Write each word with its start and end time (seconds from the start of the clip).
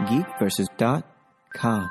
geekversus.com. 0.00 1.90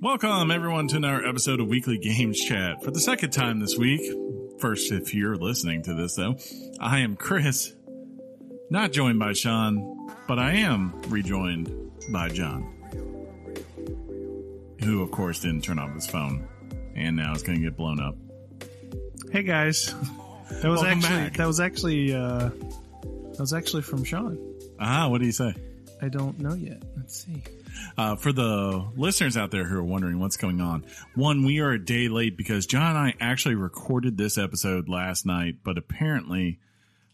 Welcome, 0.00 0.50
everyone, 0.50 0.88
to 0.88 0.96
another 0.96 1.26
episode 1.26 1.60
of 1.60 1.68
Weekly 1.68 1.98
Games 1.98 2.40
Chat. 2.40 2.82
For 2.82 2.90
the 2.90 3.00
second 3.00 3.30
time 3.30 3.60
this 3.60 3.76
week, 3.76 4.00
first, 4.60 4.90
if 4.90 5.14
you're 5.14 5.36
listening 5.36 5.82
to 5.82 5.94
this, 5.94 6.16
though, 6.16 6.36
I 6.80 7.00
am 7.00 7.16
Chris, 7.16 7.74
not 8.70 8.92
joined 8.92 9.18
by 9.18 9.32
Sean, 9.32 10.10
but 10.26 10.38
I 10.38 10.54
am 10.54 11.02
rejoined 11.08 11.85
by 12.10 12.28
John, 12.28 12.62
who, 14.82 15.02
of 15.02 15.10
course, 15.10 15.40
didn't 15.40 15.62
turn 15.62 15.78
off 15.78 15.92
his 15.94 16.06
phone, 16.06 16.46
and 16.94 17.16
now 17.16 17.32
it's 17.32 17.42
going 17.42 17.58
to 17.58 17.64
get 17.64 17.76
blown 17.76 18.00
up. 18.00 18.16
Hey 19.32 19.42
guys, 19.42 19.86
that 20.62 20.68
was 20.68 20.80
Welcome 20.82 20.98
actually 20.98 21.08
back. 21.16 21.36
that 21.36 21.46
was 21.46 21.60
actually 21.60 22.14
uh, 22.14 22.48
that 22.48 23.40
was 23.40 23.52
actually 23.52 23.82
from 23.82 24.04
Sean. 24.04 24.38
Ah, 24.78 25.08
what 25.08 25.20
do 25.20 25.26
you 25.26 25.32
say? 25.32 25.54
I 26.00 26.08
don't 26.08 26.38
know 26.38 26.54
yet. 26.54 26.82
Let's 26.96 27.24
see. 27.24 27.42
Uh, 27.98 28.16
for 28.16 28.32
the 28.32 28.86
listeners 28.96 29.36
out 29.36 29.50
there 29.50 29.64
who 29.64 29.76
are 29.78 29.84
wondering 29.84 30.18
what's 30.18 30.36
going 30.36 30.60
on, 30.60 30.84
one, 31.14 31.44
we 31.44 31.60
are 31.60 31.72
a 31.72 31.82
day 31.84 32.08
late 32.08 32.36
because 32.36 32.66
John 32.66 32.96
and 32.96 32.98
I 32.98 33.14
actually 33.20 33.54
recorded 33.54 34.16
this 34.16 34.38
episode 34.38 34.88
last 34.88 35.26
night, 35.26 35.56
but 35.64 35.76
apparently, 35.78 36.58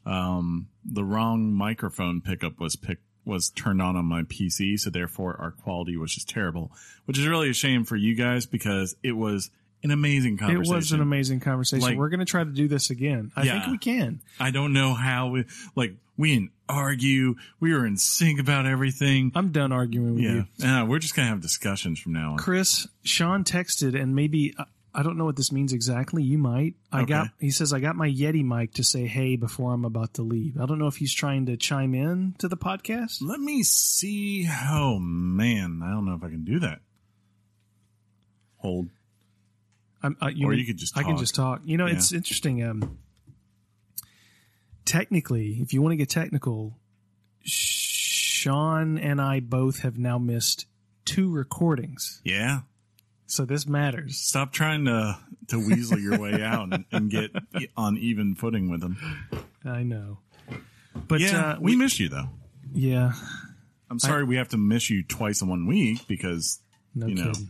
um, 0.04 0.68
the 0.84 1.04
wrong 1.04 1.52
microphone 1.52 2.20
pickup 2.20 2.60
was 2.60 2.76
picked 2.76 3.04
was 3.24 3.50
turned 3.50 3.80
on 3.80 3.96
on 3.96 4.04
my 4.04 4.22
PC, 4.22 4.78
so 4.78 4.90
therefore 4.90 5.36
our 5.40 5.50
quality 5.52 5.96
was 5.96 6.12
just 6.14 6.28
terrible, 6.28 6.72
which 7.04 7.18
is 7.18 7.26
really 7.26 7.50
a 7.50 7.54
shame 7.54 7.84
for 7.84 7.96
you 7.96 8.14
guys 8.14 8.46
because 8.46 8.96
it 9.02 9.12
was 9.12 9.50
an 9.84 9.90
amazing 9.90 10.36
conversation. 10.38 10.72
It 10.72 10.76
was 10.76 10.92
an 10.92 11.00
amazing 11.00 11.40
conversation. 11.40 11.82
Like- 11.82 11.96
We're 11.98 12.08
going 12.08 12.20
to 12.20 12.26
try 12.26 12.44
to 12.44 12.50
do 12.50 12.68
this 12.68 12.90
again. 12.90 13.32
I 13.36 13.44
Yeah. 13.44 13.60
think 13.60 13.72
we 13.72 13.78
can. 13.78 14.20
I 14.38 14.50
don't 14.50 14.72
know 14.72 14.94
how 14.94 15.28
we 15.28 15.44
like 15.74 15.94
we 16.16 16.34
didn't 16.34 16.50
argue, 16.68 17.34
we 17.58 17.72
were 17.72 17.84
in 17.86 17.96
sync 17.96 18.38
about 18.38 18.66
everything. 18.66 19.32
I'm 19.34 19.50
done 19.50 19.72
arguing 19.72 20.14
with 20.14 20.22
Yeah, 20.24 20.42
you, 20.58 20.66
uh, 20.66 20.84
we're 20.84 20.98
just 20.98 21.14
gonna 21.14 21.28
have 21.28 21.40
discussions 21.40 21.98
from 21.98 22.12
now 22.12 22.32
on. 22.32 22.38
Chris. 22.38 22.86
Sean 23.02 23.44
texted, 23.44 24.00
and 24.00 24.14
maybe 24.14 24.54
I- 24.94 25.02
don't 25.02 25.16
know 25.16 25.24
what 25.24 25.36
this 25.36 25.50
means 25.52 25.72
exactly. 25.72 26.22
You 26.22 26.38
might. 26.38 26.74
I 26.90 27.02
Okay. 27.02 27.08
got. 27.08 27.28
He 27.40 27.50
says 27.50 27.72
I 27.72 27.80
got 27.80 27.96
my 27.96 28.08
Yeti 28.10 28.44
mic 28.44 28.72
to 28.74 28.84
say 28.84 29.06
hey 29.06 29.36
before 29.36 29.72
I'm 29.72 29.84
about 29.84 30.14
to 30.14 30.22
leave. 30.22 30.58
I 30.60 30.66
don't 30.66 30.78
know 30.78 30.86
if 30.86 30.96
he's 30.96 31.14
trying 31.14 31.46
to 31.46 31.56
chime 31.56 31.94
in 31.94 32.34
to 32.38 32.48
the 32.48 32.56
podcast. 32.56 33.18
Let 33.22 33.40
me 33.40 33.62
see. 33.62 34.46
Oh 34.68 34.98
man, 34.98 35.80
I 35.82 35.90
don't 35.90 36.04
know 36.04 36.14
if 36.14 36.22
I 36.22 36.28
can 36.28 36.44
do 36.44 36.58
that. 36.60 36.80
Hold. 38.56 38.90
I'm, 40.02 40.16
I, 40.20 40.28
you 40.30 40.46
Or 40.46 40.50
know, 40.52 40.58
you 40.58 40.66
could 40.66 40.76
just 40.78 40.96
I 40.98 41.02
can 41.04 41.16
just 41.16 41.34
talk. 41.34 41.62
You 41.64 41.76
know, 41.76 41.86
it's 41.86 42.12
interesting. 42.12 42.62
Um, 42.62 42.98
technically, 44.84 45.58
if 45.60 45.72
you 45.72 45.80
want 45.82 45.92
to 45.92 45.96
get 45.96 46.08
technical, 46.10 46.76
Sean 47.44 48.98
and 48.98 49.20
I 49.20 49.40
both 49.40 49.80
have 49.80 49.98
now 49.98 50.18
missed 50.18 50.66
two 51.04 51.30
recordings, 51.30 52.20
Yeah. 52.24 52.60
So 53.32 53.44
this 53.44 53.66
matters. 53.66 54.18
Stop 54.18 54.52
trying 54.52 54.84
to 54.84 55.18
to 55.48 55.58
weasel 55.58 55.98
your 55.98 56.18
way 56.18 56.42
out 56.42 56.72
and, 56.72 56.84
and 56.92 57.10
get 57.10 57.30
on 57.76 57.96
even 57.98 58.34
footing 58.34 58.70
with 58.70 58.80
them. 58.80 58.96
I 59.64 59.82
know, 59.82 60.18
but 61.08 61.20
yeah, 61.20 61.52
uh, 61.52 61.58
we 61.60 61.76
miss 61.76 61.98
you 62.00 62.08
though. 62.08 62.28
yeah, 62.72 63.12
I'm 63.90 63.98
sorry 63.98 64.24
we 64.24 64.36
have 64.36 64.48
to 64.48 64.56
miss 64.58 64.90
you 64.90 65.02
twice 65.02 65.42
in 65.42 65.48
one 65.48 65.66
week 65.66 66.06
because 66.06 66.60
no 66.94 67.06
You 67.06 67.14
know. 67.14 67.26
kidding. 67.32 67.48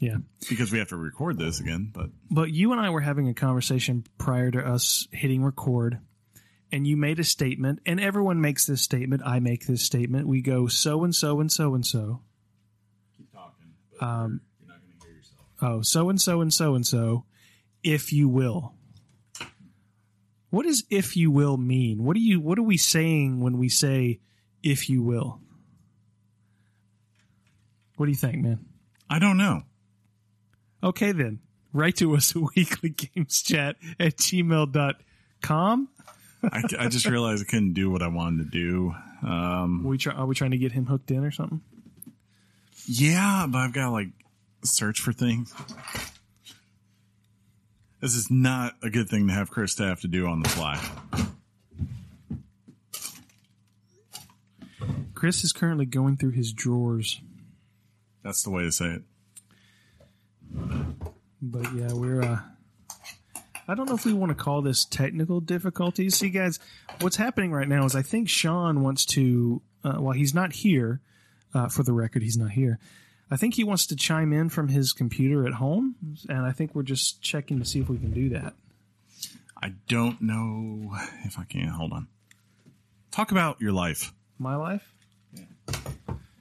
Yeah, 0.00 0.16
because 0.50 0.70
we 0.70 0.78
have 0.78 0.88
to 0.88 0.96
record 0.96 1.38
this 1.38 1.60
again. 1.60 1.90
But 1.94 2.10
but 2.30 2.50
you 2.50 2.72
and 2.72 2.80
I 2.80 2.90
were 2.90 3.00
having 3.00 3.28
a 3.28 3.34
conversation 3.34 4.04
prior 4.18 4.50
to 4.50 4.58
us 4.60 5.08
hitting 5.12 5.42
record. 5.42 5.98
And 6.72 6.88
you 6.88 6.96
made 6.96 7.20
a 7.20 7.24
statement, 7.24 7.78
and 7.86 8.00
everyone 8.00 8.40
makes 8.40 8.66
this 8.66 8.82
statement. 8.82 9.22
I 9.24 9.38
make 9.38 9.64
this 9.66 9.82
statement. 9.82 10.26
We 10.26 10.42
go 10.42 10.66
so 10.66 11.04
and 11.04 11.14
so 11.14 11.38
and 11.38 11.52
so 11.52 11.72
and 11.74 11.86
so. 11.86 12.20
keep 13.16 13.30
talking. 13.32 13.68
Um, 14.00 14.40
You're 14.58 14.68
not 14.68 14.80
going 14.82 14.98
to 15.00 15.06
hear 15.06 15.14
yourself. 15.16 15.40
Oh, 15.64 15.82
so 15.82 16.08
and 16.10 16.20
so 16.20 16.40
and 16.40 16.52
so 16.52 16.74
and 16.74 16.86
so, 16.86 17.24
if 17.82 18.12
you 18.12 18.28
will. 18.28 18.74
What 20.50 20.66
does 20.66 20.84
if 20.90 21.16
you 21.16 21.30
will 21.30 21.56
mean? 21.56 22.04
What 22.04 22.14
do 22.14 22.20
you 22.20 22.40
what 22.40 22.58
are 22.58 22.62
we 22.62 22.76
saying 22.76 23.40
when 23.40 23.58
we 23.58 23.68
say 23.68 24.20
if 24.62 24.88
you 24.88 25.02
will? 25.02 25.40
What 27.96 28.06
do 28.06 28.12
you 28.12 28.16
think, 28.16 28.36
man? 28.42 28.64
I 29.10 29.18
don't 29.18 29.36
know. 29.36 29.62
Okay 30.82 31.12
then. 31.12 31.40
Write 31.72 31.96
to 31.96 32.14
us 32.14 32.30
at 32.36 32.42
weeklygameschat 32.56 33.74
at 33.98 34.16
gmail.com. 34.16 35.88
I, 36.44 36.62
I 36.78 36.88
just 36.88 37.06
realized 37.06 37.42
I 37.42 37.50
couldn't 37.50 37.72
do 37.72 37.90
what 37.90 38.02
I 38.02 38.08
wanted 38.08 38.44
to 38.44 38.50
do. 38.50 38.94
Um, 39.26 39.82
We 39.82 39.96
try, 39.98 40.12
are 40.12 40.26
we 40.26 40.34
trying 40.34 40.50
to 40.50 40.58
get 40.58 40.72
him 40.72 40.86
hooked 40.86 41.10
in 41.10 41.24
or 41.24 41.30
something? 41.30 41.62
Yeah, 42.86 43.46
but 43.48 43.58
I've 43.58 43.72
got 43.72 43.92
like 43.92 44.08
search 44.64 45.00
for 45.00 45.12
things. 45.12 45.54
This 48.00 48.14
is 48.14 48.30
not 48.30 48.74
a 48.82 48.90
good 48.90 49.08
thing 49.08 49.28
to 49.28 49.32
have 49.32 49.50
Chris 49.50 49.74
to 49.76 49.84
have 49.84 50.00
to 50.02 50.08
do 50.08 50.26
on 50.26 50.42
the 50.42 50.48
fly. 50.48 50.78
Chris 55.14 55.42
is 55.42 55.52
currently 55.52 55.86
going 55.86 56.16
through 56.16 56.32
his 56.32 56.52
drawers. 56.52 57.20
That's 58.22 58.42
the 58.42 58.50
way 58.50 58.64
to 58.64 58.72
say 58.72 58.96
it. 58.96 59.02
But 61.40 61.74
yeah, 61.74 61.92
we're. 61.92 62.22
uh 62.22 62.40
I 63.66 63.74
don't 63.74 63.88
know 63.88 63.94
if 63.94 64.04
we 64.04 64.12
want 64.12 64.28
to 64.28 64.34
call 64.34 64.60
this 64.60 64.84
technical 64.84 65.40
difficulties. 65.40 66.16
See, 66.16 66.28
guys, 66.28 66.58
what's 67.00 67.16
happening 67.16 67.50
right 67.52 67.66
now 67.66 67.86
is 67.86 67.94
I 67.94 68.02
think 68.02 68.28
Sean 68.28 68.82
wants 68.82 69.06
to. 69.06 69.62
Uh, 69.82 69.96
while 69.96 70.14
he's 70.14 70.34
not 70.34 70.52
here, 70.52 71.00
uh, 71.54 71.68
for 71.68 71.82
the 71.82 71.92
record, 71.92 72.22
he's 72.22 72.36
not 72.36 72.50
here. 72.50 72.78
I 73.30 73.36
think 73.36 73.54
he 73.54 73.64
wants 73.64 73.86
to 73.86 73.96
chime 73.96 74.32
in 74.32 74.48
from 74.48 74.68
his 74.68 74.92
computer 74.92 75.46
at 75.46 75.54
home, 75.54 75.96
and 76.28 76.40
I 76.40 76.52
think 76.52 76.74
we're 76.74 76.82
just 76.82 77.22
checking 77.22 77.58
to 77.58 77.64
see 77.64 77.80
if 77.80 77.88
we 77.88 77.98
can 77.98 78.12
do 78.12 78.28
that. 78.30 78.54
I 79.60 79.72
don't 79.88 80.20
know 80.20 80.94
if 81.24 81.38
I 81.38 81.44
can. 81.44 81.68
Hold 81.68 81.92
on. 81.92 82.08
Talk 83.10 83.30
about 83.32 83.60
your 83.60 83.72
life. 83.72 84.12
My 84.38 84.56
life, 84.56 84.94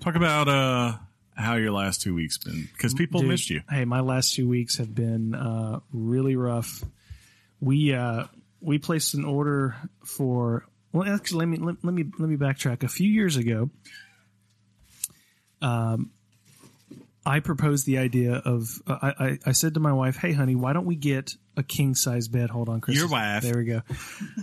Talk 0.03 0.15
about 0.15 0.49
uh 0.49 0.97
how 1.35 1.55
your 1.55 1.71
last 1.71 2.01
two 2.01 2.13
weeks 2.13 2.37
been 2.37 2.67
because 2.73 2.93
people 2.93 3.21
Dude, 3.21 3.29
missed 3.29 3.49
you. 3.49 3.61
Hey, 3.69 3.85
my 3.85 4.01
last 4.01 4.33
two 4.33 4.49
weeks 4.49 4.77
have 4.77 4.93
been 4.93 5.33
uh, 5.33 5.79
really 5.91 6.35
rough. 6.35 6.83
We 7.61 7.93
uh, 7.93 8.25
we 8.59 8.79
placed 8.79 9.13
an 9.13 9.25
order 9.25 9.75
for. 10.03 10.65
Well, 10.91 11.09
actually, 11.09 11.39
let 11.39 11.47
me 11.47 11.57
let, 11.57 11.75
let 11.83 11.93
me 11.93 12.05
let 12.19 12.29
me 12.29 12.35
backtrack. 12.35 12.83
A 12.83 12.87
few 12.89 13.09
years 13.09 13.37
ago, 13.37 13.69
um, 15.61 16.11
I 17.25 17.39
proposed 17.39 17.85
the 17.85 17.97
idea 17.97 18.35
of. 18.35 18.81
Uh, 18.85 18.97
I, 19.01 19.25
I 19.25 19.39
I 19.47 19.51
said 19.53 19.75
to 19.75 19.79
my 19.79 19.93
wife, 19.93 20.17
"Hey, 20.17 20.33
honey, 20.33 20.55
why 20.55 20.73
don't 20.73 20.85
we 20.85 20.95
get 20.95 21.35
a 21.55 21.63
king 21.63 21.95
size 21.95 22.27
bed?" 22.27 22.49
Hold 22.49 22.69
on, 22.69 22.81
Chris. 22.81 22.97
Your 22.97 23.07
wife. 23.07 23.43
There 23.43 23.57
we 23.57 23.65
go. 23.65 23.81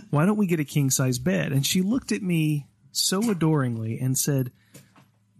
why 0.09 0.25
don't 0.25 0.37
we 0.37 0.47
get 0.47 0.59
a 0.59 0.65
king 0.65 0.89
size 0.89 1.19
bed? 1.19 1.51
And 1.51 1.65
she 1.65 1.81
looked 1.81 2.11
at 2.11 2.21
me 2.21 2.67
so 2.91 3.29
adoringly 3.29 3.99
and 3.99 4.17
said, 4.17 4.51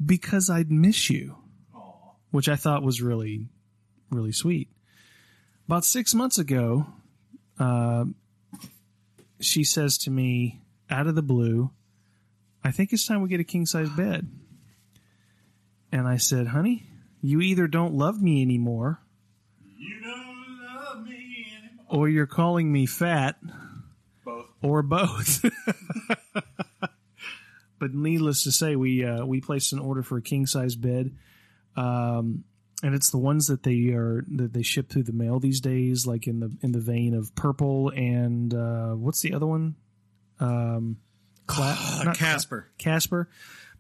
"Because 0.04 0.50
I'd 0.50 0.72
miss 0.72 1.10
you." 1.10 1.38
which 2.32 2.48
I 2.50 2.56
thought 2.56 2.82
was 2.82 3.02
really, 3.02 3.50
really 4.10 4.32
sweet. 4.32 4.70
About 5.68 5.86
six 5.86 6.14
months 6.14 6.40
ago, 6.40 6.88
uh, 7.60 8.06
she 9.40 9.64
says 9.64 9.98
to 10.00 10.12
me 10.12 10.62
out 10.90 11.08
of 11.08 11.16
the 11.16 11.22
blue, 11.22 11.72
I 12.64 12.72
think 12.72 12.94
it's 12.94 13.06
time 13.06 13.22
we 13.22 13.30
get 13.30 13.40
a 13.40 13.46
king 13.46 13.66
size 13.66 13.90
bed. 13.90 14.30
And 15.92 16.08
I 16.08 16.18
said, 16.18 16.48
honey, 16.48 16.88
you 17.22 17.42
either 17.42 17.68
don't 17.68 17.94
love 17.94 18.22
me 18.22 18.42
anymore 18.42 19.02
You 19.78 20.00
don't 20.02 20.60
love 20.76 21.04
me 21.06 21.48
anymore. 21.58 21.86
or 21.90 22.10
you're 22.10 22.26
calling 22.28 22.72
me 22.72 22.86
fat 22.86 23.36
Both. 24.26 24.48
or 24.62 24.82
both. 24.84 25.44
but 27.80 27.94
needless 27.94 28.44
to 28.44 28.52
say, 28.52 28.76
we 28.76 29.04
uh, 29.06 29.26
we 29.26 29.42
placed 29.42 29.74
an 29.74 29.80
order 29.80 30.04
for 30.04 30.18
a 30.18 30.22
king 30.22 30.46
size 30.46 30.76
bed, 30.76 31.16
um, 31.76 32.44
and 32.84 32.94
it's 32.96 33.10
the 33.10 33.18
ones 33.18 33.48
that 33.48 33.64
they 33.64 33.90
are 33.90 34.24
that 34.36 34.54
they 34.54 34.62
ship 34.62 34.90
through 34.90 35.04
the 35.04 35.14
mail 35.14 35.40
these 35.40 35.60
days, 35.62 36.06
like 36.06 36.28
in 36.28 36.40
the 36.40 36.56
in 36.62 36.72
the 36.72 36.80
vein 36.80 37.14
of 37.14 37.34
purple 37.36 37.90
and 37.90 38.54
uh, 38.54 38.92
what's 38.92 39.22
the 39.22 39.34
other 39.34 39.48
one? 39.48 39.76
Um, 40.40 40.98
Cla- 41.48 42.04
not- 42.06 42.16
Casper. 42.18 42.68
Casper. 42.78 43.30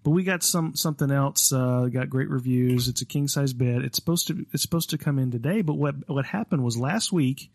But 0.03 0.11
we 0.11 0.23
got 0.23 0.41
some 0.41 0.75
something 0.75 1.11
else. 1.11 1.53
Uh, 1.53 1.87
got 1.91 2.09
great 2.09 2.29
reviews. 2.29 2.87
It's 2.87 3.01
a 3.01 3.05
king 3.05 3.27
size 3.27 3.53
bed. 3.53 3.83
It's 3.83 3.97
supposed 3.97 4.27
to 4.27 4.45
it's 4.51 4.63
supposed 4.63 4.89
to 4.91 4.97
come 4.97 5.19
in 5.19 5.29
today. 5.31 5.61
But 5.61 5.75
what 5.75 5.95
what 6.09 6.25
happened 6.25 6.63
was 6.63 6.75
last 6.77 7.11
week, 7.11 7.51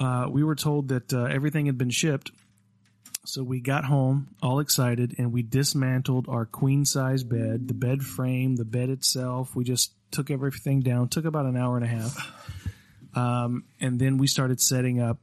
uh, 0.00 0.26
we 0.28 0.42
were 0.42 0.56
told 0.56 0.88
that 0.88 1.12
uh, 1.12 1.24
everything 1.24 1.66
had 1.66 1.78
been 1.78 1.90
shipped, 1.90 2.32
So 3.24 3.44
we 3.44 3.60
got 3.60 3.84
home 3.84 4.34
all 4.42 4.58
excited 4.58 5.14
and 5.18 5.32
we 5.32 5.42
dismantled 5.42 6.26
our 6.28 6.44
queen 6.44 6.84
size 6.84 7.22
bed, 7.22 7.68
the 7.68 7.74
bed 7.74 8.02
frame, 8.02 8.56
the 8.56 8.64
bed 8.64 8.90
itself. 8.90 9.54
We 9.54 9.62
just 9.62 9.92
took 10.10 10.30
everything 10.30 10.80
down. 10.80 11.08
Took 11.08 11.24
about 11.24 11.46
an 11.46 11.56
hour 11.56 11.76
and 11.76 11.84
a 11.84 11.88
half. 11.88 12.68
Um, 13.14 13.64
and 13.80 14.00
then 14.00 14.18
we 14.18 14.26
started 14.26 14.60
setting 14.60 15.00
up 15.00 15.18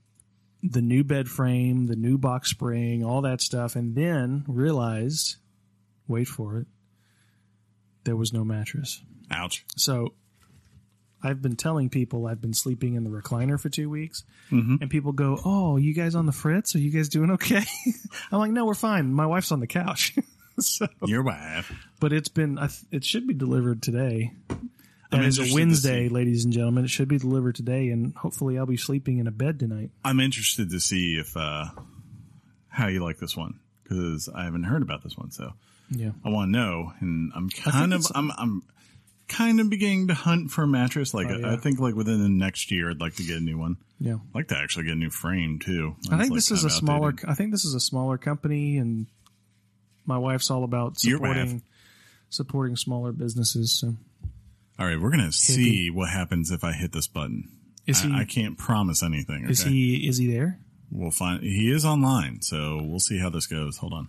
the 0.63 0.81
new 0.81 1.03
bed 1.03 1.27
frame, 1.27 1.87
the 1.87 1.95
new 1.95 2.17
box 2.17 2.49
spring, 2.51 3.03
all 3.03 3.21
that 3.23 3.41
stuff, 3.41 3.75
and 3.75 3.95
then 3.95 4.45
realized, 4.47 5.37
wait 6.09 6.27
for 6.27 6.57
it, 6.57 6.67
there 8.03 8.15
was 8.15 8.33
no 8.33 8.43
mattress. 8.43 9.01
Ouch. 9.31 9.63
So 9.77 10.13
I've 11.21 11.41
been 11.41 11.55
telling 11.55 11.89
people 11.89 12.27
I've 12.27 12.41
been 12.41 12.53
sleeping 12.53 12.95
in 12.95 13.03
the 13.03 13.09
recliner 13.09 13.59
for 13.59 13.69
two 13.69 13.89
weeks, 13.89 14.23
and 14.49 14.89
people 14.89 15.11
go, 15.11 15.39
"Oh, 15.43 15.77
you 15.77 15.93
guys 15.93 16.15
on 16.15 16.25
the 16.25 16.31
fritz? 16.31 16.75
Are 16.75 16.79
you 16.79 16.91
guys 16.91 17.09
doing 17.09 17.31
okay?" 17.31 17.63
I'm 18.31 18.39
like, 18.39 18.51
"No, 18.51 18.65
we're 18.65 18.73
fine. 18.73 19.13
My 19.13 19.25
wife's 19.25 19.51
on 19.51 19.59
the 19.59 19.67
couch." 19.67 20.15
so, 20.59 20.87
Your 21.05 21.23
wife. 21.23 21.71
but 21.99 22.13
it's 22.13 22.29
been 22.29 22.57
it 22.91 23.03
should 23.03 23.27
be 23.27 23.33
delivered 23.33 23.81
today. 23.81 24.33
Is 25.11 25.39
a 25.39 25.55
Wednesday, 25.55 26.07
ladies 26.07 26.45
and 26.45 26.53
gentlemen. 26.53 26.85
It 26.85 26.89
should 26.91 27.07
be 27.07 27.17
delivered 27.17 27.55
today, 27.55 27.89
and 27.89 28.15
hopefully, 28.15 28.59
I'll 28.59 28.67
be 28.67 28.77
sleeping 28.77 29.17
in 29.17 29.25
a 29.25 29.31
bed 29.31 29.59
tonight. 29.59 29.89
I'm 30.05 30.19
interested 30.19 30.69
to 30.69 30.79
see 30.79 31.15
if 31.15 31.35
uh, 31.35 31.65
how 32.67 32.87
you 32.87 33.03
like 33.03 33.17
this 33.17 33.35
one 33.35 33.59
because 33.83 34.29
I 34.33 34.43
haven't 34.43 34.65
heard 34.65 34.83
about 34.83 35.03
this 35.03 35.17
one, 35.17 35.31
so 35.31 35.53
Yeah, 35.91 36.11
I 36.23 36.29
want 36.29 36.53
to 36.53 36.57
know. 36.59 36.93
And 36.99 37.31
I'm 37.35 37.49
kind 37.49 37.93
of 37.93 38.05
I'm 38.13 38.31
I'm 38.37 38.63
kind 39.27 39.59
of 39.59 39.69
beginning 39.69 40.07
to 40.07 40.13
hunt 40.13 40.51
for 40.51 40.63
a 40.63 40.67
mattress. 40.67 41.13
Like 41.13 41.27
Oh, 41.29 41.37
yeah. 41.37 41.53
I 41.53 41.57
think 41.57 41.79
like 41.79 41.95
within 41.95 42.21
the 42.21 42.29
next 42.29 42.71
year, 42.71 42.89
I'd 42.89 42.99
like 42.99 43.15
to 43.15 43.23
get 43.23 43.37
a 43.37 43.41
new 43.41 43.57
one. 43.57 43.77
yeah. 43.99 44.15
I'd 44.15 44.35
like 44.35 44.47
to 44.49 44.57
actually 44.57 44.85
get 44.85 44.93
a 44.93 44.99
new 44.99 45.09
frame 45.09 45.59
too. 45.59 45.95
I 46.07 46.17
think 46.17 46.31
like, 46.31 46.37
this 46.37 46.51
is 46.51 46.63
a 46.63 46.67
of 46.67 46.73
smaller. 46.73 47.13
I 47.27 47.33
think 47.35 47.51
this 47.51 47.65
is 47.65 47.73
a 47.75 47.79
smaller 47.79 48.17
company, 48.17 48.77
and 48.77 49.07
my 50.05 50.17
wife's 50.17 50.49
all 50.49 50.63
about 50.63 50.99
supporting 50.99 51.61
supporting 52.29 52.75
smaller 52.75 53.11
businesses. 53.11 53.71
So 53.71 53.95
All 54.77 54.85
right, 54.85 54.99
we're 54.99 55.11
gonna 55.11 55.31
see 55.31 55.89
what 55.89 56.09
happens 56.09 56.51
if 56.51 56.63
I 56.63 56.73
hit 56.73 56.91
this 56.91 57.07
button. 57.07 57.49
is 57.87 58.01
he 58.01 58.11
I, 58.13 58.19
I 58.21 58.25
can't 58.25 58.57
promise 58.57 59.01
anything. 59.03 59.43
Okay? 59.45 59.51
is 59.51 59.63
he 59.63 60.07
is 60.07 60.17
he 60.17 60.31
there? 60.31 60.59
We'll 60.91 61.11
find. 61.11 61.43
He 61.43 61.71
is 61.71 61.85
online, 61.85 62.41
so 62.41 62.81
we'll 62.83 62.99
see 62.99 63.19
how 63.19 63.29
this 63.29 63.45
goes. 63.45 63.77
Hold 63.77 63.93
on. 63.93 64.07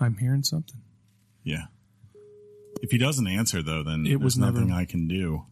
I'm 0.00 0.16
hearing 0.18 0.42
something. 0.42 0.80
Yeah. 1.42 1.66
If 2.82 2.90
he 2.90 2.98
doesn't 2.98 3.26
answer 3.26 3.62
though, 3.62 3.82
then 3.82 4.06
It 4.06 4.20
was 4.20 4.34
there's 4.34 4.52
nothing 4.52 4.68
never- 4.68 4.80
I 4.80 4.84
can 4.84 5.08
do. 5.08 5.44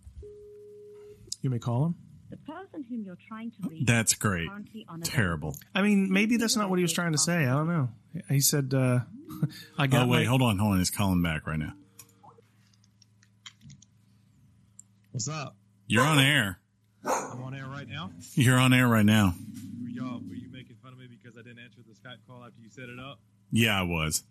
You 1.40 1.50
may 1.50 1.58
call 1.58 1.86
him. 1.86 1.94
The 2.30 2.36
person 2.38 2.84
whom 2.88 3.04
you're 3.04 3.18
trying 3.28 3.50
to 3.52 3.68
reach 3.68 3.86
That's 3.86 4.14
great. 4.14 4.48
currently 4.48 4.84
unavailable. 4.88 5.10
Terrible. 5.10 5.56
I 5.74 5.82
mean, 5.82 6.10
maybe 6.12 6.36
that's 6.36 6.56
not 6.56 6.68
what 6.70 6.78
he 6.78 6.82
was 6.82 6.92
trying 6.92 7.12
to 7.12 7.18
say. 7.18 7.44
I 7.46 7.50
don't 7.52 7.68
know. 7.68 7.90
He 8.28 8.40
said, 8.40 8.72
uh, 8.74 9.00
"I 9.78 9.86
got 9.86 10.04
Oh 10.04 10.06
wait, 10.08 10.20
my- 10.24 10.28
hold 10.30 10.42
on, 10.42 10.58
hold 10.58 10.72
on. 10.72 10.78
He's 10.78 10.90
calling 10.90 11.22
back 11.22 11.46
right 11.46 11.58
now. 11.58 11.72
What's 15.12 15.28
up? 15.28 15.56
You're 15.86 16.02
on 16.04 16.18
air. 16.18 16.58
I'm 17.04 17.42
on 17.42 17.54
air 17.54 17.66
right 17.66 17.88
now. 17.88 18.10
You're 18.34 18.58
on 18.58 18.72
air 18.72 18.88
right 18.88 19.04
now. 19.04 19.34
Were 19.82 19.88
y'all 19.90 20.20
were 20.26 20.34
you 20.34 20.48
making 20.50 20.76
fun 20.82 20.92
of 20.92 20.98
me 20.98 21.06
because 21.08 21.36
I 21.38 21.42
didn't 21.42 21.60
answer 21.62 21.80
the 21.86 21.94
Skype 21.94 22.16
call 22.26 22.44
after 22.44 22.60
you 22.60 22.70
set 22.70 22.88
it 22.88 22.98
up? 22.98 23.20
Yeah, 23.52 23.78
I 23.78 23.82
was. 23.82 24.24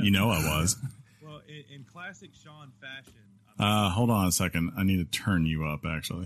You 0.00 0.10
know 0.10 0.30
I 0.30 0.38
was. 0.38 0.76
Well, 1.24 1.40
in, 1.48 1.76
in 1.76 1.84
classic 1.84 2.30
Sean 2.34 2.72
fashion, 2.80 3.12
I'm, 3.56 3.64
Uh, 3.64 3.90
hold 3.90 4.10
on 4.10 4.26
a 4.26 4.32
second. 4.32 4.72
I 4.76 4.82
need 4.82 4.96
to 4.96 5.04
turn 5.04 5.46
you 5.46 5.64
up. 5.64 5.82
Actually, 5.86 6.24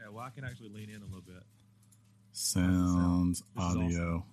okay. 0.00 0.10
Well, 0.10 0.24
I 0.24 0.30
can 0.30 0.42
actually 0.44 0.70
lean 0.70 0.88
in 0.88 1.02
a 1.02 1.04
little 1.04 1.20
bit. 1.20 1.42
sounds, 2.32 3.40
This 3.40 3.46
is 3.48 3.52
awesome. 3.58 3.82
audio. 3.84 4.24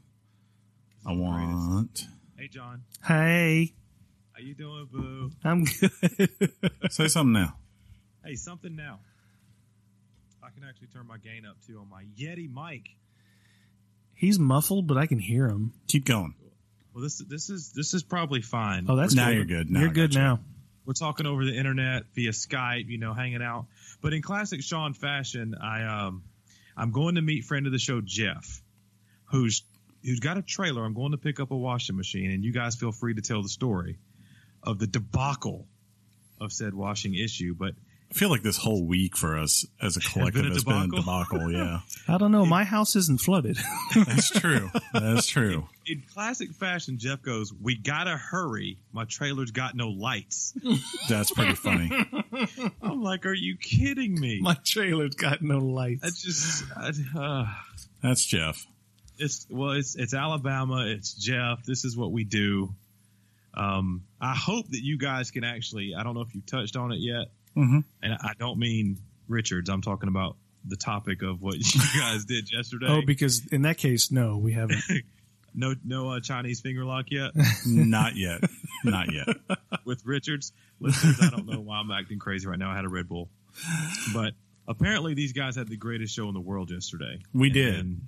I 1.06 1.10
This 1.12 1.18
is 1.18 1.20
the 1.20 1.30
greatest. 1.32 1.70
want. 1.70 2.08
Hey, 2.38 2.48
John, 2.48 2.84
hey, 3.06 3.74
how 4.32 4.40
you 4.42 4.54
doing, 4.56 4.88
Boo? 4.90 5.32
I'm 5.44 5.66
good." 5.66 5.92
Say 6.90 7.10
something 7.10 7.34
now. 7.34 7.58
Hey, 8.24 8.36
something 8.36 8.74
now. 8.76 9.00
I 10.42 10.50
can 10.52 10.64
actually 10.64 10.88
turn 10.88 11.08
my 11.08 11.18
gain 11.18 11.46
up 11.46 11.58
too 11.68 11.78
on 11.80 11.90
my 11.90 12.04
Yeti 12.18 12.50
mic. 12.52 12.88
He's 14.16 14.40
muffled, 14.40 14.88
but 14.88 14.98
I 14.98 15.08
can 15.08 15.20
hear 15.20 15.48
him. 15.50 15.74
Keep 15.88 16.06
going. 16.06 16.36
Well, 16.94 17.04
this 17.04 17.20
this 17.20 17.50
is 17.50 17.72
this 17.74 17.94
is 17.94 18.04
probably 18.04 18.42
fine. 18.42 18.86
Oh, 18.90 18.96
that's 18.96 19.14
Now 19.14 19.28
good. 19.28 19.36
you're 19.36 19.46
good. 19.46 19.70
Now 19.72 19.80
you're 19.82 19.90
good 19.92 20.14
you. 20.14 20.20
now. 20.20 20.40
we're 20.86 20.94
talking 20.94 21.26
over 21.28 21.46
the 21.46 21.56
internet 21.56 22.04
via 22.16 22.32
Skype, 22.32 22.88
you 22.88 22.98
know, 22.98 23.14
hanging 23.14 23.42
out. 23.44 23.68
But 24.02 24.14
in 24.14 24.22
classic 24.22 24.62
Sean 24.64 24.94
fashion, 24.94 25.56
I 25.62 25.84
um 25.84 26.24
I'm 26.76 26.92
going 26.92 27.16
to 27.16 27.22
meet 27.22 27.44
friend 27.46 27.66
of 27.66 27.72
the 27.72 27.80
show 27.80 28.02
Jeff, 28.02 28.62
who's 29.26 29.64
who's 30.04 30.20
got 30.20 30.38
a 30.38 30.42
trailer. 30.42 30.84
I'm 30.86 30.94
going 30.94 31.12
to 31.12 31.18
pick 31.18 31.40
up 31.40 31.52
a 31.52 31.58
washing 31.58 31.96
machine, 31.98 32.32
and 32.32 32.44
you 32.44 32.52
guys 32.54 32.76
feel 32.76 32.92
free 32.92 33.14
to 33.16 33.22
tell 33.22 33.42
the 33.44 33.50
story 33.50 33.98
of 34.64 34.80
the 34.80 34.88
debacle 34.88 35.68
of 36.42 36.52
said 36.54 36.74
washing 36.74 37.14
issue. 37.16 37.54
But 37.54 37.74
I 38.12 38.16
feel 38.16 38.30
like 38.30 38.42
this 38.42 38.58
whole 38.58 38.84
week 38.86 39.16
for 39.16 39.38
us 39.38 39.66
as 39.82 39.96
a 39.96 40.00
collective 40.12 40.42
been 40.44 40.52
a 40.52 40.54
has 40.56 40.64
been 40.64 40.76
a 40.76 40.88
debacle. 40.88 41.38
debacle. 41.40 41.52
Yeah, 41.52 41.80
I 42.08 42.18
don't 42.18 42.32
know. 42.32 42.46
My 42.46 42.64
house 42.64 42.96
isn't 42.96 43.22
flooded. 43.22 43.58
that's 43.96 44.32
true. 44.32 44.72
That's 44.94 45.28
true. 45.28 45.68
in 45.86 46.02
classic 46.14 46.52
fashion, 46.54 46.98
Jeff 46.98 47.22
goes, 47.22 47.54
"We 47.54 47.76
gotta 47.78 48.18
hurry. 48.18 48.80
My 48.94 49.06
trailer's 49.06 49.52
got 49.52 49.76
no 49.76 49.90
lights." 49.90 50.54
That's 51.10 51.32
pretty 51.32 51.54
funny. 51.56 51.92
I'm 52.82 53.02
like, 53.04 53.26
"Are 53.28 53.34
you 53.34 53.56
kidding 53.58 54.20
me?" 54.20 54.40
My 54.42 54.58
trailer's 54.66 55.14
got 55.16 55.42
no 55.44 55.60
lights. 55.60 56.02
That's 56.02 56.22
just. 56.24 56.64
I, 56.76 56.92
uh, 57.20 57.46
That's 58.02 58.26
Jeff. 58.26 58.66
it's 59.20 59.46
well 59.50 59.72
it's 59.72 59.96
it's 59.96 60.14
alabama 60.14 60.86
it's 60.88 61.14
jeff 61.14 61.62
this 61.66 61.84
is 61.84 61.98
what 61.98 62.10
we 62.14 62.24
do 62.24 62.74
um 63.54 64.04
i 64.22 64.34
hope 64.34 64.66
that 64.70 64.82
you 64.82 64.98
guys 64.98 65.30
can 65.32 65.44
actually 65.44 65.94
i 65.94 66.04
don't 66.04 66.14
know 66.16 66.22
if 66.22 66.34
you 66.34 66.42
touched 66.48 66.78
on 66.78 66.94
it 66.94 67.00
yet 67.02 67.26
Mhm. 67.58 67.84
and 68.02 68.14
i 68.14 68.34
don't 68.40 68.58
mean 68.60 68.98
richards 69.28 69.70
i'm 69.70 69.82
talking 69.82 70.08
about 70.10 70.38
the 70.66 70.76
topic 70.76 71.22
of 71.22 71.42
what 71.42 71.56
you 71.60 71.82
guys 72.00 72.26
did 72.26 72.52
yesterday 72.52 72.88
oh, 72.90 73.02
because 73.06 73.46
in 73.52 73.62
that 73.64 73.78
case, 73.78 74.12
no, 74.12 74.38
we 74.38 74.52
haven't. 74.54 74.82
no 75.56 75.74
no 75.84 76.10
uh, 76.12 76.20
chinese 76.20 76.62
finger 76.62 76.86
lock 76.86 77.06
yet 77.10 77.32
Not 77.66 78.16
yet. 78.16 78.42
Not 78.84 79.12
yet. 79.12 79.28
with 79.86 80.06
richards 80.06 80.52
listeners 80.80 81.20
i 81.22 81.30
don't 81.30 81.48
know 81.48 81.60
why 81.60 81.78
i'm 81.80 81.90
acting 81.92 82.20
crazy 82.20 82.46
right 82.48 82.60
now 82.60 82.70
i 82.72 82.76
had 82.76 82.86
a 82.86 82.90
red 82.90 83.08
bull 83.10 83.30
but 84.14 84.34
apparently 84.68 85.16
these 85.16 85.34
guys 85.34 85.56
had 85.56 85.68
the 85.68 85.76
greatest 85.78 86.16
show 86.16 86.28
in 86.28 86.34
the 86.36 86.40
world 86.40 86.70
yesterday 86.70 87.20
We 87.34 87.50
did. 87.50 87.76
and 87.80 88.02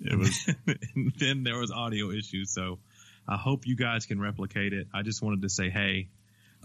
It 0.00 0.16
was 0.16 0.48
and 0.94 1.12
then 1.18 1.42
there 1.42 1.58
was 1.58 1.70
audio 1.72 2.10
issues. 2.10 2.52
So 2.52 2.78
I 3.26 3.36
hope 3.36 3.66
you 3.66 3.74
guys 3.76 4.06
can 4.06 4.20
replicate 4.20 4.72
it. 4.72 4.86
I 4.92 5.02
just 5.02 5.22
wanted 5.22 5.42
to 5.42 5.48
say, 5.48 5.70
hey, 5.70 6.08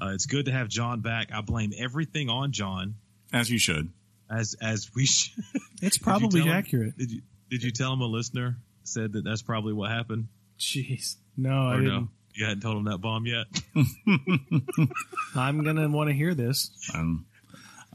uh, 0.01 0.09
it's 0.13 0.25
good 0.25 0.45
to 0.45 0.51
have 0.51 0.67
John 0.69 1.01
back. 1.01 1.29
I 1.33 1.41
blame 1.41 1.71
everything 1.77 2.29
on 2.29 2.51
John, 2.51 2.95
as 3.33 3.49
you 3.49 3.57
should. 3.59 3.89
as 4.29 4.55
as 4.61 4.89
we. 4.95 5.05
Sh- 5.05 5.31
It's 5.53 5.79
Did 5.81 5.95
you 5.97 6.03
probably 6.03 6.41
him- 6.41 6.47
accurate. 6.49 6.97
Did 6.97 7.11
you 7.11 7.21
did 7.49 7.63
you 7.63 7.71
tell 7.71 7.91
him 7.93 8.01
a 8.01 8.05
listener 8.05 8.57
said 8.83 9.13
that 9.13 9.23
that's 9.23 9.41
probably 9.41 9.73
what 9.73 9.89
happened? 9.91 10.27
Jeez, 10.59 11.15
no, 11.37 11.67
I 11.67 11.75
didn't. 11.77 11.87
no, 11.87 12.07
you 12.33 12.45
hadn't 12.45 12.61
told 12.61 12.77
him 12.77 12.83
that 12.85 12.99
bomb 12.99 13.25
yet. 13.25 13.45
I'm 15.35 15.63
gonna 15.63 15.89
want 15.89 16.09
to 16.09 16.13
hear 16.15 16.33
this. 16.33 16.71
Um, 16.93 17.25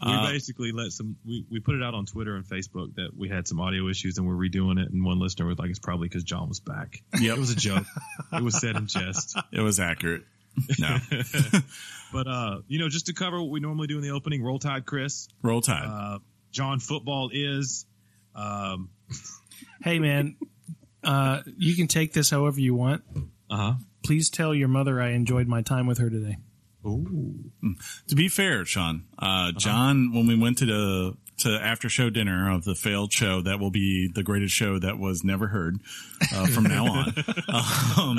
we 0.04 0.10
Uh, 0.12 0.26
basically 0.32 0.72
let 0.72 0.90
some. 0.92 1.16
We, 1.24 1.46
we 1.50 1.60
put 1.60 1.76
it 1.76 1.82
out 1.82 1.94
on 1.94 2.04
Twitter 2.06 2.34
and 2.34 2.44
Facebook 2.44 2.94
that 2.96 3.10
we 3.16 3.28
had 3.28 3.46
some 3.46 3.60
audio 3.60 3.88
issues 3.88 4.18
and 4.18 4.26
we're 4.26 4.34
redoing 4.34 4.82
it. 4.82 4.90
And 4.90 5.04
one 5.04 5.18
listener 5.20 5.46
was 5.46 5.58
like, 5.58 5.70
"It's 5.70 5.78
probably 5.78 6.08
because 6.08 6.24
John 6.24 6.48
was 6.48 6.58
back." 6.60 7.02
Yeah, 7.20 7.32
It 7.34 7.38
was 7.38 7.50
a 7.50 7.56
joke. 7.56 7.84
it 8.32 8.42
was 8.42 8.60
said 8.60 8.76
in 8.76 8.86
jest. 8.86 9.36
it 9.52 9.60
was 9.60 9.78
accurate. 9.78 10.24
No. 10.78 10.98
But 12.12 12.28
uh, 12.28 12.58
you 12.68 12.78
know, 12.78 12.88
just 12.88 13.06
to 13.06 13.12
cover 13.12 13.40
what 13.40 13.50
we 13.50 13.58
normally 13.58 13.88
do 13.88 13.96
in 13.96 14.02
the 14.02 14.10
opening, 14.12 14.40
roll 14.40 14.60
tide, 14.60 14.86
Chris. 14.86 15.26
Roll 15.42 15.60
Tide. 15.60 15.84
Uh, 15.84 16.18
John 16.52 16.78
football 16.78 17.30
is. 17.32 17.86
Um, 18.36 18.90
Hey, 19.82 19.98
man, 19.98 20.36
uh, 21.02 21.40
you 21.58 21.74
can 21.74 21.88
take 21.88 22.12
this 22.12 22.30
however 22.30 22.60
you 22.60 22.74
want. 22.74 23.02
uh 23.50 23.56
huh. 23.56 23.72
Please 24.04 24.30
tell 24.30 24.54
your 24.54 24.68
mother 24.68 25.00
I 25.02 25.10
enjoyed 25.10 25.48
my 25.48 25.62
time 25.62 25.86
with 25.88 25.98
her 25.98 26.08
today. 26.08 26.36
Ooh. 26.86 27.44
to 28.08 28.14
be 28.14 28.28
fair, 28.28 28.64
Sean, 28.64 29.04
Uh-huh. 29.18 29.48
uh, 29.48 29.52
John, 29.52 30.12
when 30.14 30.26
we 30.28 30.36
went 30.38 30.58
to 30.58 30.66
the 30.66 31.16
to 31.38 31.48
after 31.50 31.88
show 31.88 32.10
dinner 32.10 32.48
of 32.52 32.62
the 32.62 32.76
failed 32.76 33.12
show, 33.12 33.40
that 33.42 33.58
will 33.58 33.72
be 33.72 34.08
the 34.14 34.22
greatest 34.22 34.54
show 34.54 34.78
that 34.78 34.98
was 35.00 35.24
never 35.24 35.48
heard 35.48 35.78
uh, 36.32 36.46
from 36.46 36.62
now 36.64 36.86
on. 36.86 37.14
um, 37.98 38.18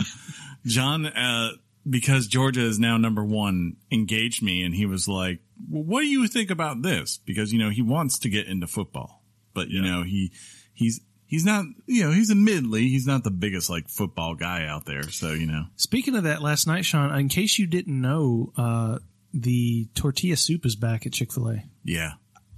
John, 0.65 1.05
uh, 1.05 1.51
because 1.89 2.27
Georgia 2.27 2.61
is 2.61 2.79
now 2.79 2.97
number 2.97 3.23
one, 3.23 3.77
engaged 3.91 4.41
me, 4.43 4.63
and 4.63 4.73
he 4.75 4.85
was 4.85 5.07
like, 5.07 5.39
well, 5.69 5.83
"What 5.83 6.01
do 6.01 6.07
you 6.07 6.27
think 6.27 6.49
about 6.49 6.81
this?" 6.81 7.17
Because 7.25 7.51
you 7.53 7.59
know 7.59 7.69
he 7.69 7.81
wants 7.81 8.19
to 8.19 8.29
get 8.29 8.47
into 8.47 8.67
football, 8.67 9.23
but 9.53 9.69
you 9.69 9.81
Yeah. 9.83 9.89
know 9.91 10.03
he 10.03 10.31
he's 10.73 11.01
he's 11.27 11.45
not 11.45 11.65
you 11.87 12.03
know 12.03 12.11
he's 12.11 12.29
a 12.29 12.35
midly, 12.35 12.87
he's 12.89 13.05
not 13.07 13.23
the 13.23 13.31
biggest 13.31 13.69
like 13.69 13.89
football 13.89 14.35
guy 14.35 14.65
out 14.65 14.85
there, 14.85 15.09
so 15.09 15.31
you 15.33 15.45
know. 15.47 15.65
Speaking 15.75 16.15
of 16.15 16.23
that, 16.23 16.41
last 16.41 16.67
night, 16.67 16.85
Sean, 16.85 17.13
in 17.17 17.29
case 17.29 17.57
you 17.59 17.67
didn't 17.67 17.99
know, 18.01 18.51
uh, 18.57 18.99
the 19.33 19.87
tortilla 19.95 20.37
soup 20.37 20.65
is 20.65 20.75
back 20.75 21.05
at 21.05 21.13
Chick 21.13 21.31
Fil 21.33 21.49
A. 21.49 21.63
Yeah. 21.83 22.13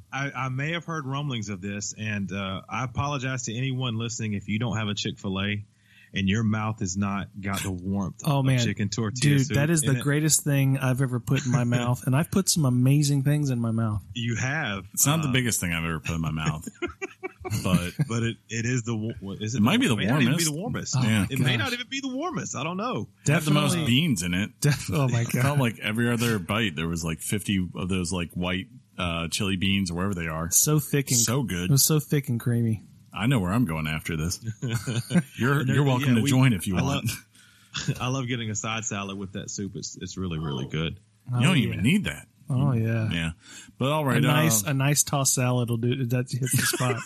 I, 0.10 0.32
I 0.32 0.50
may 0.50 0.72
have 0.72 0.86
heard 0.86 1.06
rumblings 1.06 1.50
of 1.50 1.60
this, 1.60 1.94
and 1.98 2.32
uh, 2.32 2.62
I 2.70 2.86
apologize 2.86 3.44
to 3.44 3.54
anyone 3.56 3.98
listening 3.98 4.34
if 4.34 4.48
you 4.48 4.58
don't 4.58 4.78
have 4.78 4.88
a 4.88 4.96
Chick 4.96 5.20
Fil 5.20 5.40
A 5.42 5.66
and 6.14 6.28
your 6.30 6.44
mouth 6.44 6.80
has 6.80 6.96
not 6.98 7.28
got 7.40 7.62
the 7.64 7.72
warmth 7.72 8.22
Oh 8.26 8.40
of 8.40 8.46
man, 8.46 8.60
chicken 8.60 8.90
tortilla 8.90 9.38
dude, 9.38 9.48
soup 9.48 9.56
that 9.56 9.70
is 9.70 9.82
the 9.82 9.92
it. 9.98 10.02
greatest 10.02 10.44
thing 10.44 10.78
I've 10.78 11.02
ever 11.02 11.20
put 11.20 11.46
in 11.46 11.52
my 11.52 11.64
mouth, 11.78 12.04
and 12.06 12.16
I've 12.16 12.32
put 12.32 12.50
some 12.50 12.66
amazing 12.66 13.24
things 13.24 13.50
in 13.50 13.60
my 13.60 13.72
mouth. 13.72 14.02
You 14.14 14.36
have. 14.38 14.86
It's 14.94 15.06
not 15.06 15.22
the 15.22 15.30
uh, 15.30 15.32
biggest 15.32 15.60
thing 15.60 15.74
I've 15.74 15.84
ever 15.86 16.00
put 16.00 16.16
in 16.16 16.22
my 16.22 16.32
mouth, 16.32 16.68
but 17.64 17.92
but 18.08 18.24
it, 18.24 18.38
it 18.50 18.66
is 18.66 18.84
the 18.84 18.96
wa- 18.96 19.14
what 19.20 19.42
is 19.42 19.56
it? 19.56 19.60
It 19.60 19.62
might 19.62 19.80
be 19.80 19.88
the 19.88 19.96
warmest. 19.96 20.12
It 20.12 20.14
may 20.14 20.26
not 20.26 20.34
even 20.34 20.38
be 20.38 20.50
warmest. 20.50 20.52
the 20.52 20.58
warmest. 20.58 20.96
Oh, 20.98 21.04
Yeah. 21.04 21.26
it 21.30 21.40
may 21.40 21.58
not 21.58 21.74
even 21.74 21.88
be 21.90 22.00
the 22.02 22.14
warmest. 22.16 22.56
I 22.56 22.64
don't 22.64 22.78
know. 22.78 23.08
it 23.26 23.32
had 23.32 23.44
the 23.44 23.52
most 23.52 23.72
Definitely- 23.72 23.92
beans 23.94 24.24
in 24.24 24.34
it. 24.34 24.50
Def- 24.62 24.90
oh 24.94 25.08
my 25.08 25.22
It 25.28 25.28
felt 25.32 25.60
like 25.60 25.80
every 25.80 26.12
other 26.12 26.40
bite 26.40 26.76
there 26.76 26.88
was 26.88 27.04
like 27.04 27.20
50 27.20 27.70
of 27.76 27.90
those 27.90 28.12
like 28.12 28.32
white 28.34 28.68
uh, 28.98 29.28
chili 29.30 29.58
beans 29.58 29.92
or 29.92 29.96
wherever 29.96 30.14
they 30.16 30.28
are. 30.28 30.50
so 30.52 30.80
thick 30.80 31.10
and 31.12 31.20
So 31.20 31.44
good. 31.44 31.66
It 31.66 31.72
was 31.72 31.86
so 31.86 32.00
thick 32.00 32.30
and 32.30 32.40
creamy. 32.40 32.84
I 33.18 33.26
know 33.28 33.40
where 33.40 33.52
I'm 33.52 33.66
going 33.66 33.88
after 33.88 34.16
this. 34.18 34.40
You're 35.38 35.64
you're 35.66 35.84
welcome 35.84 36.10
yeah, 36.10 36.16
to 36.16 36.22
we- 36.22 36.30
join 36.30 36.54
if 36.54 36.68
you 36.68 36.78
I 36.78 36.82
want. 36.82 37.10
I 38.02 38.08
love 38.08 38.28
getting 38.28 38.50
a 38.50 38.56
side 38.56 38.86
salad 38.86 39.18
with 39.18 39.34
that 39.34 39.50
soup. 39.52 39.74
It's 39.76 39.98
it's 40.02 40.18
really 40.18 40.40
really 40.40 40.68
good. 40.68 41.00
you 41.34 41.42
don't 41.42 41.46
Oh, 41.52 41.56
even 41.56 41.84
need 41.84 42.06
that. 42.06 42.28
Oh 42.50 42.72
yeah, 42.74 43.10
Yeah. 43.12 43.30
But 43.78 43.92
all 43.92 44.06
right, 44.06 44.18
a 44.18 44.22
nice 44.22 44.66
uh, 44.66 44.70
a 44.72 44.74
nice 44.74 45.04
tossed 45.04 45.34
salad 45.34 45.70
will 45.70 45.78
do 45.78 46.06
that. 46.06 46.32
Hits 46.32 46.56
the 46.56 46.62
spot. 46.64 47.02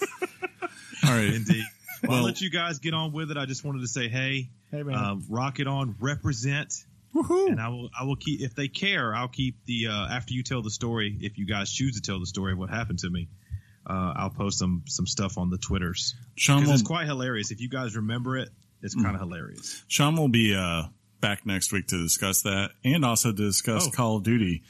all 1.03 1.09
right. 1.11 1.33
Indeed. 1.33 1.63
Well, 2.03 2.09
Well- 2.11 2.17
I'll 2.19 2.23
let 2.25 2.41
you 2.41 2.49
guys 2.49 2.79
get 2.79 2.93
on 2.93 3.11
with 3.11 3.31
it. 3.31 3.37
I 3.37 3.45
just 3.45 3.63
wanted 3.63 3.81
to 3.81 3.87
say, 3.87 4.07
hey, 4.07 4.49
hey 4.71 4.83
man, 4.83 4.95
um, 4.95 5.25
rock 5.29 5.59
it 5.59 5.67
on, 5.67 5.95
represent, 5.99 6.73
Woohoo. 7.15 7.47
and 7.49 7.59
I 7.59 7.67
will 7.69 7.89
I 7.99 8.03
will 8.05 8.15
keep 8.15 8.41
if 8.41 8.55
they 8.55 8.67
care, 8.69 9.13
I'll 9.13 9.27
keep 9.27 9.65
the 9.65 9.87
uh, 9.87 10.07
after 10.09 10.33
you 10.33 10.43
tell 10.43 10.61
the 10.61 10.71
story. 10.71 11.17
If 11.21 11.37
you 11.37 11.45
guys 11.45 11.71
choose 11.71 11.95
to 11.95 12.01
tell 12.01 12.19
the 12.19 12.25
story 12.27 12.53
of 12.53 12.57
what 12.59 12.69
happened 12.69 12.99
to 12.99 13.09
me, 13.09 13.27
uh, 13.87 14.13
I'll 14.15 14.29
post 14.29 14.59
some 14.59 14.83
some 14.87 15.07
stuff 15.07 15.37
on 15.37 15.49
the 15.49 15.57
twitters 15.57 16.15
Sean 16.35 16.57
because 16.57 16.67
will, 16.69 16.73
it's 16.75 16.87
quite 16.87 17.07
hilarious. 17.07 17.51
If 17.51 17.61
you 17.61 17.69
guys 17.69 17.95
remember 17.95 18.37
it, 18.37 18.49
it's 18.81 18.95
kind 18.95 19.15
of 19.15 19.21
hilarious. 19.21 19.83
Sean 19.87 20.15
will 20.15 20.27
be 20.29 20.55
uh, 20.55 20.83
back 21.19 21.45
next 21.45 21.71
week 21.71 21.87
to 21.87 22.01
discuss 22.01 22.41
that 22.43 22.71
and 22.83 23.03
also 23.05 23.31
to 23.31 23.37
discuss 23.37 23.87
Oh. 23.87 23.91
Call 23.91 24.17
of 24.17 24.23
Duty 24.23 24.63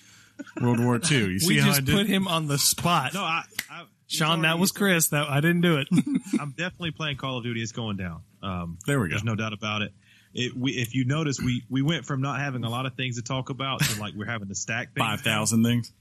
World 0.61 0.79
War 0.79 0.95
II. 0.97 1.17
You 1.17 1.39
see 1.41 1.47
we 1.47 1.59
how 1.59 1.67
I 1.67 1.69
just 1.71 1.85
did? 1.85 1.95
put 1.95 2.07
him 2.07 2.27
on 2.27 2.47
the 2.47 2.57
spot. 2.57 3.13
No, 3.13 3.21
I, 3.21 3.43
I 3.69 3.83
it's 4.05 4.15
Sean, 4.17 4.41
that 4.41 4.59
was 4.59 4.71
Chris. 4.71 5.09
That 5.09 5.29
I 5.29 5.39
didn't 5.39 5.61
do 5.61 5.77
it. 5.77 5.87
I'm 6.39 6.51
definitely 6.51 6.91
playing 6.91 7.17
Call 7.17 7.37
of 7.37 7.43
Duty. 7.43 7.61
It's 7.61 7.71
going 7.71 7.97
down. 7.97 8.21
Um, 8.43 8.77
there 8.85 8.99
we 8.99 9.07
go. 9.07 9.11
There's 9.13 9.23
no 9.23 9.35
doubt 9.35 9.53
about 9.53 9.81
it. 9.83 9.93
It, 10.33 10.55
we, 10.55 10.71
if 10.71 10.95
you 10.95 11.03
notice, 11.05 11.39
we, 11.41 11.63
we 11.69 11.81
went 11.81 12.05
from 12.05 12.21
not 12.21 12.39
having 12.39 12.63
a 12.63 12.69
lot 12.69 12.85
of 12.85 12.95
things 12.95 13.17
to 13.17 13.21
talk 13.21 13.49
about 13.49 13.81
to 13.81 13.99
like 13.99 14.13
we're 14.15 14.25
having 14.25 14.47
to 14.47 14.55
stack 14.55 14.93
things. 14.93 15.05
Five 15.05 15.21
thousand 15.21 15.63
things. 15.63 15.91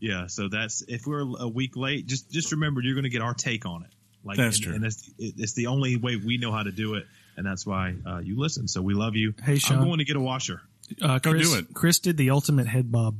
Yeah, 0.00 0.26
so 0.26 0.48
that's 0.48 0.82
if 0.88 1.06
we're 1.06 1.20
a 1.38 1.48
week 1.48 1.76
late, 1.76 2.06
just 2.06 2.30
just 2.30 2.52
remember 2.52 2.80
you're 2.80 2.94
going 2.94 3.04
to 3.04 3.10
get 3.10 3.22
our 3.22 3.34
take 3.34 3.66
on 3.66 3.82
it. 3.84 3.90
Like 4.24 4.36
That's 4.36 4.56
and, 4.56 4.64
true. 4.64 4.74
and 4.74 4.84
it's 4.84 5.10
it's 5.18 5.52
the 5.54 5.68
only 5.68 5.96
way 5.96 6.16
we 6.16 6.36
know 6.38 6.52
how 6.52 6.62
to 6.62 6.72
do 6.72 6.94
it, 6.94 7.06
and 7.36 7.46
that's 7.46 7.64
why 7.66 7.94
uh, 8.06 8.18
you 8.18 8.38
listen. 8.38 8.68
So 8.68 8.82
we 8.82 8.94
love 8.94 9.16
you. 9.16 9.34
Hey, 9.42 9.56
Sean. 9.58 9.78
I'm 9.78 9.84
going 9.84 9.98
to 9.98 10.04
get 10.04 10.16
a 10.16 10.20
washer. 10.20 10.60
Uh, 11.00 11.18
Go 11.20 11.30
Chris, 11.32 11.50
do 11.50 11.58
it. 11.58 11.66
Chris 11.72 11.98
did 12.00 12.16
the 12.16 12.30
ultimate 12.30 12.66
head 12.66 12.90
bob. 12.92 13.16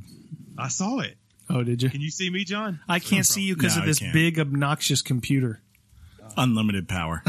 I 0.57 0.67
saw 0.67 0.99
it. 0.99 1.15
Oh, 1.49 1.63
did 1.63 1.81
you? 1.81 1.89
Can 1.89 2.01
you 2.01 2.11
see 2.11 2.29
me, 2.29 2.43
John? 2.43 2.79
I 2.87 2.99
can't 2.99 3.25
see 3.25 3.41
you 3.41 3.55
because 3.55 3.75
No, 3.77 3.81
of 3.81 3.87
this 3.87 3.99
big 3.99 4.39
obnoxious 4.39 5.01
computer. 5.01 5.61
Unlimited 6.37 6.87
power. 6.87 7.23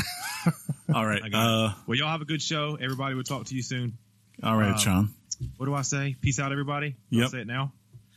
all 0.95 1.07
right. 1.07 1.23
Uh. 1.33 1.73
Well, 1.87 1.99
y'all 1.99 2.09
have 2.09 2.21
a 2.23 2.27
good 2.27 2.43
show. 2.43 2.77
Everybody 2.81 3.15
will 3.15 3.25
talk 3.25 3.47
to 3.47 3.55
you 3.55 3.63
soon. 3.63 3.99
all 4.43 4.57
right, 4.57 4.73
Um, 4.73 4.79
Sean. 4.79 5.09
What 5.57 5.67
do 5.67 5.75
I 5.75 5.83
say? 5.83 6.15
Peace 6.21 6.39
out, 6.39 6.53
everybody. 6.53 6.95
Do 7.11 7.19
I 7.19 7.23
Yep. 7.23 7.31
Say 7.31 7.41
it 7.41 7.47
now. 7.47 7.73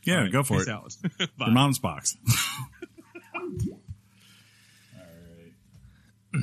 Yeah, 0.06 0.14
All 0.16 0.22
right, 0.22 0.32
go 0.32 0.42
for 0.42 0.58
peace 0.58 0.68
it. 0.68 0.70
Out. 0.70 0.96
Your 1.38 1.50
mom's 1.50 1.78
box. 1.78 2.16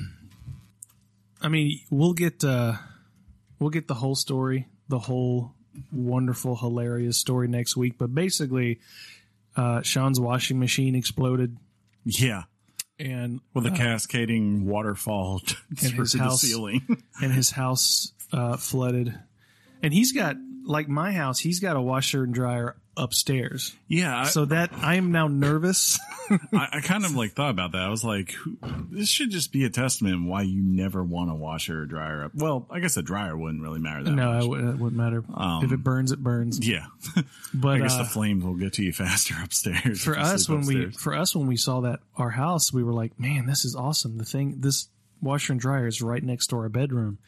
I 1.41 1.50
mean, 1.50 1.79
we'll 1.89 2.13
get 2.13 2.43
uh, 2.43 2.74
we'll 3.60 3.70
get 3.70 3.88
the 3.88 3.93
whole 3.96 4.15
story, 4.15 4.67
the 4.88 5.00
whole 5.00 5.53
wonderful, 5.91 6.55
hilarious 6.55 7.17
story 7.17 7.48
next 7.48 7.75
week. 7.75 7.98
But 7.98 8.13
basically, 8.13 8.79
uh, 9.55 9.82
Sean's 9.82 10.20
washing 10.20 10.60
machine 10.60 10.96
exploded, 10.96 11.58
yeah. 12.05 12.43
and 13.00 13.41
With 13.53 13.65
a 13.65 13.72
uh, 13.72 13.75
cascading 13.75 14.65
waterfall 14.65 15.39
through 15.77 16.00
his 16.03 16.13
the 16.13 16.20
house- 16.20 16.41
ceiling. 16.41 17.03
and 17.22 17.32
his 17.34 17.51
house 17.51 18.13
uh, 18.32 18.58
flooded. 18.58 19.17
And 19.82 19.93
he's 19.93 20.13
got 20.13 20.38
like 20.65 20.88
my 20.88 21.12
house. 21.12 21.39
He's 21.39 21.60
got 21.60 21.75
a 21.75 21.82
washer 21.82 22.24
and 22.24 22.34
dryer 22.34 22.77
upstairs. 22.95 23.75
yeah. 23.88 24.21
I, 24.21 24.23
So 24.25 24.45
that 24.45 24.71
I 24.73 24.95
am 24.95 25.12
now 25.12 25.27
nervous. 25.27 26.00
I, 26.53 26.67
I 26.73 26.81
kind 26.81 27.05
of 27.05 27.15
like 27.15 27.33
thought 27.33 27.50
about 27.50 27.73
that. 27.73 27.81
I 27.81 27.89
was 27.89 28.03
like, 28.03 28.33
this 28.91 29.09
should 29.09 29.29
just 29.29 29.51
be 29.51 29.65
a 29.65 29.69
testament 29.69 30.27
why 30.27 30.43
you 30.43 30.62
never 30.62 31.03
want 31.03 31.31
a 31.31 31.35
washer 31.35 31.81
or 31.81 31.85
dryer 31.85 32.25
up. 32.25 32.35
Well, 32.35 32.67
I 32.69 32.79
guess 32.79 32.97
a 32.97 33.01
dryer 33.01 33.35
wouldn't 33.38 33.62
really 33.62 33.79
matter 33.79 34.03
that 34.03 34.12
no, 34.12 34.31
much. 34.33 34.45
No, 34.45 34.69
it 34.69 34.77
wouldn't 34.77 34.93
matter. 34.93 35.23
Um, 35.33 35.65
if 35.65 35.71
it 35.71 35.83
burns, 35.83 36.12
it 36.12 36.19
burns. 36.19 36.65
yeah. 36.67 36.85
But 37.53 37.75
I 37.75 37.79
guess 37.79 37.95
uh, 37.95 38.03
the 38.03 38.09
flames 38.09 38.43
will 38.43 38.55
get 38.55 38.73
to 38.73 38.83
you 38.83 38.91
faster 38.91 39.35
upstairs. 39.43 40.03
for 40.03 40.17
us 40.17 40.50
when 40.50 40.65
we 40.65 40.89
for 40.91 41.13
us 41.13 41.35
when 41.35 41.47
we 41.47 41.55
saw 41.55 41.81
that 41.81 42.00
our 42.15 42.31
house, 42.31 42.73
we 42.73 42.83
were 42.83 42.93
like, 42.93 43.19
man, 43.19 43.45
this 43.45 43.63
is 43.63 43.75
awesome. 43.75 44.17
The 44.17 44.25
thing, 44.25 44.62
this 44.62 44.88
washer 45.21 45.53
and 45.53 45.59
dryer 45.59 45.88
is 45.88 46.01
right 46.01 46.23
next 46.23 46.47
to 46.47 46.57
our 46.57 46.69
bedroom. 46.69 47.19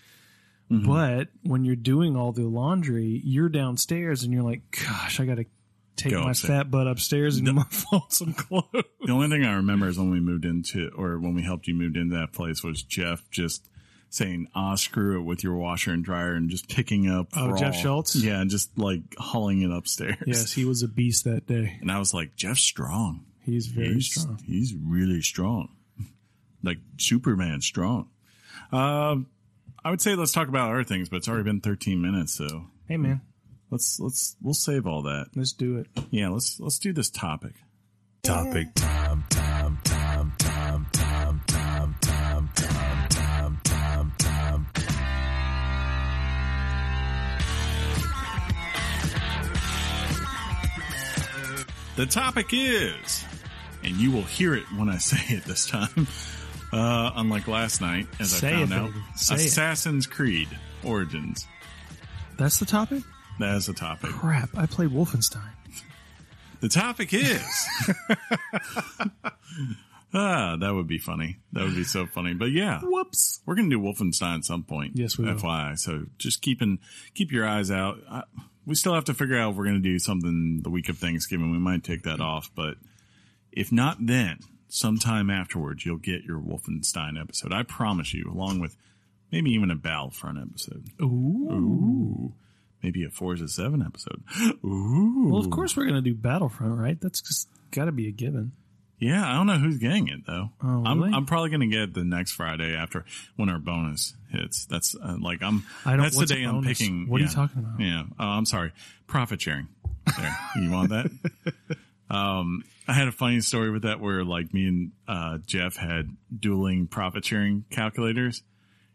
Mm-hmm. 0.72 0.92
But 0.92 1.28
when 1.44 1.64
you're 1.64 1.76
doing 1.76 2.16
all 2.16 2.32
the 2.32 2.46
laundry, 2.46 3.22
you're 3.24 3.50
downstairs 3.50 4.24
and 4.24 4.34
you're 4.34 4.44
like, 4.44 4.62
gosh, 4.72 5.20
I 5.20 5.26
got 5.26 5.36
to 5.36 5.46
take 5.96 6.14
Go 6.14 6.24
my 6.24 6.32
upstairs. 6.32 6.50
fat 6.60 6.72
butt 6.72 6.88
upstairs 6.88 7.38
and 7.38 7.68
fold 7.72 8.12
some 8.12 8.34
clothes. 8.34 8.66
The 8.74 9.12
only 9.12 9.28
thing 9.30 9.46
I 9.46 9.54
remember 9.56 9.88
is 9.88 9.98
when 9.98 10.12
we 10.12 10.20
moved 10.20 10.46
into, 10.46 10.92
or 10.96 11.20
when 11.20 11.34
we 11.34 11.42
helped 11.44 11.68
you 11.68 11.74
move 11.74 11.96
into 11.96 12.16
that 12.16 12.34
place, 12.34 12.64
was 12.64 12.84
Jeff 12.84 13.30
just 13.32 13.68
saying, 14.10 14.48
"Ah, 14.56 14.76
screw 14.76 15.20
it 15.20 15.24
with 15.24 15.44
your 15.44 15.56
washer 15.56 15.92
and 15.92 16.04
dryer," 16.04 16.34
and 16.34 16.50
just 16.50 16.70
picking 16.70 17.10
up. 17.10 17.28
Oh, 17.36 17.50
raw- 17.50 17.58
Jeff 17.58 17.76
Schultz? 17.76 18.16
Yeah, 18.16 18.40
and 18.42 18.50
just 18.50 18.78
like 18.78 19.02
hauling 19.18 19.62
it 19.62 19.72
upstairs. 19.72 20.18
Yes, 20.26 20.54
he 20.54 20.66
was 20.66 20.84
a 20.84 20.88
beast 20.88 21.24
that 21.26 21.48
day. 21.48 21.78
and 21.82 21.92
I 21.92 22.00
was 22.00 22.14
like, 22.14 22.36
Jeff's 22.36 22.62
strong. 22.64 23.26
He's 23.44 23.68
very 23.68 23.96
he's, 23.96 24.08
strong. 24.08 24.40
He's 24.46 24.74
really 24.74 25.22
strong, 25.22 25.70
like 26.64 26.78
Superman 26.98 27.62
strong. 27.62 28.10
Um, 28.72 29.28
I 29.84 29.92
would 29.92 30.02
say 30.02 30.16
let's 30.16 30.32
talk 30.32 30.48
about 30.48 30.72
other 30.72 30.84
things, 30.84 31.10
but 31.10 31.18
it's 31.18 31.28
already 31.30 31.44
been 31.44 31.62
13 31.62 32.02
minutes, 32.02 32.34
so 32.34 32.66
Hey 32.88 32.98
man, 32.98 33.22
let's 33.72 34.00
let's 34.00 34.36
we'll 34.42 34.54
save 34.54 34.88
all 34.88 35.04
that. 35.04 35.28
let's 35.36 35.54
do 35.54 35.78
it. 35.78 35.88
Yeah, 36.12 36.30
let's 36.30 36.60
let's 36.60 36.80
do 36.80 36.94
this 36.94 37.10
topic. 37.10 37.54
Topic 38.24 38.74
time, 38.76 39.24
time, 39.30 39.80
time, 39.84 40.34
time, 40.40 40.86
time, 40.92 41.42
time, 41.44 41.44
time, 41.48 41.96
time, 42.02 42.50
time, 43.10 43.62
time, 43.64 44.12
time. 44.18 44.68
The 51.96 52.06
topic 52.06 52.48
is, 52.52 53.24
and 53.84 53.96
you 53.96 54.12
will 54.12 54.24
hear 54.24 54.54
it 54.54 54.66
when 54.76 54.90
I 54.90 54.98
say 54.98 55.36
it 55.36 55.44
this 55.46 55.68
time. 55.68 56.08
Uh, 56.74 57.12
unlike 57.16 57.48
last 57.48 57.80
night, 57.80 58.08
as 58.20 58.32
Say 58.32 58.50
I 58.50 58.52
found 58.66 58.72
it, 58.72 58.76
out, 58.76 58.88
baby. 58.92 59.06
Say 59.16 59.36
it. 59.36 59.46
Assassin's 59.46 60.08
Creed 60.08 60.50
Origins. 60.84 61.48
That's 62.38 62.60
the 62.60 62.66
topic. 62.66 63.04
That 63.40 63.56
is 63.56 63.66
the 63.66 63.74
topic. 63.74 64.12
Crap, 64.12 64.50
I 64.58 64.66
played 64.66 64.90
Wolfenstein. 64.92 65.50
The 66.62 66.70
topic 66.70 67.14
is. 67.14 67.68
ah, 70.14 70.56
that 70.60 70.74
would 70.74 70.88
be 70.88 70.98
funny. 70.98 71.38
That 71.54 71.64
would 71.66 71.76
be 71.76 71.84
so 71.84 72.06
funny. 72.06 72.34
But 72.34 72.52
yeah, 72.52 72.80
Whoops. 72.82 73.42
we're 73.46 73.56
gonna 73.56 73.70
do 73.70 73.80
Wolfenstein 73.80 74.38
at 74.38 74.46
some 74.46 74.64
point. 74.64 74.94
Yes, 74.96 75.18
we 75.18 75.26
will. 75.26 75.36
FYI. 75.36 75.78
So 75.78 76.06
just 76.18 76.42
keeping 76.42 76.80
keep 77.14 77.32
your 77.32 77.48
eyes 77.48 77.72
out. 77.72 77.98
I, 78.10 78.24
we 78.66 78.76
still 78.76 78.94
have 78.94 79.06
to 79.06 79.14
figure 79.14 79.38
out 79.38 79.52
if 79.52 79.58
we're 79.58 79.66
gonna 79.66 79.80
do 79.80 80.00
something 80.00 80.62
the 80.64 80.70
week 80.70 80.90
of 80.90 80.98
Thanksgiving. 80.98 81.52
We 81.52 81.60
might 81.60 81.84
take 81.84 82.04
that 82.04 82.20
off, 82.22 82.50
but 82.56 82.76
if 83.52 83.72
not, 83.72 83.98
then 84.00 84.40
sometime 84.68 85.30
afterwards 85.30 85.86
you'll 85.86 85.98
get 85.98 86.24
your 86.24 86.40
Wolfenstein 86.40 87.20
episode. 87.20 87.54
I 87.54 87.64
promise 87.64 88.14
you, 88.14 88.32
along 88.32 88.60
with 88.60 88.76
maybe 89.32 89.52
even 89.52 89.72
a 89.72 89.76
Battlefront 89.76 90.40
episode. 90.40 90.86
Ooh. 91.02 91.50
Ooh. 91.52 92.34
Maybe 92.86 93.04
a 93.04 93.10
four 93.10 93.30
Forza 93.36 93.48
Seven 93.48 93.82
episode. 93.82 94.22
Ooh. 94.64 95.30
Well, 95.32 95.42
of 95.42 95.50
course 95.50 95.76
we're 95.76 95.88
gonna 95.88 96.04
do 96.04 96.14
Battlefront, 96.14 96.78
right? 96.78 97.02
That's 97.02 97.20
just 97.20 97.50
got 97.72 97.86
to 97.86 97.92
be 97.92 98.08
a 98.08 98.12
given. 98.12 98.52
Yeah, 99.00 99.28
I 99.28 99.34
don't 99.34 99.48
know 99.48 99.58
who's 99.58 99.80
getting 99.80 100.08
it 100.08 100.28
though. 100.28 100.50
Oh, 100.64 100.84
I'm 100.86 101.00
really? 101.02 101.12
I'm 101.12 101.26
probably 101.26 101.50
gonna 101.50 101.66
get 101.66 101.80
it 101.80 101.94
the 101.96 102.04
next 102.04 102.34
Friday 102.34 102.76
after 102.76 103.04
when 103.38 103.50
our 103.50 103.58
bonus 103.58 104.14
hits. 104.32 104.68
That's 104.68 104.96
uh, 105.04 105.18
like 105.20 105.42
I'm. 105.42 105.66
I 105.84 105.94
don't- 105.94 106.04
That's 106.04 106.20
the 106.20 106.28
day 106.28 106.44
I'm 106.44 106.64
picking. 106.64 107.10
What 107.10 107.22
are 107.22 107.24
you 107.24 107.30
talking 107.32 107.58
about? 107.64 107.80
Yeah. 107.80 108.04
Oh, 108.20 108.24
I'm 108.28 108.46
sorry. 108.46 108.72
Profit 109.08 109.42
sharing. 109.42 109.68
There. 110.16 110.38
you 110.62 110.70
want 110.70 110.92
that? 110.92 111.10
um, 112.16 112.64
I 112.88 112.94
had 112.94 113.08
a 113.08 113.12
funny 113.12 113.42
story 113.42 113.72
with 113.72 113.82
that 113.82 114.00
where 114.00 114.24
like 114.24 114.54
me 114.54 114.68
and 114.68 114.92
uh, 115.08 115.40
Jeff 115.44 115.76
had 115.76 116.16
dueling 116.40 116.86
profit 116.86 117.26
sharing 117.26 117.66
calculators, 117.72 118.44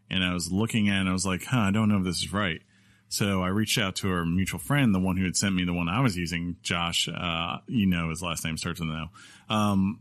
and 0.08 0.22
I 0.22 0.32
was 0.32 0.52
looking 0.52 0.88
at 0.88 0.98
it 0.98 1.00
and 1.00 1.08
I 1.08 1.12
was 1.12 1.26
like, 1.26 1.42
huh, 1.42 1.58
I 1.58 1.70
don't 1.72 1.88
know 1.88 1.98
if 1.98 2.04
this 2.04 2.18
is 2.18 2.32
right. 2.32 2.62
So 3.10 3.42
I 3.42 3.48
reached 3.48 3.76
out 3.76 3.96
to 3.96 4.10
our 4.10 4.24
mutual 4.24 4.60
friend, 4.60 4.94
the 4.94 5.00
one 5.00 5.16
who 5.16 5.24
had 5.24 5.36
sent 5.36 5.54
me 5.54 5.64
the 5.64 5.74
one 5.74 5.88
I 5.88 6.00
was 6.00 6.16
using, 6.16 6.56
Josh. 6.62 7.08
Uh, 7.08 7.58
you 7.66 7.86
know 7.86 8.08
his 8.08 8.22
last 8.22 8.44
name 8.44 8.56
starts 8.56 8.78
with 8.80 8.88
an 8.88 9.08
O. 9.50 9.54
Um, 9.54 10.00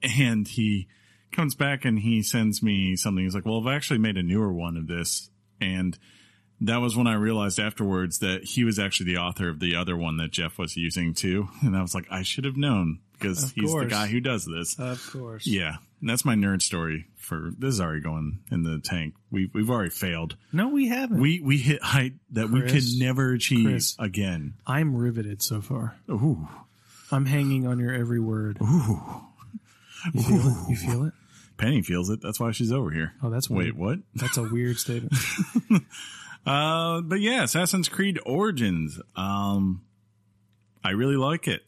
and 0.00 0.46
he 0.46 0.86
comes 1.32 1.56
back 1.56 1.84
and 1.84 1.98
he 1.98 2.22
sends 2.22 2.62
me 2.62 2.94
something. 2.94 3.24
He's 3.24 3.34
like, 3.34 3.44
"Well, 3.44 3.60
I've 3.60 3.74
actually 3.74 3.98
made 3.98 4.16
a 4.16 4.22
newer 4.22 4.52
one 4.52 4.76
of 4.76 4.86
this," 4.86 5.28
and 5.60 5.98
that 6.60 6.76
was 6.76 6.96
when 6.96 7.06
I 7.08 7.14
realized 7.14 7.58
afterwards 7.58 8.20
that 8.20 8.44
he 8.44 8.64
was 8.64 8.78
actually 8.78 9.12
the 9.12 9.18
author 9.18 9.48
of 9.48 9.58
the 9.58 9.74
other 9.74 9.96
one 9.96 10.16
that 10.18 10.30
Jeff 10.30 10.56
was 10.56 10.76
using 10.76 11.14
too. 11.14 11.48
And 11.62 11.76
I 11.76 11.82
was 11.82 11.94
like, 11.94 12.06
I 12.10 12.22
should 12.22 12.44
have 12.44 12.56
known 12.56 13.00
because 13.12 13.42
Of 13.42 13.52
he's 13.52 13.72
the 13.72 13.86
guy 13.86 14.06
who 14.06 14.20
does 14.20 14.46
this. 14.46 14.78
Of 14.78 15.04
course. 15.12 15.46
Yeah, 15.46 15.76
and 16.04 16.10
that's 16.10 16.22
my 16.26 16.34
nerd 16.34 16.60
story. 16.60 17.06
For 17.16 17.50
this 17.58 17.72
is 17.72 17.80
already 17.80 18.02
going 18.02 18.40
in 18.50 18.62
the 18.62 18.78
tank. 18.78 19.14
We 19.30 19.50
we've 19.54 19.70
already 19.70 19.88
failed. 19.88 20.36
No, 20.52 20.68
we 20.68 20.88
haven't. 20.88 21.18
We 21.18 21.40
we 21.40 21.56
hit 21.56 21.82
height 21.82 22.12
that 22.32 22.50
we 22.50 22.60
Chris, 22.60 22.92
could 22.92 23.00
never 23.00 23.32
achieve 23.32 23.64
Chris. 23.64 23.96
again. 23.98 24.52
I'm 24.66 24.94
riveted 24.94 25.42
so 25.42 25.62
far. 25.62 25.96
Ooh, 26.10 26.46
I'm 27.10 27.24
hanging 27.24 27.66
on 27.66 27.78
your 27.78 27.94
every 27.94 28.20
word. 28.20 28.58
ooh. 28.60 29.22
You 30.12 30.20
feel 30.22 30.36
it? 30.46 30.68
You 30.68 30.76
feel 30.76 31.04
it? 31.06 31.14
Penny 31.56 31.80
feels 31.80 32.10
it. 32.10 32.20
That's 32.20 32.38
why 32.38 32.50
she's 32.50 32.70
over 32.72 32.90
here. 32.90 33.14
Oh, 33.22 33.30
that's 33.30 33.48
Wait, 33.48 33.74
what? 33.74 34.00
That's 34.14 34.36
a 34.36 34.42
weird 34.42 34.76
statement. 34.76 35.14
Uh, 36.46 37.00
but 37.00 37.20
yeah, 37.22 37.44
Assassin's 37.44 37.88
Creed 37.88 38.20
Origins. 38.26 39.00
Um, 39.16 39.80
I 40.84 40.90
really 40.90 41.16
like 41.16 41.48
it. 41.48 41.62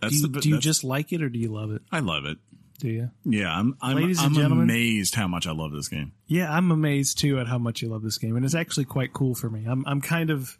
That's 0.00 0.14
do 0.14 0.20
you, 0.22 0.28
the. 0.28 0.40
do 0.40 0.48
you 0.48 0.58
just 0.58 0.82
like 0.82 1.12
it 1.12 1.22
or 1.22 1.28
do 1.28 1.38
you 1.38 1.52
love 1.52 1.72
it? 1.72 1.82
I 1.92 2.00
love 2.00 2.24
it. 2.24 2.38
Do 2.78 2.88
you? 2.88 3.10
Yeah, 3.24 3.52
I'm. 3.52 3.76
I'm, 3.82 3.96
Ladies 3.96 4.20
I'm 4.22 4.34
gentlemen. 4.34 4.64
amazed 4.70 5.14
how 5.16 5.26
much 5.28 5.46
I 5.46 5.52
love 5.52 5.72
this 5.72 5.88
game. 5.88 6.12
Yeah, 6.26 6.52
I'm 6.52 6.70
amazed 6.70 7.18
too 7.18 7.38
at 7.40 7.46
how 7.48 7.58
much 7.58 7.82
you 7.82 7.88
love 7.88 8.02
this 8.02 8.18
game, 8.18 8.36
and 8.36 8.44
it's 8.44 8.54
actually 8.54 8.84
quite 8.84 9.12
cool 9.12 9.34
for 9.34 9.50
me. 9.50 9.64
I'm 9.66 9.84
I'm 9.86 10.00
kind 10.00 10.30
of 10.30 10.58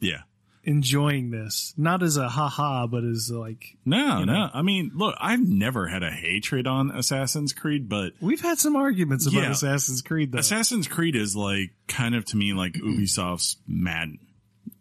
Yeah. 0.00 0.22
enjoying 0.64 1.30
this, 1.30 1.72
not 1.76 2.02
as 2.02 2.16
a 2.16 2.28
haha, 2.28 2.86
but 2.86 3.02
as 3.04 3.30
like 3.30 3.76
No, 3.84 4.20
You 4.20 4.26
no. 4.26 4.50
I 4.52 4.62
mean, 4.62 4.92
look, 4.94 5.14
I've 5.20 5.46
never 5.46 5.86
had 5.86 6.02
a 6.02 6.10
hatred 6.10 6.66
on 6.66 6.90
Assassin's 6.90 7.52
Creed, 7.52 7.88
but 7.88 8.12
we've 8.20 8.40
had 8.40 8.58
some 8.58 8.76
arguments 8.76 9.26
about 9.26 9.42
Yeah. 9.44 9.50
Assassin's 9.50 10.02
Creed 10.02 10.32
though. 10.32 10.38
Assassin's 10.38 10.86
Creed 10.88 11.16
is 11.16 11.34
like 11.36 11.70
kind 11.88 12.14
of 12.14 12.24
to 12.26 12.36
me 12.36 12.52
like 12.52 12.72
Ubisoft's 12.74 13.56
Madden. 13.66 14.18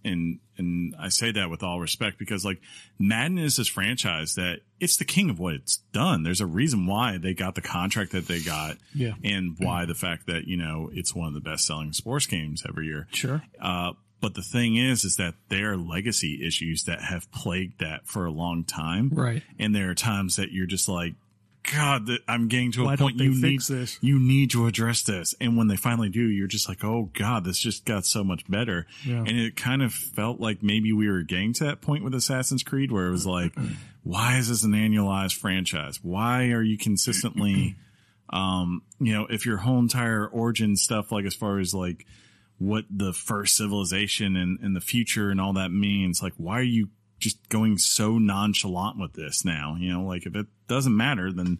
And 0.06 0.40
and 0.58 0.96
I 1.00 1.10
say 1.10 1.32
that 1.32 1.50
with 1.50 1.64
all 1.64 1.80
respect 1.80 2.20
because 2.20 2.46
like 2.46 2.62
Madden 3.00 3.38
is 3.38 3.58
this 3.58 3.68
franchise 3.68 4.36
that 4.36 4.60
it's 4.80 4.98
the 4.98 5.06
king 5.06 5.30
of 5.30 5.40
what 5.40 5.54
it's 5.54 5.78
done. 5.94 6.24
There's 6.24 6.42
a 6.42 6.46
reason 6.46 6.86
why 6.86 7.18
they 7.18 7.34
got 7.34 7.56
the 7.56 7.62
contract 7.62 8.12
that 8.12 8.28
they 8.28 8.42
got 8.42 8.78
yeah, 8.94 9.14
and 9.24 9.56
why 9.58 9.86
the 9.86 9.96
fact 9.96 10.28
that, 10.28 10.46
you 10.46 10.58
know, 10.58 10.90
it's 10.94 11.16
one 11.16 11.28
of 11.28 11.34
the 11.34 11.42
best 11.42 11.66
selling 11.66 11.94
sports 11.94 12.26
games 12.26 12.64
every 12.68 12.86
year. 12.88 13.08
sure. 13.12 13.44
Uh, 13.60 13.94
but 14.20 14.36
the 14.36 14.42
thing 14.42 14.78
is, 14.78 15.04
is 15.04 15.18
that 15.18 15.34
there 15.50 15.74
are 15.74 15.78
legacy 15.78 16.48
issues 16.48 16.86
that 16.86 17.02
have 17.02 17.30
plagued 17.34 17.82
that 17.82 18.08
for 18.08 18.26
a 18.26 18.32
long 18.32 18.64
time. 18.64 19.10
Right. 19.14 19.44
And 19.60 19.76
there 19.76 19.90
are 19.90 19.96
times 19.96 20.38
that 20.38 20.54
you're 20.54 20.66
just 20.66 20.88
like, 20.88 21.16
God, 21.72 22.08
that 22.08 22.20
I'm 22.28 22.48
getting 22.48 22.72
to 22.74 22.86
Why 22.86 22.96
a 22.96 22.98
point 22.98 23.18
you 23.18 23.42
need, 23.42 23.62
this? 23.62 23.98
you 24.02 24.20
need 24.20 24.52
to 24.52 24.68
address 24.68 25.02
this. 25.02 25.34
And 25.40 25.58
when 25.58 25.68
they 25.68 25.78
finally 25.78 26.10
do, 26.10 26.22
you're 26.22 26.48
just 26.48 26.68
like, 26.68 26.84
oh 26.84 27.10
God, 27.14 27.46
this 27.46 27.58
just 27.58 27.86
got 27.86 28.06
so 28.06 28.24
much 28.24 28.50
better. 28.50 28.86
Yeah. 29.06 29.20
And 29.20 29.30
it 29.30 29.56
kind 29.56 29.82
of 29.82 29.94
felt 29.94 30.40
like 30.40 30.62
maybe 30.62 30.92
we 30.92 31.10
were 31.10 31.24
getting 31.24 31.54
to 31.54 31.64
that 31.66 31.82
point 31.82 32.04
with 32.04 32.14
Assassin's 32.14 32.64
Creed 32.64 32.92
where 32.92 33.08
it 33.08 33.12
was 33.12 33.26
like, 33.26 33.54
why 34.04 34.38
is 34.38 34.50
this 34.50 34.64
an 34.64 34.74
annualized 34.74 35.38
franchise? 35.38 36.00
Why 36.04 36.50
are 36.50 36.64
you 36.64 36.78
consistently, 36.78 37.76
um, 38.30 38.82
you 39.00 39.14
know, 39.14 39.28
if 39.30 39.46
your 39.46 39.58
whole 39.58 39.80
entire 39.80 40.28
origin 40.28 40.76
stuff, 40.76 41.12
like 41.12 41.26
as 41.26 41.36
far 41.36 41.60
as 41.60 41.74
like 41.74 42.06
what 42.58 42.86
the 42.90 43.14
first 43.14 43.56
civilization 43.56 44.36
and, 44.36 44.60
and 44.60 44.76
the 44.76 44.82
future 44.82 45.30
and 45.30 45.40
all 45.40 45.54
that 45.54 45.70
means, 45.72 46.22
like 46.22 46.34
why 46.38 46.60
are 46.60 46.62
you 46.62 46.90
just 47.24 47.50
going 47.50 47.78
so 47.78 48.18
nonchalant 48.18 49.00
with 49.00 49.14
this 49.14 49.44
now? 49.46 49.76
You 49.80 49.94
know, 49.94 50.04
like 50.04 50.26
if 50.26 50.36
it 50.36 50.48
doesn't 50.68 50.96
matter, 50.96 51.32
then 51.32 51.60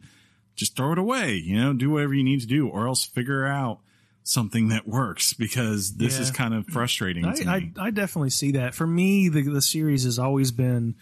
just 0.56 0.76
throw 0.76 0.92
it 0.92 1.00
away, 1.00 1.36
you 1.36 1.60
know, 1.60 1.74
do 1.74 1.90
whatever 1.90 2.14
you 2.14 2.24
need 2.24 2.42
to 2.42 2.48
do 2.48 2.68
or 2.68 2.88
else 2.88 3.06
figure 3.06 3.46
out 3.46 3.80
something 4.24 4.70
that 4.70 4.88
works 4.88 5.34
because 5.34 5.96
this 5.96 6.18
is 6.20 6.32
kind 6.32 6.54
of 6.54 6.66
frustrating 6.68 7.24
to 7.24 7.50
I, 7.50 7.60
me. 7.60 7.72
I 7.78 7.88
I 7.88 7.92
definitely 7.92 8.30
see 8.30 8.52
that. 8.52 8.76
For 8.76 8.88
me, 8.88 9.30
the 9.30 9.42
the 9.42 9.62
series 9.62 10.04
has 10.04 10.20
always 10.20 10.52
been 10.52 10.96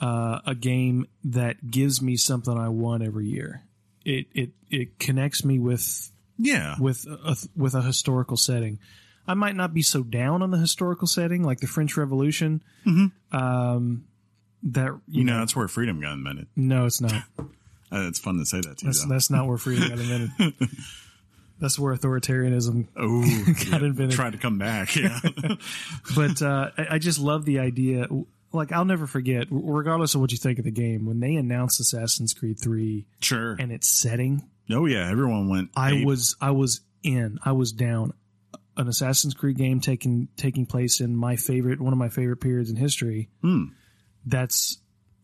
uh, 0.00 0.40
a 0.46 0.54
game 0.54 1.06
that 1.24 1.70
gives 1.70 2.00
me 2.00 2.16
something 2.16 2.56
I 2.56 2.68
want 2.68 3.02
every 3.02 3.26
year. 3.26 3.62
It 4.04 4.26
it 4.32 4.50
it 4.70 4.98
connects 4.98 5.44
me 5.44 5.58
with 5.58 6.10
yeah. 6.38 6.76
with 6.78 7.06
a, 7.06 7.36
with 7.56 7.74
a 7.74 7.82
historical 7.82 8.36
setting. 8.36 8.78
I 9.30 9.34
might 9.34 9.54
not 9.56 9.72
be 9.72 9.82
so 9.82 10.02
down 10.02 10.42
on 10.42 10.50
the 10.50 10.58
historical 10.58 11.06
setting, 11.06 11.42
like 11.42 11.60
the 11.60 11.66
French 11.66 11.96
Revolution. 11.96 12.62
Um, 13.32 14.04
that 14.62 14.88
you, 15.08 15.20
You 15.20 15.24
know, 15.24 15.32
know, 15.34 15.38
that's 15.40 15.54
where 15.56 15.68
freedom 15.68 16.00
got 16.00 16.12
invented. 16.14 16.48
no, 16.56 16.86
it's 16.86 17.00
not. 17.00 17.12
Uh, 17.92 18.06
it's 18.06 18.20
fun 18.20 18.38
to 18.38 18.46
say 18.46 18.60
that 18.60 18.78
to 18.78 18.84
That's 18.84 19.02
you. 19.02 19.08
though. 19.08 19.14
that's 19.14 19.30
not 19.30 19.48
where 19.48 19.58
freedom 19.58 19.88
got 19.88 19.98
invented. 19.98 20.54
That's 21.60 21.76
where 21.76 21.92
authoritarianism. 21.92 22.86
Oh, 22.96 23.20
got 23.72 23.82
invented. 23.82 24.12
Tried 24.12 24.30
to 24.34 24.38
come 24.38 24.58
back. 24.58 24.94
Yeah. 24.94 25.18
But 26.14 26.40
uh, 26.40 26.70
I, 26.78 26.86
I 26.92 26.98
just 27.00 27.18
love 27.18 27.44
the 27.44 27.58
idea. 27.58 28.06
Like 28.52 28.70
I'll 28.70 28.84
never 28.84 29.08
forget, 29.08 29.48
regardless 29.50 30.14
of 30.14 30.20
what 30.20 30.30
you 30.30 30.38
think 30.38 30.60
of 30.60 30.64
the 30.64 30.70
game, 30.70 31.04
when 31.04 31.18
they 31.18 31.34
announced 31.34 31.80
Assassin's 31.80 32.32
Creed 32.32 32.60
Three 32.60 33.06
sure. 33.20 33.56
and 33.58 33.72
its 33.72 33.88
setting, 33.88 34.48
oh, 34.70 34.86
yeah. 34.86 35.10
Everyone 35.10 35.48
went. 35.48 35.70
I 35.74 35.94
ape. 35.94 36.06
was 36.06 36.36
I 36.40 36.52
was 36.52 36.82
in. 37.02 37.40
I 37.44 37.50
was 37.52 37.72
down. 37.72 38.12
An 38.80 38.88
Assassin's 38.88 39.34
Creed 39.34 39.56
game 39.56 39.80
taking 39.80 40.28
taking 40.36 40.66
place 40.66 41.00
in 41.00 41.14
my 41.14 41.36
favorite 41.36 41.80
one 41.80 41.92
of 41.92 41.98
my 41.98 42.08
favorite 42.08 42.38
periods 42.38 42.70
in 42.70 42.76
history. 42.76 43.28
Hmm. 43.42 43.64
That's 44.24 44.78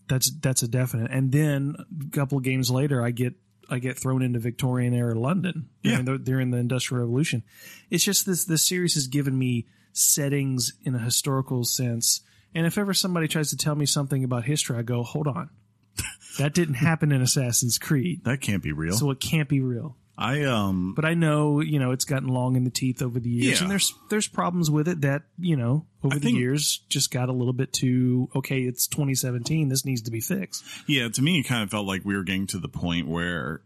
that's 0.08 0.30
that's 0.40 0.62
a 0.62 0.68
definite. 0.68 1.10
And 1.10 1.32
then 1.32 1.76
a 2.06 2.10
couple 2.10 2.38
of 2.38 2.44
games 2.44 2.70
later, 2.70 3.02
I 3.02 3.10
get 3.10 3.34
I 3.70 3.78
get 3.78 3.98
thrown 3.98 4.22
into 4.22 4.38
Victorian 4.38 4.94
era 4.94 5.18
London 5.18 5.68
during, 5.82 6.04
the, 6.04 6.18
during 6.18 6.50
the 6.50 6.58
Industrial 6.58 7.00
Revolution. 7.00 7.42
It's 7.90 8.04
just 8.04 8.26
this 8.26 8.44
this 8.44 8.62
series 8.62 8.94
has 8.94 9.06
given 9.06 9.36
me 9.36 9.66
settings 9.92 10.72
in 10.84 10.94
a 10.94 10.98
historical 10.98 11.64
sense. 11.64 12.20
And 12.54 12.66
if 12.66 12.78
ever 12.78 12.94
somebody 12.94 13.28
tries 13.28 13.50
to 13.50 13.56
tell 13.56 13.74
me 13.74 13.86
something 13.86 14.22
about 14.22 14.44
history, 14.44 14.78
I 14.78 14.82
go, 14.82 15.02
hold 15.02 15.26
on. 15.26 15.50
That 16.38 16.52
didn't 16.52 16.74
happen 16.74 17.12
in 17.12 17.22
Assassin's 17.22 17.78
Creed. 17.78 18.24
That 18.24 18.42
can't 18.42 18.62
be 18.62 18.70
real. 18.70 18.92
So 18.92 19.10
it 19.10 19.20
can't 19.20 19.48
be 19.48 19.60
real 19.60 19.96
I 20.18 20.44
um 20.44 20.94
but 20.94 21.04
I 21.04 21.12
know 21.14 21.60
you 21.60 21.78
know 21.78 21.90
it's 21.90 22.06
gotten 22.06 22.28
long 22.28 22.56
in 22.56 22.64
the 22.64 22.70
teeth 22.70 23.02
over 23.02 23.20
the 23.20 23.28
years, 23.28 23.58
Yeah. 23.58 23.64
and 23.64 23.70
there's 23.70 23.92
there's 24.08 24.26
problems 24.28 24.70
with 24.70 24.88
it 24.88 25.02
that 25.02 25.24
you 25.38 25.56
know 25.56 25.84
over 26.02 26.14
I 26.14 26.18
the 26.18 26.24
think- 26.24 26.38
years 26.38 26.80
just 26.88 27.10
got 27.10 27.28
a 27.28 27.32
little 27.32 27.52
bit 27.52 27.72
too 27.72 28.28
okay. 28.34 28.62
It's 28.62 28.86
2017. 28.86 29.68
This 29.68 29.84
needs 29.84 30.02
to 30.02 30.10
be 30.10 30.20
fixed. 30.20 30.64
yeah, 30.86 31.08
to 31.08 31.20
me 31.22 31.40
it 31.40 31.42
kind 31.44 31.62
of 31.62 31.70
felt 31.70 31.86
like 31.86 32.04
we 32.04 32.16
were 32.16 32.22
getting 32.24 32.46
to 32.48 32.58
the 32.58 32.68
point 32.68 33.06
where 33.08 33.60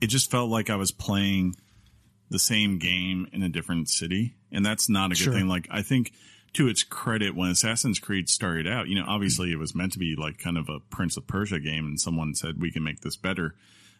it 0.00 0.08
just 0.08 0.30
felt 0.30 0.50
like 0.50 0.68
I 0.68 0.76
was 0.76 0.90
playing 0.92 1.54
the 2.30 2.38
same 2.38 2.78
game 2.78 3.26
in 3.32 3.42
a 3.42 3.48
different 3.48 3.88
city, 3.88 4.34
and 4.52 4.66
that's 4.66 4.88
not 4.88 5.06
a 5.06 5.14
good 5.14 5.18
Sure. 5.18 5.32
thing. 5.32 5.46
Like 5.48 5.66
I 5.70 5.80
think 5.82 6.12
to 6.54 6.68
its 6.68 6.82
credit, 6.82 7.34
when 7.34 7.48
Assassin's 7.50 7.98
Creed 7.98 8.28
started 8.28 8.66
out, 8.66 8.88
you 8.88 8.96
know, 8.96 9.04
obviously 9.08 9.50
it 9.50 9.58
was 9.58 9.74
meant 9.74 9.92
to 9.94 9.98
be 9.98 10.14
like 10.16 10.38
kind 10.38 10.58
of 10.58 10.68
a 10.68 10.78
Prince 10.90 11.16
of 11.16 11.26
Persia 11.26 11.58
game, 11.58 11.86
and 11.86 11.98
someone 11.98 12.34
said 12.34 12.60
we 12.60 12.70
can 12.70 12.82
make 12.84 13.00
this 13.00 13.16
better. 13.16 13.54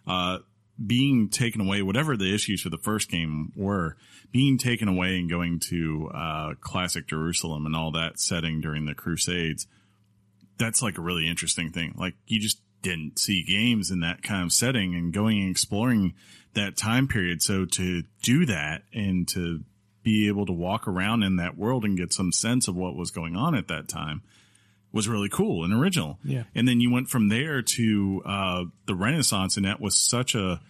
Uh, 0.06 0.38
being 0.84 1.28
taken 1.28 1.60
away, 1.60 1.82
whatever 1.82 2.16
the 2.16 2.34
issues 2.34 2.62
for 2.62 2.70
the 2.70 2.78
first 2.78 3.10
game 3.10 3.52
were, 3.54 3.96
being 4.32 4.58
taken 4.58 4.88
away 4.88 5.18
and 5.18 5.30
going 5.30 5.60
to 5.60 6.10
uh, 6.12 6.54
classic 6.60 7.06
Jerusalem 7.06 7.66
and 7.66 7.76
all 7.76 7.92
that 7.92 8.18
setting 8.18 8.60
during 8.60 8.86
the 8.86 8.94
Crusades, 8.94 9.66
that's 10.58 10.82
like 10.82 10.98
a 10.98 11.02
really 11.02 11.28
interesting 11.28 11.70
thing. 11.70 11.94
Like 11.96 12.14
you 12.26 12.40
just 12.40 12.60
didn't 12.82 13.18
see 13.18 13.44
games 13.44 13.90
in 13.90 14.00
that 14.00 14.22
kind 14.22 14.44
of 14.44 14.52
setting 14.52 14.94
and 14.94 15.12
going 15.12 15.40
and 15.40 15.50
exploring 15.50 16.14
that 16.54 16.76
time 16.76 17.08
period. 17.08 17.42
So 17.42 17.64
to 17.64 18.02
do 18.22 18.46
that 18.46 18.82
and 18.92 19.26
to 19.28 19.60
be 20.02 20.28
able 20.28 20.46
to 20.46 20.52
walk 20.52 20.86
around 20.86 21.22
in 21.22 21.36
that 21.36 21.56
world 21.56 21.84
and 21.84 21.96
get 21.96 22.12
some 22.12 22.30
sense 22.30 22.68
of 22.68 22.76
what 22.76 22.94
was 22.94 23.10
going 23.10 23.36
on 23.36 23.54
at 23.54 23.68
that 23.68 23.88
time 23.88 24.22
was 24.94 25.08
really 25.08 25.28
cool 25.28 25.64
and 25.64 25.74
original. 25.74 26.18
Yeah. 26.22 26.44
And 26.54 26.68
then 26.68 26.80
you 26.80 26.90
went 26.90 27.10
from 27.10 27.28
there 27.28 27.62
to 27.62 28.22
uh, 28.24 28.64
the 28.86 28.94
Renaissance, 28.94 29.56
and 29.56 29.66
that 29.66 29.80
was 29.80 29.98
such 29.98 30.36
a 30.36 30.60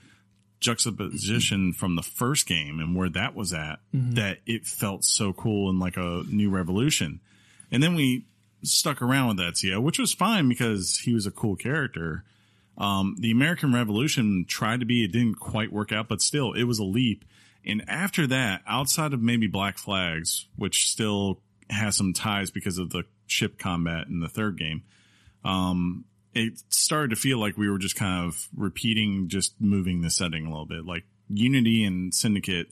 juxtaposition 0.61 1.75
from 1.75 1.95
the 1.95 2.03
first 2.03 2.47
game 2.47 2.81
and 2.81 2.97
where 2.97 3.11
that 3.11 3.35
was 3.35 3.53
at 3.53 3.81
that 3.93 4.39
it 4.47 4.65
felt 4.65 5.05
so 5.05 5.35
cool 5.35 5.69
and 5.69 5.79
like 5.79 5.99
a 5.99 6.23
new 6.31 6.49
revolution. 6.49 7.21
And 7.71 7.83
then 7.83 7.95
we 7.95 8.25
stuck 8.63 9.03
around 9.03 9.29
with 9.29 9.37
that 9.37 9.55
Ezio, 9.55 9.83
which 9.83 9.99
was 9.99 10.15
fine 10.15 10.49
because 10.49 10.97
he 10.97 11.13
was 11.13 11.27
a 11.27 11.31
cool 11.31 11.55
character. 11.55 12.25
Um, 12.79 13.17
the 13.19 13.31
American 13.31 13.75
Revolution 13.75 14.47
tried 14.49 14.81
to 14.81 14.87
be, 14.87 15.05
it 15.05 15.13
didn't 15.13 15.39
quite 15.39 15.71
work 15.71 15.93
out, 15.93 16.09
but 16.09 16.23
still, 16.23 16.55
it 16.55 16.65
was 16.65 16.79
a 16.79 16.85
leap. 16.85 17.27
And 17.67 17.85
after 17.87 18.27
that, 18.29 18.63
outside 18.67 19.13
of 19.13 19.21
maybe 19.21 19.47
Black 19.49 19.77
Flags, 19.77 20.47
which 20.57 20.89
still 20.89 21.41
has 21.69 21.95
some 21.95 22.15
ties 22.15 22.51
because 22.51 22.79
of 22.79 22.89
the 22.91 23.05
ship 23.27 23.59
combat 23.59 24.07
in 24.09 24.21
the 24.21 24.29
third 24.29 24.59
game, 24.59 24.83
um, 25.45 26.05
it 26.35 26.61
started 26.69 27.11
to 27.11 27.17
feel 27.17 27.39
like 27.39 27.57
we 27.57 27.69
were 27.71 27.79
just 27.79 27.97
kind 27.97 28.27
of 28.27 28.49
repeating, 28.57 29.29
just 29.29 29.55
moving 29.61 30.01
the 30.03 30.11
setting 30.11 30.47
a 30.47 30.51
little 30.51 30.67
bit. 30.67 30.85
Like 30.85 31.05
Unity 31.29 31.85
and 31.85 32.13
Syndicate 32.15 32.69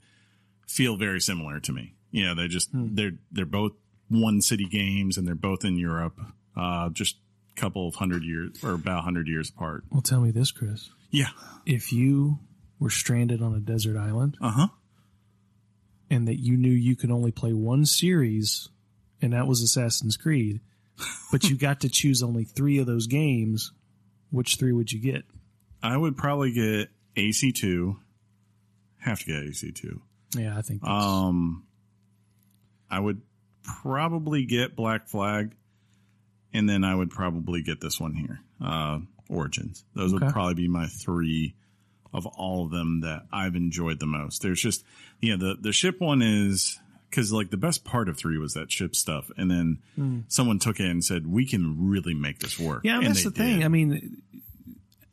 feel 0.67 0.97
very 0.97 1.21
similar 1.21 1.61
to 1.61 1.73
me. 1.73 1.95
You 2.11 2.25
know, 2.27 2.35
they 2.35 2.49
just 2.49 2.71
Hmm. 2.71 2.95
they're 2.95 3.13
they're 3.31 3.47
both 3.47 3.73
one 4.09 4.41
city 4.41 4.67
games 4.67 5.17
and 5.17 5.27
they're 5.27 5.35
both 5.35 5.65
in 5.65 5.77
Europe. 5.77 6.21
Uh, 6.57 6.91
just 6.91 7.17
a 7.57 7.61
couple 7.61 7.87
of 7.89 7.95
hundred 7.95 8.25
years 8.25 8.63
or 8.65 8.73
about 8.73 9.05
hundred 9.05 9.29
years 9.29 9.49
apart. 9.51 9.85
Well, 9.91 10.03
tell 10.03 10.21
me 10.21 10.31
this, 10.31 10.51
Chris. 10.51 10.91
Yeah. 11.11 11.31
If 11.65 11.93
you 11.93 12.41
were 12.79 12.91
stranded 12.91 13.41
on 13.43 13.55
a 13.55 13.61
desert 13.61 13.97
island 13.97 14.37
Uh 14.41 14.51
huh. 14.51 14.69
and 16.11 16.27
that 16.29 16.41
you 16.41 16.57
knew 16.57 16.71
you 16.73 16.97
could 16.97 17.11
only 17.11 17.31
play 17.31 17.53
one 17.53 17.87
series, 17.87 18.69
and 19.23 19.33
that 19.33 19.47
was 19.47 19.63
Assassin's 19.63 20.17
Creed, 20.17 20.61
but 21.31 21.45
you 21.45 21.57
got 21.57 21.81
to 21.81 21.89
choose 21.89 22.23
only 22.23 22.45
three 22.45 22.79
of 22.79 22.87
those 22.87 23.07
games, 23.07 23.73
which 24.31 24.57
three 24.57 24.73
would 24.73 24.93
you 24.93 25.01
get? 25.01 25.25
I 25.83 25.97
would 25.97 26.17
probably 26.17 26.53
get 26.53 26.91
AC 27.17 27.53
two. 27.53 27.97
Have 28.99 29.21
to 29.21 29.27
get 29.27 29.43
AC 29.45 29.73
two. 29.73 30.03
Yeah, 30.37 30.57
I 30.57 30.63
think. 30.63 30.85
Um, 30.85 31.65
I 32.91 33.01
would 33.01 33.23
probably 33.63 34.45
get 34.45 34.77
Black 34.77 35.09
Flag, 35.09 35.55
and 36.53 36.69
then 36.69 36.85
I 36.85 36.95
would 36.95 37.11
probably 37.11 37.63
get 37.63 37.81
this 37.81 38.01
one 38.01 38.15
here, 38.15 38.41
uh, 38.65 38.99
Origins. 39.29 39.85
Those 39.95 40.13
would 40.13 40.29
probably 40.29 40.55
be 40.55 40.69
my 40.69 40.87
three 40.87 41.55
of 42.13 42.27
all 42.27 42.67
of 42.67 42.71
them 42.71 43.01
that 43.01 43.23
I've 43.33 43.57
enjoyed 43.57 43.99
the 43.99 44.07
most. 44.07 44.43
There's 44.43 44.61
just, 44.61 44.85
yeah, 45.21 45.37
the 45.37 45.57
the 45.59 45.73
ship 45.73 46.01
one 46.01 46.23
is 46.23 46.79
because 47.13 47.31
like 47.31 47.51
the 47.51 47.59
best 47.59 47.85
part 47.85 48.09
of 48.09 48.17
three 48.17 48.39
was 48.39 48.55
that 48.55 48.73
ship 48.73 48.97
stuff, 48.97 49.31
and 49.37 49.51
then 49.51 49.79
hmm. 49.95 50.21
someone 50.29 50.59
took 50.59 50.81
it 50.81 50.87
and 50.87 51.05
said 51.05 51.27
we 51.27 51.47
can 51.47 51.91
really 51.91 52.15
make 52.15 52.39
this 52.39 52.59
work. 52.59 52.81
Yeah, 52.85 52.99
and 52.99 53.09
that's 53.09 53.23
the 53.23 53.31
thing. 53.31 53.59
did. 53.59 53.65
I 53.67 53.69
mean, 53.69 54.23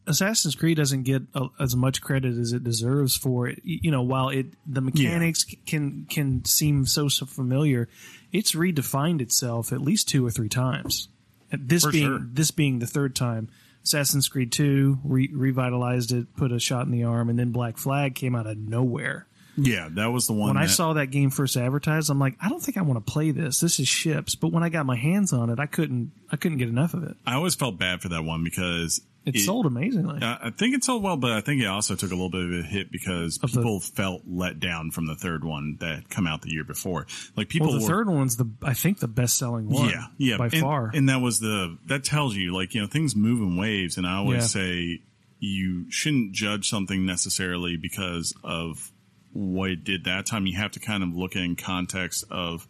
Assassin's 0.07 0.55
Creed 0.55 0.77
doesn't 0.77 1.03
get 1.03 1.23
a, 1.35 1.47
as 1.59 1.75
much 1.75 2.01
credit 2.01 2.37
as 2.37 2.53
it 2.53 2.63
deserves 2.63 3.17
for 3.17 3.47
it. 3.49 3.59
You 3.63 3.91
know, 3.91 4.01
while 4.01 4.29
it 4.29 4.47
the 4.65 4.81
mechanics 4.81 5.45
c- 5.45 5.59
can 5.65 6.05
can 6.09 6.45
seem 6.45 6.85
so 6.85 7.09
so 7.09 7.25
familiar, 7.25 7.89
it's 8.31 8.53
redefined 8.53 9.21
itself 9.21 9.73
at 9.73 9.81
least 9.81 10.07
two 10.07 10.25
or 10.25 10.31
three 10.31 10.49
times. 10.49 11.09
This 11.51 11.83
For 11.83 11.91
being 11.91 12.07
sure. 12.07 12.19
this 12.23 12.51
being 12.51 12.79
the 12.79 12.87
third 12.87 13.15
time. 13.15 13.49
Assassin's 13.81 14.27
Creed 14.27 14.51
2 14.51 14.99
re- 15.05 15.31
revitalized 15.33 16.11
it, 16.11 16.35
put 16.35 16.51
a 16.51 16.59
shot 16.59 16.85
in 16.85 16.91
the 16.91 17.05
arm, 17.05 17.29
and 17.29 17.39
then 17.39 17.51
Black 17.51 17.77
Flag 17.77 18.13
came 18.13 18.35
out 18.35 18.45
of 18.45 18.57
nowhere. 18.57 19.25
Yeah, 19.65 19.89
that 19.91 20.07
was 20.07 20.27
the 20.27 20.33
one. 20.33 20.55
When 20.55 20.57
I 20.57 20.67
saw 20.67 20.93
that 20.93 21.07
game 21.07 21.29
first 21.29 21.55
advertised, 21.57 22.09
I'm 22.09 22.19
like, 22.19 22.35
I 22.41 22.49
don't 22.49 22.61
think 22.61 22.77
I 22.77 22.81
want 22.81 23.05
to 23.05 23.11
play 23.11 23.31
this. 23.31 23.59
This 23.59 23.79
is 23.79 23.87
ships. 23.87 24.35
But 24.35 24.51
when 24.51 24.63
I 24.63 24.69
got 24.69 24.85
my 24.85 24.95
hands 24.95 25.33
on 25.33 25.49
it, 25.49 25.59
I 25.59 25.65
couldn't 25.65 26.11
I 26.31 26.35
couldn't 26.37 26.57
get 26.57 26.69
enough 26.69 26.93
of 26.93 27.03
it. 27.03 27.15
I 27.25 27.35
always 27.35 27.55
felt 27.55 27.77
bad 27.79 28.01
for 28.01 28.09
that 28.09 28.23
one 28.23 28.43
because 28.43 29.01
It, 29.25 29.35
it- 29.35 29.39
sold 29.39 29.65
amazingly. 29.65 30.19
I 30.21 30.51
think 30.57 30.75
it 30.75 30.83
sold 30.83 31.03
well, 31.03 31.17
but 31.17 31.31
I 31.31 31.41
think 31.41 31.61
it 31.61 31.65
also 31.65 31.95
took 31.95 32.11
a 32.11 32.15
little 32.15 32.29
bit 32.29 32.45
of 32.45 32.51
a 32.51 32.61
hit 32.63 32.91
because 32.91 33.37
Of 33.43 33.51
the- 33.51 33.59
people 33.59 33.79
felt 33.79 34.21
let 34.27 34.59
down 34.59 34.91
from 34.91 35.07
the 35.07 35.15
third 35.15 35.43
one 35.43 35.77
that 35.79 35.95
had 35.95 36.09
come 36.09 36.25
out 36.27 36.41
the 36.41 36.51
year 36.51 36.63
before. 36.63 37.05
Like 37.35 37.49
people 37.49 37.67
well, 37.69 37.77
the 37.79 37.83
were, 37.83 37.89
third 37.89 38.07
one's 38.09 38.37
the 38.37 38.49
I 38.63 38.73
think 38.73 38.99
the 38.99 39.07
best 39.07 39.37
selling 39.37 39.69
one. 39.69 39.89
yeah, 39.89 40.05
yeah, 40.17 40.37
by 40.37 40.45
and, 40.45 40.59
far. 40.59 40.91
And 40.93 41.09
that 41.09 41.21
was 41.21 41.39
the 41.39 41.77
that 41.87 42.03
tells 42.03 42.35
you 42.35 42.53
like 42.55 42.73
you 42.75 42.81
know 42.81 42.87
things 42.87 43.15
move 43.15 43.39
in 43.41 43.57
waves, 43.57 43.97
and 43.97 44.05
I 44.07 44.15
always 44.17 44.43
Yeah. 44.55 44.61
say 44.61 45.01
you 45.41 45.89
shouldn't 45.89 46.33
judge 46.33 46.67
something 46.69 47.05
necessarily 47.05 47.77
because 47.77 48.33
of 48.43 48.91
what 49.33 49.69
it 49.71 49.83
did 49.83 50.05
that 50.05 50.25
time. 50.25 50.45
You 50.45 50.57
have 50.57 50.71
to 50.71 50.79
kind 50.79 51.03
of 51.03 51.15
look 51.15 51.35
in 51.35 51.55
context 51.55 52.25
of 52.29 52.67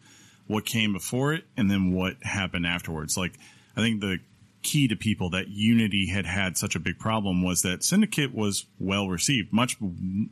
what 0.48 0.66
came 0.66 0.94
before 0.94 1.34
it 1.34 1.46
and 1.56 1.70
then 1.70 1.94
what 1.94 2.16
happened 2.24 2.66
afterwards. 2.66 3.18
Like 3.18 3.34
I 3.76 3.82
think 3.82 4.02
the 4.02 4.20
key 4.62 4.88
to 4.90 4.96
people 4.96 5.30
that 5.30 5.48
Unity 5.48 6.10
had 6.10 6.26
had 6.26 6.58
such 6.58 6.76
a 6.76 6.80
big 6.80 7.00
problem 7.00 7.42
was 7.42 7.62
that 7.62 7.84
Syndicate 7.84 8.34
was 8.34 8.66
well 8.78 9.08
received, 9.08 9.54
much 9.54 9.78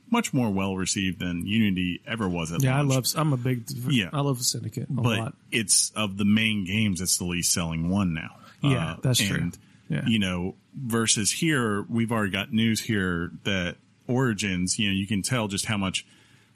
much 0.09 0.33
more 0.33 0.49
well 0.49 0.75
received 0.75 1.19
than 1.19 1.45
Unity 1.45 2.01
ever 2.05 2.27
was 2.27 2.51
at 2.51 2.61
yeah, 2.61 2.77
I 2.77 2.81
love. 2.81 3.05
I'm 3.15 3.33
a 3.33 3.37
big. 3.37 3.65
Yeah. 3.87 4.09
I 4.11 4.21
love 4.21 4.41
Syndicate 4.41 4.89
a 4.89 4.93
but 4.93 5.17
lot. 5.17 5.33
it's 5.51 5.91
of 5.95 6.17
the 6.17 6.25
main 6.25 6.65
games, 6.65 6.99
it's 7.01 7.17
the 7.17 7.25
least 7.25 7.53
selling 7.53 7.89
one 7.89 8.13
now. 8.13 8.35
Uh, 8.63 8.69
Yeah, 8.69 8.95
that's 9.01 9.19
true. 9.19 9.51
Yeah. 9.89 10.05
You 10.05 10.19
know, 10.19 10.55
versus 10.75 11.31
here, 11.31 11.85
we've 11.89 12.11
already 12.11 12.31
got 12.31 12.51
news 12.51 12.81
here 12.81 13.31
that 13.43 13.77
Origins, 14.07 14.77
you 14.77 14.89
know, 14.89 14.93
you 14.93 15.07
can 15.07 15.21
tell 15.21 15.47
just 15.47 15.65
how 15.65 15.77
much 15.77 16.05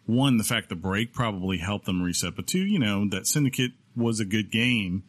one, 0.06 0.38
the 0.38 0.44
fact 0.44 0.70
the 0.70 0.76
break 0.76 1.14
probably 1.14 1.58
helped 1.58 1.86
them 1.86 2.02
reset, 2.02 2.36
but 2.36 2.48
two, 2.48 2.60
you 2.66 2.80
know, 2.80 3.08
that 3.10 3.28
Syndicate 3.28 3.72
was 3.96 4.20
a 4.20 4.26
good 4.26 4.52
game 4.52 5.04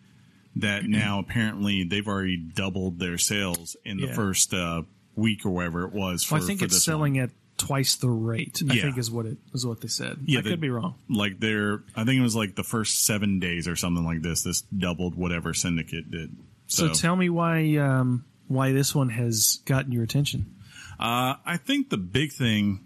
that 0.56 0.84
now 0.84 1.18
apparently 1.18 1.82
they've 1.84 2.06
already 2.06 2.36
doubled 2.36 2.98
their 2.98 3.16
sales 3.18 3.76
in 3.84 3.96
the 3.98 4.06
Yeah. 4.08 4.14
first 4.14 4.52
uh, 4.52 4.82
week 5.16 5.46
or 5.46 5.50
whatever 5.50 5.84
it 5.86 5.92
was. 5.92 6.24
For, 6.24 6.34
Well, 6.34 6.44
I 6.44 6.46
think 6.46 6.62
it's 6.62 6.82
selling 6.82 7.14
one. 7.14 7.22
at 7.24 7.30
twice 7.56 7.96
the 7.96 8.08
rate. 8.10 8.62
I 8.68 8.74
Yeah. 8.74 8.82
think 8.82 8.98
is 8.98 9.10
what 9.10 9.24
it 9.26 9.38
is 9.54 9.64
what 9.64 9.80
they 9.80 9.88
said. 9.88 10.18
Yeah, 10.26 10.40
I 10.40 10.42
they- 10.42 10.50
could 10.50 10.60
be 10.60 10.68
wrong. 10.70 10.94
like 11.08 11.40
they're 11.40 11.82
I 11.96 12.04
think 12.04 12.18
it 12.18 12.22
was 12.22 12.34
like 12.36 12.54
the 12.54 12.64
first 12.64 13.04
seven 13.04 13.38
days 13.38 13.66
or 13.68 13.76
something 13.76 14.04
like 14.04 14.20
this. 14.22 14.42
This 14.42 14.62
doubled 14.62 15.14
whatever 15.14 15.54
Syndicate 15.54 16.10
did. 16.10 16.36
So, 16.66 16.88
So, 16.88 16.94
tell 16.94 17.16
me 17.16 17.28
why 17.30 17.76
um, 17.76 18.24
why 18.48 18.72
this 18.72 18.94
one 18.94 19.08
has 19.10 19.60
gotten 19.64 19.92
your 19.92 20.02
attention. 20.04 20.54
uh, 20.98 21.34
I 21.46 21.56
think 21.56 21.88
the 21.90 21.98
big 21.98 22.32
thing 22.32 22.80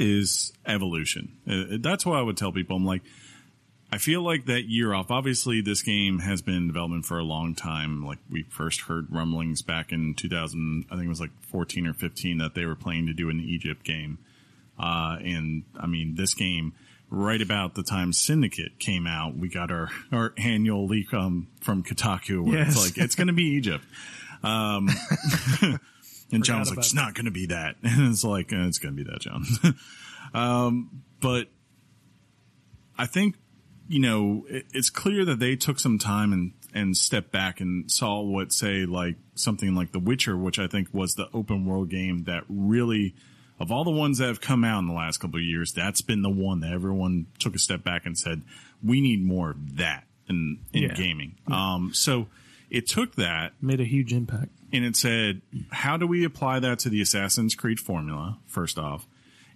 is 0.00 0.52
evolution. 0.66 1.36
Uh, 1.48 1.76
that's 1.80 2.04
why 2.06 2.18
I 2.18 2.22
would 2.22 2.36
tell 2.36 2.50
people. 2.52 2.74
I'm 2.76 2.84
like, 2.86 3.02
I 3.92 3.98
feel 3.98 4.22
like 4.22 4.46
that 4.46 4.62
year 4.68 4.94
off. 4.94 5.10
Obviously, 5.10 5.60
this 5.60 5.82
game 5.82 6.20
has 6.20 6.42
been 6.42 6.54
in 6.54 6.66
development 6.68 7.04
for 7.04 7.18
a 7.18 7.24
long 7.24 7.54
time. 7.54 8.04
Like 8.04 8.18
we 8.30 8.44
first 8.44 8.82
heard 8.82 9.06
rumblings 9.10 9.62
back 9.62 9.92
in 9.92 10.14
2000. 10.14 10.86
I 10.90 10.94
think 10.94 11.06
it 11.06 11.08
was 11.08 11.20
like 11.20 11.32
14 11.48 11.86
or 11.86 11.92
15 11.92 12.38
that 12.38 12.54
they 12.54 12.64
were 12.66 12.76
planning 12.76 13.06
to 13.06 13.12
do 13.12 13.28
an 13.30 13.40
Egypt 13.40 13.84
game. 13.84 14.18
Uh, 14.78 15.16
and 15.20 15.64
I 15.78 15.86
mean, 15.86 16.14
this 16.14 16.34
game, 16.34 16.72
right 17.10 17.42
about 17.42 17.74
the 17.74 17.82
time 17.82 18.12
Syndicate 18.12 18.78
came 18.78 19.06
out, 19.06 19.36
we 19.36 19.48
got 19.48 19.70
our, 19.72 19.90
our 20.12 20.32
annual 20.38 20.86
leak 20.86 21.12
um, 21.12 21.48
from 21.60 21.82
Kotaku 21.82 22.42
where 22.44 22.58
Yes. 22.58 22.68
it's 22.76 22.96
like, 22.96 23.04
it's 23.04 23.14
going 23.16 23.26
to 23.26 23.32
be 23.34 23.42
Egypt. 23.56 23.84
Um, 24.44 24.88
and 26.32 26.44
John 26.44 26.60
was 26.60 26.70
like, 26.70 26.78
it's 26.78 26.94
not 26.94 27.14
going 27.14 27.24
to 27.26 27.30
be 27.30 27.46
that. 27.46 27.76
And 27.82 28.12
it's 28.12 28.24
like, 28.24 28.52
it's 28.52 28.78
going 28.78 28.96
to 28.96 29.04
be 29.04 29.10
that, 29.10 29.20
John. 29.20 29.44
um, 30.34 31.02
but 31.20 31.48
I 32.98 33.06
think, 33.06 33.36
you 33.88 34.00
know, 34.00 34.44
it, 34.48 34.66
it's 34.72 34.90
clear 34.90 35.24
that 35.24 35.38
they 35.38 35.56
took 35.56 35.78
some 35.80 35.98
time 35.98 36.32
and, 36.32 36.52
and 36.72 36.96
stepped 36.96 37.32
back 37.32 37.60
and 37.60 37.90
saw 37.90 38.20
what, 38.22 38.52
say, 38.52 38.84
like 38.86 39.16
something 39.34 39.74
like 39.74 39.92
The 39.92 39.98
Witcher, 39.98 40.36
which 40.36 40.58
I 40.58 40.66
think 40.66 40.88
was 40.92 41.14
the 41.14 41.28
open 41.34 41.64
world 41.66 41.88
game 41.90 42.24
that 42.24 42.44
really, 42.48 43.14
of 43.58 43.72
all 43.72 43.84
the 43.84 43.90
ones 43.90 44.18
that 44.18 44.28
have 44.28 44.40
come 44.40 44.64
out 44.64 44.78
in 44.78 44.86
the 44.86 44.94
last 44.94 45.18
couple 45.18 45.38
of 45.38 45.44
years, 45.44 45.72
that's 45.72 46.00
been 46.02 46.22
the 46.22 46.30
one 46.30 46.60
that 46.60 46.72
everyone 46.72 47.26
took 47.38 47.54
a 47.54 47.58
step 47.58 47.82
back 47.82 48.06
and 48.06 48.16
said, 48.16 48.42
we 48.82 49.00
need 49.00 49.24
more 49.24 49.50
of 49.50 49.76
that 49.76 50.04
in, 50.28 50.60
in 50.72 50.82
Yeah. 50.84 50.94
gaming. 50.94 51.36
Um, 51.50 51.92
so 51.92 52.28
it 52.70 52.86
took 52.86 53.16
that 53.16 53.52
Made 53.60 53.80
a 53.80 53.84
huge 53.84 54.12
impact. 54.12 54.50
And 54.72 54.84
it 54.84 54.96
said, 54.96 55.42
how 55.70 55.96
do 55.96 56.06
we 56.06 56.24
apply 56.24 56.60
that 56.60 56.78
to 56.80 56.88
the 56.88 57.00
Assassin's 57.00 57.54
Creed 57.54 57.80
formula, 57.80 58.38
first 58.46 58.78
off? 58.78 59.06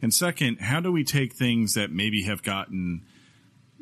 And 0.03 0.13
second, 0.13 0.59
how 0.61 0.81
do 0.81 0.93
we 0.93 1.05
take 1.05 1.33
things 1.33 1.75
that 1.75 1.91
maybe 1.91 2.25
have 2.25 2.43
gotten 2.43 3.03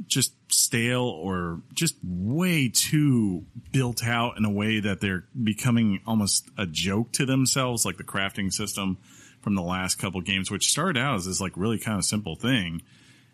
just 0.07 0.35
stale 0.53 1.03
or 1.05 1.61
just 1.75 1.97
way 2.03 2.69
too 2.69 3.45
built 3.73 4.05
out 4.05 4.37
in 4.37 4.45
a 4.45 4.51
way 4.51 4.81
that 4.81 5.01
they're 5.01 5.25
becoming 5.43 6.01
almost 6.07 6.49
a 6.57 6.67
joke 6.67 7.13
to 7.13 7.27
themselves, 7.27 7.85
like 7.85 7.97
the 7.97 8.05
crafting 8.05 8.53
system 8.53 8.99
from 9.41 9.55
the 9.55 9.63
last 9.63 9.97
couple 9.97 10.21
games, 10.21 10.51
which 10.51 10.71
started 10.71 11.01
out 11.01 11.17
as 11.17 11.27
this 11.27 11.41
like 11.41 11.53
really 11.57 11.79
kind 11.79 11.99
of 11.99 12.05
simple 12.05 12.37
thing. 12.37 12.83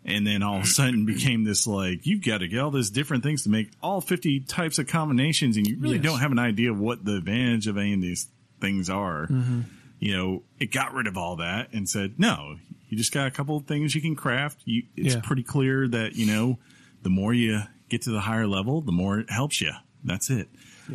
And 0.05 0.25
then 0.25 0.41
all 0.43 0.57
of 0.57 0.63
a 0.63 0.67
sudden 0.67 1.05
became 1.05 1.43
this 1.43 1.67
like, 1.67 2.05
you've 2.07 2.23
got 2.23 2.39
to 2.39 2.47
get 2.47 2.59
all 2.59 2.71
these 2.71 2.89
different 2.89 3.21
things 3.23 3.43
to 3.43 3.49
make 3.49 3.69
all 3.83 3.99
50 4.01 4.39
types 4.41 4.79
of 4.79 4.87
combinations. 4.87 5.57
And 5.57 5.67
you 5.67 5.77
really 5.77 5.95
Yes. 5.97 6.05
don't 6.05 6.19
have 6.19 6.31
an 6.31 6.39
idea 6.39 6.71
of 6.71 6.79
what 6.79 7.03
the 7.03 7.17
advantage 7.17 7.67
of 7.67 7.77
any 7.77 7.93
of 7.93 8.01
these 8.01 8.27
things 8.61 8.89
are. 8.89 9.27
You 9.99 10.15
know, 10.15 10.43
it 10.59 10.71
got 10.71 10.93
rid 10.93 11.07
of 11.07 11.17
all 11.17 11.35
that 11.37 11.73
and 11.73 11.87
said, 11.87 12.13
no, 12.17 12.55
you 12.87 12.97
just 12.97 13.11
got 13.11 13.27
a 13.27 13.31
couple 13.31 13.57
of 13.57 13.65
things 13.65 13.93
you 13.93 14.01
can 14.01 14.15
craft. 14.15 14.61
You, 14.65 14.83
it's 14.95 15.15
Yeah. 15.15 15.21
pretty 15.21 15.43
clear 15.43 15.87
that, 15.89 16.15
you 16.15 16.25
know, 16.25 16.57
the 17.03 17.09
more 17.09 17.33
you 17.33 17.61
get 17.89 18.01
to 18.03 18.11
the 18.11 18.21
higher 18.21 18.47
level, 18.47 18.79
the 18.81 18.91
more 18.93 19.19
it 19.19 19.29
helps 19.29 19.59
you. 19.59 19.71
That's 20.03 20.29
it. 20.29 20.47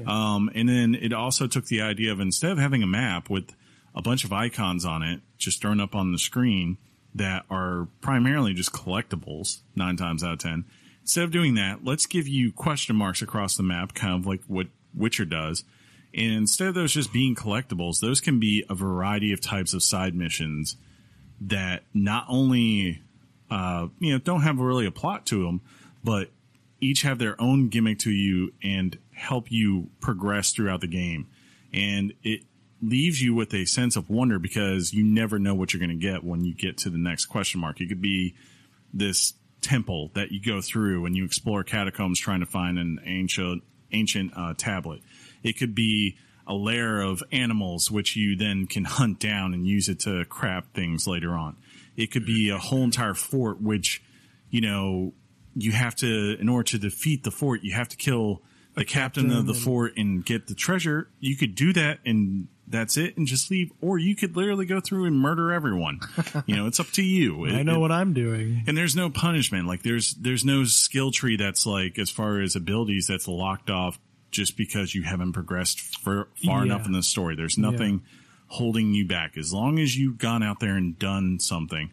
Um, 0.06 0.50
and 0.54 0.68
then 0.68 0.94
it 0.94 1.12
also 1.12 1.46
took 1.46 1.66
the 1.66 1.82
idea 1.82 2.10
of 2.10 2.18
instead 2.20 2.50
of 2.52 2.58
having 2.58 2.82
a 2.82 2.86
map 2.86 3.28
with 3.30 3.50
a 3.94 4.00
bunch 4.02 4.24
of 4.24 4.32
icons 4.32 4.84
on 4.84 5.02
it 5.02 5.20
just 5.38 5.60
thrown 5.60 5.78
up 5.78 5.94
on 5.94 6.10
the 6.10 6.18
screen 6.18 6.78
that 7.14 7.44
are 7.50 7.88
primarily 8.00 8.54
just 8.54 8.72
collectibles 8.72 9.60
nine 9.76 9.96
times 9.96 10.24
out 10.24 10.32
of 10.32 10.38
ten, 10.38 10.64
instead 11.02 11.24
of 11.24 11.30
doing 11.30 11.54
that, 11.54 11.84
let's 11.84 12.06
give 12.06 12.26
you 12.26 12.52
question 12.52 12.96
marks 12.96 13.22
across 13.22 13.56
the 13.56 13.62
map, 13.62 13.94
kind 13.94 14.14
of 14.14 14.26
like 14.26 14.42
what 14.46 14.68
Witcher 14.94 15.24
does. 15.24 15.64
And 16.12 16.32
instead 16.32 16.68
of 16.68 16.74
those 16.74 16.92
just 16.92 17.12
being 17.12 17.34
collectibles, 17.34 18.00
those 18.00 18.20
can 18.20 18.38
be 18.38 18.64
a 18.68 18.74
variety 18.74 19.32
of 19.32 19.40
types 19.40 19.74
of 19.74 19.82
side 19.82 20.14
missions 20.14 20.76
that 21.40 21.82
not 21.92 22.26
only 22.28 23.02
uh, 23.50 23.88
you 23.98 24.12
know 24.12 24.18
don't 24.18 24.42
have 24.42 24.58
really 24.58 24.86
a 24.86 24.90
plot 24.90 25.26
to 25.26 25.44
them, 25.44 25.60
but 26.02 26.30
each 26.80 27.02
have 27.02 27.18
their 27.18 27.40
own 27.40 27.68
gimmick 27.68 27.98
to 28.00 28.10
you 28.10 28.52
and 28.62 28.98
help 29.12 29.50
you 29.50 29.90
progress 30.00 30.52
throughout 30.52 30.80
the 30.80 30.86
game. 30.86 31.26
And 31.72 32.12
it 32.22 32.42
leaves 32.88 33.20
you 33.20 33.34
with 33.34 33.54
a 33.54 33.64
sense 33.64 33.96
of 33.96 34.10
wonder 34.10 34.38
because 34.38 34.92
you 34.92 35.04
never 35.04 35.38
know 35.38 35.54
what 35.54 35.72
you're 35.72 35.80
going 35.84 35.98
to 35.98 36.06
get 36.06 36.24
when 36.24 36.44
you 36.44 36.54
get 36.54 36.78
to 36.78 36.90
the 36.90 36.98
next 36.98 37.26
question 37.26 37.60
mark. 37.60 37.80
It 37.80 37.88
could 37.88 38.02
be 38.02 38.34
this 38.92 39.34
temple 39.60 40.10
that 40.14 40.30
you 40.30 40.40
go 40.40 40.60
through 40.60 41.06
and 41.06 41.16
you 41.16 41.24
explore 41.24 41.64
catacombs 41.64 42.20
trying 42.20 42.40
to 42.40 42.46
find 42.46 42.78
an 42.78 43.00
ancient 43.04 43.62
ancient 43.92 44.32
uh, 44.36 44.54
tablet. 44.56 45.00
It 45.42 45.54
could 45.58 45.74
be 45.74 46.16
a 46.46 46.54
lair 46.54 47.00
of 47.00 47.22
animals 47.32 47.90
which 47.90 48.16
you 48.16 48.36
then 48.36 48.66
can 48.66 48.84
hunt 48.84 49.18
down 49.18 49.54
and 49.54 49.66
use 49.66 49.88
it 49.88 50.00
to 50.00 50.24
craft 50.26 50.74
things 50.74 51.06
later 51.06 51.32
on. 51.32 51.56
It 51.96 52.10
could 52.10 52.26
be 52.26 52.50
a 52.50 52.58
whole 52.58 52.82
entire 52.82 53.14
fort 53.14 53.60
which 53.60 54.02
you 54.50 54.60
know 54.60 55.14
you 55.54 55.72
have 55.72 55.94
to 55.96 56.36
in 56.38 56.48
order 56.48 56.64
to 56.64 56.78
defeat 56.78 57.24
the 57.24 57.30
fort 57.30 57.62
you 57.62 57.72
have 57.74 57.88
to 57.88 57.96
kill 57.96 58.42
the 58.74 58.84
captain, 58.84 59.30
of 59.30 59.46
the 59.46 59.54
fort 59.54 59.96
and 59.96 60.24
get 60.24 60.48
the 60.48 60.54
treasure. 60.54 61.08
You 61.20 61.36
could 61.36 61.54
do 61.54 61.72
that 61.74 62.00
and 62.04 62.48
that's 62.66 62.96
it 62.96 63.16
and 63.16 63.26
just 63.26 63.50
leave 63.50 63.70
or 63.80 63.98
you 63.98 64.16
could 64.16 64.36
literally 64.36 64.64
go 64.66 64.80
through 64.80 65.04
and 65.04 65.18
murder 65.18 65.52
everyone. 65.52 66.00
you 66.46 66.56
know, 66.56 66.66
it's 66.66 66.80
up 66.80 66.86
to 66.92 67.02
you. 67.02 67.46
I 67.46 67.62
know 67.62 67.76
it- 67.76 67.78
what 67.80 67.92
I'm 67.92 68.12
doing. 68.12 68.64
and 68.66 68.76
there's 68.76 68.96
no 68.96 69.10
punishment. 69.10 69.66
Like 69.66 69.82
there's 69.82 70.14
there's 70.14 70.44
no 70.44 70.64
skill 70.64 71.10
tree 71.10 71.36
that's 71.36 71.66
like 71.66 71.98
as 71.98 72.10
far 72.10 72.40
as 72.40 72.56
abilities 72.56 73.06
that's 73.06 73.28
locked 73.28 73.70
off 73.70 73.98
just 74.30 74.56
because 74.56 74.94
you 74.94 75.02
haven't 75.04 75.32
progressed 75.32 75.78
for, 76.02 76.28
far 76.44 76.58
Yeah. 76.66 76.72
enough 76.74 76.86
in 76.86 76.92
the 76.92 77.02
story. 77.02 77.36
There's 77.36 77.56
nothing 77.58 78.02
holding 78.48 78.92
you 78.94 79.06
back. 79.06 79.36
As 79.36 79.52
long 79.52 79.78
as 79.78 79.96
you've 79.96 80.18
gone 80.18 80.42
out 80.42 80.58
there 80.60 80.76
and 80.76 80.98
done 80.98 81.38
something, 81.40 81.90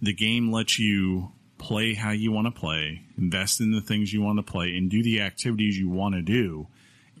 the 0.00 0.12
game 0.12 0.50
lets 0.52 0.78
you 0.78 1.32
play 1.58 1.94
how 1.94 2.10
you 2.10 2.32
want 2.32 2.46
to 2.46 2.50
play, 2.60 3.02
invest 3.16 3.60
in 3.60 3.70
the 3.70 3.80
things 3.80 4.12
you 4.12 4.20
want 4.20 4.38
to 4.38 4.42
play, 4.42 4.76
and 4.76 4.90
do 4.90 5.02
the 5.02 5.20
activities 5.20 5.78
you 5.78 5.88
want 5.88 6.14
to 6.14 6.22
do, 6.22 6.66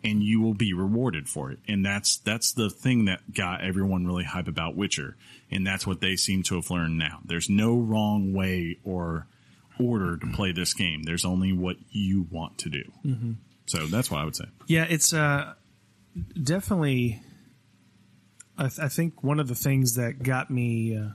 and 0.04 0.22
you 0.22 0.40
will 0.40 0.54
be 0.54 0.72
rewarded 0.72 1.28
for 1.28 1.50
it. 1.50 1.58
And 1.68 1.84
that's 1.84 2.18
that's 2.18 2.52
the 2.52 2.70
thing 2.70 3.04
that 3.06 3.32
got 3.32 3.62
everyone 3.62 4.06
really 4.06 4.24
hype 4.24 4.48
about 4.48 4.76
Witcher, 4.76 5.16
and 5.50 5.66
that's 5.66 5.86
what 5.86 6.00
they 6.00 6.16
seem 6.16 6.42
to 6.44 6.56
have 6.56 6.70
learned 6.70 6.98
now. 6.98 7.20
There's 7.24 7.48
no 7.48 7.78
wrong 7.78 8.32
way 8.32 8.78
or 8.84 9.26
order 9.80 10.16
to 10.16 10.26
play 10.28 10.52
this 10.52 10.74
game. 10.74 11.02
There's 11.04 11.24
only 11.24 11.52
what 11.52 11.76
you 11.90 12.26
want 12.30 12.58
to 12.58 12.68
do. 12.68 12.82
So 13.66 13.86
that's 13.86 14.10
what 14.10 14.20
I 14.20 14.24
would 14.24 14.36
say. 14.36 14.46
Yeah, 14.66 14.86
it's 14.88 15.12
uh, 15.12 15.54
definitely. 16.40 17.22
I, 18.58 18.68
th- 18.68 18.78
I 18.80 18.88
think 18.88 19.22
one 19.22 19.40
of 19.40 19.48
the 19.48 19.54
things 19.54 19.94
that 19.94 20.22
got 20.22 20.50
me 20.50 20.96
uh, 20.96 21.10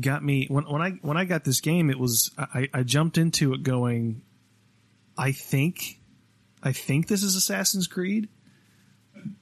got 0.00 0.24
me 0.24 0.46
when 0.48 0.64
when 0.64 0.82
I 0.82 0.90
when 1.02 1.16
I 1.16 1.24
got 1.24 1.44
this 1.44 1.60
game, 1.60 1.88
it 1.90 1.98
was 1.98 2.30
I, 2.36 2.68
I 2.74 2.82
jumped 2.82 3.18
into 3.18 3.54
it 3.54 3.62
going. 3.62 4.22
I 5.16 5.32
think, 5.32 5.98
I 6.62 6.72
think 6.72 7.06
this 7.08 7.22
is 7.22 7.36
Assassin's 7.36 7.86
Creed, 7.86 8.28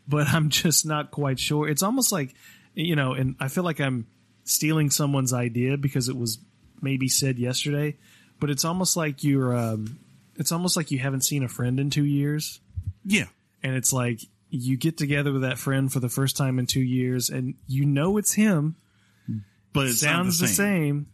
but 0.06 0.28
I'm 0.28 0.50
just 0.50 0.84
not 0.86 1.10
quite 1.10 1.38
sure. 1.38 1.68
It's 1.68 1.82
almost 1.82 2.12
like, 2.12 2.34
you 2.74 2.96
know, 2.96 3.12
and 3.12 3.36
I 3.40 3.48
feel 3.48 3.64
like 3.64 3.80
I'm 3.80 4.06
stealing 4.44 4.90
someone's 4.90 5.32
idea 5.32 5.76
because 5.76 6.08
it 6.08 6.16
was 6.16 6.38
maybe 6.80 7.08
said 7.08 7.38
yesterday, 7.38 7.96
but 8.40 8.50
it's 8.50 8.64
almost 8.64 8.96
like 8.96 9.24
you're. 9.24 9.56
Um, 9.56 9.98
it's 10.38 10.52
almost 10.52 10.76
like 10.76 10.90
you 10.90 10.98
haven't 10.98 11.22
seen 11.22 11.42
a 11.42 11.48
friend 11.48 11.80
in 11.80 11.88
two 11.88 12.04
years 12.04 12.60
Yeah. 13.06 13.24
and 13.62 13.74
it's 13.74 13.90
like 13.90 14.20
you 14.50 14.76
get 14.76 14.98
together 14.98 15.32
with 15.32 15.40
that 15.40 15.56
friend 15.56 15.90
for 15.90 15.98
the 15.98 16.10
first 16.10 16.36
time 16.36 16.58
in 16.58 16.66
two 16.66 16.82
years 16.82 17.30
and 17.30 17.54
you 17.66 17.86
know 17.86 18.18
it's 18.18 18.34
him 18.34 18.76
But 19.72 19.86
it 19.86 19.94
sounds 19.94 20.38
the 20.38 20.46
same, 20.46 21.06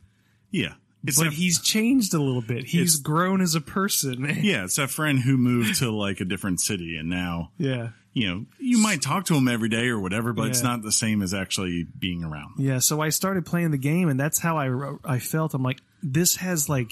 Yeah. 0.51 0.75
It's 1.05 1.19
but 1.19 1.25
that- 1.25 1.33
he's 1.33 1.61
changed 1.61 2.15
a 2.15 2.19
little 2.21 2.43
bit. 2.43 2.65
He's 2.65 2.97
grown 2.97 3.41
as 3.41 3.55
a 3.55 3.61
person. 3.61 4.25
Yeah, 4.43 4.65
it's 4.65 4.77
that 4.77 4.91
friend 4.91 5.19
who 5.19 5.37
moved 5.37 5.77
to 5.81 5.91
like 5.91 6.21
a 6.21 6.25
different 6.25 6.61
city 6.61 6.97
and 6.97 7.09
now 7.09 7.51
yeah. 7.59 7.89
you 8.13 8.29
know, 8.29 8.45
you 8.59 8.79
might 8.79 9.03
talk 9.03 9.25
to 9.27 9.35
him 9.35 9.49
every 9.49 9.69
day 9.69 9.89
or 9.89 9.99
whatever, 9.99 10.33
but 10.33 10.49
it's 10.49 10.63
not 10.63 10.83
the 10.83 10.93
same 10.93 11.23
as 11.23 11.33
actually 11.35 11.87
being 11.99 12.23
around. 12.25 12.53
yeah 12.59 12.79
so 12.79 13.01
i 13.01 13.09
started 13.09 13.45
playing 13.47 13.71
the 13.73 13.79
game 13.79 14.09
and 14.09 14.19
that's 14.21 14.39
how 14.39 14.57
i 14.59 14.95
i 15.05 15.19
felt. 15.19 15.55
I'm 15.55 15.63
like 15.63 15.81
this 16.03 16.37
has 16.37 16.69
like 16.69 16.91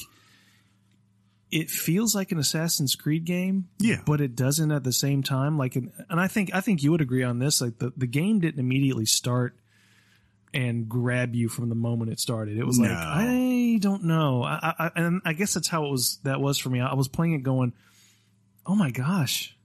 it 1.51 1.69
feels 1.69 2.15
like 2.15 2.31
an 2.33 2.39
assassin's 2.39 2.95
creed 2.95 3.25
game 3.25 3.69
Yeah. 3.79 4.03
but 4.07 4.21
it 4.21 4.37
doesn't 4.37 4.71
at 4.71 4.85
the 4.85 4.93
same 4.93 5.23
time. 5.23 5.59
Like 5.59 5.75
and 5.77 5.91
i 6.11 6.27
think 6.29 6.55
i 6.55 6.61
think 6.61 6.83
you 6.83 6.91
would 6.93 7.01
agree 7.01 7.23
on 7.25 7.39
this 7.39 7.61
like 7.61 7.79
the, 7.79 7.93
the 7.97 8.07
game 8.07 8.41
didn't 8.41 8.61
immediately 8.61 9.07
start 9.07 9.57
and 10.55 10.89
grab 10.89 11.35
you 11.35 11.49
from 11.49 11.69
the 11.69 11.75
moment 11.77 12.11
it 12.11 12.19
started. 12.19 12.59
It 12.59 12.67
was 12.67 12.79
like 12.79 12.91
No. 12.91 12.97
I 13.75 13.79
don't 13.79 14.05
know 14.05 14.43
I, 14.43 14.75
I 14.79 14.91
and 14.97 15.23
i 15.25 15.33
guess 15.33 15.55
that's 15.55 15.69
how 15.69 15.87
it 15.87 15.91
was 15.91 16.19
that 16.25 16.41
was 16.41 16.59
for 16.59 16.71
me 16.71 16.81
i 16.81 16.95
was 16.95 17.09
playing 17.09 17.35
it 17.35 17.43
going 17.43 17.73
oh 18.67 18.75
my 18.75 18.91
gosh 18.91 19.57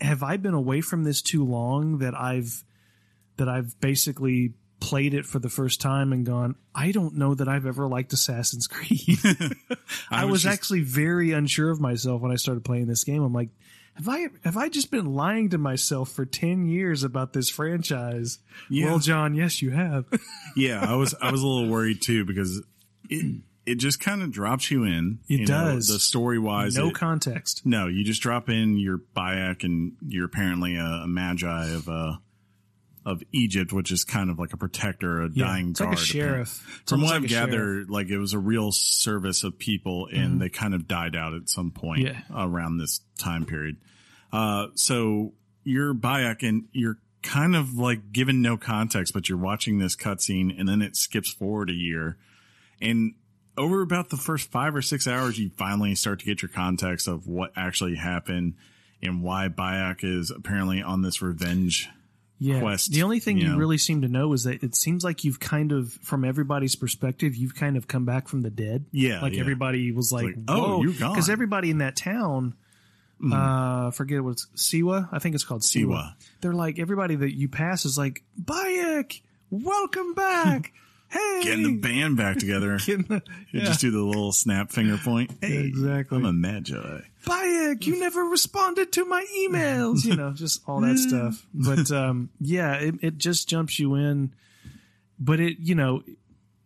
have 0.00 0.22
i 0.22 0.36
been 0.36 0.54
away 0.54 0.80
from 0.80 1.04
this 1.04 1.22
too 1.22 1.44
long 1.44 1.98
that 1.98 2.14
i've 2.14 2.64
that 3.36 3.48
i've 3.48 3.78
basically 3.80 4.54
played 4.80 5.12
it 5.12 5.26
for 5.26 5.40
the 5.40 5.48
first 5.48 5.80
time 5.80 6.12
and 6.12 6.24
gone 6.24 6.54
i 6.74 6.92
don't 6.92 7.14
know 7.16 7.34
that 7.34 7.48
i've 7.48 7.66
ever 7.66 7.88
liked 7.88 8.12
assassin's 8.12 8.66
creed 8.68 9.18
I, 10.10 10.24
was, 10.24 10.42
just- 10.42 10.54
actually 10.54 10.80
very 10.80 11.32
unsure 11.32 11.70
of 11.70 11.80
myself 11.80 12.22
when 12.22 12.32
I 12.32 12.36
started 12.36 12.64
playing 12.64 12.86
this 12.86 13.04
game. 13.04 13.22
I'm 13.22 13.32
like, 13.32 13.50
have 13.94 14.08
I 14.08 14.28
have 14.44 14.56
I 14.56 14.68
just 14.68 14.90
been 14.90 15.14
lying 15.14 15.50
to 15.50 15.58
myself 15.58 16.10
for 16.12 16.24
ten 16.24 16.66
years 16.66 17.02
about 17.02 17.32
this 17.32 17.50
franchise? 17.50 18.38
Yeah. 18.70 18.86
Well, 18.86 18.98
John, 19.00 19.34
yes, 19.34 19.60
you 19.60 19.70
have. 19.70 20.04
yeah, 20.56 20.84
I 20.88 20.94
was 20.94 21.14
I 21.20 21.32
was 21.32 21.42
a 21.42 21.46
little 21.46 21.68
worried 21.68 22.00
too 22.00 22.24
because 22.24 22.62
it 23.08 23.42
it 23.66 23.74
just 23.76 24.00
kind 24.00 24.22
of 24.22 24.30
drops 24.30 24.70
you 24.70 24.84
in. 24.84 25.18
It 25.28 25.40
you 25.40 25.46
know, 25.46 25.74
does. 25.74 25.88
the 25.88 25.98
story 25.98 26.38
wise. 26.38 26.76
no 26.76 26.88
it- 26.88 26.94
context. 26.94 27.62
no, 27.66 27.86
you 27.86 28.04
just 28.04 28.22
drop 28.22 28.48
in 28.48 28.78
your 28.78 28.98
Bayek 29.16 29.62
and 29.64 29.92
you're 30.06 30.24
apparently 30.26 30.76
a, 30.76 30.84
a 30.84 31.06
Medjay 31.06 31.74
of 31.74 31.88
uh 31.88 32.16
of 33.06 33.22
Egypt, 33.32 33.72
which 33.72 33.90
is 33.90 34.04
kind 34.04 34.28
of 34.28 34.38
like 34.38 34.52
a 34.52 34.56
protector, 34.58 35.22
a 35.22 35.30
Yeah, 35.32 35.46
dying 35.46 35.70
it's 35.70 35.80
like 35.80 35.94
a 35.94 35.96
sheriff. 35.96 36.82
From 36.86 37.00
what 37.02 37.14
I've 37.14 37.22
like 37.22 37.30
sheriff. 37.30 37.50
gathered, 37.50 37.90
like 37.90 38.08
it 38.08 38.18
was 38.18 38.34
a 38.34 38.38
real 38.38 38.70
service 38.70 39.44
of 39.44 39.58
people, 39.58 40.08
and 40.12 40.38
they 40.40 40.50
kind 40.50 40.74
of 40.74 40.86
died 40.86 41.16
out 41.16 41.32
at 41.32 41.48
some 41.48 41.70
point 41.70 42.00
Yeah. 42.02 42.20
around 42.34 42.76
this 42.76 43.00
time 43.18 43.46
period. 43.46 43.76
Uh, 44.30 44.66
so 44.74 45.32
you're 45.64 45.94
Bayek, 45.94 46.46
and 46.46 46.64
you're 46.72 46.98
kind 47.22 47.56
of 47.56 47.74
like 47.78 48.12
given 48.12 48.42
no 48.42 48.58
context, 48.58 49.14
but 49.14 49.28
you're 49.30 49.38
watching 49.38 49.78
this 49.78 49.96
cutscene, 49.96 50.58
and 50.58 50.68
then 50.68 50.82
it 50.82 50.94
skips 50.94 51.32
forward 51.32 51.70
a 51.70 51.74
year, 51.74 52.18
and 52.80 53.14
over 53.58 53.82
about 53.82 54.08
the 54.08 54.16
first 54.16 54.50
five 54.50 54.74
or 54.74 54.82
six 54.82 55.06
hours, 55.06 55.38
you 55.38 55.50
finally 55.56 55.94
start 55.94 56.20
to 56.20 56.26
get 56.26 56.42
your 56.42 56.48
context 56.48 57.08
of 57.08 57.26
what 57.26 57.52
actually 57.56 57.96
happened 57.96 58.54
and 59.02 59.22
why 59.22 59.48
Bayek 59.48 60.04
is 60.04 60.30
apparently 60.30 60.82
on 60.82 61.02
this 61.02 61.20
revenge. 61.20 61.88
yeah. 62.38 62.60
quest, 62.60 62.92
the 62.92 63.02
only 63.02 63.20
thing 63.20 63.36
you 63.36 63.44
you, 63.44 63.52
know. 63.52 63.58
really 63.58 63.78
seem 63.78 64.02
to 64.02 64.08
know 64.08 64.32
is 64.32 64.44
that 64.44 64.62
it 64.62 64.74
seems 64.74 65.04
like 65.04 65.24
you've 65.24 65.40
kind 65.40 65.72
of, 65.72 65.92
from 65.92 66.24
everybody's 66.24 66.76
perspective, 66.76 67.34
you've 67.34 67.54
kind 67.54 67.76
of 67.76 67.88
come 67.88 68.04
back 68.04 68.28
from 68.28 68.42
the 68.42 68.50
dead. 68.50 68.86
Yeah, 68.92 69.20
like 69.20 69.34
yeah. 69.34 69.40
everybody 69.40 69.90
was 69.92 70.12
like, 70.12 70.26
like, 70.26 70.36
oh, 70.48 70.82
you're 70.82 70.92
gone. 70.92 71.12
because 71.12 71.28
everybody 71.28 71.70
in 71.70 71.78
that 71.78 71.96
town. 71.96 72.54
Uh, 73.20 73.90
forget 73.90 74.22
what 74.22 74.30
it's 74.30 74.46
Siwa. 74.54 75.08
I 75.10 75.18
think 75.18 75.34
it's 75.34 75.42
called 75.42 75.62
Siwa. 75.62 75.86
Siwa. 75.86 76.14
They're 76.40 76.52
like 76.52 76.78
everybody 76.78 77.16
that 77.16 77.36
you 77.36 77.48
pass 77.48 77.84
is 77.84 77.98
like 77.98 78.22
Bayek, 78.40 79.22
welcome 79.50 80.14
back. 80.14 80.72
hey, 81.10 81.40
Getting 81.42 81.62
the 81.64 81.76
band 81.78 82.16
back 82.16 82.38
together. 82.38 82.78
The- 82.86 83.22
yeah. 83.52 83.64
just 83.64 83.80
do 83.80 83.90
the 83.90 84.00
little 84.02 84.32
snap 84.32 84.70
finger 84.70 84.98
point. 84.98 85.30
Hey, 85.40 85.58
Exactly. 85.68 86.18
I'm 86.18 86.24
a 86.24 86.32
Medjay. 86.32 87.02
Bayek, 87.24 87.86
you 87.86 87.98
never 88.00 88.22
responded 88.24 88.92
to 88.92 89.04
my 89.04 89.24
emails. 89.40 90.04
You 90.04 90.16
know, 90.16 90.32
just 90.32 90.62
all 90.66 90.80
that 90.80 90.98
stuff. 91.08 91.46
But 91.54 91.90
um, 91.90 92.30
yeah, 92.40 92.74
it, 92.74 92.94
it 93.02 93.18
just 93.18 93.48
jumps 93.48 93.78
you 93.78 93.94
in. 93.94 94.34
But 95.18 95.40
it, 95.40 95.58
you 95.58 95.74
know, 95.74 96.02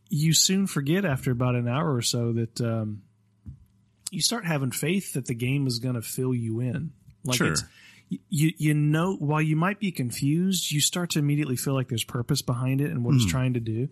you 0.09 0.33
soon 0.35 0.67
forget 0.67 1.05
after 1.05 1.31
about 1.31 1.55
an 1.55 1.67
hour 1.69 1.95
or 1.95 2.03
so 2.03 2.33
that 2.33 2.61
um, 2.61 3.03
you 4.11 4.21
start 4.21 4.45
having 4.45 4.71
faith 4.71 5.15
that 5.15 5.27
the 5.27 5.35
game 5.35 5.67
is 5.67 5.79
going 5.79 5.95
to 5.95 6.03
fill 6.03 6.35
you 6.35 6.61
in. 6.61 6.93
Like 7.25 7.39
Sure. 7.39 7.53
it's, 7.53 7.65
you 8.29 8.53
you 8.59 8.75
know 8.75 9.17
while 9.17 9.43
you 9.43 9.57
might 9.57 9.79
be 9.81 9.93
confused, 9.93 10.71
you 10.71 10.81
start 10.81 11.11
to 11.11 11.19
immediately 11.19 11.57
feel 11.57 11.75
like 11.75 11.89
there's 11.89 12.05
purpose 12.05 12.43
behind 12.43 12.81
it 12.81 12.91
and 12.91 13.05
what 13.05 13.15
it's 13.15 13.27
trying 13.27 13.55
to 13.55 13.61
do. 13.61 13.89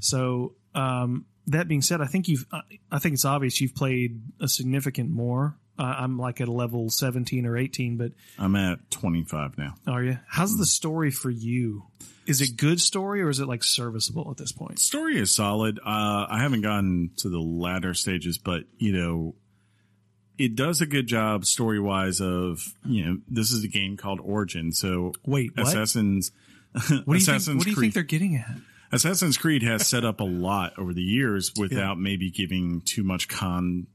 So 0.00 0.54
um, 0.74 1.26
that 1.46 1.68
being 1.68 1.82
said, 1.82 2.00
I 2.00 2.06
think 2.06 2.28
you've 2.28 2.46
I- 2.52 2.62
I 2.90 2.98
think 2.98 3.14
it's 3.14 3.24
obvious 3.24 3.60
you've 3.60 3.74
played 3.74 4.20
a 4.40 4.48
significant 4.48 5.10
more. 5.10 5.56
Uh, 5.78 5.84
I'm 5.84 6.18
like 6.18 6.40
at 6.42 6.48
a 6.48 6.52
level 6.52 6.90
17 6.90 7.46
or 7.46 7.56
18, 7.56 7.96
but 7.96 8.12
I'm 8.38 8.54
at 8.56 8.90
25 8.90 9.56
now. 9.56 9.74
are 9.86 10.02
you? 10.04 10.18
How's 10.28 10.56
the 10.58 10.66
story 10.66 11.10
for 11.10 11.30
you? 11.30 11.84
Is 12.26 12.40
it 12.42 12.56
good 12.58 12.78
story 12.80 13.22
or 13.22 13.30
is 13.30 13.40
it 13.40 13.48
like 13.48 13.64
serviceable 13.64 14.30
at 14.30 14.36
this 14.36 14.52
point? 14.52 14.78
Story 14.78 15.18
is 15.18 15.34
solid. 15.34 15.78
Uh, 15.80 16.26
I 16.28 16.40
haven't 16.40 16.60
gotten 16.60 17.10
to 17.18 17.30
the 17.30 17.40
latter 17.40 17.94
stages, 17.94 18.36
but 18.38 18.64
you 18.76 18.92
know, 18.92 19.34
it 20.38 20.54
does 20.54 20.80
a 20.80 20.86
good 20.86 21.06
job 21.06 21.44
story 21.44 21.80
wise 21.80 22.20
of 22.20 22.74
you 22.84 23.04
know 23.04 23.18
this 23.28 23.50
is 23.52 23.64
a 23.64 23.68
game 23.68 23.96
called 23.96 24.20
Origin, 24.22 24.72
so 24.72 25.12
Wait, 25.24 25.56
what? 25.56 25.66
Assassins. 25.66 26.32
What 26.74 26.88
do 26.88 26.94
you 26.94 27.04
think? 27.04 27.16
Assassin's 27.18 27.56
What 27.56 27.64
do 27.64 27.70
you 27.70 27.76
Creed. 27.76 27.92
think 27.92 27.94
they're 27.94 28.18
getting 28.18 28.36
at? 28.36 28.56
Assassin's 28.92 29.36
Creed 29.36 29.62
has 29.62 29.86
set 29.86 30.04
up 30.04 30.20
a 30.20 30.24
lot 30.24 30.72
over 30.78 30.92
the 30.92 31.02
years 31.02 31.52
without 31.58 31.98
maybe 31.98 32.30
giving 32.30 32.80
too 32.82 33.02
much 33.02 33.28
con 33.28 33.86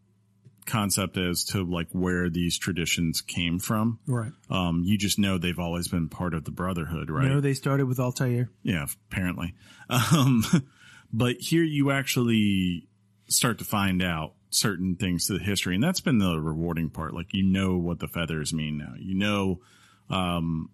concept 0.66 1.18
as 1.18 1.44
to 1.46 1.64
like 1.64 1.88
where 1.92 2.30
these 2.30 2.58
traditions 2.58 3.22
came 3.22 3.58
from. 3.58 4.00
Right. 4.06 4.32
Um, 4.50 4.84
you 4.86 4.98
just 4.98 5.18
know 5.18 5.38
they've 5.38 5.58
always 5.58 5.88
been 5.88 6.10
part 6.10 6.34
of 6.34 6.44
the 6.44 6.52
Brotherhood, 6.52 7.10
right? 7.10 7.28
No, 7.28 7.40
they 7.40 7.54
started 7.54 7.88
with 7.88 8.00
Altair. 8.00 8.50
Yeah, 8.64 8.86
apparently. 9.10 9.56
Um, 9.90 10.44
but 11.14 11.38
here 11.40 11.64
you 11.64 11.92
actually 11.92 12.90
start 13.30 13.60
to 13.60 13.64
find 13.64 14.04
out 14.04 14.34
certain 14.50 14.96
things 14.96 15.28
to 15.28 15.34
the 15.34 15.44
history, 15.44 15.76
and 15.76 15.84
that's 15.84 16.00
been 16.02 16.18
the 16.20 16.40
rewarding 16.40 16.90
part. 16.90 17.14
Like 17.14 17.34
you 17.34 17.44
know 17.44 17.78
what 17.78 18.00
the 18.00 18.08
feathers 18.08 18.54
mean 18.54 18.78
now. 18.78 18.94
You 18.98 19.16
know 19.16 19.60
um, 20.10 20.70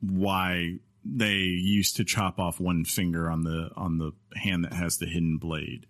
why 0.00 0.76
they 1.04 1.34
used 1.34 1.96
to 1.96 2.04
chop 2.04 2.38
off 2.38 2.58
one 2.60 2.84
finger 2.84 3.30
on 3.30 3.42
the 3.42 3.70
on 3.76 3.98
the 3.98 4.12
hand 4.34 4.64
that 4.64 4.72
has 4.72 4.98
the 4.98 5.06
hidden 5.06 5.38
blade. 5.38 5.86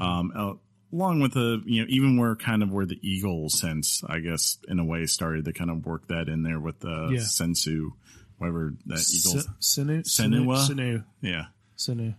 Um, 0.00 0.32
uh, 0.36 0.52
along 0.92 1.18
with 1.20 1.32
the 1.34 1.60
you 1.66 1.82
know 1.82 1.86
even 1.88 2.16
where 2.16 2.36
kind 2.36 2.62
of 2.62 2.70
where 2.72 2.86
the 2.86 2.98
eagle 3.02 3.48
sense, 3.48 4.04
I 4.06 4.20
guess 4.20 4.56
in 4.68 4.78
a 4.78 4.84
way 4.84 5.04
started 5.06 5.44
to 5.46 5.52
kind 5.52 5.70
of 5.70 5.84
work 5.84 6.06
that 6.08 6.28
in 6.28 6.44
there 6.44 6.60
with 6.60 6.78
the 6.78 7.10
Yeah. 7.14 7.20
sensu, 7.22 7.90
whatever 8.38 8.74
that 8.86 9.04
eagle. 9.12 9.42
Senu, 9.60 10.04
Senua? 10.04 10.56
Senu, 10.68 11.04
yeah, 11.22 11.46
Senu. 11.76 12.14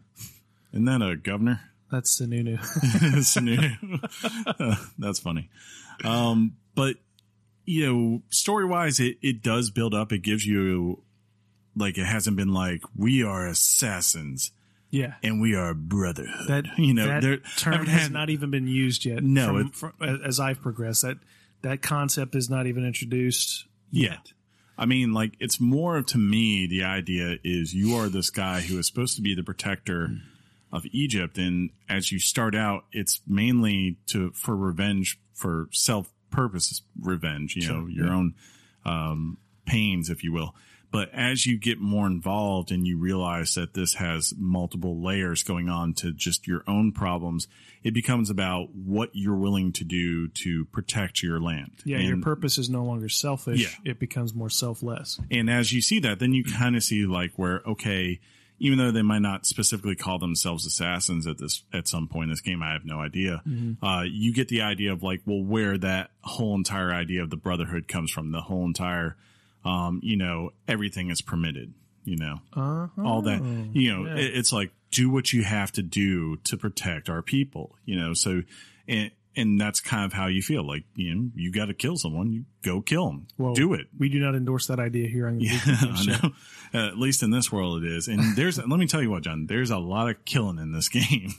isn't 0.74 0.84
that 0.86 1.02
a 1.02 1.16
governor? 1.16 1.62
That's 1.92 2.20
Sununu. 2.20 2.58
Sanu. 3.22 4.90
That's 4.98 5.20
funny. 5.20 5.50
Um, 6.04 6.56
but 6.76 6.96
you 7.66 7.86
know, 7.86 8.22
story 8.30 8.66
wise, 8.66 9.00
it, 9.00 9.18
it 9.22 9.44
does 9.44 9.70
build 9.70 9.94
up. 9.94 10.12
It 10.12 10.20
gives 10.20 10.46
you 10.46 11.04
like 11.76 11.98
it 11.98 12.06
hasn't 12.06 12.38
been 12.38 12.54
like 12.54 12.82
we 12.96 13.24
are 13.24 13.48
assassins 13.48 14.52
yeah. 14.90 15.14
and 15.24 15.42
we 15.42 15.56
are 15.56 15.74
brotherhood. 15.74 16.48
That 16.48 16.66
you 16.78 16.94
know, 16.94 17.08
that 17.08 17.42
term 17.58 17.86
has 17.86 18.04
had- 18.04 18.12
not 18.12 18.30
even 18.30 18.52
been 18.52 18.68
used 18.68 19.06
yet. 19.06 19.24
No, 19.24 19.48
from, 19.48 19.58
it- 19.58 19.76
from- 19.76 20.22
as 20.26 20.40
I've 20.40 20.62
progressed, 20.62 21.04
that 21.04 21.18
that 21.62 21.82
concept 21.82 22.36
is 22.36 22.50
not 22.50 22.68
even 22.68 22.86
introduced 22.86 23.66
Yeah. 23.92 24.12
yet. 24.12 24.34
I 24.78 24.86
mean, 24.86 25.14
like 25.14 25.34
it's 25.40 25.60
more 25.60 26.02
to 26.02 26.18
me. 26.18 26.66
The 26.68 26.84
idea 26.84 27.38
is 27.44 27.74
you 27.74 27.96
are 27.96 28.10
this 28.10 28.30
guy 28.32 28.62
who 28.62 28.80
is 28.80 28.88
supposed 28.88 29.16
to 29.18 29.22
be 29.22 29.36
the 29.36 29.44
protector 29.44 30.10
of 30.72 30.86
Egypt, 30.92 31.38
and 31.38 31.72
as 31.90 32.12
you 32.12 32.20
start 32.20 32.56
out, 32.56 32.86
it's 32.92 33.22
mainly 33.28 33.98
to 34.08 34.32
for 34.32 34.56
revenge 34.56 35.20
for 35.34 35.68
self 35.72 36.12
purposes, 36.30 36.82
revenge. 37.00 37.56
You 37.56 37.68
know, 37.68 37.88
your 37.88 38.12
own 38.12 38.36
um, 38.86 39.38
pains, 39.66 40.10
if 40.10 40.24
you 40.24 40.32
will. 40.32 40.56
But 40.92 41.10
as 41.14 41.46
you 41.46 41.58
get 41.58 41.80
more 41.80 42.06
involved 42.06 42.70
and 42.70 42.86
you 42.86 42.98
realize 42.98 43.56
that 43.56 43.74
this 43.74 43.94
has 43.94 44.34
multiple 44.38 45.02
layers 45.02 45.42
going 45.42 45.70
on 45.70 45.94
to 45.96 46.12
just 46.12 46.48
your 46.48 46.64
own 46.68 46.92
problems, 46.92 47.48
it 47.82 47.94
becomes 47.94 48.30
about 48.30 48.76
what 48.76 49.10
you're 49.14 49.38
willing 49.38 49.72
to 49.74 49.86
do 49.86 50.28
to 50.28 50.66
protect 50.66 51.24
your 51.24 51.40
land. 51.40 51.72
Yeah, 51.86 52.00
your 52.00 52.20
purpose 52.20 52.58
is 52.58 52.70
no 52.70 52.84
longer 52.84 53.08
selfish. 53.08 53.62
Yeah. 53.62 53.92
It 53.92 54.00
becomes 54.00 54.34
more 54.34 54.50
selfless. 54.50 55.18
and 55.32 55.50
as 55.50 55.72
you 55.72 55.82
see 55.82 56.00
that, 56.02 56.20
then 56.20 56.34
you 56.34 56.44
kind 56.44 56.76
of 56.76 56.84
see 56.84 57.06
like 57.06 57.32
where 57.38 57.62
okay, 57.66 58.20
even 58.64 58.78
though 58.78 58.92
they 58.92 59.02
might 59.02 59.24
not 59.24 59.46
specifically 59.48 59.96
call 59.96 60.20
themselves 60.20 60.68
assassins 60.68 61.26
at 61.26 61.38
this 61.40 61.64
at 61.74 61.88
some 61.88 62.08
point 62.08 62.26
in 62.26 62.30
this 62.30 62.42
game, 62.42 62.62
I 62.62 62.74
have 62.74 62.86
no 62.86 63.00
idea. 63.00 63.42
Uh, 63.82 64.04
you 64.08 64.32
get 64.34 64.48
the 64.50 64.62
idea 64.62 64.94
of 64.94 65.02
like, 65.02 65.22
well, 65.26 65.44
where 65.44 65.78
that 65.80 66.12
whole 66.22 66.54
entire 66.56 66.94
idea 66.94 67.24
of 67.24 67.32
the 67.32 67.38
brotherhood 67.38 67.88
comes 67.88 68.12
from. 68.12 68.32
The 68.32 68.42
whole 68.42 68.66
entire, 68.66 69.18
um, 69.66 70.00
you 70.04 70.16
know, 70.16 70.52
everything 70.68 71.10
is 71.10 71.22
permitted. 71.22 71.74
You 72.04 72.18
know, 72.18 72.40
Uh-huh. 72.54 73.04
all 73.04 73.22
that. 73.24 73.42
You 73.74 73.94
know, 73.94 74.16
it, 74.16 74.36
it's 74.38 74.52
like 74.54 74.72
do 74.92 75.10
what 75.10 75.34
you 75.34 75.44
have 75.44 75.72
to 75.74 75.84
do 75.84 76.38
to 76.44 76.58
protect 76.58 77.10
our 77.10 77.22
people. 77.22 77.76
You 77.86 77.96
know, 78.00 78.14
so 78.14 78.42
and 78.88 79.12
and 79.36 79.60
that's 79.60 79.80
kind 79.80 80.06
of 80.06 80.14
how 80.14 80.28
you 80.28 80.42
feel. 80.42 80.66
Like 80.66 80.84
you 80.96 81.16
know, 81.16 81.30
you 81.36 81.52
got 81.52 81.66
to 81.66 81.74
kill 81.74 81.98
someone, 81.98 82.32
you 82.32 82.46
go 82.64 82.82
kill 82.82 83.08
them, 83.08 83.28
Well, 83.38 83.54
do 83.54 83.74
it. 83.74 83.88
We 83.98 84.10
do 84.10 84.20
not 84.20 84.36
endorse 84.36 84.68
that 84.68 84.80
idea 84.80 85.08
here 85.08 85.28
on 85.28 85.38
the 85.40 85.46
Yeah, 85.46 85.60
I 85.66 86.06
know. 86.06 86.32
Uh, 86.74 86.88
at 86.88 86.98
least 86.98 87.22
in 87.24 87.32
this 87.32 87.52
world, 87.52 87.84
it 87.84 87.92
is. 87.92 88.08
And 88.08 88.36
there's, 88.38 88.58
let 88.58 88.68
me 88.80 88.88
tell 88.88 89.02
you 89.02 89.10
what, 89.10 89.24
John. 89.24 89.46
There's 89.48 89.72
a 89.72 89.78
lot 89.78 90.10
of 90.10 90.24
killing 90.24 90.58
in 90.58 90.72
this 90.72 90.88
game. 91.00 91.32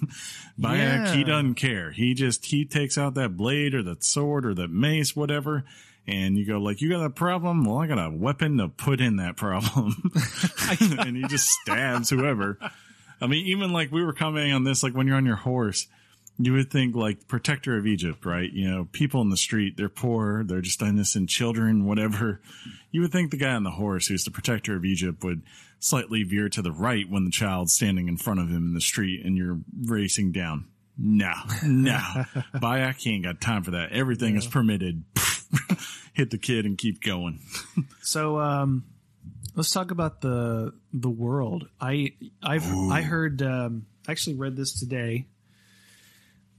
Bayek, 0.60 0.76
Yeah. 1.06 1.14
he 1.14 1.24
doesn't 1.24 1.54
care. 1.54 1.90
He 1.90 2.12
just 2.14 2.44
he 2.46 2.64
takes 2.64 2.98
out 2.98 3.14
that 3.14 3.36
blade 3.36 3.74
or 3.74 3.82
that 3.84 4.04
sword 4.04 4.44
or 4.46 4.54
that 4.54 4.68
mace, 4.70 5.16
whatever. 5.16 5.64
And 6.06 6.36
you 6.36 6.44
go 6.44 6.58
like, 6.58 6.80
you 6.80 6.88
got 6.90 7.04
a 7.04 7.10
problem? 7.10 7.64
Well, 7.64 7.78
I 7.78 7.86
got 7.86 7.98
a 7.98 8.10
weapon 8.10 8.58
to 8.58 8.68
put 8.68 9.00
in 9.00 9.16
that 9.16 9.36
problem. 9.36 10.10
and 10.98 11.16
he 11.16 11.22
just 11.28 11.46
stabs 11.62 12.10
whoever. 12.10 12.58
I 13.20 13.26
mean, 13.28 13.46
even 13.46 13.72
like 13.72 13.92
we 13.92 14.02
were 14.04 14.12
commenting 14.12 14.52
on 14.52 14.64
this, 14.64 14.82
like 14.82 14.94
when 14.94 15.06
you're 15.06 15.16
on 15.16 15.26
your 15.26 15.36
horse, 15.36 15.86
you 16.44 16.54
would 16.54 16.70
think 16.70 16.96
like 16.96 17.28
protector 17.28 17.76
of 17.76 17.86
Egypt, 17.86 18.26
right? 18.26 18.50
You 18.52 18.68
know, 18.68 18.88
people 18.90 19.20
in 19.20 19.30
the 19.30 19.36
street, 19.36 19.76
they're 19.76 19.88
poor, 19.88 20.42
they're 20.42 20.60
just 20.60 20.82
innocent 20.82 21.28
children, 21.28 21.84
whatever. 21.84 22.40
You 22.90 23.00
would 23.02 23.12
think 23.12 23.30
the 23.30 23.36
guy 23.36 23.52
on 23.52 23.62
the 23.62 23.70
horse, 23.70 24.08
who's 24.08 24.24
the 24.24 24.30
protector 24.32 24.74
of 24.74 24.84
Egypt, 24.84 25.22
would 25.22 25.42
slightly 25.78 26.24
veer 26.24 26.48
to 26.48 26.60
the 26.60 26.72
right 26.72 27.08
when 27.08 27.24
the 27.24 27.30
child's 27.30 27.72
standing 27.72 28.08
in 28.08 28.16
front 28.16 28.40
of 28.40 28.48
him 28.48 28.68
in 28.68 28.74
the 28.74 28.80
street 28.80 29.24
and 29.24 29.36
you're 29.36 29.60
racing 29.84 30.32
down. 30.32 30.66
No, 30.98 31.32
no. 31.64 31.98
Bayek, 32.56 32.96
he 32.96 33.14
ain't 33.14 33.24
got 33.24 33.40
time 33.40 33.62
for 33.62 33.72
that. 33.72 33.92
Everything 33.92 34.36
is 34.36 34.46
permitted. 34.46 35.04
Hit 36.12 36.30
the 36.30 36.38
kid 36.38 36.66
and 36.66 36.76
keep 36.76 37.02
going. 37.02 37.40
So 38.04 38.38
um, 38.40 38.84
let's 39.54 39.70
talk 39.70 39.92
about 39.92 40.20
the 40.20 40.74
the 40.92 41.08
world. 41.08 41.68
I 41.80 42.14
I've 42.42 42.66
I 42.66 43.00
heard 43.00 43.40
um, 43.40 43.86
actually 44.08 44.34
read 44.34 44.56
this 44.56 44.78
today 44.78 45.28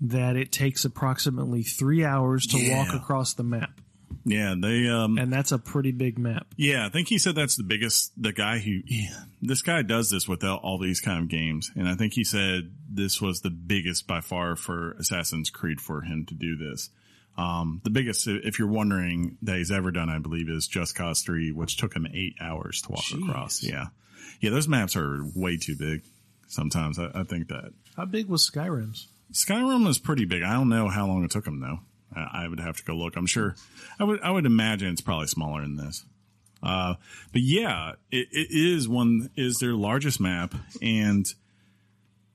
that 0.04 0.36
it 0.36 0.52
takes 0.52 0.86
approximately 0.86 1.63
three 1.63 2.04
hours 2.04 2.46
to 2.48 2.70
walk 2.72 2.94
across 2.94 3.34
the 3.34 3.44
map, 3.44 3.80
Yeah, 4.26 4.54
they 4.60 4.88
um 4.89 5.18
and 5.18 5.32
that's 5.34 5.52
a 5.52 5.58
pretty 5.60 5.92
big 5.92 6.18
map. 6.20 6.46
Yeah, 6.58 6.86
I 6.86 6.89
think 6.89 7.08
he 7.08 7.18
said 7.18 7.36
that's 7.36 7.56
the 7.58 7.63
biggest. 7.63 8.12
The 8.22 8.32
guy 8.34 8.60
who 8.60 8.82
yeah, 8.86 9.24
this 9.42 9.62
guy 9.62 9.82
does 9.82 10.10
this 10.10 10.28
without 10.28 10.62
all 10.62 10.78
these 10.78 11.02
kind 11.02 11.20
of 11.24 11.30
games, 11.30 11.72
and 11.76 11.88
I 11.89 11.96
think 11.96 12.13
he 12.13 12.24
said 12.24 12.72
this 12.89 13.22
was 13.22 13.42
the 13.42 13.50
biggest 13.50 14.06
by 14.08 14.22
far 14.22 14.56
for 14.56 14.92
Assassin's 15.00 15.50
Creed 15.50 15.80
for 15.82 16.02
him 16.02 16.26
to 16.28 16.34
do 16.36 16.56
this. 16.56 16.89
Um, 17.36 17.82
the 17.84 17.89
biggest, 17.89 18.28
if 18.28 18.60
you're 18.60 18.68
wondering, 18.68 19.38
that 19.42 19.58
he's 19.58 19.72
ever 19.72 19.89
done, 19.89 20.08
I 20.08 20.20
believe, 20.20 20.48
is 20.50 20.68
Just 20.68 20.96
Cause 20.96 21.22
Three, 21.24 21.52
which 21.52 21.78
took 21.78 21.96
him 21.96 22.06
eight 22.13 22.36
hours 22.39 22.82
to 22.84 22.92
walk 22.92 23.06
Jeez. 23.06 23.28
across. 23.28 23.63
Yeah, 23.63 23.88
yeah, 24.39 24.52
those 24.52 24.68
maps 24.68 24.96
are 24.96 25.22
way 25.34 25.58
too 25.58 25.76
big. 25.76 26.04
Sometimes 26.48 27.00
I, 27.00 27.10
I 27.16 27.24
think 27.24 27.48
that 27.48 27.72
How 27.98 28.06
big 28.06 28.28
was 28.30 28.48
Skyrim's? 28.48 29.08
Skyrim 29.32 29.86
was 29.86 30.00
pretty 30.00 30.26
big. 30.26 30.44
I 30.44 30.54
don't 30.54 30.70
know 30.70 30.90
how 30.90 31.08
long 31.08 31.24
it 31.24 31.32
took 31.32 31.46
them 31.46 31.60
though. 31.60 31.80
I, 32.16 32.44
I 32.44 32.48
would 32.48 32.60
have 32.60 32.78
to 32.78 32.84
go 32.84 32.94
look. 32.96 33.16
I'm 33.16 33.26
sure. 33.26 33.56
I 34.00 34.04
would. 34.04 34.22
I 34.22 34.32
would 34.32 34.46
imagine 34.46 34.90
it's 34.90 35.02
probably 35.02 35.28
smaller 35.28 35.62
than 35.62 35.78
this. 35.78 36.06
Uh, 36.62 36.96
but 37.32 37.42
yeah, 37.42 37.94
it, 38.12 38.28
it 38.32 38.48
is 38.52 38.88
one 38.88 39.30
is 39.36 39.58
their 39.58 39.74
largest 39.74 40.20
map, 40.20 40.54
and 40.82 41.26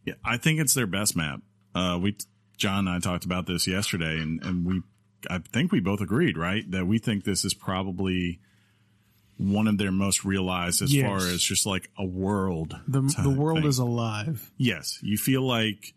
yeah, 0.04 0.14
I 0.24 0.36
think 0.36 0.60
it's 0.60 0.74
their 0.74 0.86
best 0.86 1.16
map. 1.16 1.40
Uh, 1.74 1.98
we 2.02 2.16
John 2.56 2.88
and 2.88 2.90
I 2.90 2.98
talked 2.98 3.24
about 3.24 3.46
this 3.46 3.66
yesterday, 3.66 4.18
and 4.20 4.42
and 4.42 4.66
we 4.66 4.82
I 5.30 5.38
think 5.38 5.72
we 5.72 5.80
both 5.80 6.00
agreed, 6.00 6.36
right, 6.36 6.68
that 6.72 6.86
we 6.86 6.98
think 6.98 7.24
this 7.24 7.44
is 7.44 7.54
probably 7.54 8.40
one 9.36 9.68
of 9.68 9.78
their 9.78 9.92
most 9.92 10.24
realized 10.24 10.82
as 10.82 10.92
Yes. 10.92 11.06
far 11.06 11.18
as 11.18 11.40
just 11.40 11.64
like 11.64 11.88
a 11.96 12.04
world. 12.04 12.76
The 12.88 13.02
the 13.22 13.30
world 13.30 13.60
thing. 13.60 13.68
is 13.68 13.78
alive. 13.78 14.50
Yes, 14.56 14.98
you 15.00 15.16
feel 15.16 15.42
like 15.42 15.94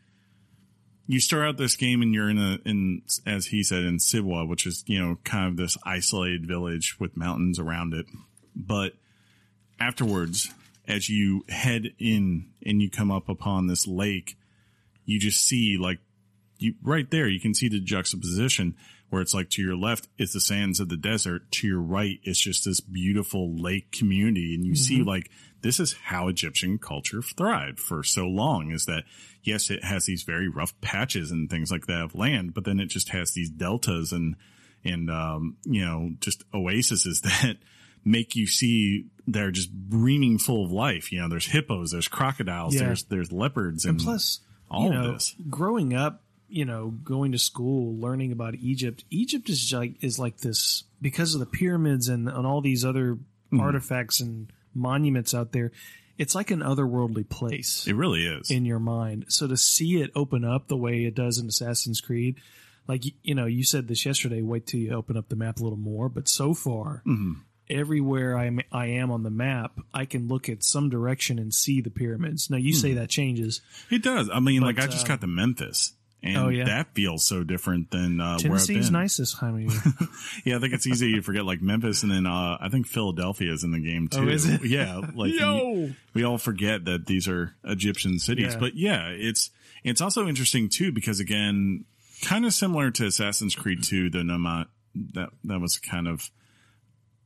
you 1.12 1.20
start 1.20 1.46
out 1.46 1.58
this 1.58 1.76
game 1.76 2.02
and 2.02 2.14
you're 2.14 2.30
in 2.30 2.38
a 2.38 2.58
in 2.66 3.02
as 3.26 3.48
he 3.48 3.64
said 3.64 3.84
in 3.84 3.98
Siwa, 3.98 4.48
which 4.48 4.66
is 4.66 4.84
you 4.88 5.04
know 5.04 5.18
kind 5.26 5.48
of 5.48 5.58
this 5.58 5.78
isolated 5.84 6.48
village 6.48 6.96
with 7.02 7.18
mountains 7.18 7.60
around 7.60 7.94
it. 7.94 8.06
But 8.56 8.94
afterwards, 9.78 10.54
as 10.88 11.10
you 11.10 11.44
head 11.50 11.94
in 12.00 12.52
and 12.66 12.82
you 12.82 12.90
come 12.90 13.12
up 13.12 13.28
upon 13.28 13.68
this 13.68 13.86
lake, 13.86 14.38
you 15.04 15.20
just 15.20 15.44
see 15.44 15.78
like 15.78 16.00
you 16.60 16.76
right 16.82 17.10
there. 17.12 17.28
You 17.28 17.42
can 17.42 17.54
see 17.54 17.68
the 17.68 17.82
juxtaposition 17.82 18.76
where 19.12 19.22
it's 19.22 19.34
like 19.36 19.50
to 19.52 19.62
your 19.62 19.76
left 19.76 20.08
it's 20.18 20.34
the 20.34 20.42
sands 20.42 20.80
of 20.80 20.90
the 20.90 20.98
desert, 20.98 21.52
to 21.52 21.68
your 21.68 21.80
right 21.80 22.20
it's 22.24 22.40
just 22.40 22.66
this 22.66 22.80
beautiful 22.80 23.56
lake 23.56 23.92
community, 23.92 24.56
and 24.56 24.66
you 24.66 24.76
see 24.76 25.04
like 25.04 25.30
this 25.62 25.80
is 25.80 25.94
how 26.06 26.28
Egyptian 26.28 26.80
culture 26.80 27.22
thrived 27.22 27.80
for 27.80 28.02
so 28.04 28.26
long. 28.26 28.72
Is 28.72 28.86
that 28.88 29.04
yes, 29.44 29.70
it 29.70 29.84
has 29.84 30.06
these 30.06 30.24
very 30.24 30.50
rough 30.50 30.74
patches 30.82 31.30
and 31.30 31.50
things 31.52 31.72
like 31.72 31.86
that 31.86 32.02
of 32.02 32.16
land, 32.16 32.56
but 32.56 32.64
then 32.66 32.80
it 32.80 32.88
just 32.88 33.10
has 33.10 33.34
these 33.34 33.50
deltas 33.52 34.12
and 34.12 34.36
and 34.84 35.12
um, 35.12 35.58
you 35.66 35.86
know 35.86 36.10
just 36.20 36.44
oases 36.54 37.22
that 37.24 37.58
make 38.04 38.36
you 38.36 38.48
see 38.48 39.06
they're 39.28 39.52
just 39.52 39.72
breaming 39.90 40.42
full 40.42 40.66
of 40.66 40.72
life. 40.72 41.12
You 41.12 41.20
know, 41.22 41.30
there's 41.30 41.46
hippos, 41.46 41.92
there's 41.92 42.08
crocodiles, 42.08 42.74
Yeah. 42.74 42.86
there's 42.86 43.04
there's 43.04 43.32
leopards, 43.32 43.86
and, 43.86 43.98
And 44.00 44.04
plus, 44.04 44.40
all 44.72 44.92
you 44.92 44.98
of 44.98 45.14
this. 45.14 45.36
growing 45.50 45.94
up, 45.94 46.24
you 46.52 46.66
know, 46.66 46.90
going 47.04 47.32
to 47.32 47.38
school, 47.40 47.96
learning 47.96 48.32
about 48.32 48.56
Egypt. 48.56 49.04
Egypt 49.10 49.50
is 49.50 49.72
like 49.74 49.96
is 50.04 50.20
like 50.20 50.38
this 50.40 50.84
because 51.02 51.34
of 51.34 51.40
the 51.40 51.46
pyramids 51.46 52.08
and, 52.10 52.28
and 52.30 52.46
all 52.48 52.62
these 52.62 52.84
other 52.86 53.18
Mm-hmm. 53.54 53.60
artifacts 53.60 54.22
and 54.22 54.50
monuments 54.74 55.34
out 55.34 55.52
there. 55.52 55.74
It's 56.18 56.34
like 56.34 56.52
an 56.52 56.62
otherworldly 56.62 57.28
place 57.28 57.86
It 57.86 57.98
really 57.98 58.26
is. 58.26 58.50
in 58.50 58.64
your 58.64 58.80
mind. 58.80 59.26
So 59.28 59.46
to 59.46 59.58
see 59.58 60.02
it 60.02 60.10
open 60.16 60.46
up 60.46 60.70
the 60.70 60.78
way 60.78 61.04
it 61.04 61.16
does 61.16 61.38
in 61.38 61.48
Assassin's 61.50 62.00
Creed, 62.00 62.38
like 62.88 63.04
you 63.24 63.36
know, 63.36 63.46
you 63.48 63.66
said 63.66 63.90
this 63.90 64.06
yesterday. 64.06 64.42
Wait 64.42 64.68
till 64.68 64.80
you 64.80 64.94
open 64.94 65.18
up 65.18 65.28
the 65.28 65.36
map 65.36 65.60
a 65.60 65.64
little 65.64 65.78
more. 65.78 66.08
But 66.08 66.30
so 66.30 66.54
far, 66.54 67.04
Mm-hmm. 67.06 67.42
everywhere 67.70 68.38
I'm, 68.38 68.62
I 68.72 68.86
am 68.88 69.12
on 69.12 69.24
the 69.24 69.30
map, 69.30 69.74
I 69.94 70.06
can 70.06 70.28
look 70.28 70.48
at 70.50 70.64
some 70.64 70.90
direction 70.90 71.38
and 71.40 71.54
see 71.54 71.82
the 71.82 71.90
pyramids. 71.90 72.50
Now 72.50 72.58
you 72.58 72.74
Hmm. 72.74 72.80
say 72.80 72.94
that 72.94 73.10
changes. 73.10 73.60
It 73.90 74.02
does. 74.04 74.30
I 74.32 74.40
mean, 74.40 74.62
like 74.62 74.80
I 74.80 74.88
just 74.88 75.06
uh, 75.06 75.10
got 75.10 75.22
to 75.22 75.28
Memphis, 75.28 75.94
and 76.24 76.38
Oh, 76.38 76.50
yeah? 76.50 76.66
that 76.66 76.94
feels 76.94 77.24
so 77.26 77.44
different 77.44 77.90
than 77.92 78.20
uh, 78.22 78.38
been. 78.42 78.52
nice 78.92 79.18
this 79.18 79.34
time 79.34 79.56
of 79.56 79.62
year. 79.62 80.08
Yeah, 80.46 80.58
I 80.58 80.60
think 80.60 80.74
it's 80.74 80.86
easy 80.88 81.16
to 81.16 81.22
forget 81.22 81.46
like 81.46 81.62
Memphis, 81.62 82.04
and 82.04 82.12
then 82.12 82.26
uh, 82.26 82.58
I 82.60 82.70
think 82.70 82.88
Philadelphia 82.88 83.52
is 83.52 83.64
in 83.64 83.72
the 83.72 83.80
game 83.80 84.08
too. 84.08 84.20
Oh, 84.22 84.28
is 84.28 84.46
it? 84.48 84.64
Yeah, 84.64 85.02
like 85.16 85.34
we, 86.14 86.24
all 86.24 86.38
forget 86.38 86.86
that 86.86 87.06
these 87.08 87.28
are 87.28 87.54
Egyptian 87.64 88.20
cities, 88.20 88.54
Yeah. 88.54 88.60
but 88.60 88.76
yeah, 88.76 89.08
it's 89.10 89.50
it's 89.84 90.02
also 90.02 90.28
interesting 90.28 90.70
too 90.70 90.92
because 90.92 91.20
again, 91.20 91.86
kind 92.24 92.46
of 92.46 92.54
similar 92.54 92.92
to 92.92 93.06
Assassin's 93.08 93.56
Creed 93.56 93.84
2, 93.84 94.10
the 94.12 94.24
Nomad 94.24 94.68
that 95.14 95.30
that 95.46 95.60
was 95.60 95.78
kind 95.78 96.08
of 96.08 96.30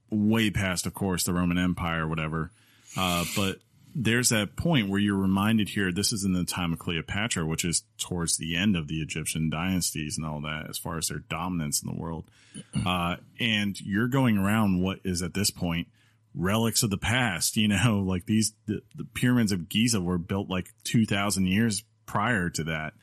way 0.10 0.50
past, 0.52 0.86
of 0.86 0.94
course, 0.94 1.24
the 1.24 1.34
Roman 1.34 1.58
Empire 1.58 2.06
or 2.06 2.08
whatever. 2.08 2.52
Uh, 2.96 3.26
but 3.36 3.58
there's 3.98 4.30
that 4.30 4.58
point 4.58 4.90
where 4.90 5.00
you're 5.00 5.16
reminded 5.16 5.70
here, 5.70 5.90
this 5.90 6.12
is 6.12 6.26
in 6.26 6.34
the 6.34 6.44
time 6.44 6.74
of 6.74 6.80
Cleopatra, 6.80 7.46
which 7.46 7.64
is 7.64 7.84
towards 7.98 8.36
the 8.36 8.56
end 8.56 8.76
of 8.76 8.90
the 8.90 9.02
Egyptian 9.02 9.50
dynasties 9.50 10.18
and 10.18 10.26
all 10.26 10.42
that, 10.42 10.66
as 10.70 10.78
far 10.78 10.98
as 10.98 11.08
their 11.08 11.20
dominance 11.20 11.82
in 11.82 11.90
the 11.90 12.00
world. 12.00 12.26
Uh, 12.86 13.16
and 13.40 13.80
you're 13.80 14.10
going 14.10 14.38
around 14.38 14.82
what 14.82 15.00
is 15.06 15.22
at 15.22 15.34
this 15.34 15.50
point 15.50 15.88
relics 16.34 16.84
of 16.84 16.90
the 16.90 16.98
past, 16.98 17.56
you 17.56 17.70
know, 17.70 18.04
like 18.06 18.26
these, 18.26 18.54
the, 18.66 18.82
the 18.96 19.06
pyramids 19.14 19.54
of 19.54 19.70
Giza 19.70 20.02
were 20.02 20.18
built 20.18 20.50
like 20.50 20.68
2000 20.84 21.48
years 21.48 21.84
prior 22.06 22.50
to 22.50 22.66
that, 22.66 22.94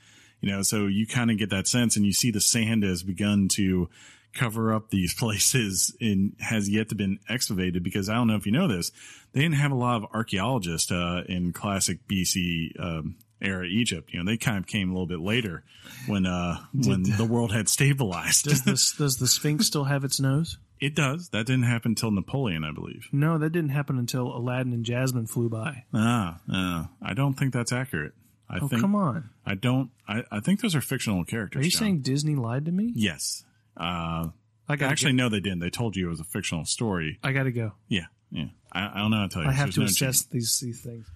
you 0.43 0.51
know, 0.51 0.62
so 0.62 0.86
you 0.86 1.07
kind 1.07 1.30
of 1.30 1.38
get 1.38 1.49
that 1.51 1.66
sense 1.66 1.97
and 1.97 2.05
you 2.05 2.12
see 2.12 2.30
the 2.30 2.40
sand 2.40 2.82
has 2.82 3.03
begun 3.03 3.49
to 3.53 3.88
cover 4.35 4.72
up 4.74 4.91
these 4.91 5.14
places 5.18 5.95
and 6.01 6.35
has 6.41 6.68
yet 6.68 6.89
to 6.91 6.95
been 6.95 7.18
excavated 7.28 7.83
because 7.83 8.09
I 8.09 8.14
don't 8.14 8.28
know 8.28 8.37
if 8.37 8.47
you 8.47 8.53
know 8.53 8.68
this, 8.68 8.91
they 9.33 9.41
didn't 9.41 9.57
have 9.57 9.72
a 9.72 9.76
lot 9.76 9.97
of 9.97 10.07
archaeologists 10.12 10.91
uh, 10.91 11.22
in 11.28 11.53
classic 11.53 12.07
BC 12.09 12.78
um, 12.80 13.16
era 13.41 13.66
Egypt. 13.66 14.11
You 14.12 14.18
know, 14.22 14.30
they 14.30 14.37
kind 14.37 14.59
of 14.59 14.66
came 14.66 14.91
a 14.91 14.93
little 14.93 15.07
bit 15.07 15.20
later 15.20 15.64
when 16.07 16.26
uh, 16.26 16.59
when 16.74 17.03
the 17.03 17.24
world 17.24 17.53
had 17.53 17.68
stabilized. 17.68 18.45
Does 18.45 18.62
this 18.62 18.93
does 18.97 19.16
the 19.18 19.26
Sphinx 19.28 19.66
still 19.66 19.85
have 19.85 20.05
its 20.05 20.18
nose? 20.20 20.59
it 20.80 20.97
does. 20.97 21.28
That 21.28 21.47
didn't 21.47 21.62
happen 21.62 21.93
until 21.93 22.11
Napoleon, 22.11 22.64
I 22.64 22.72
believe. 22.72 23.09
No, 23.12 23.39
that 23.39 23.51
didn't 23.51 23.70
happen 23.70 23.99
until 23.99 24.37
Aladdin 24.37 24.72
and 24.72 24.85
Jasmine 24.85 25.28
flew 25.28 25.49
by. 25.49 25.85
Ah, 25.95 26.39
uh, 26.53 26.87
I 27.01 27.14
don't 27.14 27.35
think 27.35 27.53
that's 27.53 27.70
accurate. 27.72 28.14
I 28.51 28.59
Oh, 28.61 28.66
think 28.68 28.80
come 28.83 28.95
on. 28.97 29.30
I 29.47 29.55
don't. 29.55 29.91
I, 30.09 30.24
I 30.30 30.41
think 30.41 30.61
those 30.61 30.74
are 30.74 30.80
fictional 30.80 31.24
characters. 31.24 31.61
Are 31.61 31.64
you 31.64 31.70
John. 31.70 31.78
saying 31.78 32.01
Disney 32.01 32.35
lied 32.35 32.64
to 32.66 32.72
me? 32.72 32.93
yes? 32.97 33.45
Uh, 33.77 34.29
I 34.68 34.77
got 34.77 34.91
actually, 34.91 35.12
no, 35.12 35.29
they 35.29 35.41
didn't. 35.41 35.61
They 35.61 35.70
told 35.70 35.97
you 35.97 36.07
it 36.07 36.11
was 36.11 36.20
a 36.20 36.25
fictional 36.25 36.64
story. 36.64 37.18
I 37.23 37.33
got 37.33 37.45
to 37.45 37.53
go. 37.53 37.73
Yeah, 37.89 38.07
yeah. 38.31 38.47
I, 38.73 38.91
I 38.95 38.99
don't 38.99 39.11
know 39.11 39.18
how 39.18 39.23
to 39.25 39.29
tell 39.29 39.43
you. 39.43 39.49
I 39.49 39.53
have 39.53 39.75
There's 39.75 39.75
to 39.75 39.81
no 39.81 40.09
assess 40.09 40.23
these 40.25 40.61
these 40.61 40.81
things. 40.83 41.07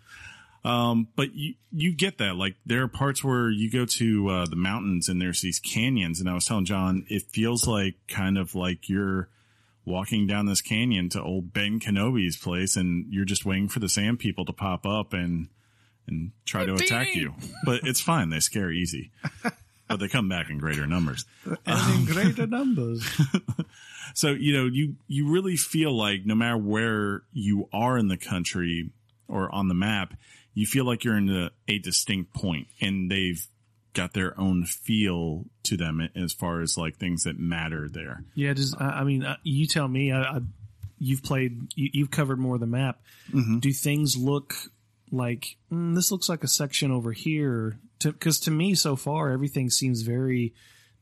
Um, 0.64 1.08
but 1.14 1.34
you 1.34 1.54
you 1.70 1.94
get 1.94 2.18
that. 2.18 2.34
Like 2.34 2.56
there 2.66 2.82
are 2.82 2.88
parts 2.88 3.22
where 3.22 3.50
you 3.50 3.70
go 3.70 3.86
to 3.86 4.28
uh, 4.28 4.46
the 4.46 4.56
mountains 4.56 5.08
and 5.08 5.20
there's 5.20 5.40
these 5.40 5.60
canyons, 5.60 6.18
and 6.18 6.28
I 6.28 6.34
was 6.34 6.44
telling 6.44 6.64
John, 6.64 7.06
it 7.08 7.22
feels 7.30 7.68
like 7.68 7.94
kind 8.08 8.36
of 8.36 8.54
like 8.54 8.88
you're 8.88 9.28
walking 9.84 10.26
down 10.26 10.46
this 10.46 10.60
canyon 10.60 11.08
to 11.10 11.22
old 11.22 11.52
Ben 11.52 11.78
Kenobi's 11.78 12.36
place, 12.36 12.76
and 12.76 13.06
you're 13.12 13.24
just 13.24 13.46
waiting 13.46 13.68
for 13.68 13.78
the 13.78 13.88
sand 13.88 14.18
people 14.18 14.44
to 14.44 14.52
pop 14.52 14.84
up 14.84 15.12
and 15.12 15.48
and 16.08 16.32
try 16.44 16.64
to 16.66 16.74
attack 16.74 17.14
you. 17.14 17.34
But 17.64 17.82
it's 17.84 18.00
fine; 18.00 18.30
they 18.30 18.40
scare 18.40 18.72
easy. 18.72 19.12
But 19.88 20.00
they 20.00 20.08
come 20.08 20.28
back 20.28 20.50
in 20.50 20.58
greater 20.58 20.86
numbers. 20.86 21.24
And 21.66 21.98
in 21.98 22.04
greater 22.12 22.46
numbers. 22.46 23.08
So, 24.14 24.30
you 24.30 24.56
know, 24.56 24.64
you, 24.64 24.94
you 25.08 25.30
really 25.30 25.56
feel 25.56 25.94
like 25.94 26.24
no 26.24 26.34
matter 26.34 26.56
where 26.56 27.22
you 27.34 27.68
are 27.70 27.98
in 27.98 28.08
the 28.08 28.16
country 28.16 28.90
or 29.28 29.54
on 29.54 29.68
the 29.68 29.74
map, 29.74 30.14
you 30.54 30.64
feel 30.64 30.86
like 30.86 31.04
you're 31.04 31.18
in 31.18 31.28
a, 31.28 31.50
a 31.68 31.78
distinct 31.80 32.32
point 32.32 32.68
and 32.80 33.10
they've 33.10 33.46
got 33.92 34.14
their 34.14 34.38
own 34.40 34.64
feel 34.64 35.44
to 35.64 35.76
them 35.76 36.08
as 36.14 36.32
far 36.32 36.60
as 36.62 36.78
like 36.78 36.96
things 36.96 37.24
that 37.24 37.38
matter 37.38 37.88
there. 37.90 38.24
Yeah, 38.34 38.54
just 38.54 38.80
I 38.80 39.00
I 39.00 39.04
mean, 39.04 39.22
uh, 39.22 39.36
you 39.42 39.66
tell 39.66 39.88
me. 39.88 40.12
I, 40.12 40.22
I 40.22 40.40
you've 40.98 41.22
played, 41.22 41.72
you, 41.74 41.90
you've 41.92 42.10
covered 42.10 42.38
more 42.38 42.54
of 42.54 42.60
the 42.60 42.66
map. 42.66 43.00
Mm-hmm. 43.32 43.58
Do 43.58 43.72
things 43.72 44.16
look 44.16 44.54
like 45.10 45.56
mm, 45.70 45.94
this 45.94 46.10
looks 46.10 46.28
like 46.28 46.44
a 46.44 46.48
section 46.48 46.90
over 46.90 47.12
here? 47.12 47.78
Because 48.02 48.40
to, 48.40 48.50
me, 48.50 48.74
so 48.74 48.96
far, 48.96 49.30
everything 49.30 49.70
seems 49.70 50.02
very 50.02 50.54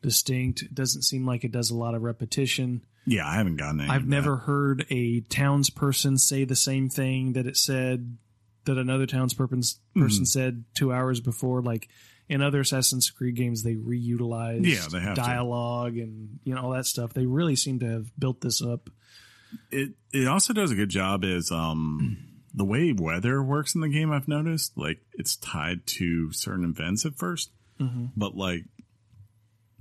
distinct. 0.03 0.63
It 0.63 0.75
doesn't 0.75 1.03
seem 1.03 1.27
like 1.27 1.45
it 1.45 1.53
does 1.53 1.71
a 1.71 1.77
lot 1.77 1.95
of 1.95 2.03
repetition. 2.03 2.85
Yeah, 3.07 3.27
I 3.29 3.35
haven't 3.35 3.57
gotten 3.57 3.81
any. 3.81 3.91
I've 3.91 4.03
of 4.03 4.09
that. 4.09 4.11
never 4.11 4.37
heard 4.37 4.87
a 4.91 5.21
townsperson 5.23 6.19
say 6.19 6.45
the 6.45 6.57
same 6.57 6.89
thing 6.89 7.33
that 7.35 7.47
it 7.47 7.57
said 7.57 8.17
that 8.65 8.79
another 8.79 9.07
townsperson 9.07 9.75
Mm-hmm. 9.97 10.25
said 10.25 10.65
two 10.75 10.93
hours 10.93 11.21
before. 11.21 11.61
Like 11.63 11.89
in 12.29 12.41
other 12.41 12.61
Assassin's 12.61 13.11
Creed 13.11 13.35
games, 13.37 13.63
they 13.63 13.75
reutilize 13.75 14.65
Yeah, 14.65 14.87
they 14.91 15.01
have 15.01 15.17
to. 15.17 15.21
dialogue 15.21 15.99
and 15.99 16.39
you 16.45 16.55
know 16.55 16.63
all 16.63 16.71
that 16.71 16.87
stuff. 16.87 17.13
They 17.13 17.27
really 17.27 17.57
seem 17.57 17.81
to 17.81 17.87
have 17.91 18.07
built 18.19 18.41
this 18.41 18.63
up. 18.63 18.89
it 19.71 19.91
it 20.13 20.27
also 20.27 20.53
does 20.55 20.71
a 20.71 20.75
good 20.75 20.89
job 20.89 21.25
is 21.25 21.51
um 21.51 22.17
the 22.55 22.65
way 22.65 22.95
weather 22.97 23.43
works 23.43 23.75
in 23.75 23.81
the 23.81 23.89
game 23.89 24.13
i've 24.13 24.29
noticed 24.29 24.73
like 24.77 25.01
it's 25.15 25.37
tied 25.37 25.87
to 25.87 26.33
certain 26.33 26.65
events 26.65 27.05
at 27.05 27.13
1st 27.13 27.49
mm-hmm. 27.81 28.07
but 28.17 28.37
like 28.37 28.65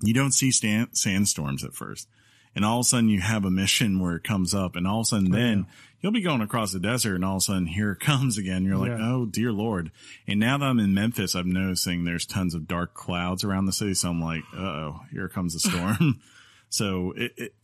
you 0.03 0.13
don't 0.13 0.33
see 0.33 0.51
stand, 0.51 0.89
sandstorms 0.93 1.63
at 1.63 1.73
first. 1.73 2.07
And 2.55 2.63
all 2.63 2.79
of 2.79 2.85
a 2.85 2.89
sudden 2.89 3.09
you 3.09 3.21
have 3.21 3.45
a 3.45 3.51
mission 3.51 3.99
where 3.99 4.15
it 4.15 4.23
comes 4.23 4.53
up 4.53 4.75
and 4.75 4.85
all 4.85 4.99
of 4.99 5.03
a 5.03 5.05
sudden 5.05 5.33
oh, 5.33 5.37
then 5.37 5.65
you'll 5.99 6.11
be 6.11 6.21
going 6.21 6.41
across 6.41 6.71
the 6.71 6.79
desert 6.79 7.15
and 7.15 7.25
all 7.25 7.37
of 7.37 7.41
a 7.41 7.45
sudden 7.45 7.65
here 7.65 7.93
it 7.93 7.99
comes 7.99 8.37
again. 8.37 8.63
You're 8.63 8.77
like 8.77 8.91
oh 8.91 9.25
dear 9.25 9.51
lord. 9.51 9.91
And 10.27 10.39
now 10.39 10.59
that 10.59 10.65
i'm 10.65 10.79
in 10.79 10.93
memphis 10.93 11.33
i'm 11.33 11.51
noticing 11.51 12.03
there's 12.03 12.27
tons 12.27 12.53
of 12.53 12.67
dark 12.67 12.93
clouds 12.93 13.43
around 13.43 13.65
the 13.65 13.73
city 13.73 13.95
so 13.95 14.09
i'm 14.09 14.21
like 14.21 14.43
oh 14.55 14.99
here 15.11 15.29
comes 15.29 15.55
a 15.55 15.59
storm. 15.59 16.21
So 16.69 17.13
it, 17.15 17.33
it 17.37 17.55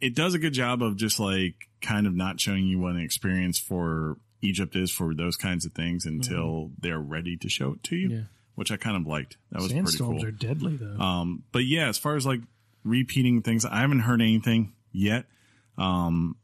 it 0.00 0.14
does 0.16 0.34
a 0.34 0.38
good 0.40 0.52
job 0.52 0.82
of 0.82 0.96
just 0.96 1.20
like 1.20 1.54
kind 1.80 2.08
of 2.08 2.14
not 2.14 2.40
showing 2.40 2.66
you 2.66 2.80
what 2.80 2.96
an 2.96 3.00
experience 3.00 3.56
for 3.56 4.16
Egypt 4.40 4.76
is 4.76 4.90
for 4.90 5.14
those 5.14 5.36
kinds 5.36 5.64
of 5.66 5.72
things 5.72 6.06
until 6.06 6.70
they're 6.78 6.98
ready 7.00 7.36
to 7.38 7.48
show 7.48 7.72
it 7.72 7.82
to 7.84 7.96
you, 7.96 8.08
Mm-hmm. 8.08 8.16
Yeah. 8.18 8.24
which 8.54 8.70
I 8.70 8.76
kind 8.76 8.96
of 8.96 9.06
liked. 9.06 9.36
That 9.52 9.58
was 9.62 9.72
pretty 9.72 9.86
Sandstorms 9.86 10.22
pretty 10.22 10.36
are 10.36 10.38
deadly 10.54 10.76
though. 10.76 10.98
Um, 11.02 11.42
but 11.52 11.64
yeah, 11.64 11.88
as 11.88 11.98
far 11.98 12.16
as 12.16 12.24
like 12.26 12.40
repeating 12.84 13.42
things, 13.42 13.64
I 13.64 13.80
haven't 13.80 14.00
heard 14.00 14.20
anything 14.22 14.72
yet. 14.92 15.26
Um, 15.76 16.36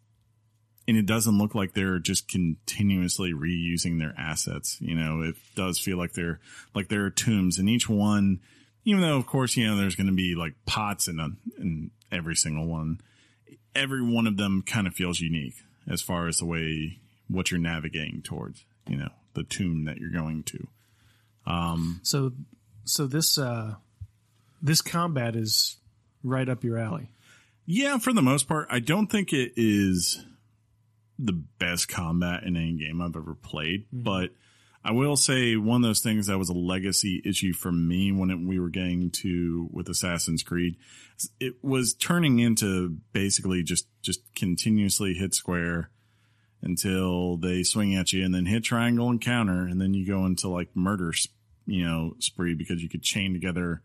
and 0.86 0.96
it 0.98 1.06
doesn't 1.06 1.38
look 1.38 1.54
like 1.54 1.72
they're 1.72 1.98
just 1.98 2.28
continuously 2.28 3.32
reusing 3.32 3.98
their 3.98 4.14
assets. 4.18 4.76
You 4.80 4.94
know, 4.94 5.22
it 5.22 5.34
does 5.54 5.78
feel 5.78 5.96
like 5.96 6.12
they're 6.12 6.40
like 6.74 6.88
there 6.88 7.04
are 7.06 7.10
tombs 7.10 7.58
and 7.58 7.68
each 7.68 7.88
one, 7.88 8.40
even 8.84 9.00
though 9.00 9.16
of 9.16 9.26
course, 9.26 9.56
you 9.56 9.66
know, 9.66 9.76
there's 9.76 9.94
going 9.96 10.08
to 10.08 10.12
be 10.12 10.34
like 10.34 10.54
pots 10.66 11.08
in, 11.08 11.18
a, 11.20 11.28
in 11.58 11.90
every 12.12 12.36
single 12.36 12.66
one. 12.66 13.00
Every 13.74 14.02
one 14.02 14.26
of 14.26 14.36
them 14.36 14.62
kind 14.62 14.86
of 14.86 14.94
feels 14.94 15.20
unique 15.20 15.54
as 15.88 16.00
far 16.02 16.28
as 16.28 16.36
the 16.38 16.44
way 16.44 16.98
what 17.28 17.50
you're 17.50 17.60
navigating 17.60 18.22
towards, 18.22 18.64
you 18.88 18.96
know, 18.96 19.10
the 19.34 19.44
tomb 19.44 19.84
that 19.84 19.98
you're 19.98 20.10
going 20.10 20.42
to. 20.44 20.68
so, 22.02 22.32
so 22.84 23.06
this 23.06 23.38
uh, 23.38 23.74
this 24.62 24.80
combat 24.80 25.36
is 25.36 25.76
right 26.22 26.48
up 26.48 26.64
your 26.64 26.78
alley. 26.78 27.10
Yeah, 27.66 27.98
for 27.98 28.12
the 28.12 28.22
most 28.22 28.48
part, 28.48 28.68
I 28.70 28.80
don't 28.80 29.06
think 29.06 29.32
it 29.32 29.52
is 29.56 30.24
the 31.18 31.32
best 31.32 31.88
combat 31.88 32.42
in 32.44 32.56
any 32.56 32.74
game 32.74 33.00
I've 33.00 33.16
ever 33.16 33.34
played, 33.34 33.86
but 33.92 34.30
I 34.84 34.92
will 34.92 35.16
say 35.16 35.56
one 35.56 35.82
of 35.82 35.88
those 35.88 36.00
things 36.00 36.26
that 36.26 36.38
was 36.38 36.50
a 36.50 36.54
legacy 36.54 37.22
issue 37.24 37.54
for 37.54 37.72
me 37.72 38.12
when 38.12 38.30
it, 38.30 38.38
we 38.38 38.58
were 38.58 38.68
getting 38.68 39.10
to 39.22 39.68
with 39.72 39.88
Assassin's 39.88 40.42
Creed, 40.42 40.76
it 41.40 41.54
was 41.62 41.94
turning 41.94 42.38
into 42.38 42.98
basically 43.12 43.62
just 43.62 43.86
just 44.02 44.20
continuously 44.34 45.14
hit 45.14 45.34
square 45.34 45.90
until 46.64 47.36
they 47.36 47.62
swing 47.62 47.94
at 47.94 48.12
you 48.12 48.24
and 48.24 48.34
then 48.34 48.46
hit 48.46 48.64
triangle 48.64 49.08
and 49.10 49.20
counter 49.20 49.66
and 49.66 49.80
then 49.80 49.94
you 49.94 50.06
go 50.06 50.24
into 50.24 50.48
like 50.48 50.74
murder 50.74 51.12
you 51.66 51.84
know 51.84 52.14
spree 52.18 52.54
because 52.54 52.82
you 52.82 52.88
could 52.88 53.02
chain 53.02 53.32
together 53.32 53.82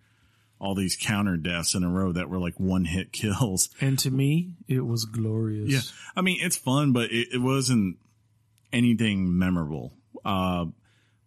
all 0.59 0.75
these 0.75 0.97
counter 0.99 1.37
deaths 1.37 1.73
in 1.75 1.83
a 1.83 1.89
row 1.89 2.11
that 2.11 2.29
were 2.29 2.39
like 2.39 2.59
one 2.59 2.85
hit 2.85 3.11
kills 3.13 3.69
And 3.79 3.97
to 3.99 4.11
me, 4.11 4.55
it 4.67 4.81
was 4.85 5.05
glorious. 5.05 5.69
yeah. 5.71 5.79
I 6.15 6.21
mean, 6.21 6.39
it's 6.41 6.57
fun, 6.57 6.91
but 6.91 7.11
it, 7.11 7.29
it 7.33 7.41
wasn't 7.41 7.97
anything 8.73 9.37
memorable. 9.37 9.93
Uh, 10.25 10.65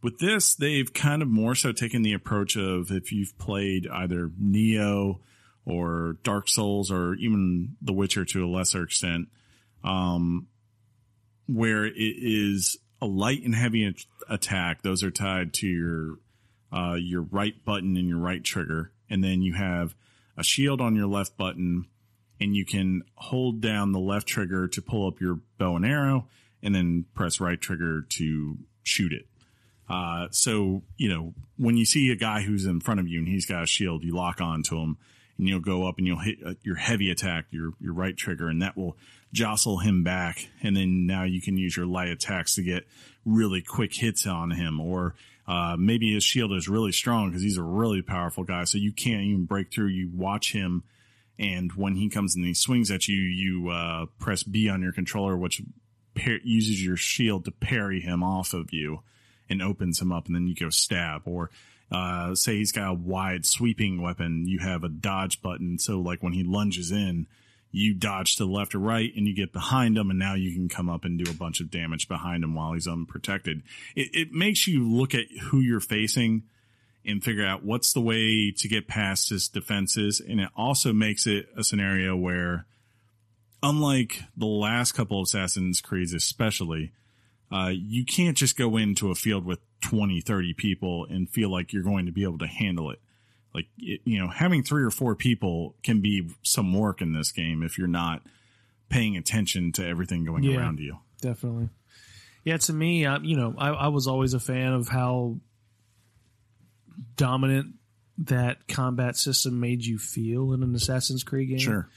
with 0.03 0.19
this, 0.19 0.55
they've 0.55 0.93
kind 0.93 1.23
of 1.23 1.29
more 1.29 1.55
so 1.55 1.73
taken 1.73 2.03
the 2.03 2.13
approach 2.13 2.57
of 2.57 2.91
if 2.91 3.11
you've 3.13 3.39
played 3.39 3.87
either 3.87 4.29
Nioh 4.29 5.21
or 5.65 6.17
Dark 6.25 6.49
Souls 6.49 6.91
or 6.91 7.15
even 7.15 7.77
The 7.81 7.93
Witcher 7.93 8.25
to 8.27 8.45
a 8.45 8.49
lesser 8.51 8.83
extent, 8.83 9.29
um, 9.85 10.49
where 11.47 11.84
it 11.86 11.95
is 11.97 12.78
a 13.01 13.07
light 13.07 13.43
and 13.43 13.55
heavy 13.55 13.95
attack. 14.28 14.82
Those 14.82 15.03
are 15.03 15.11
tied 15.11 15.53
to 15.55 15.66
your 15.66 16.18
uh, 16.72 16.95
your 16.95 17.22
right 17.22 17.62
button 17.64 17.97
and 17.97 18.09
your 18.09 18.18
right 18.18 18.43
trigger, 18.43 18.93
and 19.11 19.22
then 19.22 19.43
you 19.43 19.55
have 19.55 19.95
a 20.36 20.43
shield 20.43 20.80
on 20.80 20.97
your 20.97 21.07
left 21.07 21.36
button 21.36 21.86
and 22.40 22.57
you 22.57 22.64
can 22.64 23.03
hold 23.14 23.61
down 23.61 23.93
the 23.93 24.01
left 24.01 24.26
trigger 24.26 24.66
to 24.66 24.82
pull 24.82 25.07
up 25.07 25.20
your 25.20 25.38
bow 25.59 25.76
and 25.76 25.86
arrow 25.86 26.26
and 26.62 26.74
then 26.74 27.05
press 27.14 27.40
right 27.40 27.61
trigger 27.61 28.05
to 28.09 28.59
shoot 28.82 29.12
it. 29.12 29.26
Uh, 29.88 30.28
so 30.30 30.82
you 30.97 31.09
know 31.09 31.34
when 31.57 31.76
you 31.76 31.84
see 31.84 32.11
a 32.11 32.16
guy 32.16 32.43
who's 32.43 32.64
in 32.64 32.80
front 32.80 33.01
of 33.01 33.07
you 33.07 33.18
and 33.18 33.28
he's 33.28 33.47
got 33.47 33.62
a 33.62 33.66
shield, 33.66 34.03
you 34.03 34.14
lock 34.14 34.40
on 34.40 34.62
to 34.62 34.76
him 34.76 34.97
and 35.38 35.49
you'll 35.49 35.61
go 35.61 35.86
up 35.86 35.99
and 35.99 36.07
you'll 36.07 36.20
hit 36.20 36.38
uh, 36.45 36.55
your 36.62 36.76
heavy 36.76 37.11
attack, 37.11 37.47
your 37.51 37.72
your 37.80 37.93
right 37.93 38.16
trigger, 38.16 38.49
and 38.49 38.62
that 38.62 38.76
will 38.76 38.97
jostle 39.33 39.78
him 39.78 40.05
back. 40.05 40.49
And 40.62 40.76
then 40.76 41.07
now 41.07 41.24
you 41.24 41.41
can 41.41 41.57
use 41.57 41.76
your 41.76 41.87
light 41.87 42.09
attacks 42.09 42.55
to 42.57 42.62
get 42.62 42.87
really 43.24 43.62
quick 43.62 43.95
hits 43.95 44.26
on 44.26 44.51
him, 44.51 44.80
or 44.80 45.14
uh, 45.47 45.76
maybe 45.78 46.12
his 46.12 46.24
shield 46.24 46.53
is 46.53 46.68
really 46.68 46.93
strong 46.93 47.30
because 47.30 47.43
he's 47.43 47.57
a 47.57 47.62
really 47.62 48.03
powerful 48.03 48.45
guy, 48.45 48.64
so 48.64 48.78
you 48.78 48.93
can't 48.93 49.22
even 49.22 49.45
break 49.45 49.72
through. 49.72 49.89
You 49.89 50.11
watch 50.14 50.53
him, 50.53 50.85
and 51.39 51.72
when 51.72 51.97
he 51.97 52.09
comes 52.09 52.37
and 52.37 52.45
he 52.45 52.55
swings 52.55 52.91
at 52.91 53.09
you, 53.09 53.16
you 53.16 53.68
uh, 53.68 54.07
press 54.18 54.43
B 54.43 54.68
on 54.68 54.83
your 54.83 54.93
controller, 54.93 55.37
which 55.37 55.62
par- 56.14 56.39
uses 56.45 56.85
your 56.85 56.97
shield 56.97 57.45
to 57.45 57.51
parry 57.51 58.01
him 58.01 58.22
off 58.22 58.55
of 58.55 58.72
you 58.72 59.01
and 59.49 59.62
opens 59.62 60.01
him 60.01 60.12
up, 60.12 60.26
and 60.26 60.35
then 60.35 60.47
you 60.47 60.55
go 60.55 60.70
stab. 60.70 61.22
Or 61.24 61.51
uh, 61.91 62.35
say 62.35 62.57
he's 62.57 62.72
got 62.72 62.91
a 62.91 62.95
wide 62.95 63.45
sweeping 63.45 64.01
weapon, 64.01 64.47
you 64.47 64.61
have 64.61 64.85
a 64.85 64.89
dodge 64.89 65.43
button, 65.43 65.78
so 65.78 66.01
like 66.01 66.22
when 66.22 66.33
he 66.33 66.45
lunges 66.45 66.91
in, 66.91 67.26
you 67.73 67.95
dodge 67.95 68.37
to 68.37 68.45
the 68.45 68.51
left 68.51 68.75
or 68.75 68.79
right 68.79 69.11
and 69.16 69.27
you 69.27 69.35
get 69.35 69.53
behind 69.53 69.97
him 69.97 70.11
and 70.11 70.18
now 70.18 70.35
you 70.35 70.53
can 70.53 70.68
come 70.68 70.91
up 70.91 71.05
and 71.05 71.18
do 71.18 71.31
a 71.31 71.35
bunch 71.35 71.59
of 71.59 71.70
damage 71.70 72.07
behind 72.07 72.45
him 72.45 72.55
while 72.55 72.75
he's 72.75 72.87
unprotected. 72.87 73.62
It, 73.97 74.11
it 74.12 74.33
makes 74.33 74.68
you 74.68 74.87
look 74.87 75.14
at 75.14 75.25
who 75.45 75.61
you're 75.61 75.81
facing 75.81 76.43
and 77.05 77.25
figure 77.25 77.45
out 77.45 77.64
what's 77.64 77.95
the 77.95 78.01
way 78.01 78.53
to 78.57 78.68
get 78.68 78.87
past 78.87 79.31
his 79.31 79.49
defenses. 79.49 80.20
And 80.20 80.39
it 80.39 80.51
also 80.55 80.93
makes 80.93 81.27
it 81.27 81.47
a 81.57 81.64
scenario 81.64 82.14
where, 82.14 82.66
unlike 83.62 84.23
the 84.37 84.47
last 84.47 84.93
couple 84.93 85.18
of 85.18 85.25
Assassin's 85.25 85.81
Creeds, 85.81 86.12
especially, 86.12 86.93
uh, 87.51 87.73
you 87.73 88.05
can't 88.05 88.37
just 88.37 88.57
go 88.57 88.77
into 88.77 89.11
a 89.11 89.14
field 89.14 89.45
with 89.45 89.59
20, 89.81 90.20
30 90.20 90.55
people 90.55 91.07
and 91.09 91.29
feel 91.29 91.51
like 91.51 91.73
you're 91.73 91.83
going 91.83 92.07
to 92.07 92.12
be 92.12 92.23
able 92.23 92.39
to 92.39 92.47
handle 92.47 92.91
it 92.91 93.01
like 93.55 93.67
you 93.77 94.19
know 94.19 94.29
having 94.29 94.63
three 94.63 94.83
or 94.83 94.91
four 94.91 95.15
people 95.15 95.75
can 95.83 96.01
be 96.01 96.29
some 96.43 96.73
work 96.73 97.01
in 97.03 97.13
this 97.13 97.33
game 97.33 97.63
if 97.63 97.77
you're 97.79 97.87
not 97.87 98.23
paying 98.89 99.17
attention 99.17 99.73
to 99.73 99.87
everything 99.87 100.25
going 100.25 100.43
Yeah. 100.43 100.59
around 100.59 100.79
you 100.81 100.99
definitely. 101.21 101.69
Yeah, 102.45 102.57
to 102.57 102.73
me, 102.73 103.07
uh, 103.07 103.21
you 103.21 103.37
know, 103.37 103.55
I, 103.57 103.69
I 103.69 103.89
was 103.89 104.09
always 104.09 104.35
a 104.35 104.41
fan 104.41 104.73
of 104.73 104.89
how 104.89 105.37
dominant 107.17 107.75
that 108.19 108.69
combat 108.69 109.17
system 109.17 109.61
made 109.61 109.85
you 109.85 109.99
feel 109.99 110.53
in 110.53 110.63
an 110.63 110.75
Assassin's 110.75 111.25
Creed 111.25 111.49
game. 111.51 111.59
sure 111.59 111.89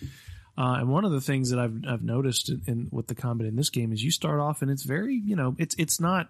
Uh, 0.58 0.78
and 0.80 0.90
one 0.90 1.04
of 1.04 1.12
the 1.12 1.20
things 1.22 1.50
that 1.50 1.60
I've 1.60 1.84
I've 1.88 2.04
noticed 2.04 2.50
in, 2.50 2.62
in 2.68 2.88
with 2.92 3.08
the 3.08 3.16
combat 3.16 3.48
in 3.48 3.56
this 3.56 3.70
game 3.70 3.92
is 3.92 4.04
you 4.04 4.12
start 4.12 4.40
off 4.40 4.62
and 4.62 4.72
it's 4.72 4.84
very 4.84 5.16
you 5.16 5.36
know 5.36 5.56
it's 5.58 5.76
it's 5.78 6.00
not 6.00 6.30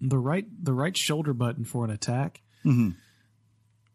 the 0.00 0.18
right 0.18 0.46
the 0.62 0.72
right 0.72 0.96
shoulder 0.96 1.34
button 1.34 1.64
for 1.64 1.84
an 1.84 1.90
attack. 1.90 2.40
Mhm. 2.64 2.94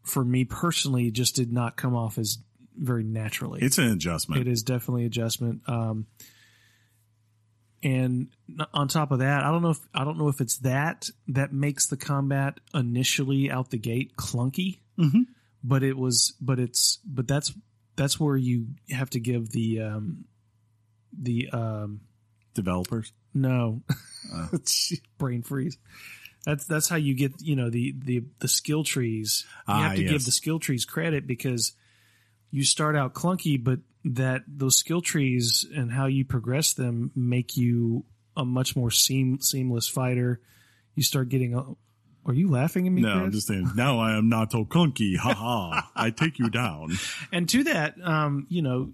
For 0.03 0.23
me 0.25 0.45
personally, 0.45 1.11
just 1.11 1.35
did 1.35 1.51
not 1.51 1.77
come 1.77 1.95
off 1.95 2.17
as 2.17 2.39
very 2.75 3.03
naturally. 3.03 3.61
it's 3.61 3.77
an 3.77 3.91
adjustment 3.91 4.41
It 4.41 4.47
is 4.47 4.63
definitely 4.63 5.05
adjustment. 5.05 5.61
Um, 5.67 6.07
and 7.83 8.27
on 8.73 8.87
top 8.87 9.11
of 9.11 9.19
that, 9.19 9.43
I 9.43 9.51
don't 9.51 9.61
know 9.63 9.71
if 9.71 9.79
I 9.93 10.03
don't 10.03 10.17
know 10.17 10.27
if 10.27 10.39
it's 10.39 10.57
that 10.59 11.09
that 11.29 11.51
makes 11.51 11.87
the 11.87 11.97
combat 11.97 12.59
initially 12.73 13.49
out 13.49 13.71
the 13.71 13.77
gate 13.79 14.15
clunky, 14.15 14.79
Mhm. 14.99 15.25
but 15.63 15.81
it 15.83 15.97
was, 15.97 16.33
but 16.39 16.59
it's, 16.59 16.99
but 17.05 17.27
that's 17.27 17.53
that's 17.95 18.19
where 18.19 18.37
you 18.37 18.67
have 18.91 19.09
to 19.11 19.19
give 19.19 19.49
the 19.49 19.81
um, 19.81 20.25
the 21.11 21.49
um, 21.49 22.01
developers 22.53 23.11
no 23.33 23.81
Oh. 24.31 24.49
brain 25.17 25.41
freeze. 25.41 25.77
That's 26.45 26.65
that's 26.65 26.89
how 26.89 26.95
you 26.95 27.13
get 27.13 27.41
you 27.41 27.55
know 27.55 27.69
the 27.69 27.93
the 27.97 28.23
the 28.39 28.47
skill 28.47 28.83
trees. 28.83 29.45
You 29.67 29.73
Ah, 29.75 29.81
have 29.83 29.95
to 29.95 30.03
give 30.03 30.25
the 30.25 30.31
skill 30.31 30.59
trees 30.59 30.85
credit 30.85 31.27
because 31.27 31.73
you 32.49 32.63
start 32.63 32.95
out 32.95 33.13
clunky, 33.13 33.63
but 33.63 33.79
that 34.03 34.43
those 34.47 34.77
skill 34.77 35.01
trees 35.01 35.65
and 35.75 35.91
how 35.91 36.07
you 36.07 36.25
progress 36.25 36.73
them 36.73 37.11
make 37.15 37.55
you 37.57 38.05
a 38.35 38.43
much 38.43 38.75
more 38.75 38.89
seam, 38.89 39.39
seamless 39.39 39.87
fighter. 39.87 40.41
You 40.95 41.03
start 41.03 41.29
getting. 41.29 41.53
A, 41.53 41.63
are 42.25 42.33
you 42.33 42.49
laughing 42.51 42.85
at 42.85 42.93
me? 42.93 43.01
no 43.01 43.09
i'm 43.09 43.31
just 43.31 43.47
saying 43.47 43.67
now 43.75 43.97
i 43.99 44.15
am 44.15 44.29
not 44.29 44.51
so 44.51 44.63
clunky 44.63 45.17
ha 45.17 45.33
ha 45.33 45.89
i 45.95 46.11
take 46.11 46.37
you 46.37 46.51
down 46.51 46.91
and 47.31 47.49
to 47.49 47.63
that, 47.63 47.95
um, 48.03 48.45
you 48.47 48.61
know, 48.61 48.91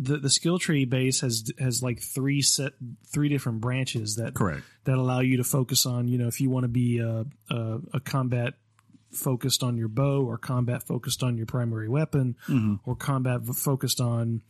the 0.00 0.18
the 0.18 0.30
skill 0.30 0.58
tree 0.58 0.84
base 0.84 1.20
has 1.22 1.50
has 1.58 1.82
like 1.82 2.00
three 2.00 2.40
set 2.40 2.72
three 3.12 3.28
different 3.28 3.60
branches 3.60 4.16
that 4.16 4.34
correct 4.34 4.62
that 4.84 4.96
allow 4.96 5.20
you 5.20 5.38
to 5.38 5.44
focus 5.44 5.86
on, 5.86 6.06
you 6.08 6.18
know, 6.18 6.28
if 6.28 6.40
you 6.40 6.48
want 6.50 6.64
to 6.64 6.68
be 6.68 6.98
a, 7.00 7.24
a, 7.50 7.78
a 7.94 8.00
combat 8.00 8.54
focused 9.12 9.62
on 9.62 9.76
your 9.76 9.88
bow 9.88 10.22
or 10.24 10.38
combat 10.38 10.82
focused 10.82 11.22
on 11.22 11.36
your 11.36 11.46
primary 11.46 11.88
weapon 11.88 12.36
Mm-hmm. 12.48 12.74
or 12.88 12.94
combat 12.94 13.44
focused 13.44 14.00
on, 14.00 14.42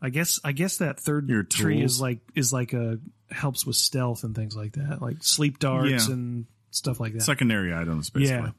I 0.00 0.10
guess, 0.10 0.40
I 0.44 0.52
guess 0.52 0.78
that 0.78 0.98
third 1.00 1.28
tree 1.50 1.82
is 1.82 2.00
like, 2.00 2.18
is 2.34 2.52
like 2.52 2.72
a, 2.72 2.98
helps 3.30 3.64
with 3.64 3.76
stealth 3.76 4.24
and 4.24 4.34
things 4.34 4.54
like 4.56 4.72
that, 4.72 5.00
like 5.00 5.22
sleep 5.22 5.58
darts 5.60 6.08
Yeah. 6.08 6.14
and 6.14 6.46
stuff 6.70 6.98
like 7.00 7.12
that. 7.14 7.22
secondary 7.22 7.72
items 7.72 8.10
basically 8.10 8.46
Yeah. 8.46 8.50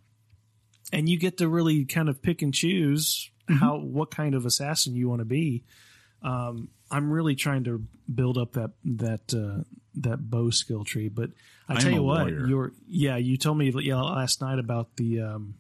And 0.98 1.10
you 1.10 1.18
get 1.20 1.38
to 1.40 1.48
really 1.48 1.86
kind 1.86 2.10
of 2.10 2.22
pick 2.22 2.42
and 2.42 2.54
choose 2.54 3.30
Mm-hmm. 3.50 3.56
how, 3.60 3.78
what 3.78 4.10
kind 4.10 4.36
of 4.36 4.46
assassin 4.46 4.96
you 4.96 5.10
want 5.10 5.20
to 5.20 5.26
be. 5.26 5.66
Um, 6.24 6.70
I'm 6.90 7.12
really 7.12 7.36
trying 7.36 7.64
to 7.66 7.84
build 8.14 8.38
up 8.38 8.54
that 8.54 8.72
that 8.86 9.34
uh, 9.34 9.64
that 9.96 10.30
bow 10.30 10.50
skill 10.50 10.84
tree. 10.84 11.10
But 11.10 11.32
I 11.68 11.76
tell 11.76 11.88
am 11.88 11.94
you 11.94 12.04
what, 12.04 12.30
you're 12.30 12.74
yeah. 12.88 13.18
You 13.18 13.38
told 13.38 13.58
me 13.58 13.72
yeah, 13.82 14.02
last 14.02 14.42
night 14.42 14.60
about 14.60 14.96
the 14.98 15.22
um, 15.22 15.56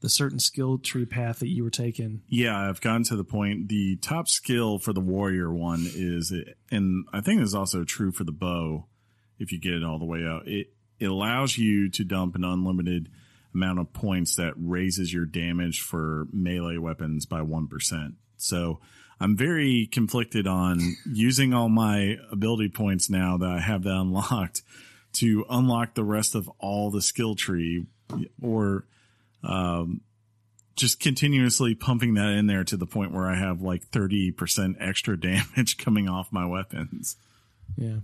the 0.00 0.08
certain 0.08 0.38
skill 0.38 0.78
tree 0.78 1.06
path 1.06 1.38
that 1.38 1.48
you 1.48 1.64
were 1.64 1.70
taking. 1.70 2.22
Yeah, 2.28 2.68
I've 2.68 2.80
gotten 2.80 3.04
to 3.04 3.16
the 3.16 3.24
point. 3.24 3.68
The 3.68 3.96
top 3.96 4.28
skill 4.28 4.78
for 4.78 4.92
the 4.92 5.00
warrior 5.00 5.50
one 5.50 5.86
is, 5.94 6.30
it, 6.30 6.58
and 6.70 7.06
I 7.12 7.22
think 7.22 7.40
this 7.40 7.48
is 7.48 7.54
also 7.54 7.84
true 7.84 8.12
for 8.12 8.24
the 8.24 8.30
bow. 8.30 8.86
If 9.38 9.50
you 9.50 9.58
get 9.58 9.72
it 9.72 9.82
all 9.82 9.98
the 9.98 10.04
way 10.04 10.24
out, 10.24 10.46
it 10.46 10.68
it 11.00 11.06
allows 11.06 11.58
you 11.58 11.90
to 11.90 12.04
dump 12.04 12.36
an 12.36 12.44
unlimited 12.44 13.08
amount 13.54 13.78
of 13.78 13.92
points 13.92 14.36
that 14.36 14.52
raises 14.56 15.12
your 15.12 15.24
damage 15.26 15.80
for 15.80 16.26
melee 16.32 16.76
weapons 16.76 17.26
by 17.26 17.42
one 17.42 17.66
percent. 17.66 18.14
So 18.36 18.80
I'm 19.20 19.36
very 19.36 19.88
conflicted 19.90 20.46
on 20.46 20.80
using 21.06 21.54
all 21.54 21.68
my 21.68 22.16
ability 22.32 22.68
points 22.70 23.08
now 23.08 23.36
that 23.38 23.48
I 23.48 23.60
have 23.60 23.84
that 23.84 23.94
unlocked 23.94 24.62
to 25.14 25.44
unlock 25.48 25.94
the 25.94 26.04
rest 26.04 26.34
of 26.34 26.48
all 26.58 26.90
the 26.90 27.00
skill 27.00 27.34
tree, 27.36 27.86
or 28.42 28.84
um, 29.44 30.00
just 30.76 30.98
continuously 30.98 31.74
pumping 31.76 32.14
that 32.14 32.30
in 32.30 32.46
there 32.48 32.64
to 32.64 32.76
the 32.76 32.86
point 32.86 33.12
where 33.12 33.26
I 33.28 33.36
have 33.36 33.62
like 33.62 33.88
30% 33.90 34.76
extra 34.80 35.18
damage 35.18 35.78
coming 35.78 36.08
off 36.08 36.32
my 36.32 36.46
weapons. 36.46 37.16
Yeah, 37.76 37.98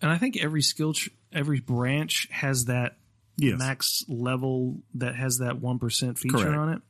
and 0.00 0.10
I 0.10 0.18
think 0.18 0.36
every 0.42 0.62
skill 0.62 0.92
tr- 0.92 1.10
every 1.32 1.60
branch 1.60 2.28
has 2.30 2.66
that 2.66 2.96
Yes. 3.38 3.58
max 3.58 4.04
level 4.08 4.82
that 4.94 5.16
has 5.16 5.38
that 5.38 5.58
one 5.58 5.78
percent 5.78 6.18
feature 6.18 6.36
Correct. 6.36 6.56
on 6.58 6.68
it. 6.68 6.82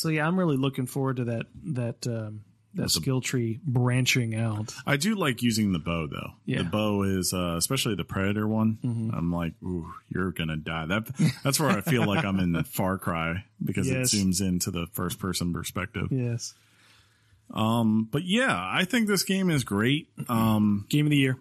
So 0.00 0.08
yeah, 0.08 0.26
I'm 0.26 0.38
really 0.38 0.56
looking 0.56 0.86
forward 0.86 1.16
to 1.16 1.24
that 1.24 1.46
that 1.74 2.06
um, 2.06 2.40
that 2.74 2.88
skill 2.90 3.20
tree 3.20 3.60
branching 3.64 4.34
out. 4.34 4.72
I 4.86 4.96
do 4.96 5.14
like 5.14 5.42
using 5.42 5.72
the 5.72 5.78
bow 5.78 6.06
though. 6.06 6.30
Yeah. 6.46 6.58
The 6.58 6.64
bow 6.64 7.02
is, 7.02 7.34
uh, 7.34 7.56
especially 7.58 7.96
the 7.96 8.04
predator 8.04 8.46
one. 8.48 8.78
I'm 9.14 9.30
like, 9.32 9.52
ooh, 9.62 9.92
you're 10.08 10.30
going 10.30 10.48
to 10.48 10.56
die. 10.56 10.86
That, 10.86 11.06
that's 11.44 11.58
where 11.60 11.68
I 11.70 11.80
feel 11.80 12.06
like 12.06 12.24
I'm 12.24 12.38
in 12.38 12.52
the 12.52 12.62
Far 12.64 12.96
Cry 12.96 13.44
because 13.62 13.90
Yes. 13.90 14.14
it 14.14 14.16
zooms 14.16 14.40
into 14.40 14.70
the 14.70 14.86
first 14.92 15.18
person 15.18 15.52
perspective. 15.52 16.08
Yes, 16.12 16.54
Um, 17.52 18.08
but 18.10 18.22
yeah, 18.24 18.54
I 18.56 18.84
think 18.84 19.08
this 19.08 19.24
game 19.24 19.50
is 19.50 19.64
great. 19.64 20.08
Um, 20.28 20.86
game 20.88 21.06
of 21.06 21.10
the 21.10 21.16
year. 21.16 21.36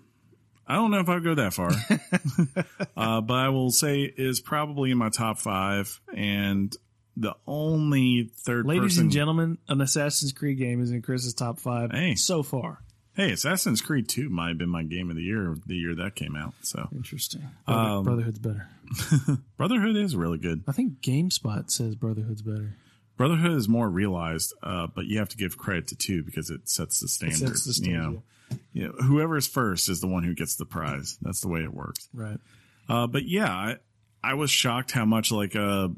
I 0.67 0.75
don't 0.75 0.91
know 0.91 0.99
if 0.99 1.09
I'd 1.09 1.23
go 1.23 1.35
that 1.35 1.53
far, 1.53 1.71
uh, 2.97 3.21
but 3.21 3.33
I 3.33 3.49
will 3.49 3.71
say 3.71 4.01
is 4.01 4.39
probably 4.39 4.91
in 4.91 4.97
my 4.97 5.09
top 5.09 5.39
five. 5.39 5.99
And 6.15 6.75
the 7.19 7.35
only 7.45 8.31
third 8.33 8.65
Ladies 8.65 8.83
person, 8.93 9.03
and 9.03 9.11
gentlemen, 9.11 9.57
an 9.67 9.81
Assassin's 9.81 10.31
Creed 10.31 10.57
game 10.57 10.81
is 10.81 10.91
in 10.91 11.01
Chris's 11.01 11.33
top 11.33 11.59
five 11.59 11.91
Hey. 11.91 12.15
so 12.15 12.41
far. 12.43 12.79
hey, 13.13 13.31
Assassin's 13.31 13.81
Creed 13.81 14.07
Two 14.07 14.29
might 14.29 14.47
have 14.49 14.57
been 14.57 14.69
my 14.69 14.83
game 14.83 15.09
of 15.09 15.15
the 15.17 15.21
year 15.23 15.55
the 15.65 15.75
year 15.75 15.95
that 15.95 16.15
came 16.15 16.35
out. 16.35 16.53
So 16.61 16.87
Interesting. 16.93 17.43
Brother- 17.65 17.81
Um, 17.89 18.03
Brotherhood's 18.05 18.39
better. 18.39 18.67
Brotherhood 19.57 19.95
is 19.95 20.15
really 20.15 20.37
good. 20.37 20.63
I 20.67 20.71
think 20.71 21.01
GameSpot 21.01 21.69
says 21.69 21.95
Brotherhood's 21.95 22.41
better. 22.41 22.73
Brotherhood 23.17 23.51
is 23.51 23.67
more 23.67 23.89
realized, 23.89 24.53
uh, 24.63 24.87
but 24.95 25.05
you 25.05 25.19
have 25.19 25.29
to 25.29 25.37
give 25.37 25.57
credit 25.57 25.87
to 25.89 25.95
two 25.95 26.23
because 26.23 26.49
it 26.49 26.69
sets 26.69 27.01
the 27.01 27.07
standard. 27.09 27.37
sets 27.57 27.65
the 27.79 27.85
You 27.89 27.97
know, 27.97 28.23
You 28.71 28.87
know, 28.87 28.93
whoever's 28.93 29.45
first 29.45 29.89
is 29.89 29.99
the 29.99 30.07
one 30.07 30.23
who 30.23 30.33
gets 30.33 30.55
the 30.55 30.65
prize. 30.65 31.17
That's 31.21 31.41
the 31.41 31.49
way 31.49 31.59
it 31.61 31.73
works. 31.73 32.07
Right. 32.13 32.39
Uh, 32.87 33.07
but 33.07 33.27
yeah, 33.27 33.51
I, 33.53 33.75
I 34.23 34.33
was 34.35 34.49
shocked 34.49 34.91
how 34.91 35.03
much 35.05 35.31
like 35.33 35.55
uh, 35.55 35.89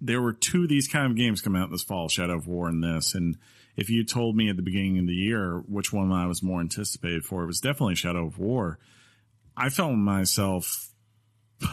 there 0.00 0.20
were 0.20 0.32
two 0.32 0.64
of 0.64 0.68
these 0.68 0.88
kind 0.88 1.06
of 1.10 1.16
games 1.16 1.40
coming 1.40 1.60
out 1.60 1.70
this 1.70 1.82
fall, 1.82 2.08
Shadow 2.08 2.36
of 2.36 2.46
War 2.46 2.68
and 2.68 2.82
this. 2.82 3.14
And 3.14 3.36
if 3.76 3.90
you 3.90 4.04
told 4.04 4.36
me 4.36 4.48
at 4.48 4.56
the 4.56 4.62
beginning 4.62 4.98
of 4.98 5.06
the 5.06 5.14
year 5.14 5.62
which 5.66 5.92
one 5.92 6.12
I 6.12 6.26
was 6.26 6.42
more 6.42 6.60
anticipated 6.60 7.24
for, 7.24 7.42
it 7.42 7.46
was 7.46 7.60
definitely 7.60 7.96
Shadow 7.96 8.26
of 8.26 8.38
War. 8.38 8.78
I 9.56 9.68
found 9.68 10.04
myself 10.04 10.92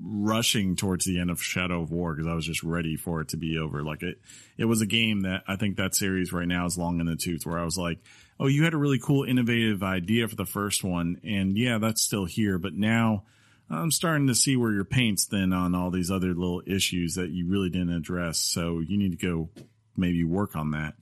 rushing 0.00 0.76
towards 0.76 1.04
the 1.04 1.20
end 1.20 1.30
of 1.30 1.42
Shadow 1.42 1.82
of 1.82 1.90
War 1.90 2.14
because 2.14 2.28
I 2.28 2.34
was 2.34 2.46
just 2.46 2.62
ready 2.62 2.96
for 2.96 3.20
it 3.20 3.28
to 3.28 3.36
be 3.36 3.58
over. 3.58 3.82
Like 3.82 4.02
it, 4.02 4.18
it 4.56 4.64
was 4.64 4.80
a 4.80 4.86
game 4.86 5.22
that 5.22 5.42
I 5.46 5.56
think 5.56 5.76
that 5.76 5.94
series 5.94 6.32
right 6.32 6.48
now 6.48 6.66
is 6.66 6.78
long 6.78 7.00
in 7.00 7.06
the 7.06 7.16
tooth. 7.16 7.46
Where 7.46 7.58
I 7.58 7.64
was 7.64 7.78
like, 7.78 7.98
oh, 8.38 8.46
you 8.46 8.64
had 8.64 8.74
a 8.74 8.78
really 8.78 8.98
cool, 8.98 9.24
innovative 9.24 9.82
idea 9.82 10.28
for 10.28 10.36
the 10.36 10.46
first 10.46 10.84
one, 10.84 11.20
and 11.24 11.56
yeah, 11.56 11.78
that's 11.78 12.02
still 12.02 12.24
here, 12.24 12.58
but 12.58 12.74
now. 12.74 13.24
I'm 13.72 13.90
starting 13.90 14.26
to 14.26 14.34
see 14.34 14.56
where 14.56 14.72
your 14.72 14.84
paint's 14.84 15.24
thin 15.24 15.52
on 15.52 15.74
all 15.74 15.90
these 15.90 16.10
other 16.10 16.34
little 16.34 16.62
issues 16.66 17.14
that 17.14 17.30
you 17.30 17.48
really 17.48 17.70
didn't 17.70 17.94
address. 17.94 18.38
So 18.38 18.80
you 18.80 18.98
need 18.98 19.18
to 19.18 19.26
go 19.26 19.48
maybe 19.96 20.24
work 20.24 20.54
on 20.56 20.72
that. 20.72 20.94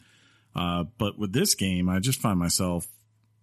Uh, 0.55 0.85
but 0.99 1.19
with 1.19 1.33
this 1.33 1.55
game, 1.55 1.89
I 1.89 1.99
just 1.99 2.21
find 2.21 2.39
myself 2.39 2.87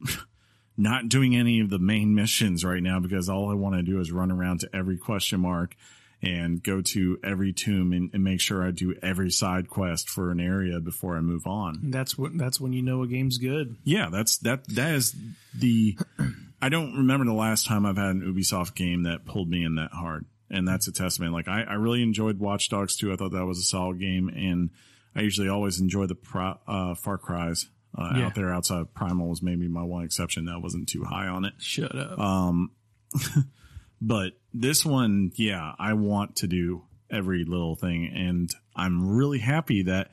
not 0.78 1.10
doing 1.10 1.36
any 1.36 1.60
of 1.60 1.70
the 1.70 1.80
main 1.80 2.16
missions 2.16 2.64
right 2.64 2.82
now 2.82 3.00
because 3.00 3.30
all 3.30 3.52
I 3.52 3.56
want 3.56 3.76
to 3.76 3.84
do 3.84 4.00
is 4.00 4.12
run 4.12 4.32
around 4.32 4.62
to 4.62 4.70
every 4.74 4.98
question 4.98 5.42
mark 5.42 5.76
and 6.22 6.64
go 6.64 6.82
to 6.82 7.20
every 7.24 7.54
tomb 7.54 7.94
and, 7.94 8.10
and 8.14 8.24
make 8.24 8.42
sure 8.42 8.66
I 8.66 8.72
do 8.72 8.96
every 9.04 9.30
side 9.30 9.70
quest 9.70 10.10
for 10.10 10.32
an 10.32 10.40
area 10.40 10.80
before 10.80 11.16
I 11.16 11.22
move 11.22 11.46
on. 11.46 11.92
That's 11.92 12.18
what. 12.18 12.38
That's 12.38 12.60
when 12.60 12.74
you 12.74 12.82
know 12.82 13.04
a 13.04 13.08
game's 13.08 13.38
good. 13.38 13.78
Yeah, 13.84 14.10
that's 14.12 14.38
that. 14.40 14.68
That 14.70 14.96
is 14.96 15.16
the. 15.56 15.98
I 16.62 16.70
don't 16.70 16.96
remember 16.98 17.26
the 17.28 17.34
last 17.34 17.68
time 17.68 17.86
I've 17.86 17.98
had 17.98 18.16
an 18.16 18.22
Ubisoft 18.36 18.74
game 18.74 19.04
that 19.04 19.26
pulled 19.26 19.48
me 19.48 19.64
in 19.64 19.76
that 19.76 19.92
hard, 19.92 20.26
and 20.50 20.68
that's 20.68 20.88
a 20.88 20.92
testament. 20.92 21.34
Like 21.34 21.48
I, 21.48 21.62
I 21.62 21.74
really 21.74 22.02
enjoyed 22.02 22.40
Watch 22.40 22.70
Dogs 22.70 22.96
2. 22.98 23.14
I 23.14 23.16
thought 23.16 23.34
that 23.34 23.46
was 23.46 23.60
a 23.60 23.64
solid 23.64 24.00
game, 24.00 24.28
and 24.30 24.72
I 25.16 25.22
usually 25.22 25.50
always 25.50 25.80
enjoy 25.80 26.08
the 26.08 26.16
pro, 26.16 26.56
uh, 26.68 26.96
Far 26.96 27.20
Cries. 27.20 27.70
Uh, 27.96 28.14
Yeah. 28.18 28.26
Out 28.26 28.36
there, 28.36 28.52
outside 28.54 28.80
of 28.82 28.94
Primal 28.96 29.30
was 29.30 29.42
maybe 29.44 29.68
my 29.68 29.84
one 29.84 30.04
exception 30.04 30.46
that 30.46 30.60
wasn't 30.62 30.90
too 30.90 31.04
high 31.04 31.28
on 31.28 31.46
it. 31.46 31.54
Shut 31.60 31.96
up. 31.96 32.18
Um, 32.20 32.72
but 34.02 34.34
this 34.54 34.86
one, 34.86 35.32
yeah, 35.36 35.74
I 35.80 35.94
want 35.94 36.38
to 36.38 36.48
do 36.48 36.84
every 37.10 37.44
little 37.44 37.76
thing, 37.76 38.12
and 38.14 38.54
I'm 38.76 39.10
really 39.10 39.40
happy 39.40 39.84
that 39.84 40.12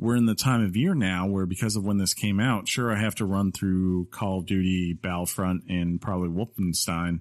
we're 0.00 0.16
in 0.16 0.24
the 0.24 0.34
time 0.34 0.64
of 0.64 0.76
year 0.76 0.94
now 0.94 1.26
where 1.26 1.44
because 1.44 1.76
of 1.76 1.84
when 1.84 1.98
this 1.98 2.14
came 2.14 2.40
out, 2.40 2.66
sure, 2.66 2.90
I 2.90 2.98
have 2.98 3.14
to 3.16 3.26
run 3.26 3.52
through 3.52 4.06
Call 4.06 4.38
of 4.38 4.46
Duty, 4.46 4.94
Battlefront, 4.94 5.64
and 5.68 6.00
probably 6.00 6.28
Wolfenstein. 6.28 7.20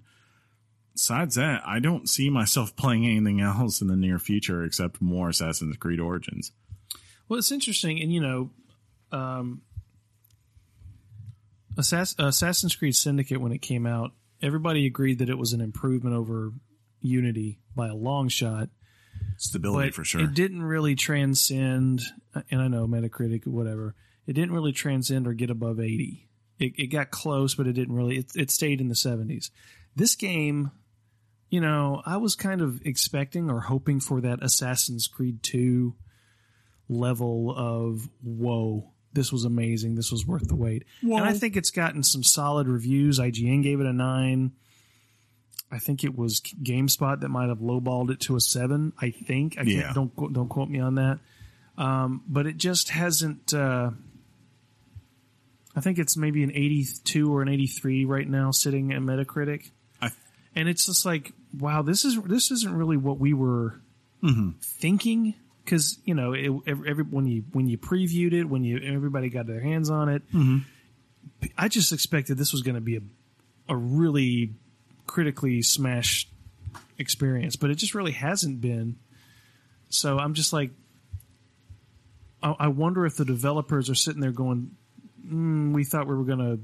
Besides 0.94 1.36
that, 1.36 1.62
I 1.66 1.80
don't 1.80 2.08
see 2.08 2.30
myself 2.30 2.76
playing 2.78 3.06
anything 3.06 3.42
else 3.42 3.82
in 3.82 3.88
the 3.88 3.98
near 3.98 4.18
future 4.18 4.64
except 4.64 5.02
more 5.02 5.30
Assassin's 5.30 5.76
Creed 5.76 6.00
Origins. 6.00 6.54
Well, 7.28 7.38
it's 7.38 7.52
interesting, 7.52 8.02
and 8.02 8.14
you 8.14 8.22
know, 8.22 8.50
um, 9.12 9.62
Assass- 11.76 12.16
Assassin's 12.18 12.76
Creed 12.76 12.96
Syndicate 12.96 13.42
when 13.42 13.52
it 13.52 13.62
came 13.62 13.86
out, 13.86 14.14
everybody 14.42 14.86
agreed 14.86 15.20
that 15.20 15.30
it 15.30 15.38
was 15.38 15.54
an 15.54 15.62
improvement 15.62 16.16
over 16.16 16.52
Unity 17.02 17.60
by 17.76 17.88
a 17.88 17.96
long 17.96 18.28
shot. 18.28 18.70
Stability 19.38 19.92
for 19.92 20.04
sure. 20.04 20.22
it 20.22 20.34
didn't 20.34 20.64
really 20.64 20.96
transcend. 20.96 22.02
And 22.52 22.62
I 22.62 22.68
know 22.68 22.88
Metacritic, 22.88 23.48
whatever, 23.48 23.96
it 24.28 24.34
didn't 24.34 24.54
really 24.54 24.74
transcend 24.74 25.28
or 25.28 25.34
get 25.34 25.50
above 25.50 25.80
eighty. 25.80 26.30
It, 26.58 26.74
it 26.78 26.88
got 26.88 27.10
close, 27.10 27.56
but 27.56 27.68
it 27.68 27.74
didn't 27.74 27.96
really. 27.96 28.18
It, 28.18 28.32
it 28.36 28.52
stayed 28.52 28.82
in 28.82 28.90
the 28.90 28.96
seventies. 28.96 29.52
This 29.96 30.16
game, 30.16 30.72
you 31.50 31.62
know, 31.62 32.02
I 32.06 32.18
was 32.18 32.36
kind 32.36 32.62
of 32.62 32.82
expecting 32.84 33.50
or 33.50 33.62
hoping 33.62 34.00
for 34.02 34.20
that 34.22 34.44
Assassin's 34.44 35.08
Creed 35.08 35.42
two 35.42 35.96
level 36.90 37.54
of 37.56 38.10
whoa. 38.22 38.92
This 39.20 39.34
was 39.34 39.44
amazing. 39.44 39.96
This 39.96 40.14
was 40.14 40.26
worth 40.26 40.48
the 40.48 40.56
wait. 40.56 40.86
And 41.02 41.14
I 41.26 41.34
think 41.34 41.58
it's 41.58 41.72
gotten 41.72 42.04
some 42.04 42.24
solid 42.24 42.70
reviews. 42.70 43.20
IGN 43.20 43.62
gave 43.64 43.82
it 43.82 43.86
a 43.86 43.92
nine. 43.92 44.54
I 45.70 45.78
think 45.78 46.06
it 46.06 46.18
was 46.18 46.40
GameSpot 46.40 47.20
that 47.20 47.28
might 47.28 47.50
have 47.50 47.58
lowballed 47.60 48.12
it 48.12 48.22
to 48.22 48.38
a 48.38 48.40
seven. 48.40 48.94
I 48.98 49.12
think. 49.12 49.56
I 49.58 49.66
can't, 49.66 49.68
Yeah. 49.68 49.92
don't 49.94 50.16
don't 50.34 50.48
quote 50.48 50.70
me 50.70 50.80
on 50.80 50.96
that. 50.96 51.20
Um, 51.78 52.24
but 52.30 52.48
it 52.48 52.56
just 52.56 52.90
hasn't. 52.92 53.54
Uh, 53.54 53.92
I 55.76 55.82
think 55.82 56.00
it's 56.00 56.16
maybe 56.16 56.44
an 56.44 56.52
eighty-two 56.52 57.30
or 57.34 57.42
an 57.42 57.50
eighty-three 57.50 58.06
right 58.06 58.28
now, 58.28 58.52
sitting 58.52 58.94
at 58.94 59.02
Metacritic. 59.02 59.72
I- 60.02 60.12
and 60.56 60.70
it's 60.70 60.86
just 60.86 61.06
like, 61.06 61.34
wow, 61.58 61.82
this 61.82 62.06
is 62.06 62.18
this 62.24 62.52
isn't 62.52 62.74
really 62.74 62.98
what 62.98 63.20
we 63.20 63.34
were 63.34 63.82
thinking. 64.62 65.36
Because 65.70 66.00
you 66.04 66.16
know, 66.16 66.34
it, 66.34 66.52
every, 66.66 67.04
when 67.04 67.28
you 67.28 67.44
when 67.52 67.68
you 67.68 67.78
previewed 67.78 68.34
it, 68.34 68.46
when 68.46 68.64
you 68.64 68.80
everybody 68.80 69.30
got 69.30 69.46
their 69.46 69.60
hands 69.62 69.92
on 69.92 70.10
it, 70.10 70.24
I 71.56 71.68
just 71.68 71.94
expected 71.94 72.40
this 72.40 72.52
was 72.52 72.64
going 72.64 72.74
to 72.74 72.82
be 72.82 72.98
a 72.98 73.02
a 73.68 73.76
really 73.76 74.56
critically 75.06 75.62
smashed 75.62 76.28
experience, 76.98 77.56
but 77.56 77.70
it 77.70 77.76
just 77.76 77.94
really 77.94 78.14
hasn't 78.14 78.62
been. 78.62 78.96
So 79.90 80.18
I'm 80.18 80.34
just 80.34 80.54
like, 80.54 80.72
I, 82.42 82.56
I 82.62 82.68
wonder 82.70 83.06
if 83.06 83.16
the 83.16 83.26
developers 83.26 83.92
are 83.92 83.96
sitting 83.96 84.22
there 84.22 84.32
going, 84.32 84.72
mm, 85.24 85.72
"We 85.72 85.84
thought 85.84 86.08
we 86.08 86.16
were 86.16 86.24
going 86.24 86.40
to 86.40 86.60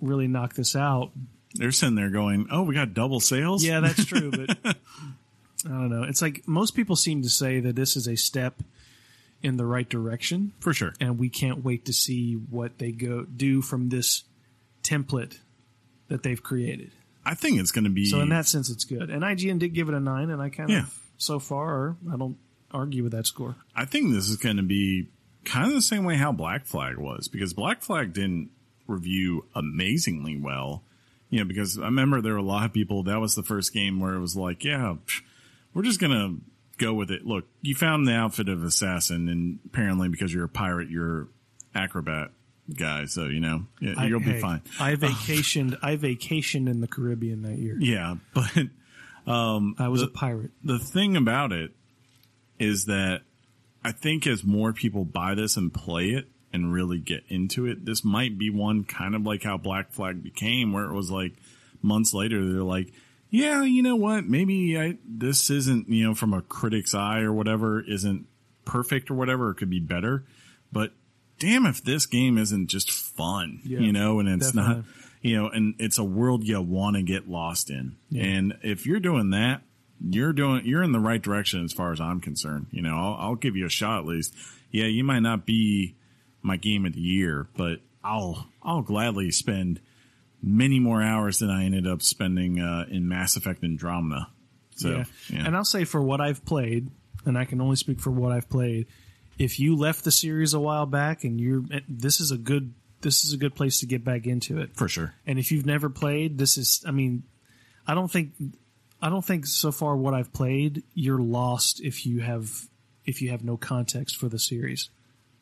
really 0.00 0.28
knock 0.28 0.54
this 0.54 0.74
out." 0.74 1.10
They're 1.54 1.72
sitting 1.72 1.94
there 1.94 2.08
going, 2.08 2.46
"Oh, 2.50 2.62
we 2.62 2.74
got 2.74 2.94
double 2.94 3.20
sales." 3.20 3.62
Yeah, 3.62 3.80
that's 3.80 4.06
true, 4.06 4.30
but 4.30 4.76
I 5.64 5.68
don't 5.68 5.88
know. 5.90 6.02
It's 6.02 6.20
like 6.22 6.46
most 6.46 6.74
people 6.74 6.96
seem 6.96 7.22
to 7.22 7.30
say 7.30 7.60
that 7.60 7.76
this 7.76 7.96
is 7.96 8.06
a 8.06 8.16
step 8.16 8.62
in 9.42 9.56
the 9.56 9.66
right 9.66 9.88
direction, 9.88 10.52
for 10.60 10.72
sure. 10.72 10.94
and 11.00 11.18
we 11.18 11.28
can't 11.28 11.64
wait 11.64 11.84
to 11.86 11.92
see 11.92 12.34
what 12.34 12.78
they 12.78 12.90
go 12.92 13.24
do 13.24 13.62
from 13.62 13.88
this 13.90 14.24
template 14.82 15.38
that 16.08 16.22
they've 16.22 16.42
created. 16.42 16.90
I 17.24 17.34
think 17.34 17.58
it's 17.60 17.72
going 17.72 17.84
to 17.84 17.90
be. 17.90 18.06
So 18.06 18.20
in 18.20 18.28
that 18.30 18.46
sense, 18.46 18.70
it's 18.70 18.84
good. 18.84 19.10
And 19.10 19.22
IGN 19.22 19.58
did 19.58 19.74
give 19.74 19.88
it 19.88 19.94
a 19.94 20.00
nine, 20.00 20.30
and 20.30 20.40
I 20.40 20.48
kind 20.48 20.70
Yeah. 20.70 20.82
of 20.84 20.98
so 21.18 21.38
far 21.38 21.96
I 22.12 22.16
don't 22.16 22.36
argue 22.70 23.02
with 23.02 23.12
that 23.12 23.26
score. 23.26 23.56
I 23.74 23.84
think 23.84 24.12
this 24.12 24.28
is 24.28 24.36
going 24.36 24.56
to 24.58 24.62
be 24.62 25.08
kind 25.44 25.68
of 25.68 25.74
the 25.74 25.82
same 25.82 26.04
way 26.04 26.16
how 26.16 26.32
Black 26.32 26.66
Flag 26.66 26.96
was 26.98 27.28
because 27.28 27.52
Black 27.52 27.82
Flag 27.82 28.12
didn't 28.12 28.50
review 28.86 29.44
amazingly 29.54 30.36
well. 30.36 30.82
You 31.30 31.40
know, 31.40 31.44
because 31.44 31.78
I 31.78 31.84
remember 31.86 32.20
there 32.20 32.32
were 32.34 32.38
a 32.38 32.42
lot 32.42 32.64
of 32.66 32.72
people 32.72 33.02
that 33.04 33.20
was 33.20 33.34
the 33.34 33.42
first 33.42 33.72
game 33.74 33.98
where 33.98 34.14
it 34.14 34.20
was 34.20 34.36
like, 34.36 34.62
yeah, 34.64 34.94
psh, 35.06 35.22
we're 35.76 35.82
just 35.82 36.00
to 36.00 36.38
go 36.78 36.94
with 36.94 37.10
it. 37.10 37.26
Look, 37.26 37.44
you 37.60 37.74
found 37.74 38.08
the 38.08 38.14
outfit 38.14 38.48
of 38.48 38.64
assassin, 38.64 39.28
and 39.28 39.58
apparently 39.66 40.08
because 40.08 40.32
you're 40.32 40.44
a 40.44 40.48
pirate, 40.48 40.88
you're 40.88 41.28
acrobat 41.74 42.30
guy, 42.74 43.04
so 43.04 43.26
you 43.26 43.40
know 43.40 43.66
yeah, 43.80 43.94
I- 43.98 44.06
you'll 44.06 44.20
be 44.20 44.40
fine. 44.40 44.62
I 44.80 44.94
vacationed. 44.96 45.78
I 45.82 45.96
vacationed 45.96 46.68
in 46.68 46.80
the 46.80 46.88
Caribbean 46.88 47.42
that 47.42 47.58
year. 47.58 47.76
Yeah, 47.78 48.14
but 48.34 49.30
um, 49.30 49.74
I 49.78 49.88
was 49.88 50.00
the- 50.00 50.06
a 50.06 50.10
pirate. 50.10 50.50
the 50.64 50.78
thing 50.78 51.16
about 51.16 51.52
it 51.52 51.72
is 52.58 52.86
that 52.86 53.20
I 53.84 53.92
think 53.92 54.26
as 54.26 54.42
more 54.42 54.72
people 54.72 55.04
buy 55.04 55.34
this 55.34 55.58
and 55.58 55.72
play 55.72 56.06
it 56.10 56.26
and 56.54 56.72
really 56.72 56.98
get 56.98 57.22
into 57.28 57.66
it, 57.66 57.84
this 57.84 58.02
might 58.02 58.38
be 58.38 58.48
one 58.48 58.84
kind 58.84 59.14
of 59.14 59.22
like 59.26 59.42
how 59.42 59.58
Black 59.58 59.92
Flag 59.92 60.22
became, 60.22 60.72
where 60.72 60.86
it 60.86 60.94
was 60.94 61.10
like 61.10 61.34
months 61.82 62.14
later 62.14 62.50
they're 62.50 62.62
like, 62.62 62.92
yeah, 63.30 63.62
you 63.62 63.82
know 63.82 63.96
what? 63.96 64.24
Maybe 64.26 64.78
I, 64.78 64.98
this 65.06 65.50
isn't, 65.50 65.88
you 65.88 66.04
know, 66.04 66.14
from 66.14 66.32
a 66.32 66.42
critic's 66.42 66.94
eye 66.94 67.20
or 67.20 67.32
whatever, 67.32 67.80
isn't 67.80 68.26
perfect 68.64 69.10
or 69.10 69.14
whatever. 69.14 69.50
It 69.50 69.56
could 69.56 69.70
be 69.70 69.80
better, 69.80 70.24
but 70.72 70.92
damn 71.38 71.66
if 71.66 71.82
this 71.84 72.06
game 72.06 72.38
isn't 72.38 72.68
just 72.68 72.90
fun, 72.90 73.60
Yeah, 73.64 73.80
you 73.80 73.92
know, 73.92 74.20
and 74.20 74.28
it's 74.28 74.54
not, 74.54 74.84
you 75.20 75.36
know, 75.36 75.48
and 75.48 75.74
it's 75.78 75.98
a 75.98 76.04
world 76.04 76.44
you 76.44 76.60
want 76.60 76.96
to 76.96 77.02
get 77.02 77.28
lost 77.28 77.70
in. 77.70 77.96
And 78.14 78.58
if 78.62 78.86
you're 78.86 79.00
doing 79.00 79.30
that, 79.30 79.62
you're 80.00 80.32
doing, 80.32 80.66
you're 80.66 80.82
in 80.82 80.92
the 80.92 81.00
right 81.00 81.20
direction 81.20 81.64
as 81.64 81.72
far 81.72 81.92
as 81.92 82.00
I'm 82.00 82.20
concerned. 82.20 82.66
You 82.70 82.82
know, 82.82 82.96
I'll, 82.96 83.16
I'll 83.18 83.34
give 83.34 83.56
you 83.56 83.66
a 83.66 83.70
shot 83.70 84.00
at 84.00 84.06
least. 84.06 84.34
Yeah, 84.70 84.86
you 84.86 85.04
might 85.04 85.20
not 85.20 85.46
be 85.46 85.94
my 86.42 86.56
game 86.56 86.86
of 86.86 86.92
the 86.92 87.00
year, 87.00 87.48
but 87.56 87.80
I'll, 88.04 88.46
I'll 88.62 88.82
gladly 88.82 89.30
spend 89.30 89.80
many 90.46 90.78
more 90.78 91.02
hours 91.02 91.40
than 91.40 91.50
I 91.50 91.64
ended 91.64 91.86
up 91.86 92.00
spending, 92.00 92.60
uh, 92.60 92.86
in 92.88 93.08
Mass 93.08 93.36
Effect 93.36 93.64
Andromeda. 93.64 94.28
So, 94.76 94.90
yeah. 94.90 95.04
yeah. 95.28 95.46
And 95.46 95.56
I'll 95.56 95.64
say 95.64 95.84
for 95.84 96.00
what 96.00 96.20
I've 96.20 96.44
played, 96.44 96.88
and 97.24 97.36
I 97.36 97.44
can 97.44 97.60
only 97.60 97.76
speak 97.76 97.98
for 97.98 98.10
what 98.10 98.30
I've 98.30 98.48
played. 98.48 98.86
If 99.38 99.58
you 99.58 99.76
left 99.76 100.04
the 100.04 100.12
series 100.12 100.54
a 100.54 100.60
while 100.60 100.86
back, 100.86 101.24
and 101.24 101.40
you're, 101.40 101.64
this 101.88 102.20
is 102.20 102.30
a 102.30 102.38
good, 102.38 102.74
this 103.00 103.24
is 103.24 103.32
a 103.32 103.36
good 103.36 103.54
place 103.54 103.80
to 103.80 103.86
get 103.86 104.04
back 104.04 104.26
into 104.26 104.60
it. 104.60 104.76
for 104.76 104.88
sure. 104.88 105.14
And 105.26 105.38
if 105.38 105.50
you've 105.50 105.66
never 105.66 105.90
played, 105.90 106.38
this 106.38 106.56
is, 106.56 106.82
I 106.86 106.92
mean, 106.92 107.24
I 107.86 107.94
don't 107.94 108.10
think, 108.10 108.32
I 109.02 109.10
don't 109.10 109.24
think 109.24 109.46
so 109.46 109.72
far 109.72 109.96
what 109.96 110.14
I've 110.14 110.32
played, 110.32 110.84
you're 110.94 111.18
lost 111.18 111.80
if 111.82 112.06
you 112.06 112.20
have, 112.20 112.50
if 113.04 113.20
you 113.20 113.30
have 113.30 113.44
no 113.44 113.56
context 113.56 114.16
for 114.16 114.28
the 114.28 114.38
series. 114.38 114.90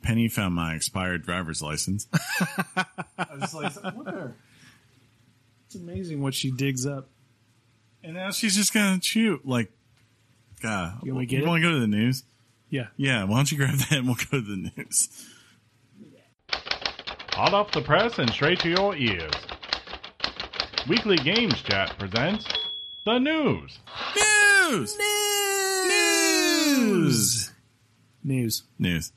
Penny 0.03 0.29
found 0.29 0.55
my 0.55 0.75
expired 0.75 1.25
driver's 1.25 1.63
license. 1.63 2.07
I 3.19 3.27
was 3.39 3.55
like, 3.55 3.75
where? 3.95 4.35
It's 5.75 5.83
amazing 5.83 6.23
what 6.23 6.35
she 6.35 6.53
digs 6.53 6.87
up. 6.87 7.09
And 8.05 8.15
now 8.15 8.31
she's 8.31 8.55
just 8.55 8.73
gonna 8.73 9.01
shoot. 9.03 9.45
Like, 9.45 9.73
God, 10.63 11.01
You 11.03 11.15
want 11.15 11.29
to 11.29 11.35
get 11.35 11.43
it? 11.43 11.47
want 11.49 11.61
to 11.61 11.69
go 11.69 11.73
to 11.75 11.81
the 11.81 11.89
news? 11.89 12.23
Yeah. 12.71 12.87
Yeah, 12.97 13.25
why 13.25 13.37
don't 13.39 13.51
you 13.51 13.59
grab 13.59 13.75
that 13.75 13.91
and 13.93 14.07
we'll 14.07 14.15
go 14.15 14.39
to 14.39 14.41
the 14.41 14.71
news. 14.77 15.09
Hot 17.33 17.53
off 17.55 17.73
the 17.73 17.83
press 17.83 18.21
and 18.21 18.31
straight 18.31 18.61
to 18.61 18.69
your 18.69 18.95
ears. 18.95 19.33
Weekly 20.89 21.17
Games 21.17 21.61
Chat 21.63 21.99
presents 21.99 22.47
The 23.05 23.19
news. 23.19 23.79
news. 24.71 24.97
News. 25.89 26.79
News. 26.79 27.53
News. 28.23 28.63
News. 28.79 29.13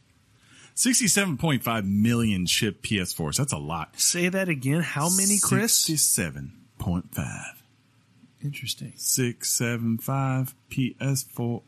67.5 0.77 1.85
million 1.85 2.45
shipped 2.45 2.83
PS4s. 2.83 3.37
That's 3.37 3.51
a 3.51 3.57
lot. 3.57 3.99
Say 3.99 4.29
that 4.29 4.47
again. 4.47 4.81
How 4.81 5.09
many, 5.09 5.39
Chris? 5.41 5.89
67.5. 5.89 7.43
Interesting. 8.43 8.93
675 8.95 10.53
PS4. 10.69 11.63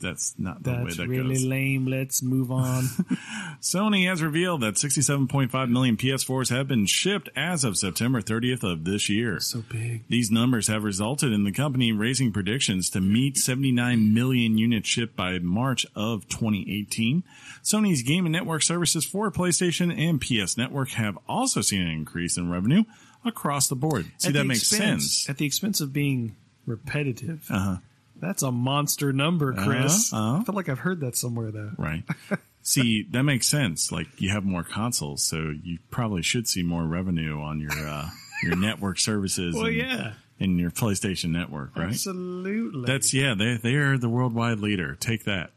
That's 0.00 0.34
not 0.38 0.62
the 0.62 0.70
way 0.72 0.84
That's 0.84 0.96
that 0.98 1.08
really 1.08 1.34
goes. 1.34 1.44
lame. 1.44 1.86
Let's 1.86 2.22
move 2.22 2.50
on. 2.50 2.84
Sony 3.60 4.08
has 4.08 4.22
revealed 4.22 4.60
that 4.62 4.74
67.5 4.74 5.70
million 5.70 5.96
PS4s 5.96 6.50
have 6.50 6.68
been 6.68 6.86
shipped 6.86 7.28
as 7.36 7.64
of 7.64 7.76
September 7.76 8.20
30th 8.20 8.62
of 8.62 8.84
this 8.84 9.08
year. 9.08 9.40
so 9.40 9.62
big. 9.70 10.06
These 10.08 10.30
numbers 10.30 10.68
have 10.68 10.84
resulted 10.84 11.32
in 11.32 11.44
the 11.44 11.52
company 11.52 11.92
raising 11.92 12.32
predictions 12.32 12.90
to 12.90 13.00
meet 13.00 13.36
79 13.36 14.12
million 14.12 14.58
units 14.58 14.88
shipped 14.88 15.16
by 15.16 15.38
March 15.38 15.86
of 15.94 16.28
2018. 16.28 17.22
Sony's 17.62 18.02
game 18.02 18.26
and 18.26 18.32
network 18.32 18.62
services 18.62 19.04
for 19.04 19.30
PlayStation 19.30 19.96
and 19.96 20.20
PS 20.20 20.56
Network 20.56 20.90
have 20.90 21.18
also 21.28 21.60
seen 21.60 21.80
an 21.82 21.88
increase 21.88 22.36
in 22.36 22.50
revenue 22.50 22.84
across 23.24 23.68
the 23.68 23.76
board. 23.76 24.06
See, 24.18 24.28
At 24.28 24.34
that 24.34 24.44
makes 24.46 24.62
expense- 24.72 25.12
sense. 25.18 25.30
At 25.30 25.38
the 25.38 25.46
expense 25.46 25.80
of 25.80 25.92
being 25.92 26.34
repetitive. 26.66 27.46
Uh-huh. 27.50 27.76
That's 28.22 28.44
a 28.44 28.52
monster 28.52 29.12
number, 29.12 29.52
Chris. 29.52 30.12
Uh-huh, 30.12 30.22
uh-huh. 30.22 30.38
I 30.40 30.44
feel 30.44 30.54
like 30.54 30.68
I've 30.68 30.78
heard 30.78 31.00
that 31.00 31.16
somewhere, 31.16 31.50
though. 31.50 31.72
Right. 31.76 32.04
See, 32.62 33.02
that 33.10 33.24
makes 33.24 33.48
sense. 33.48 33.90
Like 33.90 34.06
you 34.18 34.30
have 34.30 34.44
more 34.44 34.62
consoles, 34.62 35.24
so 35.24 35.52
you 35.62 35.80
probably 35.90 36.22
should 36.22 36.46
see 36.46 36.62
more 36.62 36.84
revenue 36.84 37.40
on 37.40 37.58
your 37.58 37.72
uh, 37.72 38.08
your 38.44 38.54
network 38.60 39.00
services. 39.00 39.56
Well, 39.56 39.66
and, 39.66 39.74
yeah. 39.74 40.12
and 40.38 40.60
your 40.60 40.70
PlayStation 40.70 41.30
Network, 41.30 41.76
right? 41.76 41.88
Absolutely. 41.88 42.86
That's 42.86 43.12
yeah. 43.12 43.34
They 43.36 43.56
they 43.56 43.74
are 43.74 43.98
the 43.98 44.08
worldwide 44.08 44.60
leader. 44.60 44.94
Take 44.94 45.24
that. 45.24 45.50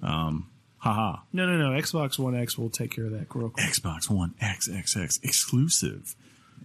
Um, 0.00 0.48
haha. 0.78 1.22
no, 1.32 1.46
no, 1.46 1.58
no. 1.58 1.76
Xbox 1.76 2.20
One 2.20 2.36
X 2.36 2.56
will 2.56 2.70
take 2.70 2.92
care 2.92 3.06
of 3.06 3.10
that 3.10 3.26
real 3.34 3.50
quick. 3.50 3.66
Xbox 3.66 4.08
One 4.08 4.34
XXX 4.40 5.24
exclusive. 5.24 6.14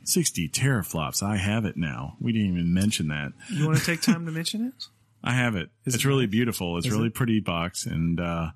60 0.04 0.50
teraflops. 0.50 1.22
I 1.22 1.38
have 1.38 1.64
it 1.66 1.78
now. 1.78 2.16
We 2.20 2.32
didn't 2.32 2.54
even 2.54 2.74
mention 2.74 3.10
that. 3.10 3.34
You 3.50 3.68
want 3.68 3.78
to 3.78 3.86
take 3.86 4.02
time 4.02 4.26
to 4.26 4.32
mention 4.32 4.68
it? 4.68 4.86
I 5.24 5.34
have 5.34 5.55
it. 5.55 5.69
Is 5.86 5.95
it's 5.95 6.03
it 6.03 6.07
really 6.07 6.26
nice? 6.26 6.32
beautiful. 6.32 6.78
It's 6.78 6.88
Is 6.88 6.93
really 6.93 7.07
it? 7.07 7.13
pretty 7.13 7.39
box 7.39 7.86
and 7.86 8.19
uh 8.19 8.51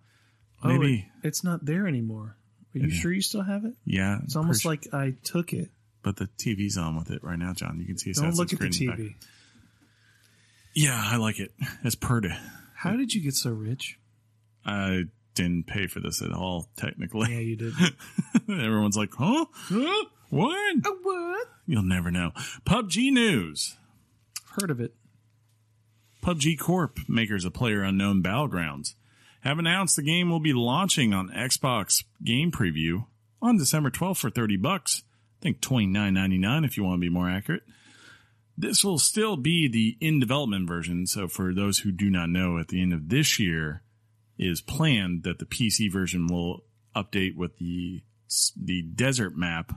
Oh, 0.63 0.67
maybe 0.69 1.07
it- 1.23 1.27
it's 1.27 1.43
not 1.43 1.65
there 1.65 1.87
anymore. 1.87 2.37
Are 2.73 2.79
you 2.79 2.89
sure 2.89 3.11
you 3.13 3.21
still 3.21 3.43
have 3.43 3.63
it? 3.65 3.75
yeah. 3.85 4.19
It's 4.23 4.35
almost 4.35 4.63
pretty- 4.63 4.89
like 4.89 4.93
I 4.93 5.15
took 5.23 5.53
it. 5.53 5.69
but 6.03 6.17
the 6.17 6.27
TV's 6.37 6.77
on 6.77 6.95
with 6.97 7.09
it 7.11 7.23
right 7.23 7.39
now, 7.39 7.53
John. 7.53 7.79
You 7.79 7.85
can 7.85 7.97
see 7.97 8.09
it's 8.11 8.19
Don't 8.21 8.35
look 8.35 8.51
at 8.53 8.59
the 8.59 8.67
TV. 8.69 8.87
back. 9.13 9.27
Yeah, 10.73 10.99
I 11.03 11.15
like 11.17 11.39
it. 11.39 11.51
It's 11.83 11.95
pretty. 11.95 12.29
How 12.75 12.95
did 12.97 13.13
you 13.13 13.21
get 13.21 13.33
so 13.33 13.51
rich? 13.51 13.97
I 14.65 15.05
didn't 15.35 15.67
pay 15.67 15.87
for 15.87 15.99
this 15.99 16.21
at 16.21 16.31
all, 16.33 16.67
technically. 16.75 17.31
Yeah, 17.31 17.39
you 17.39 17.55
did. 17.55 17.73
Everyone's 18.49 18.97
like, 18.97 19.13
huh? 19.17 19.45
Huh? 19.53 20.03
What? 20.29 20.75
what? 21.03 21.47
You'll 21.67 21.83
never 21.83 22.11
know. 22.11 22.31
PUBG 22.65 23.11
news. 23.11 23.77
I've 24.43 24.61
heard 24.61 24.71
of 24.71 24.79
it. 24.81 24.93
PUBG 26.25 26.57
Corp, 26.57 26.97
makers 27.07 27.45
of 27.45 27.53
Player 27.53 27.83
Unknown 27.83 28.23
Battlegrounds, 28.23 28.95
have 29.41 29.59
announced 29.59 29.95
the 29.95 30.01
game 30.01 30.31
will 30.31 30.39
be 30.39 30.53
launching 30.53 31.13
on 31.13 31.29
Xbox 31.29 32.03
Game 32.23 32.51
Preview 32.51 33.05
on 33.43 33.59
December 33.59 33.91
12th 33.91 34.17
for 34.17 34.31
30 34.31 34.57
bucks. 34.57 35.03
I 35.39 35.43
think 35.43 35.61
29.99 35.61 36.65
if 36.65 36.77
you 36.77 36.83
want 36.83 36.95
to 36.95 37.05
be 37.05 37.13
more 37.13 37.29
accurate. 37.29 37.61
This 38.57 38.83
will 38.83 38.97
still 38.97 39.37
be 39.37 39.67
the 39.67 39.97
in 40.03 40.19
development 40.19 40.67
version, 40.67 41.05
so 41.05 41.27
for 41.27 41.53
those 41.53 41.79
who 41.79 41.91
do 41.91 42.09
not 42.09 42.29
know, 42.29 42.57
at 42.57 42.69
the 42.69 42.81
end 42.81 42.91
of 42.91 43.09
this 43.09 43.37
year 43.37 43.83
is 44.35 44.61
planned 44.61 45.21
that 45.25 45.37
the 45.37 45.45
PC 45.45 45.93
version 45.93 46.25
will 46.25 46.63
update 46.95 47.35
with 47.35 47.59
the 47.59 48.01
the 48.59 48.81
desert 48.81 49.37
map. 49.37 49.73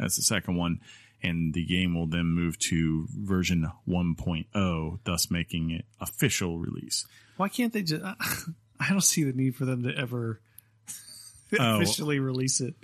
That's 0.00 0.16
the 0.16 0.22
second 0.22 0.56
one, 0.56 0.80
and 1.22 1.54
the 1.54 1.64
game 1.64 1.94
will 1.94 2.06
then 2.06 2.26
move 2.26 2.58
to 2.70 3.06
version 3.10 3.70
1.0, 3.88 4.98
thus 5.04 5.30
making 5.30 5.70
it 5.70 5.84
official 6.00 6.58
release. 6.58 7.06
Why 7.36 7.48
can't 7.48 7.72
they 7.72 7.82
just? 7.82 8.02
I 8.80 8.88
don't 8.90 9.00
see 9.02 9.22
the 9.24 9.32
need 9.32 9.54
for 9.56 9.64
them 9.64 9.82
to 9.84 9.96
ever 9.96 10.40
Oh. 11.58 11.76
officially 11.76 12.18
release 12.18 12.60
it. 12.60 12.74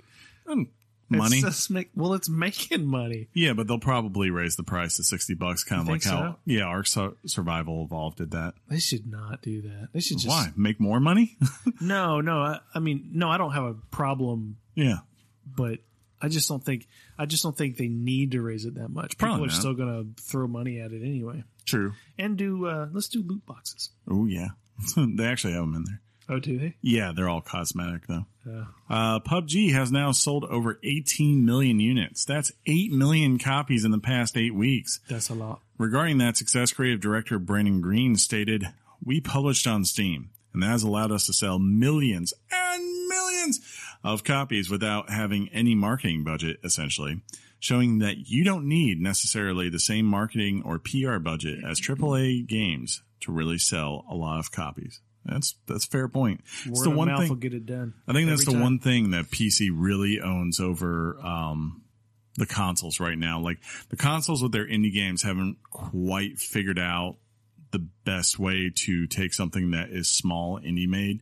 Um, 0.47 0.69
money, 1.09 1.37
It's 1.37 1.45
just 1.45 1.71
make, 1.71 1.89
well, 1.95 2.13
it's 2.13 2.29
making 2.29 2.85
money. 2.85 3.27
yeah, 3.33 3.53
but 3.53 3.67
they'll 3.67 3.79
probably 3.79 4.29
raise 4.29 4.55
the 4.57 4.63
price 4.63 4.95
to 4.97 5.03
60 5.03 5.33
bucks, 5.33 5.63
kind 5.63 5.81
of 5.81 5.87
like 5.87 6.03
think 6.03 6.13
how 6.15 6.37
yeah, 6.45 6.63
Ark 6.63 6.85
Survival 7.25 7.83
Evolved 7.83 8.17
did 8.19 8.31
that. 8.31 8.53
They 8.69 8.77
should 8.79 9.07
not 9.07 9.41
do 9.41 9.63
that. 9.63 9.89
They 9.91 9.99
should 10.01 10.17
just 10.19 10.27
Why 10.27 10.49
make 10.55 10.79
more 10.79 10.99
money? 10.99 11.35
No, 11.81 12.21
no. 12.21 12.37
I, 12.41 12.59
I 12.75 12.79
mean, 12.79 13.09
no. 13.13 13.29
I 13.29 13.37
don't 13.37 13.53
have 13.53 13.63
a 13.63 13.73
problem, 13.89 14.57
yeah, 14.75 14.97
but 15.45 15.79
I 16.21 16.27
just 16.27 16.49
don't 16.49 16.63
think 16.63 16.87
I 17.17 17.25
just 17.25 17.43
don't 17.43 17.57
think 17.57 17.77
they 17.77 17.87
need 17.87 18.31
to 18.31 18.41
raise 18.41 18.65
it 18.65 18.75
that 18.75 18.89
much. 18.89 19.11
People 19.17 19.27
Probably 19.27 19.45
are 19.45 19.51
not. 19.51 19.57
still 19.59 19.73
going 19.73 20.15
to 20.15 20.21
throw 20.23 20.47
money 20.47 20.79
at 20.79 20.91
it 20.91 21.01
anyway. 21.03 21.43
true. 21.65 21.93
And 22.17 22.37
do 22.37 22.65
uh, 22.67 22.87
let's 22.91 23.07
do 23.07 23.23
loot 23.25 23.45
boxes. 23.45 23.89
Oh 24.09 24.25
yeah, 24.25 24.49
they 24.97 25.25
actually 25.25 25.53
have 25.53 25.63
them 25.63 25.75
in 25.75 25.83
there. 25.85 26.01
Oh, 26.31 26.37
do 26.39 26.59
they? 26.59 26.75
Yeah, 26.81 27.11
they're 27.15 27.27
all 27.29 27.41
cosmetic 27.41 28.05
though. 28.07 28.25
Uh, 28.47 28.65
Uh, 28.87 29.19
PUBG 29.21 29.71
has 29.73 29.91
now 29.91 30.11
sold 30.11 30.45
over 30.45 30.79
18 30.83 31.43
million 31.45 31.79
units. 31.79 32.23
That's 32.25 32.51
8 32.67 32.91
million 32.91 33.39
copies 33.39 33.83
in 33.83 33.89
the 33.91 33.99
past 33.99 34.37
eight 34.37 34.53
weeks. 34.53 34.99
that's 35.09 35.29
a 35.29 35.33
lot. 35.33 35.61
Regarding 35.79 36.19
that 36.19 36.37
success, 36.37 36.71
creative 36.71 37.01
director 37.01 37.39
Brendan 37.39 37.81
Greene 37.81 38.15
stated, 38.15 38.65
We 39.03 39.21
published 39.21 39.65
on 39.65 39.85
Steam, 39.85 40.29
and 40.53 40.61
that 40.61 40.67
has 40.67 40.83
allowed 40.83 41.11
us 41.11 41.25
to 41.27 41.33
sell 41.33 41.57
millions 41.57 42.31
and 42.51 43.07
millions 43.07 43.59
of 44.03 44.23
copies 44.23 44.69
without 44.69 45.09
having 45.09 45.49
any 45.49 45.75
marketing 45.75 46.23
budget, 46.23 46.57
essentially, 46.63 47.21
showing 47.59 47.99
that 47.99 48.29
you 48.29 48.43
don't 48.43 48.65
need 48.65 48.99
necessarily 48.99 49.69
the 49.69 49.79
same 49.79 50.05
marketing 50.05 50.61
or 50.65 50.79
PR 50.79 51.17
budget 51.17 51.59
as 51.65 51.79
AAA 51.79 52.47
games 52.47 53.01
to 53.21 53.31
really 53.31 53.57
sell 53.57 54.05
a 54.09 54.15
lot 54.15 54.39
of 54.39 54.51
copies. 54.51 55.01
That's 55.25 55.55
that's 55.67 55.85
a 55.85 55.89
fair 55.89 56.07
point. 56.07 56.41
It's 56.65 56.79
Word 56.79 56.85
the 56.85 56.91
of 56.91 56.97
one 56.97 57.17
thing 57.17 57.29
will 57.29 57.35
get 57.35 57.53
it 57.53 57.65
done. 57.65 57.93
I 58.07 58.13
think 58.13 58.29
that's 58.29 58.45
the 58.45 58.53
time. 58.53 58.61
one 58.61 58.79
thing 58.79 59.11
that 59.11 59.25
PC 59.25 59.69
really 59.73 60.21
owns 60.21 60.59
over 60.59 61.19
um, 61.21 61.83
the 62.35 62.45
consoles 62.45 62.99
right 62.99 63.17
now. 63.17 63.39
Like 63.39 63.59
the 63.89 63.97
consoles 63.97 64.41
with 64.41 64.53
their 64.53 64.65
indie 64.65 64.93
games 64.93 65.21
haven't 65.21 65.57
quite 65.69 66.39
figured 66.39 66.79
out 66.79 67.17
the 67.71 67.85
best 68.05 68.39
way 68.39 68.71
to 68.73 69.05
take 69.07 69.33
something 69.33 69.71
that 69.71 69.89
is 69.89 70.09
small 70.09 70.59
indie 70.59 70.87
made 70.87 71.21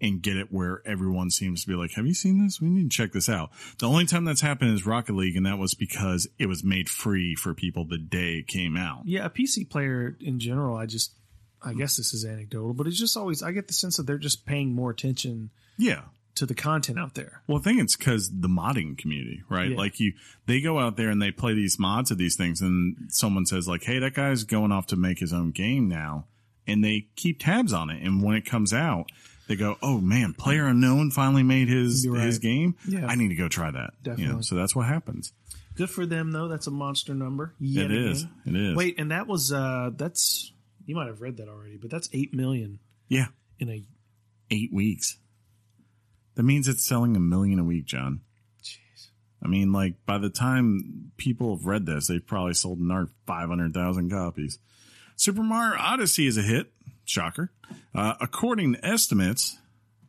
and 0.00 0.22
get 0.22 0.36
it 0.36 0.52
where 0.52 0.80
everyone 0.86 1.30
seems 1.30 1.62
to 1.62 1.68
be 1.68 1.74
like, 1.74 1.92
have 1.94 2.06
you 2.06 2.14
seen 2.14 2.42
this? 2.44 2.60
We 2.60 2.68
need 2.68 2.90
to 2.90 2.96
check 2.96 3.12
this 3.12 3.28
out. 3.28 3.50
The 3.78 3.88
only 3.88 4.06
time 4.06 4.24
that's 4.24 4.40
happened 4.40 4.72
is 4.74 4.86
Rocket 4.86 5.14
League, 5.14 5.36
and 5.36 5.44
that 5.46 5.58
was 5.58 5.74
because 5.74 6.28
it 6.38 6.46
was 6.46 6.62
made 6.62 6.88
free 6.88 7.34
for 7.34 7.52
people 7.54 7.84
the 7.84 7.98
day 7.98 8.38
it 8.38 8.46
came 8.46 8.76
out. 8.76 9.02
Yeah, 9.06 9.24
a 9.26 9.30
PC 9.30 9.68
player 9.68 10.16
in 10.20 10.38
general, 10.38 10.76
I 10.76 10.86
just, 10.86 11.12
I 11.60 11.74
guess 11.74 11.96
this 11.96 12.14
is 12.14 12.24
anecdotal, 12.24 12.74
but 12.74 12.86
it's 12.86 12.98
just 12.98 13.16
always, 13.16 13.42
I 13.42 13.50
get 13.52 13.66
the 13.66 13.74
sense 13.74 13.96
that 13.96 14.06
they're 14.06 14.18
just 14.18 14.46
paying 14.46 14.72
more 14.72 14.90
attention 14.90 15.50
Yeah. 15.76 16.02
to 16.36 16.46
the 16.46 16.54
content 16.54 17.00
out 17.00 17.14
there. 17.14 17.42
Well, 17.48 17.58
I 17.58 17.62
think 17.62 17.80
it's 17.80 17.96
because 17.96 18.30
the 18.30 18.46
modding 18.48 18.96
community, 18.96 19.42
right? 19.50 19.70
Yeah. 19.72 19.76
Like 19.76 19.98
you, 19.98 20.12
they 20.46 20.60
go 20.60 20.78
out 20.78 20.96
there 20.96 21.08
and 21.10 21.20
they 21.20 21.32
play 21.32 21.54
these 21.54 21.76
mods 21.80 22.12
of 22.12 22.18
these 22.18 22.36
things, 22.36 22.60
and 22.60 23.08
someone 23.08 23.44
says 23.46 23.66
like, 23.66 23.82
"Hey, 23.82 23.98
that 23.98 24.14
guy's 24.14 24.44
going 24.44 24.70
off 24.70 24.86
to 24.88 24.96
make 24.96 25.18
his 25.18 25.32
own 25.32 25.50
game 25.50 25.88
now," 25.88 26.26
and 26.64 26.84
they 26.84 27.08
keep 27.16 27.40
tabs 27.40 27.72
on 27.72 27.90
it. 27.90 28.00
And 28.04 28.22
when 28.22 28.36
it 28.36 28.46
comes 28.46 28.72
out, 28.72 29.10
they 29.48 29.56
go, 29.56 29.76
"Oh 29.82 30.00
man, 30.00 30.34
Player 30.34 30.66
Unknown 30.66 31.10
finally 31.10 31.42
made 31.42 31.68
his 31.68 32.06
right. 32.06 32.22
his 32.22 32.38
game. 32.38 32.76
Yeah. 32.86 33.06
I 33.06 33.16
need 33.16 33.28
to 33.28 33.34
go 33.34 33.48
try 33.48 33.70
that." 33.70 33.94
You 34.04 34.10
know, 34.10 34.16
Definitely. 34.16 34.42
so 34.42 34.54
that's 34.54 34.76
what 34.76 34.86
happens. 34.86 35.32
Good 35.74 35.90
for 35.90 36.06
them 36.06 36.32
though. 36.32 36.48
That's 36.48 36.66
a 36.66 36.70
monster 36.70 37.14
number. 37.14 37.54
Yet 37.58 37.90
it 37.90 37.92
is. 37.92 38.22
again. 38.22 38.56
It 38.56 38.70
is. 38.70 38.76
Wait, 38.76 38.98
and 38.98 39.10
that 39.10 39.26
was 39.26 39.52
uh 39.52 39.90
that's 39.96 40.52
you 40.86 40.94
might 40.94 41.06
have 41.06 41.20
read 41.20 41.38
that 41.38 41.48
already, 41.48 41.76
but 41.76 41.90
that's 41.90 42.08
eight 42.12 42.32
million 42.34 42.78
yeah, 43.08 43.26
in 43.58 43.68
a 43.68 43.84
eight 44.50 44.72
weeks. 44.72 45.18
That 46.34 46.42
means 46.44 46.68
it's 46.68 46.86
selling 46.86 47.16
a 47.16 47.20
million 47.20 47.58
a 47.58 47.64
week, 47.64 47.86
John. 47.86 48.20
jeez. 48.62 49.08
I 49.42 49.48
mean, 49.48 49.72
like 49.72 49.94
by 50.06 50.18
the 50.18 50.30
time 50.30 51.10
people 51.16 51.56
have 51.56 51.66
read 51.66 51.86
this, 51.86 52.06
they've 52.06 52.24
probably 52.24 52.54
sold 52.54 52.78
another 52.78 53.08
five 53.26 53.48
hundred 53.48 53.72
thousand 53.72 54.10
copies. 54.10 54.58
Super 55.16 55.42
Mario 55.42 55.78
Odyssey 55.80 56.26
is 56.26 56.36
a 56.36 56.42
hit. 56.42 56.72
Shocker. 57.08 57.50
Uh, 57.94 58.14
according 58.20 58.74
to 58.74 58.86
estimates 58.86 59.58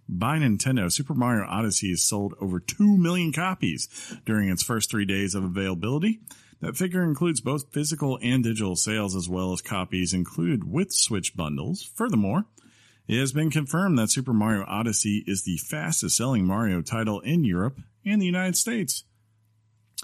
by 0.07 0.37
Nintendo, 0.37 0.91
Super 0.91 1.13
Mario 1.13 1.45
Odyssey 1.47 1.89
has 1.91 2.01
sold 2.01 2.33
over 2.41 2.59
two 2.59 2.97
million 2.97 3.31
copies 3.31 3.87
during 4.25 4.49
its 4.49 4.63
first 4.63 4.89
three 4.89 5.05
days 5.05 5.35
of 5.35 5.43
availability. 5.43 6.19
That 6.61 6.75
figure 6.75 7.03
includes 7.03 7.39
both 7.39 7.71
physical 7.71 8.19
and 8.21 8.43
digital 8.43 8.75
sales, 8.75 9.15
as 9.15 9.29
well 9.29 9.53
as 9.53 9.61
copies 9.61 10.13
included 10.13 10.69
with 10.69 10.91
Switch 10.91 11.35
bundles. 11.35 11.83
Furthermore, 11.95 12.45
it 13.07 13.19
has 13.19 13.31
been 13.31 13.49
confirmed 13.49 13.97
that 13.97 14.11
Super 14.11 14.33
Mario 14.33 14.65
Odyssey 14.67 15.23
is 15.25 15.43
the 15.43 15.57
fastest 15.57 16.17
selling 16.17 16.45
Mario 16.45 16.81
title 16.81 17.21
in 17.21 17.43
Europe 17.43 17.79
and 18.05 18.21
the 18.21 18.25
United 18.25 18.57
States. 18.57 19.03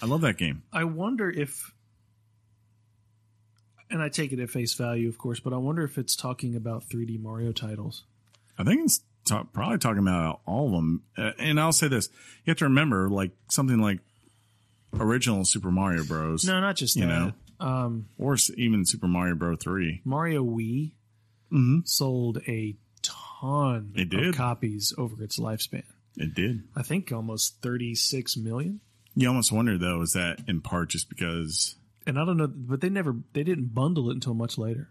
I 0.02 0.06
love 0.06 0.22
that 0.22 0.38
game. 0.38 0.64
I 0.72 0.86
wonder 0.86 1.30
if 1.30 1.72
and 3.90 4.02
I 4.02 4.10
take 4.10 4.32
it 4.32 4.40
at 4.40 4.50
face 4.50 4.74
value, 4.74 5.08
of 5.10 5.18
course, 5.18 5.40
but 5.40 5.54
I 5.54 5.58
wonder 5.58 5.84
if 5.84 5.98
it's 5.98 6.16
talking 6.16 6.56
about 6.56 6.88
3D 6.90 7.22
Mario 7.22 7.52
titles. 7.52 8.04
I 8.58 8.64
think 8.64 8.86
it's 8.86 9.02
probably 9.54 9.78
talking 9.78 10.00
about 10.02 10.42
all 10.46 10.68
of 10.68 10.72
them. 10.74 11.04
Uh, 11.18 11.32
and 11.40 11.60
I'll 11.60 11.74
say 11.74 11.88
this: 11.88 12.10
you 12.46 12.52
have 12.52 12.58
to 12.60 12.66
remember, 12.66 13.10
like 13.10 13.32
something 13.50 13.80
like 13.80 14.00
original 15.00 15.44
Super 15.46 15.72
Mario 15.72 16.04
Bros. 16.06 16.46
No, 16.46 16.60
not 16.60 16.76
just 16.76 16.96
You 16.96 17.06
that. 17.06 17.08
know. 17.08 17.34
Um, 17.60 18.08
or 18.18 18.38
even 18.58 18.86
Super 18.86 19.08
Mario 19.08 19.36
Bros. 19.36 19.58
Three. 19.62 20.02
Mario 20.06 20.44
Wii 20.44 20.92
Mhm. 21.52 21.88
sold 21.88 22.38
a 22.48 22.76
ton 23.02 23.92
It 23.96 24.04
of 24.14 24.22
did. 24.22 24.34
copies 24.36 24.94
over 24.98 25.22
its 25.24 25.40
lifespan. 25.40 25.84
It 26.18 26.34
did. 26.34 26.64
I 26.76 26.82
think 26.82 27.12
almost 27.12 27.62
36 27.62 28.38
million. 28.38 28.80
You 29.16 29.28
almost 29.28 29.52
wonder 29.52 29.78
though, 29.78 30.02
is 30.02 30.14
that 30.14 30.42
in 30.48 30.62
part 30.62 30.90
just 30.90 31.08
because 31.10 31.76
And 32.08 32.20
I 32.20 32.26
don't 32.26 32.38
know, 32.38 32.48
but 32.48 32.82
they 32.82 32.90
never, 32.90 33.16
they 33.34 33.44
didn't 33.44 33.74
bundle 33.74 34.10
it 34.10 34.14
until 34.14 34.34
much 34.36 34.58
later. 34.58 34.90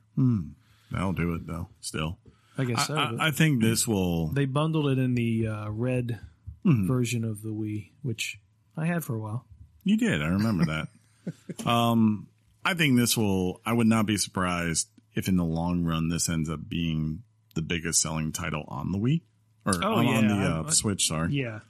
that'll 0.91 1.13
do 1.13 1.35
it 1.35 1.47
though? 1.47 1.69
Still, 1.81 2.19
I 2.59 2.65
guess 2.65 2.79
I, 2.81 2.87
so. 2.87 2.97
I, 2.97 3.11
but 3.13 3.21
I 3.21 3.31
think 3.31 3.63
this 3.63 3.87
will. 3.87 4.29
they 4.29 4.47
bundled 4.47 4.89
it 4.89 4.99
in 4.99 5.15
the 5.15 5.47
uh, 5.49 5.69
red 5.71 6.21
Mhm. 6.67 6.87
version 6.89 7.25
of 7.25 7.43
the 7.43 7.51
Wii, 7.51 7.91
which 8.03 8.39
I 8.77 8.87
had 8.87 9.05
for 9.05 9.15
a 9.15 9.21
while. 9.21 9.47
You 9.85 9.97
did. 9.99 10.23
I 10.23 10.29
remember 10.29 10.65
that. 10.65 11.67
um, 11.67 12.29
I 12.65 12.73
think 12.75 12.97
this 12.99 13.17
will. 13.17 13.61
I 13.67 13.73
would 13.75 13.87
not 13.87 14.07
be 14.07 14.17
surprised 14.17 14.89
if, 15.15 15.29
in 15.29 15.37
the 15.37 15.45
long 15.45 15.85
run, 15.85 16.09
this 16.09 16.29
ends 16.29 16.49
up 16.51 16.69
being 16.69 17.23
the 17.55 17.63
biggest 17.63 18.01
selling 18.01 18.33
title 18.33 18.65
on 18.69 18.91
the 18.93 18.99
Wii 18.99 19.21
or 19.67 19.75
Oh, 19.85 19.95
on, 19.97 20.07
on 20.07 20.29
the 20.29 20.35
uh, 20.35 20.65
I- 20.67 20.71
Switch. 20.71 21.07
Sorry, 21.07 21.33
Yeah. 21.35 21.61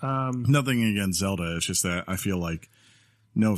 Um, 0.00 0.44
nothing 0.48 0.82
against 0.82 1.18
Zelda. 1.20 1.56
It's 1.56 1.66
just 1.66 1.82
that 1.84 2.04
I 2.08 2.16
feel 2.16 2.38
like 2.38 2.68
no, 3.34 3.56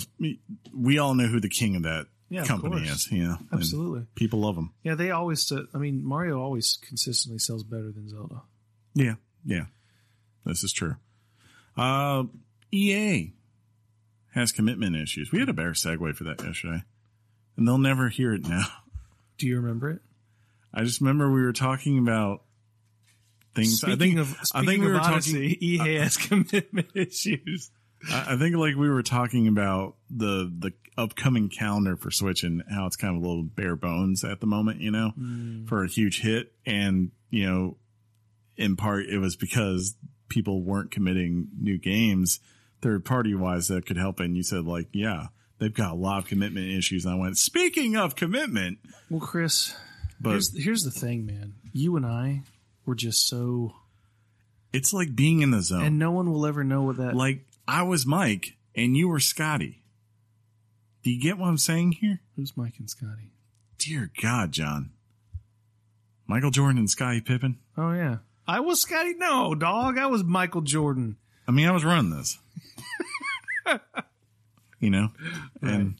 we 0.72 0.98
all 0.98 1.14
know 1.14 1.26
who 1.26 1.40
the 1.40 1.48
king 1.48 1.76
of 1.76 1.82
that 1.84 2.06
Yeah, 2.28 2.44
company 2.44 2.76
course. 2.86 3.06
is. 3.06 3.12
You 3.12 3.24
know, 3.24 3.36
and 3.50 3.60
absolutely. 3.60 4.06
people 4.14 4.40
love 4.40 4.54
them. 4.54 4.72
Yeah, 4.82 4.94
they 4.94 5.10
always. 5.10 5.50
Uh, 5.50 5.62
I 5.74 5.78
mean, 5.78 6.04
Mario 6.04 6.40
always 6.40 6.78
consistently 6.80 7.38
sells 7.38 7.62
better 7.64 7.90
than 7.92 8.08
Zelda. 8.08 8.42
Yeah, 8.94 9.14
yeah, 9.44 9.66
this 10.44 10.62
is 10.64 10.72
true. 10.72 10.96
Uh, 11.76 12.24
EA 12.70 13.32
has 14.34 14.52
commitment 14.52 14.96
issues. 14.96 15.30
We 15.32 15.40
had 15.40 15.48
a 15.48 15.52
better 15.52 15.72
segue 15.72 16.14
for 16.14 16.24
that 16.24 16.42
yesterday, 16.42 16.82
and 17.56 17.66
they'll 17.66 17.78
never 17.78 18.08
hear 18.08 18.32
it 18.32 18.46
now. 18.48 18.66
Do 19.38 19.46
you 19.48 19.56
remember 19.60 19.90
it? 19.90 20.00
I 20.72 20.82
just 20.84 21.00
remember 21.00 21.30
we 21.32 21.42
were 21.42 21.52
talking 21.52 21.98
about 21.98 22.42
things. 23.54 23.78
Speaking 23.80 23.94
I 23.94 23.98
think 23.98 24.18
of, 24.18 24.36
I 24.54 24.64
think 24.64 24.80
we 24.82 24.86
of 24.86 24.92
were 24.94 25.00
Odyssey, 25.00 25.54
talking. 25.54 25.86
EA 25.88 25.94
has 25.98 26.16
commitment 26.28 26.88
issues. 26.94 27.70
I 28.10 28.36
think 28.36 28.56
like 28.56 28.76
we 28.76 28.88
were 28.88 29.02
talking 29.02 29.48
about 29.48 29.96
the 30.10 30.52
the 30.58 30.72
upcoming 30.96 31.48
calendar 31.48 31.96
for 31.96 32.10
Switch 32.10 32.42
and 32.44 32.62
how 32.70 32.86
it's 32.86 32.96
kind 32.96 33.16
of 33.16 33.22
a 33.22 33.26
little 33.26 33.42
bare 33.42 33.76
bones 33.76 34.24
at 34.24 34.40
the 34.40 34.46
moment. 34.46 34.80
You 34.80 34.90
know, 34.90 35.12
mm. 35.18 35.68
for 35.68 35.84
a 35.84 35.88
huge 35.88 36.20
hit, 36.20 36.52
and 36.66 37.10
you 37.30 37.46
know, 37.46 37.76
in 38.56 38.76
part 38.76 39.06
it 39.06 39.18
was 39.18 39.36
because 39.36 39.96
people 40.28 40.62
weren't 40.62 40.90
committing 40.90 41.48
new 41.60 41.78
games 41.78 42.40
third 42.84 43.02
party 43.04 43.34
wise 43.34 43.68
that 43.68 43.86
could 43.86 43.96
help. 43.96 44.20
And 44.20 44.36
you 44.36 44.44
said 44.44 44.66
like, 44.66 44.88
yeah. 44.92 45.28
They've 45.58 45.72
got 45.72 45.92
a 45.92 45.94
lot 45.94 46.18
of 46.18 46.26
commitment 46.26 46.66
issues. 46.66 47.04
And 47.06 47.14
I 47.14 47.16
went, 47.16 47.38
speaking 47.38 47.96
of 47.96 48.16
commitment, 48.16 48.78
Well, 49.08 49.20
Chris, 49.20 49.74
but 50.20 50.30
here's 50.30 50.64
here's 50.64 50.82
the 50.82 50.90
thing, 50.90 51.24
man. 51.24 51.54
You 51.72 51.96
and 51.96 52.04
I 52.04 52.42
were 52.84 52.96
just 52.96 53.28
so, 53.28 53.72
it's 54.72 54.92
like 54.92 55.14
being 55.14 55.40
in 55.40 55.52
the 55.52 55.62
zone. 55.62 55.84
and 55.84 55.98
no 55.98 56.10
one 56.10 56.30
will 56.30 56.44
ever 56.44 56.64
know 56.64 56.82
what 56.82 56.96
that. 56.96 57.14
like 57.14 57.46
I 57.66 57.82
was 57.82 58.06
Mike 58.06 58.56
and 58.74 58.96
you 58.96 59.08
were 59.08 59.20
Scottie. 59.20 59.82
Do 61.02 61.10
you 61.10 61.20
get 61.20 61.38
what 61.38 61.48
I'm 61.48 61.58
saying 61.58 61.92
here? 61.92 62.20
Who's 62.36 62.56
Mike 62.56 62.74
and 62.78 62.88
Scottie? 62.88 63.32
Dear 63.78 64.10
God, 64.22 64.52
John. 64.52 64.90
Michael 66.26 66.50
Jordan 66.50 66.78
and 66.78 66.90
Scottie 66.90 67.20
Pippen. 67.20 67.58
Oh 67.76 67.92
yeah, 67.92 68.18
I 68.46 68.60
was 68.60 68.80
Scottie. 68.80 69.14
No, 69.14 69.54
dog, 69.54 69.98
I 69.98 70.06
was 70.06 70.24
Michael 70.24 70.62
Jordan. 70.62 71.16
I 71.46 71.52
mean, 71.52 71.66
I 71.66 71.72
was 71.72 71.84
running 71.84 72.10
this. 72.10 72.38
you 74.80 74.90
know? 74.90 75.10
And, 75.60 75.96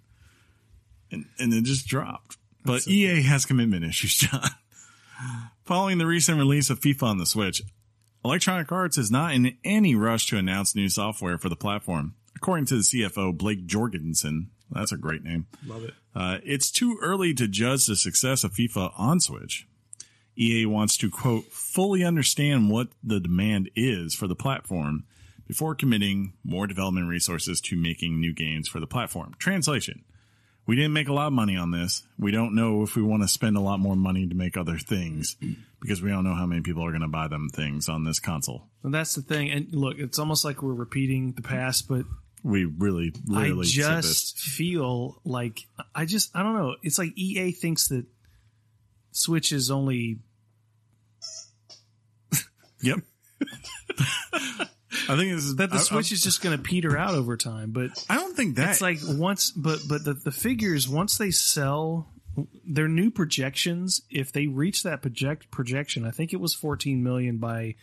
and 1.11 1.27
and 1.39 1.53
it 1.53 1.65
just 1.65 1.87
dropped. 1.87 2.39
But 2.65 2.89
EA 2.89 3.21
has 3.23 3.45
commitment 3.45 3.85
issues, 3.85 4.15
John. 4.17 4.49
Following 5.65 5.99
the 5.99 6.07
recent 6.07 6.39
release 6.39 6.71
of 6.71 6.81
FIFA 6.81 7.03
on 7.03 7.19
the 7.19 7.27
Switch, 7.27 7.62
Electronic 8.25 8.72
Arts 8.72 8.97
is 8.97 9.11
not 9.11 9.35
in 9.35 9.57
any 9.64 9.95
rush 9.95 10.27
to 10.29 10.39
announce 10.39 10.75
new 10.75 10.89
software 10.89 11.37
for 11.37 11.51
the 11.51 11.57
platform. 11.57 12.14
According 12.37 12.66
to 12.66 12.77
the 12.77 12.81
CFO, 12.81 13.37
Blake 13.37 13.66
Jorgensen, 13.66 14.51
that's 14.70 14.93
a 14.93 14.97
great 14.97 15.22
name. 15.22 15.47
Love 15.66 15.85
it. 15.85 15.95
Uh, 16.14 16.39
it's 16.43 16.70
too 16.70 16.99
early 17.03 17.35
to 17.35 17.47
judge 17.47 17.87
the 17.87 17.97
success 17.97 18.43
of 18.43 18.53
FIFA 18.53 18.93
on 18.99 19.20
Switch. 19.20 19.66
EA 20.37 20.66
wants 20.66 20.97
to, 20.97 21.11
quote, 21.11 21.45
fully 21.53 22.03
understand 22.03 22.70
what 22.70 22.89
the 23.03 23.20
demand 23.20 23.70
is 23.77 24.14
for 24.14 24.27
the 24.27 24.35
platform 24.35 25.05
before 25.47 25.75
committing 25.75 26.33
more 26.43 26.66
development 26.66 27.09
resources 27.09 27.61
to 27.61 27.77
making 27.77 28.18
new 28.18 28.33
games 28.33 28.68
for 28.68 28.81
the 28.81 28.87
platform. 28.87 29.35
Translation. 29.39 30.03
We 30.67 30.77
didn't 30.77 30.95
make 30.95 31.09
a 31.09 31.12
lot 31.12 31.27
of 31.27 31.33
money 31.35 31.57
on 31.57 31.71
this. 31.71 32.03
We 32.19 32.31
don't 32.31 32.55
know 32.55 32.83
if 32.83 32.97
we 32.97 33.03
want 33.03 33.23
to 33.23 33.29
spend 33.29 33.57
a 33.57 33.61
lot 33.61 33.81
more 33.81 33.97
money 33.97 34.27
to 34.27 34.35
make 34.35 34.57
other 34.57 34.79
things 34.79 35.37
because 35.81 36.01
we 36.01 36.11
don't 36.11 36.25
know 36.25 36.35
how 36.35 36.47
many 36.47 36.62
people 36.62 36.85
are 36.85 36.91
going 36.91 37.03
to 37.03 37.09
buy 37.09 37.29
them 37.29 37.51
things 37.51 37.89
on 37.89 38.05
this 38.05 38.19
console. 38.19 38.69
And 38.83 38.95
that's 38.95 39.15
the 39.15 39.21
thing. 39.23 39.51
And 39.51 39.75
look, 39.75 39.99
it's 39.99 40.19
almost 40.19 40.45
like 40.45 40.62
we're 40.62 40.73
repeating 40.73 41.33
the 41.33 41.43
past, 41.43 41.87
but 41.89 42.07
We 42.43 42.65
really, 42.65 43.12
I 43.35 43.43
really 43.45 43.67
just 43.67 44.39
feel 44.39 45.21
like 45.25 45.61
I 45.95 46.05
just 46.07 46.35
I 46.35 46.43
don't 46.43 46.55
know. 46.57 46.77
It's 46.83 46.99
like 46.99 47.12
EA 47.17 47.53
thinks 47.53 47.89
that 47.89 48.07
Switch 49.12 49.53
is 49.53 49.71
only 49.71 50.19
Yep. 52.83 53.01
I 55.09 55.17
think 55.17 55.33
this 55.33 55.45
is 55.45 55.57
that 55.57 55.71
the 55.71 55.77
I- 55.77 55.81
Switch 55.81 56.13
I, 56.13 56.15
is 56.15 56.23
just 56.23 56.41
going 56.43 56.57
to 56.57 56.63
peter 56.63 56.97
out 56.97 57.15
over 57.15 57.37
time. 57.37 57.71
But 57.73 57.91
I 58.09 58.17
don't 58.17 58.37
think 58.37 58.57
that 58.57 58.71
it's 58.71 58.81
like 58.81 58.99
once, 59.03 59.51
but 59.51 59.81
but 59.89 60.05
the, 60.05 60.15
the 60.15 60.33
figures 60.33 60.89
once 60.89 61.19
they 61.19 61.31
sell 61.31 62.09
their 62.67 62.89
new 62.89 63.11
projections, 63.11 64.03
if 64.11 64.33
they 64.33 64.47
reach 64.49 64.83
that 64.83 65.03
project 65.03 65.51
projection, 65.51 66.05
I 66.05 66.11
think 66.11 66.33
it 66.33 66.41
was 66.41 66.53
14 66.55 67.03
million 67.03 67.39
by 67.39 67.77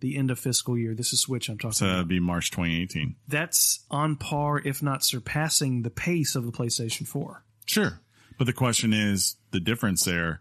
the 0.00 0.16
end 0.16 0.30
of 0.30 0.38
fiscal 0.38 0.78
year. 0.78 0.94
This 0.94 1.12
is 1.12 1.20
Switch 1.20 1.48
I'm 1.48 1.58
talking 1.58 1.72
So 1.72 1.84
about. 1.86 1.92
that'd 1.94 2.08
be 2.08 2.20
March 2.20 2.50
2018. 2.52 3.16
That's 3.26 3.80
on 3.90 4.16
par, 4.16 4.62
if 4.64 4.82
not 4.82 5.04
surpassing, 5.04 5.82
the 5.82 5.90
pace 5.90 6.34
of 6.36 6.46
the 6.46 6.52
PlayStation 6.52 7.06
4. 7.06 7.42
Sure. 7.66 8.00
But 8.38 8.46
the 8.46 8.52
question 8.52 8.92
is 8.92 9.36
the 9.50 9.58
difference 9.60 10.04
there, 10.04 10.40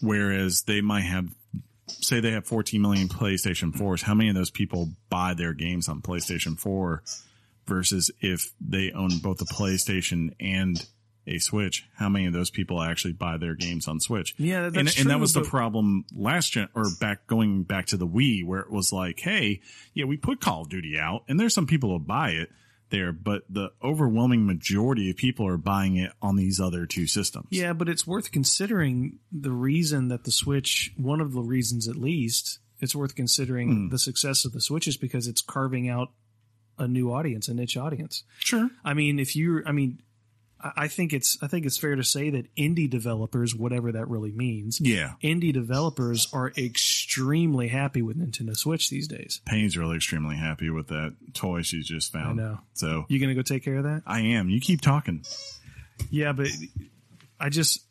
whereas 0.00 0.62
they 0.62 0.80
might 0.80 1.02
have, 1.04 1.28
say 1.88 2.20
they 2.20 2.32
have 2.32 2.46
14 2.46 2.80
million 2.80 3.08
PlayStation 3.08 3.72
4s, 3.72 4.02
how 4.02 4.14
many 4.14 4.28
of 4.28 4.34
those 4.34 4.50
people 4.50 4.90
buy 5.08 5.34
their 5.34 5.52
games 5.52 5.88
on 5.88 6.02
PlayStation 6.02 6.58
4 6.58 7.02
versus 7.66 8.10
if 8.20 8.52
they 8.60 8.92
own 8.92 9.18
both 9.18 9.40
a 9.40 9.44
PlayStation 9.44 10.34
and 10.40 10.86
a 11.26 11.38
Switch, 11.38 11.86
how 11.96 12.08
many 12.08 12.26
of 12.26 12.32
those 12.32 12.50
people 12.50 12.82
actually 12.82 13.12
buy 13.12 13.36
their 13.36 13.54
games 13.54 13.86
on 13.86 14.00
Switch? 14.00 14.34
Yeah, 14.38 14.64
and, 14.64 14.74
that's 14.86 14.98
and 14.98 15.10
that 15.10 15.14
true, 15.14 15.20
was 15.20 15.34
the 15.34 15.42
problem 15.42 16.06
last 16.14 16.52
gen 16.52 16.68
or 16.74 16.86
back 17.00 17.26
going 17.26 17.64
back 17.64 17.86
to 17.86 17.96
the 17.96 18.06
Wii 18.06 18.44
where 18.44 18.60
it 18.60 18.70
was 18.70 18.92
like, 18.92 19.20
hey, 19.20 19.60
yeah, 19.92 20.06
we 20.06 20.16
put 20.16 20.40
Call 20.40 20.62
of 20.62 20.70
Duty 20.70 20.98
out 20.98 21.24
and 21.28 21.38
there's 21.38 21.54
some 21.54 21.66
people 21.66 21.90
who 21.90 21.98
buy 21.98 22.30
it 22.30 22.48
there, 22.90 23.12
but 23.12 23.42
the 23.48 23.70
overwhelming 23.82 24.46
majority 24.46 25.10
of 25.10 25.16
people 25.16 25.46
are 25.46 25.56
buying 25.56 25.96
it 25.96 26.12
on 26.22 26.36
these 26.36 26.60
other 26.60 26.86
two 26.86 27.06
systems. 27.06 27.48
Yeah, 27.50 27.72
but 27.72 27.88
it's 27.88 28.06
worth 28.06 28.32
considering 28.32 29.18
the 29.30 29.50
reason 29.50 30.08
that 30.08 30.24
the 30.24 30.32
Switch, 30.32 30.92
one 30.96 31.20
of 31.20 31.32
the 31.32 31.42
reasons 31.42 31.88
at 31.88 31.96
least, 31.96 32.58
it's 32.80 32.94
worth 32.94 33.14
considering 33.14 33.68
hmm. 33.68 33.88
the 33.88 33.98
success 33.98 34.44
of 34.44 34.52
the 34.52 34.60
Switch 34.60 34.86
is 34.86 34.96
because 34.96 35.26
it's 35.26 35.42
carving 35.42 35.88
out 35.88 36.12
a 36.78 36.86
new 36.86 37.12
audience, 37.12 37.48
a 37.48 37.54
niche 37.54 37.76
audience. 37.76 38.22
Sure. 38.38 38.70
I 38.84 38.94
mean, 38.94 39.18
if 39.18 39.34
you're, 39.34 39.66
I 39.66 39.72
mean, 39.72 40.00
I 40.60 40.88
think 40.88 41.12
it's, 41.12 41.38
I 41.40 41.46
think 41.46 41.66
it's 41.66 41.78
fair 41.78 41.94
to 41.94 42.02
say 42.02 42.30
that 42.30 42.52
indie 42.56 42.90
developers, 42.90 43.54
whatever 43.54 43.92
that 43.92 44.08
really 44.08 44.32
means, 44.32 44.80
Yeah. 44.80 45.14
indie 45.22 45.52
developers 45.52 46.26
are 46.32 46.52
extremely 46.58 47.68
happy 47.68 48.02
with 48.02 48.16
Nintendo 48.18 48.56
Switch 48.56 48.90
these 48.90 49.06
days. 49.06 49.40
Payne's 49.46 49.76
really 49.76 49.96
extremely 49.96 50.34
happy 50.36 50.68
with 50.70 50.88
that 50.88 51.14
toy 51.32 51.62
she's 51.62 51.86
just 51.86 52.12
found. 52.12 52.40
I 52.40 52.42
know. 52.44 52.60
So 52.74 53.06
You 53.08 53.20
gonna 53.20 53.34
go 53.36 53.42
take 53.42 53.62
care 53.62 53.76
of 53.76 53.84
that? 53.84 54.02
I 54.06 54.20
am. 54.20 54.48
You 54.50 54.60
keep 54.60 54.80
talking. 54.80 55.24
Yeah, 56.10 56.32
but 56.32 56.48
I 57.38 57.48
just 57.50 57.84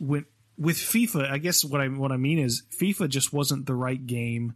went 0.00 0.26
with 0.56 0.76
FIFA. 0.76 1.30
I 1.30 1.38
guess 1.38 1.64
what 1.64 1.80
I 1.80 1.86
what 1.88 2.10
I 2.10 2.16
mean 2.16 2.38
is 2.40 2.64
FIFA 2.80 3.08
just 3.08 3.32
wasn't 3.32 3.66
the 3.66 3.74
right 3.74 4.04
game 4.04 4.54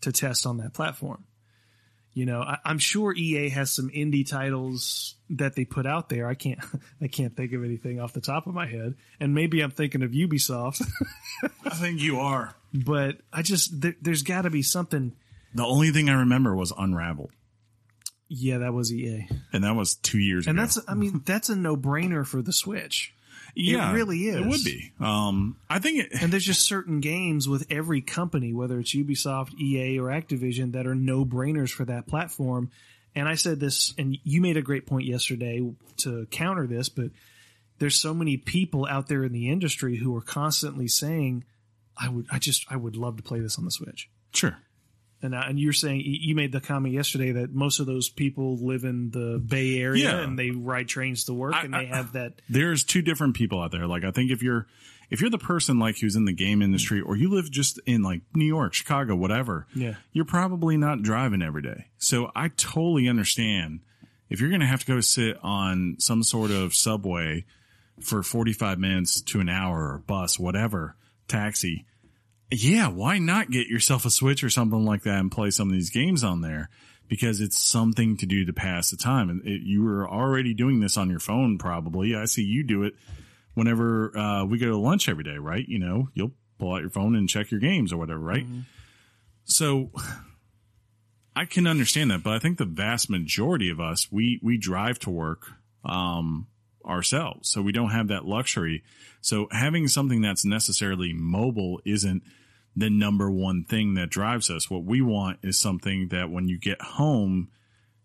to 0.00 0.10
test 0.12 0.44
on 0.46 0.56
that 0.58 0.74
platform. 0.74 1.24
You 2.16 2.24
know, 2.24 2.40
I, 2.40 2.56
I'm 2.64 2.78
sure 2.78 3.12
EA 3.14 3.50
has 3.50 3.70
some 3.70 3.90
indie 3.90 4.26
titles 4.26 5.16
that 5.28 5.54
they 5.54 5.66
put 5.66 5.84
out 5.84 6.08
there. 6.08 6.26
I 6.26 6.32
can't 6.34 6.58
I 7.02 7.08
can't 7.08 7.36
think 7.36 7.52
of 7.52 7.62
anything 7.62 8.00
off 8.00 8.14
the 8.14 8.22
top 8.22 8.46
of 8.46 8.54
my 8.54 8.66
head, 8.66 8.94
and 9.20 9.34
maybe 9.34 9.60
I'm 9.60 9.70
thinking 9.70 10.02
of 10.02 10.12
Ubisoft. 10.12 10.82
I 11.66 11.74
think 11.74 12.00
you 12.00 12.18
are. 12.18 12.54
but 12.72 13.18
I 13.34 13.42
just 13.42 13.82
there, 13.82 13.96
there's 14.00 14.22
got 14.22 14.42
to 14.42 14.50
be 14.50 14.62
something. 14.62 15.12
The 15.54 15.64
only 15.66 15.90
thing 15.90 16.08
I 16.08 16.14
remember 16.20 16.56
was 16.56 16.72
Unraveled. 16.76 17.32
Yeah, 18.28 18.58
that 18.58 18.72
was 18.72 18.90
EA, 18.90 19.28
And 19.52 19.62
that 19.64 19.76
was 19.76 19.94
two 19.96 20.18
years 20.18 20.46
ago. 20.46 20.50
and 20.50 20.58
ago. 20.58 20.64
that's 20.64 20.78
I 20.88 20.94
mean 20.94 21.20
that's 21.26 21.50
a 21.50 21.54
no 21.54 21.76
brainer 21.76 22.26
for 22.26 22.40
the 22.40 22.52
Switch. 22.52 23.12
Yeah, 23.58 23.90
it 23.90 23.94
really 23.94 24.28
is. 24.28 24.36
It 24.36 24.46
would 24.46 24.64
be. 24.64 24.92
Um, 25.00 25.56
I 25.68 25.78
think 25.78 26.00
it. 26.00 26.08
And 26.20 26.30
there's 26.30 26.44
just 26.44 26.62
certain 26.62 27.00
games 27.00 27.48
with 27.48 27.66
every 27.70 28.02
company, 28.02 28.52
whether 28.52 28.78
it's 28.78 28.94
Ubisoft, 28.94 29.58
EA, 29.58 29.98
or 29.98 30.08
Activision, 30.08 30.72
that 30.72 30.86
are 30.86 30.94
no 30.94 31.24
brainers 31.24 31.70
for 31.70 31.86
that 31.86 32.06
platform. 32.06 32.70
And 33.14 33.26
I 33.26 33.34
said 33.34 33.58
this, 33.58 33.94
and 33.96 34.18
you 34.24 34.42
made 34.42 34.58
a 34.58 34.62
great 34.62 34.86
point 34.86 35.06
yesterday 35.06 35.66
to 35.98 36.26
counter 36.26 36.66
this, 36.66 36.90
but 36.90 37.12
there's 37.78 37.98
so 37.98 38.12
many 38.12 38.36
people 38.36 38.86
out 38.86 39.08
there 39.08 39.24
in 39.24 39.32
the 39.32 39.48
industry 39.48 39.96
who 39.96 40.14
are 40.14 40.22
constantly 40.22 40.86
saying, 40.86 41.44
"I 41.96 42.10
would, 42.10 42.26
I 42.30 42.38
just, 42.38 42.66
I 42.70 42.76
would 42.76 42.94
love 42.94 43.16
to 43.16 43.22
play 43.22 43.40
this 43.40 43.58
on 43.58 43.64
the 43.64 43.70
Switch." 43.70 44.10
Sure. 44.34 44.58
And, 45.22 45.34
uh, 45.34 45.44
and 45.48 45.58
you're 45.58 45.72
saying 45.72 46.02
you 46.04 46.34
made 46.34 46.52
the 46.52 46.60
comment 46.60 46.94
yesterday 46.94 47.32
that 47.32 47.54
most 47.54 47.80
of 47.80 47.86
those 47.86 48.08
people 48.10 48.58
live 48.58 48.84
in 48.84 49.10
the 49.10 49.38
Bay 49.44 49.78
Area 49.80 50.04
Yeah. 50.12 50.20
and 50.22 50.38
they 50.38 50.50
ride 50.50 50.88
trains 50.88 51.24
to 51.24 51.34
work 51.34 51.54
I- 51.54 51.62
and 51.64 51.72
they 51.74 51.78
I- 51.78 51.84
have 51.96 52.12
that. 52.12 52.34
there's 52.50 52.84
two 52.84 53.00
different 53.02 53.34
people 53.34 53.60
out 53.62 53.72
there. 53.72 53.86
Like 53.86 54.04
I 54.04 54.10
think 54.10 54.30
if 54.30 54.42
you're 54.42 54.66
if 55.08 55.20
you're 55.20 55.30
the 55.30 55.38
person 55.38 55.78
like 55.78 55.98
who's 56.00 56.16
in 56.16 56.24
the 56.24 56.32
game 56.32 56.60
industry 56.60 57.00
or 57.00 57.16
you 57.16 57.28
live 57.30 57.48
just 57.50 57.78
in 57.86 58.02
like 58.02 58.22
New 58.34 58.44
York, 58.44 58.74
Chicago, 58.74 59.14
whatever, 59.14 59.66
Yeah. 59.74 59.94
you're 60.12 60.24
probably 60.24 60.76
not 60.76 61.00
driving 61.02 61.42
every 61.42 61.62
day. 61.62 61.86
So 61.96 62.30
I 62.34 62.48
totally 62.48 63.08
understand 63.08 63.80
if 64.28 64.40
you're 64.40 64.48
going 64.50 64.60
to 64.62 64.66
have 64.66 64.80
to 64.80 64.86
go 64.86 65.00
sit 65.00 65.38
on 65.44 65.94
some 66.00 66.24
sort 66.24 66.50
of 66.50 66.74
subway 66.74 67.44
for 68.00 68.24
45 68.24 68.78
minutes 68.80 69.20
to 69.22 69.38
an 69.40 69.48
hour 69.48 69.92
or 69.92 69.98
bus, 69.98 70.38
whatever, 70.40 70.96
taxi. 71.28 71.86
Yeah, 72.50 72.88
why 72.88 73.18
not 73.18 73.50
get 73.50 73.66
yourself 73.66 74.04
a 74.04 74.10
Switch 74.10 74.44
or 74.44 74.50
something 74.50 74.84
like 74.84 75.02
that 75.02 75.18
and 75.18 75.32
play 75.32 75.50
some 75.50 75.68
of 75.68 75.74
these 75.74 75.90
games 75.90 76.22
on 76.22 76.40
there? 76.40 76.70
Because 77.08 77.40
it's 77.40 77.58
something 77.58 78.16
to 78.18 78.26
do 78.26 78.44
to 78.44 78.52
pass 78.52 78.90
the 78.90 78.96
time. 78.96 79.30
And 79.30 79.44
it, 79.46 79.62
you 79.62 79.82
were 79.82 80.08
already 80.08 80.54
doing 80.54 80.80
this 80.80 80.96
on 80.96 81.10
your 81.10 81.20
phone, 81.20 81.58
probably. 81.58 82.14
I 82.14 82.24
see 82.24 82.42
you 82.42 82.64
do 82.64 82.82
it 82.84 82.94
whenever 83.54 84.16
uh, 84.16 84.44
we 84.44 84.58
go 84.58 84.66
to 84.66 84.76
lunch 84.76 85.08
every 85.08 85.24
day, 85.24 85.38
right? 85.38 85.66
You 85.66 85.78
know, 85.78 86.08
you'll 86.14 86.32
pull 86.58 86.74
out 86.74 86.80
your 86.80 86.90
phone 86.90 87.14
and 87.16 87.28
check 87.28 87.50
your 87.50 87.60
games 87.60 87.92
or 87.92 87.96
whatever, 87.96 88.20
right? 88.20 88.46
So 89.44 89.90
I 91.36 91.44
can 91.44 91.66
understand 91.66 92.10
that, 92.10 92.22
but 92.22 92.32
I 92.32 92.38
think 92.38 92.58
the 92.58 92.64
vast 92.64 93.10
majority 93.10 93.70
of 93.70 93.78
us 93.78 94.10
we 94.10 94.40
we 94.42 94.56
drive 94.58 94.98
to 95.00 95.10
work 95.10 95.46
um, 95.84 96.46
ourselves, 96.86 97.48
so 97.50 97.62
we 97.62 97.72
don't 97.72 97.90
have 97.90 98.08
that 98.08 98.24
luxury. 98.24 98.82
So 99.20 99.48
having 99.50 99.88
something 99.88 100.20
that's 100.20 100.44
necessarily 100.44 101.12
mobile 101.12 101.80
isn't 101.84 102.22
the 102.76 102.90
number 102.90 103.30
one 103.30 103.64
thing 103.64 103.94
that 103.94 104.10
drives 104.10 104.50
us. 104.50 104.70
What 104.70 104.84
we 104.84 105.00
want 105.00 105.38
is 105.42 105.58
something 105.58 106.08
that 106.08 106.30
when 106.30 106.46
you 106.46 106.58
get 106.58 106.80
home, 106.80 107.48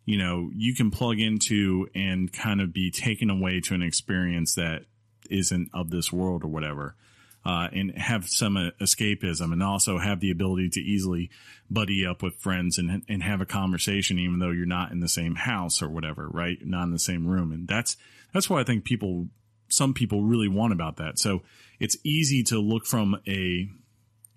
you 0.05 0.17
know, 0.17 0.49
you 0.55 0.73
can 0.73 0.91
plug 0.91 1.19
into 1.19 1.87
and 1.93 2.31
kind 2.31 2.61
of 2.61 2.73
be 2.73 2.89
taken 2.89 3.29
away 3.29 3.59
to 3.61 3.75
an 3.75 3.83
experience 3.83 4.55
that 4.55 4.85
isn't 5.29 5.69
of 5.73 5.89
this 5.89 6.11
world 6.11 6.43
or 6.43 6.47
whatever. 6.47 6.95
Uh, 7.43 7.67
and 7.73 7.97
have 7.97 8.29
some 8.29 8.55
uh, 8.55 8.69
escapism 8.79 9.51
and 9.51 9.63
also 9.63 9.97
have 9.97 10.19
the 10.19 10.29
ability 10.29 10.69
to 10.69 10.79
easily 10.79 11.27
buddy 11.71 12.05
up 12.05 12.21
with 12.21 12.35
friends 12.35 12.77
and, 12.77 13.03
and 13.09 13.23
have 13.23 13.41
a 13.41 13.47
conversation, 13.47 14.19
even 14.19 14.37
though 14.37 14.51
you're 14.51 14.65
not 14.67 14.91
in 14.91 14.99
the 14.99 15.07
same 15.07 15.33
house 15.33 15.81
or 15.81 15.89
whatever, 15.89 16.27
right? 16.27 16.59
Not 16.63 16.83
in 16.83 16.91
the 16.91 16.99
same 16.99 17.25
room. 17.25 17.51
And 17.51 17.67
that's, 17.67 17.97
that's 18.33 18.49
what 18.49 18.59
I 18.59 18.63
think 18.63 18.83
people, 18.83 19.27
some 19.69 19.93
people 19.93 20.23
really 20.23 20.47
want 20.47 20.73
about 20.73 20.97
that. 20.97 21.19
So 21.19 21.41
it's 21.79 21.97
easy 22.03 22.43
to 22.43 22.59
look 22.59 22.85
from 22.85 23.19
a 23.27 23.69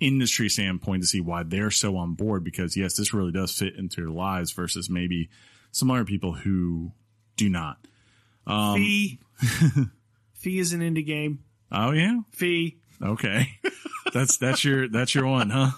industry 0.00 0.48
standpoint 0.48 1.02
to 1.02 1.06
see 1.06 1.20
why 1.20 1.42
they're 1.42 1.70
so 1.70 1.96
on 1.96 2.14
board 2.14 2.44
because 2.44 2.76
yes, 2.76 2.96
this 2.96 3.14
really 3.14 3.32
does 3.32 3.52
fit 3.52 3.76
into 3.76 4.00
their 4.00 4.10
lives 4.10 4.52
versus 4.52 4.90
maybe 4.90 5.28
some 5.72 5.90
other 5.90 6.04
people 6.04 6.32
who 6.32 6.92
do 7.36 7.48
not. 7.48 7.78
Um, 8.46 8.76
Fe. 8.76 9.18
Fe 10.34 10.58
is 10.58 10.72
an 10.72 10.80
indie 10.80 11.06
game. 11.06 11.40
Oh 11.72 11.92
yeah. 11.92 12.20
Fe. 12.32 12.76
Okay. 13.02 13.58
that's, 14.12 14.36
that's 14.36 14.64
your, 14.64 14.88
that's 14.88 15.14
your 15.14 15.26
one, 15.26 15.50
huh? 15.50 15.70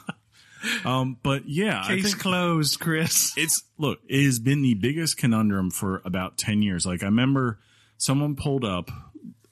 Um, 0.84 1.16
but 1.22 1.48
yeah, 1.48 1.84
Case 1.86 2.14
closed, 2.14 2.80
Chris. 2.80 3.32
it's, 3.36 3.62
look, 3.78 4.00
it 4.08 4.24
has 4.24 4.38
been 4.38 4.62
the 4.62 4.74
biggest 4.74 5.16
conundrum 5.16 5.70
for 5.70 6.02
about 6.04 6.38
10 6.38 6.62
years. 6.62 6.84
Like 6.84 7.02
I 7.02 7.06
remember 7.06 7.60
someone 7.98 8.36
pulled 8.36 8.64
up 8.64 8.90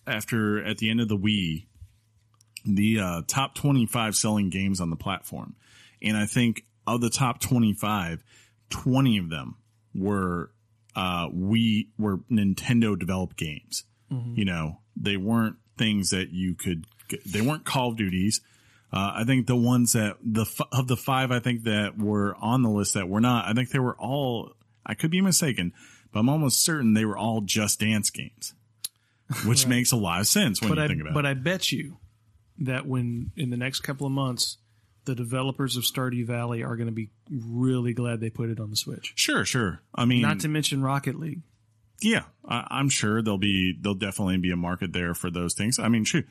after, 0.07 0.63
at 0.65 0.79
the 0.79 0.91
end 0.91 1.01
of 1.01 1.09
the 1.09 1.17
Wii, 1.17 1.67
the 2.65 3.01
uh, 3.01 3.23
top 3.27 3.55
25 3.55 4.17
selling 4.17 4.51
games 4.51 4.81
on 4.81 4.91
the 4.91 4.97
platform. 4.97 5.55
And 6.03 6.17
I 6.17 6.27
think 6.27 6.65
of 6.87 7.01
the 7.01 7.11
top 7.11 7.41
25, 7.41 8.23
20 8.71 9.19
of 9.19 9.31
them 9.31 9.57
were, 9.95 10.51
uh, 10.97 11.29
we 11.33 11.91
were 11.99 12.19
Nintendo 12.31 12.99
developed 12.99 13.37
games. 13.37 13.85
You 14.37 14.45
know, 14.45 14.79
they 14.97 15.17
weren't 15.17 15.57
things 15.77 16.11
that 16.11 16.31
you 16.31 16.55
could, 16.55 16.87
they 17.27 17.41
weren't 17.41 17.65
Call 17.65 17.91
of 17.91 17.97
Duties. 17.97 18.41
Uh, 18.93 19.13
I 19.17 19.25
think 19.25 19.49
the 19.49 19.57
ones 19.57 19.95
that 19.95 20.19
the 20.23 20.43
f- 20.43 20.69
of 20.71 20.87
the 20.87 20.97
five 20.97 21.33
I 21.33 21.41
think 21.41 21.65
that 21.65 21.99
were 21.99 22.37
on 22.41 22.63
the 22.63 22.69
list 22.71 22.95
that 22.95 23.09
were 23.09 23.21
not, 23.21 23.47
I 23.47 23.53
think 23.53 23.71
they 23.71 23.81
were 23.81 23.97
all. 23.99 24.53
I 24.87 24.95
could 24.95 25.11
be 25.11 25.21
mistaken, 25.21 25.73
but 26.15 26.21
I'm 26.21 26.29
almost 26.31 26.63
certain 26.63 26.95
they 26.95 27.05
were 27.05 27.19
all 27.19 27.43
Just 27.43 27.81
Dance 27.81 28.09
games, 28.11 28.55
which 29.45 29.67
makes 29.67 29.93
a 29.93 29.97
lot 29.97 30.21
of 30.21 30.27
sense 30.27 30.61
when 30.63 30.71
but 30.71 30.79
you 30.79 30.85
I 30.85 30.89
think 30.89 31.01
about 31.03 31.13
but 31.15 31.25
it. 31.27 31.29
I 31.29 31.35
bet 31.35 31.71
you 31.73 31.99
that 32.61 32.87
when 32.87 33.33
in 33.37 33.51
the 33.51 33.57
next 33.59 33.81
couple 33.81 34.07
of 34.07 34.13
months, 34.13 34.57
the 35.05 35.15
developers 35.15 35.77
of 35.77 35.83
Stardew 35.83 36.25
Valley 36.25 36.63
are 36.63 36.77
going 36.77 36.87
to 36.87 36.93
be 36.93 37.11
really 37.31 37.93
glad 37.93 38.21
they 38.21 38.31
put 38.31 38.49
it 38.49 38.59
on 38.61 38.71
the 38.71 38.77
Switch. 38.77 39.13
Sure, 39.17 39.45
sure. 39.45 39.81
I 39.95 40.07
mean, 40.07 40.23
Not 40.23 40.41
to 40.41 40.49
mention 40.49 40.83
Rocket 40.83 41.19
League. 41.19 41.43
yeah, 42.01 42.23
I, 42.49 42.67
I'm 42.71 42.89
sure 42.89 43.21
there'll 43.21 43.37
be 43.39 43.75
there'll 43.79 43.95
definitely 43.97 44.39
be 44.39 44.51
a 44.51 44.57
market 44.57 44.93
there 44.95 45.15
for 45.15 45.31
those 45.31 45.53
things. 45.55 45.79
I 45.79 45.89
mean, 45.89 46.05
shoot, 46.05 46.27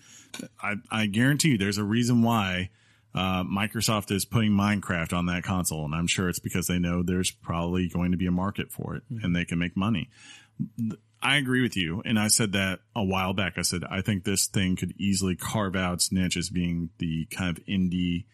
I 0.61 0.75
I 0.89 1.05
guarantee 1.07 1.49
you, 1.49 1.57
there's 1.57 1.77
a 1.77 1.83
reason 1.83 2.23
why. 2.23 2.69
Uh, 3.15 3.43
Microsoft 3.43 4.11
is 4.11 4.25
putting 4.25 4.51
Minecraft 4.51 5.13
on 5.13 5.27
that 5.27 5.43
console, 5.43 5.85
and 5.85 5.93
I'm 5.93 6.07
sure 6.07 6.29
it's 6.29 6.39
because 6.39 6.67
they 6.67 6.79
know 6.79 7.03
there's 7.03 7.31
probably 7.31 7.87
going 7.87 8.11
to 8.11 8.17
be 8.17 8.25
a 8.25 8.31
market 8.31 8.71
for 8.71 8.95
it, 8.95 9.03
and 9.21 9.35
they 9.35 9.45
can 9.45 9.59
make 9.59 9.77
money. 9.77 10.09
I 11.21 11.37
agree 11.37 11.61
with 11.61 11.77
you, 11.77 12.01
and 12.05 12.19
I 12.19 12.27
said 12.27 12.53
that 12.53 12.79
a 12.95 13.03
while 13.03 13.33
back. 13.33 13.53
I 13.57 13.61
said 13.61 13.83
I 13.89 14.01
think 14.01 14.23
this 14.23 14.47
thing 14.47 14.75
could 14.75 14.93
easily 14.97 15.35
carve 15.35 15.75
out 15.75 15.95
its 15.95 16.11
niche 16.11 16.37
as 16.37 16.49
being 16.49 16.89
the 16.97 17.25
kind 17.25 17.55
of 17.55 17.63
indie 17.65 18.25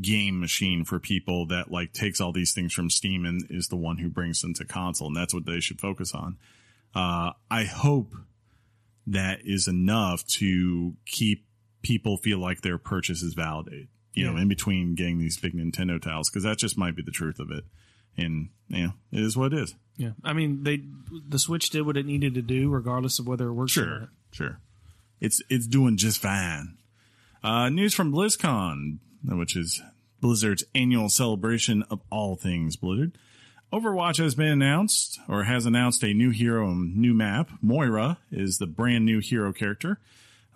game 0.00 0.40
machine 0.40 0.84
for 0.84 0.98
people 0.98 1.46
that 1.46 1.70
like 1.70 1.92
takes 1.92 2.20
all 2.20 2.32
these 2.32 2.54
things 2.54 2.72
from 2.72 2.90
Steam 2.90 3.24
and 3.24 3.44
is 3.50 3.68
the 3.68 3.76
one 3.76 3.98
who 3.98 4.08
brings 4.08 4.40
them 4.40 4.54
to 4.54 4.64
console, 4.64 5.08
and 5.08 5.16
that's 5.16 5.34
what 5.34 5.46
they 5.46 5.60
should 5.60 5.80
focus 5.80 6.14
on. 6.14 6.38
Uh, 6.94 7.32
I 7.50 7.64
hope 7.64 8.14
that 9.06 9.40
is 9.44 9.68
enough 9.68 10.24
to 10.38 10.94
keep 11.06 11.44
people 11.82 12.16
feel 12.16 12.38
like 12.38 12.60
their 12.62 12.78
purchase 12.78 13.22
is 13.22 13.34
validated. 13.34 13.88
You 14.12 14.26
know, 14.30 14.36
in 14.36 14.48
between 14.48 14.96
getting 14.96 15.18
these 15.18 15.38
big 15.38 15.54
Nintendo 15.54 16.02
titles, 16.02 16.28
because 16.28 16.42
that 16.42 16.58
just 16.58 16.76
might 16.76 16.96
be 16.96 17.02
the 17.02 17.12
truth 17.12 17.38
of 17.38 17.50
it. 17.52 17.64
And 18.16 18.48
you 18.68 18.82
know, 18.88 18.92
it 19.12 19.20
is 19.22 19.36
what 19.36 19.52
it 19.52 19.60
is. 19.60 19.74
Yeah, 19.96 20.10
I 20.24 20.32
mean 20.32 20.64
they 20.64 20.82
the 21.28 21.38
Switch 21.38 21.70
did 21.70 21.86
what 21.86 21.96
it 21.96 22.06
needed 22.06 22.34
to 22.34 22.42
do, 22.42 22.68
regardless 22.70 23.18
of 23.20 23.28
whether 23.28 23.46
it 23.48 23.52
works. 23.52 23.76
or 23.78 23.82
Sure, 23.84 24.00
not. 24.00 24.08
sure. 24.32 24.60
It's 25.20 25.40
it's 25.48 25.66
doing 25.68 25.96
just 25.96 26.20
fine. 26.20 26.76
Uh, 27.42 27.68
news 27.68 27.94
from 27.94 28.12
BlizzCon, 28.12 28.98
which 29.24 29.56
is 29.56 29.80
Blizzard's 30.20 30.64
annual 30.74 31.08
celebration 31.08 31.84
of 31.84 32.00
all 32.10 32.34
things 32.36 32.76
Blizzard. 32.76 33.16
Overwatch 33.72 34.18
has 34.18 34.34
been 34.34 34.48
announced, 34.48 35.20
or 35.28 35.44
has 35.44 35.64
announced 35.66 36.02
a 36.02 36.12
new 36.12 36.30
hero 36.30 36.68
and 36.70 36.96
new 36.96 37.14
map. 37.14 37.50
Moira 37.62 38.18
is 38.32 38.58
the 38.58 38.66
brand 38.66 39.04
new 39.06 39.20
hero 39.20 39.52
character. 39.52 40.00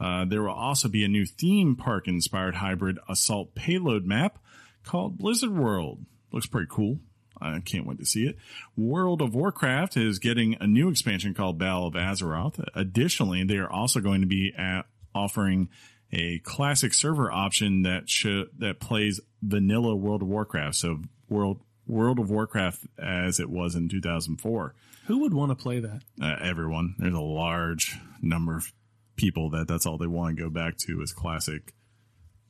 Uh, 0.01 0.25
there 0.25 0.43
will 0.43 0.51
also 0.51 0.89
be 0.89 1.05
a 1.05 1.09
new 1.09 1.25
theme 1.25 1.77
park 1.77 2.09
inspired 2.09 2.57
hybrid 2.57 2.99
assault 3.09 3.55
payload 3.55 4.05
map 4.05 4.39
called 4.85 5.19
Blizzard 5.19 5.57
World. 5.57 6.05
Looks 6.33 6.47
pretty 6.47 6.69
cool. 6.71 6.99
I 7.41 7.59
can't 7.61 7.87
wait 7.87 7.99
to 7.99 8.07
see 8.07 8.27
it. 8.27 8.37
World 8.77 9.21
of 9.21 9.35
Warcraft 9.35 9.97
is 9.97 10.19
getting 10.19 10.57
a 10.61 10.67
new 10.67 10.89
expansion 10.89 11.35
called 11.35 11.59
Battle 11.59 11.89
of 11.89 11.95
Azeroth. 11.95 12.65
Additionally, 12.75 13.45
they 13.45 13.57
are 13.57 13.71
also 13.71 14.01
going 14.01 14.21
to 14.21 14.27
be 14.27 14.53
at, 14.57 14.87
offering 15.15 15.69
a 16.13 16.39
classic 16.41 16.95
server 16.95 17.31
option 17.31 17.83
that 17.83 18.09
should 18.09 18.49
that 18.59 18.81
plays 18.81 19.21
vanilla 19.43 19.95
World 19.97 20.23
of 20.23 20.29
Warcraft. 20.29 20.77
So 20.77 21.01
World 21.29 21.61
World 21.87 22.19
of 22.19 22.31
Warcraft 22.31 22.87
as 22.99 23.41
it 23.41 23.51
was 23.51 23.75
in 23.75 23.89
2004. 23.89 24.75
Who 25.07 25.19
would 25.19 25.35
want 25.35 25.51
to 25.51 25.57
play 25.57 25.81
that? 25.81 26.03
Uh, 26.21 26.37
everyone, 26.41 26.95
there's 26.99 27.15
a 27.15 27.21
large 27.21 27.99
number 28.23 28.57
of 28.57 28.73
people 29.17 29.51
that 29.51 29.69
that's 29.69 29.87
all 29.87 29.99
they 29.99 30.07
want 30.07 30.37
to 30.37 30.43
go 30.43 30.51
back 30.51 30.77
to 30.79 31.01
is 31.03 31.13
classic. 31.13 31.75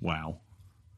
Wow. 0.00 0.40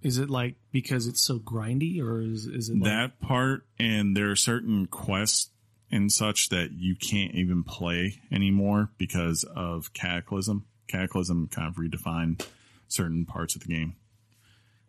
Is 0.03 0.19
it 0.19 0.31
like 0.31 0.57
because 0.73 1.07
it's 1.07 1.21
so 1.23 1.39
grindy, 1.39 2.01
or 2.01 2.21
is 2.21 2.47
is 2.47 2.69
it 2.69 2.75
like, 2.75 2.85
that 2.85 3.21
part 3.21 3.67
and 3.79 4.17
there 4.17 4.31
are 4.31 4.37
certain 4.37 4.87
quests 4.87 5.51
and 5.91 6.11
such 6.13 6.49
that 6.51 6.71
you 6.73 6.95
can't 6.97 7.35
even 7.35 7.63
play 7.63 8.21
anymore 8.31 8.91
because 8.99 9.45
of 9.55 9.93
cataclysm 9.93 10.65
cataclysm 10.89 11.49
kind 11.49 11.69
of 11.69 11.77
redefined 11.77 12.47
certain 12.89 13.25
parts 13.25 13.55
of 13.57 13.63
the 13.63 13.69
game 13.69 13.97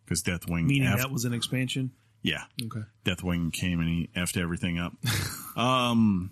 because 0.04 0.22
deathwing 0.22 0.66
meaning 0.66 0.88
F- 0.88 0.98
that 0.98 1.10
was 1.10 1.24
an 1.24 1.32
expansion? 1.32 1.90
yeah 2.22 2.44
Okay. 2.64 2.82
deathwing 3.04 3.52
came 3.52 3.80
and 3.80 3.88
he 3.88 4.10
effed 4.16 4.36
everything 4.40 4.78
up 4.78 4.92
um 5.56 6.30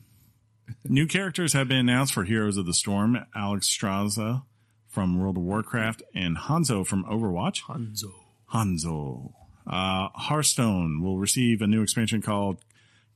new 0.84 1.06
characters 1.06 1.52
have 1.52 1.68
been 1.68 1.78
announced 1.78 2.12
for 2.12 2.24
heroes 2.24 2.56
of 2.56 2.66
the 2.66 2.74
storm 2.74 3.18
Alexstrasza 3.36 4.42
from 4.88 5.18
World 5.18 5.36
of 5.36 5.42
Warcraft 5.42 6.02
and 6.14 6.36
Hanzo 6.36 6.86
from 6.86 7.04
Overwatch. 7.04 7.62
Hanzo. 7.62 8.12
Hanzo. 8.52 9.32
Uh, 9.66 10.08
Hearthstone 10.14 11.02
will 11.02 11.18
receive 11.18 11.60
a 11.60 11.66
new 11.66 11.82
expansion 11.82 12.22
called 12.22 12.64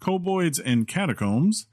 Kobolds 0.01 0.59
and 0.59 0.87
Catacombs, 0.89 1.67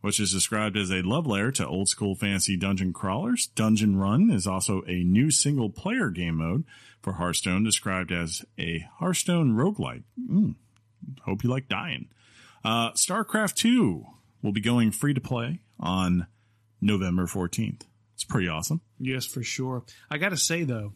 which 0.00 0.18
is 0.18 0.32
described 0.32 0.76
as 0.76 0.90
a 0.90 1.02
love 1.02 1.26
letter 1.26 1.50
to 1.52 1.66
old 1.66 1.88
school 1.88 2.14
fantasy 2.14 2.56
dungeon 2.56 2.92
crawlers. 2.92 3.46
Dungeon 3.46 3.96
Run 3.96 4.30
is 4.30 4.46
also 4.46 4.82
a 4.86 5.04
new 5.04 5.30
single 5.30 5.70
player 5.70 6.10
game 6.10 6.36
mode 6.36 6.64
for 7.00 7.14
Hearthstone, 7.14 7.64
described 7.64 8.10
as 8.10 8.44
a 8.58 8.86
Hearthstone 8.98 9.54
roguelike. 9.54 10.02
Mm, 10.20 10.56
hope 11.22 11.44
you 11.44 11.50
like 11.50 11.68
dying. 11.68 12.08
Uh, 12.64 12.92
StarCraft 12.92 13.54
2 13.54 14.04
will 14.44 14.52
be 14.52 14.60
going 14.60 14.92
free 14.92 15.14
to 15.14 15.20
play 15.20 15.58
on 15.80 16.26
November 16.80 17.26
14th. 17.26 17.82
It's 18.14 18.22
pretty 18.24 18.46
awesome. 18.48 18.80
Yes, 19.00 19.24
for 19.26 19.42
sure. 19.42 19.82
I 20.10 20.18
got 20.18 20.28
to 20.28 20.36
say 20.36 20.62
though, 20.62 20.92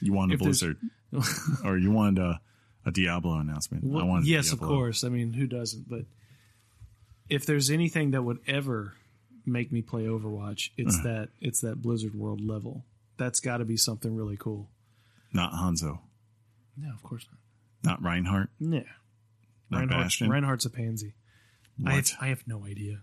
You 0.00 0.12
wanted 0.12 0.38
there's- 0.38 0.60
Blizzard, 0.60 0.76
or 1.64 1.76
you 1.78 1.90
wanted 1.90 2.22
a, 2.22 2.40
a 2.86 2.92
Diablo 2.92 3.38
announcement. 3.38 3.84
I 3.84 4.04
wanted 4.04 4.28
yes, 4.28 4.52
of 4.52 4.60
course. 4.60 5.02
I 5.02 5.08
mean, 5.08 5.32
who 5.32 5.46
doesn't? 5.48 5.88
But 5.88 6.04
if 7.28 7.46
there's 7.46 7.70
anything 7.70 8.12
that 8.12 8.22
would 8.22 8.38
ever 8.46 8.94
make 9.46 9.72
me 9.72 9.82
play 9.82 10.04
Overwatch, 10.04 10.70
it's 10.76 10.98
Uh. 11.00 11.02
that 11.04 11.28
it's 11.40 11.60
that 11.62 11.82
Blizzard 11.82 12.14
World 12.14 12.40
level. 12.40 12.84
That's 13.16 13.40
got 13.40 13.58
to 13.58 13.64
be 13.64 13.76
something 13.76 14.14
really 14.14 14.36
cool. 14.38 14.68
Not 15.32 15.52
Hanzo, 15.52 15.98
No, 16.76 16.90
of 16.92 17.02
course 17.02 17.26
not 17.82 17.92
Not 17.92 18.02
Reinhardt. 18.02 18.50
Yeah, 18.60 18.82
not 19.70 19.78
Reinhardt, 19.80 20.04
Bastion. 20.04 20.28
Reinhardt's 20.30 20.64
a 20.66 20.70
pansy. 20.70 21.14
I 21.86 21.92
have, 21.94 22.10
I 22.20 22.26
have 22.28 22.46
no 22.46 22.64
idea. 22.66 23.00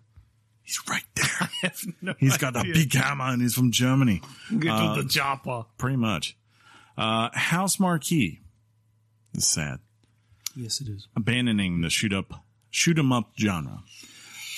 He's 0.63 0.79
right 0.89 1.03
there. 1.15 1.25
I 1.41 1.49
have 1.61 1.81
no 2.01 2.13
He's 2.19 2.37
got 2.37 2.55
a 2.55 2.63
big 2.63 2.93
hammer 2.93 3.25
and 3.25 3.41
he's 3.41 3.53
from 3.55 3.71
Germany. 3.71 4.21
Get 4.59 4.69
uh, 4.71 4.95
to 4.95 5.03
the 5.03 5.09
chopper. 5.09 5.65
Pretty 5.77 5.97
much. 5.97 6.37
Uh, 6.97 7.29
Housemarque. 7.29 8.39
This 9.33 9.43
is 9.43 9.49
sad. 9.49 9.79
Yes, 10.55 10.81
it 10.81 10.87
is. 10.89 11.07
Abandoning 11.15 11.81
the 11.81 11.89
shoot 11.89 12.11
up, 12.11 12.43
shoot 12.69 12.97
'em 12.97 13.13
up 13.13 13.31
genre. 13.39 13.83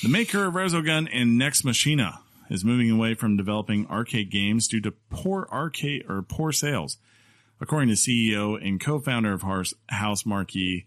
The 0.02 0.10
maker 0.10 0.46
of 0.46 0.54
Resogun 0.54 1.10
and 1.12 1.38
Nex 1.38 1.64
Machina 1.66 2.22
is 2.50 2.64
moving 2.64 2.90
away 2.90 3.14
from 3.14 3.36
developing 3.36 3.86
arcade 3.88 4.32
games 4.32 4.68
due 4.68 4.80
to 4.82 4.92
poor 5.10 5.48
arcade 5.52 6.06
or 6.10 6.22
poor 6.22 6.52
sales. 6.54 6.98
According 7.62 7.90
to 7.90 7.96
CEO 7.96 8.56
and 8.56 8.80
co-founder 8.80 9.34
of 9.34 9.42
House- 9.42 9.74
Housemarque, 9.92 10.86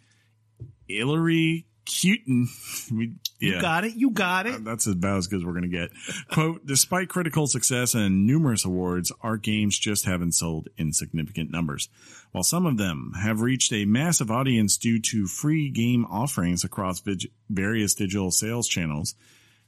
Hillary 0.88 1.66
Cutin, 1.84 2.48
we, 2.92 3.14
yeah. 3.40 3.56
You 3.56 3.60
got 3.60 3.84
it. 3.84 3.94
You 3.94 4.10
got 4.10 4.46
it. 4.46 4.64
That's 4.64 4.86
about 4.86 5.18
as 5.18 5.26
good 5.26 5.40
as 5.40 5.44
we're 5.44 5.52
going 5.52 5.62
to 5.62 5.68
get. 5.68 5.90
Quote, 6.30 6.64
despite 6.66 7.08
critical 7.08 7.46
success 7.46 7.94
and 7.94 8.26
numerous 8.26 8.64
awards, 8.64 9.12
our 9.20 9.36
games 9.36 9.78
just 9.78 10.04
haven't 10.04 10.32
sold 10.32 10.68
in 10.78 10.92
significant 10.92 11.50
numbers. 11.50 11.88
While 12.30 12.44
some 12.44 12.66
of 12.66 12.78
them 12.78 13.12
have 13.20 13.40
reached 13.40 13.72
a 13.72 13.84
massive 13.84 14.30
audience 14.30 14.76
due 14.76 15.00
to 15.00 15.26
free 15.26 15.70
game 15.70 16.06
offerings 16.06 16.64
across 16.64 17.00
vig- 17.00 17.30
various 17.50 17.94
digital 17.94 18.30
sales 18.30 18.68
channels, 18.68 19.14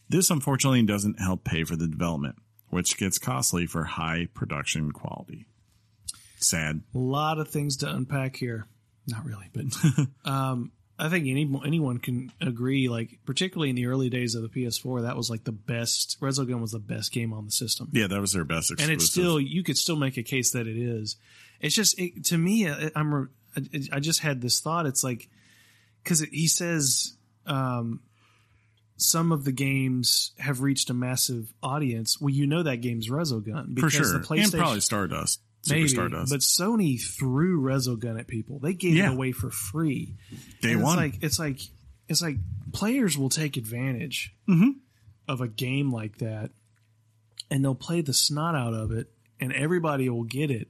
this 0.09 0.31
unfortunately 0.31 0.83
doesn't 0.83 1.21
help 1.21 1.45
pay 1.45 1.65
for 1.65 1.77
the 1.77 1.89
development, 1.89 2.37
which 2.71 2.97
gets 2.97 3.19
costly 3.19 3.67
for 3.67 3.85
high 3.85 4.29
production 4.35 4.93
quality. 4.93 5.47
Sad. 6.39 6.83
A 6.95 6.99
lot 6.99 7.39
of 7.39 7.49
things 7.49 7.79
to 7.79 7.89
unpack 7.89 8.37
here. 8.37 8.67
Not 9.07 9.25
really, 9.25 9.51
but 9.53 9.65
um, 10.31 10.73
I 10.99 11.09
think 11.09 11.27
any 11.27 11.43
anyone 11.67 11.99
can 11.99 12.31
agree. 12.41 12.89
Like 12.89 13.19
particularly 13.27 13.71
in 13.71 13.77
the 13.77 13.87
early 13.87 14.09
days 14.11 14.35
of 14.35 14.43
the 14.43 14.49
PS4, 14.49 15.03
that 15.03 15.17
was 15.17 15.29
like 15.29 15.43
the 15.45 15.53
best. 15.53 16.21
Resogun 16.21 16.61
was 16.61 16.71
the 16.73 16.79
best 16.79 17.11
game 17.13 17.33
on 17.33 17.45
the 17.47 17.51
system, 17.51 17.89
Yeah, 17.93 18.07
that 18.07 18.21
was 18.21 18.33
their 18.33 18.45
best 18.45 18.71
exclusive. 18.71 18.91
and 18.93 19.01
it's 19.01 19.11
still 19.11 19.41
you 19.41 19.63
could 19.65 19.77
still 19.77 19.97
make 19.97 20.17
a 20.17 20.23
case 20.23 20.53
that 20.53 20.67
it 20.69 20.77
is. 20.77 21.17
It's 21.61 21.75
just 21.75 21.99
it, 21.99 22.25
to 22.27 22.39
me, 22.39 22.69
I- 22.69 22.91
I'm 22.95 23.29
I- 23.57 23.89
I 23.93 24.01
just 24.01 24.21
had 24.21 24.41
this 24.41 24.61
thought. 24.61 24.87
It's 24.87 25.03
like 25.03 25.29
because 26.03 26.21
he 26.21 26.47
says 26.47 27.15
um, 27.47 28.01
some 28.97 29.33
of 29.33 29.45
the 29.45 29.53
games 29.53 30.31
have 30.39 30.61
reached 30.61 30.91
a 30.91 30.95
massive 30.95 31.53
audience. 31.63 32.21
Well, 32.21 32.31
you 32.31 32.47
know 32.47 32.63
that 32.63 32.77
game's 32.83 33.09
Resogun 33.09 33.67
for 33.67 33.75
because 33.75 33.93
sure. 33.93 34.07
the 34.07 34.17
and 34.17 34.25
PlayStation 34.27 34.59
probably 34.59 34.81
Stardust. 34.81 35.41
Super 35.65 35.77
Maybe, 35.79 35.89
Stardust. 35.89 36.31
but 36.31 36.41
Sony 36.41 37.01
threw 37.01 37.61
Resogun 37.61 38.19
at 38.21 38.27
people. 38.27 38.59
They 38.59 38.75
gave 38.75 38.97
Yeah. 38.97 39.11
it 39.11 39.15
away 39.15 39.33
for 39.33 39.51
free. 39.51 40.17
Day 40.61 40.73
And 40.73 40.83
one. 40.83 40.97
Like 40.97 41.23
it's 41.23 41.39
like 41.39 41.61
it's 42.09 42.21
like 42.23 42.37
players 42.73 43.17
will 43.17 43.31
take 43.31 43.57
advantage 43.57 44.35
Mm-hmm. 44.49 44.71
of 45.27 45.41
a 45.41 45.49
game 45.49 45.91
like 45.93 46.19
that, 46.19 46.51
and 47.51 47.65
they'll 47.65 47.75
play 47.75 48.01
the 48.03 48.13
snot 48.13 48.55
out 48.55 48.75
of 48.75 48.91
it, 48.93 49.11
and 49.41 49.53
everybody 49.53 50.09
will 50.09 50.25
get 50.25 50.51
it. 50.51 50.69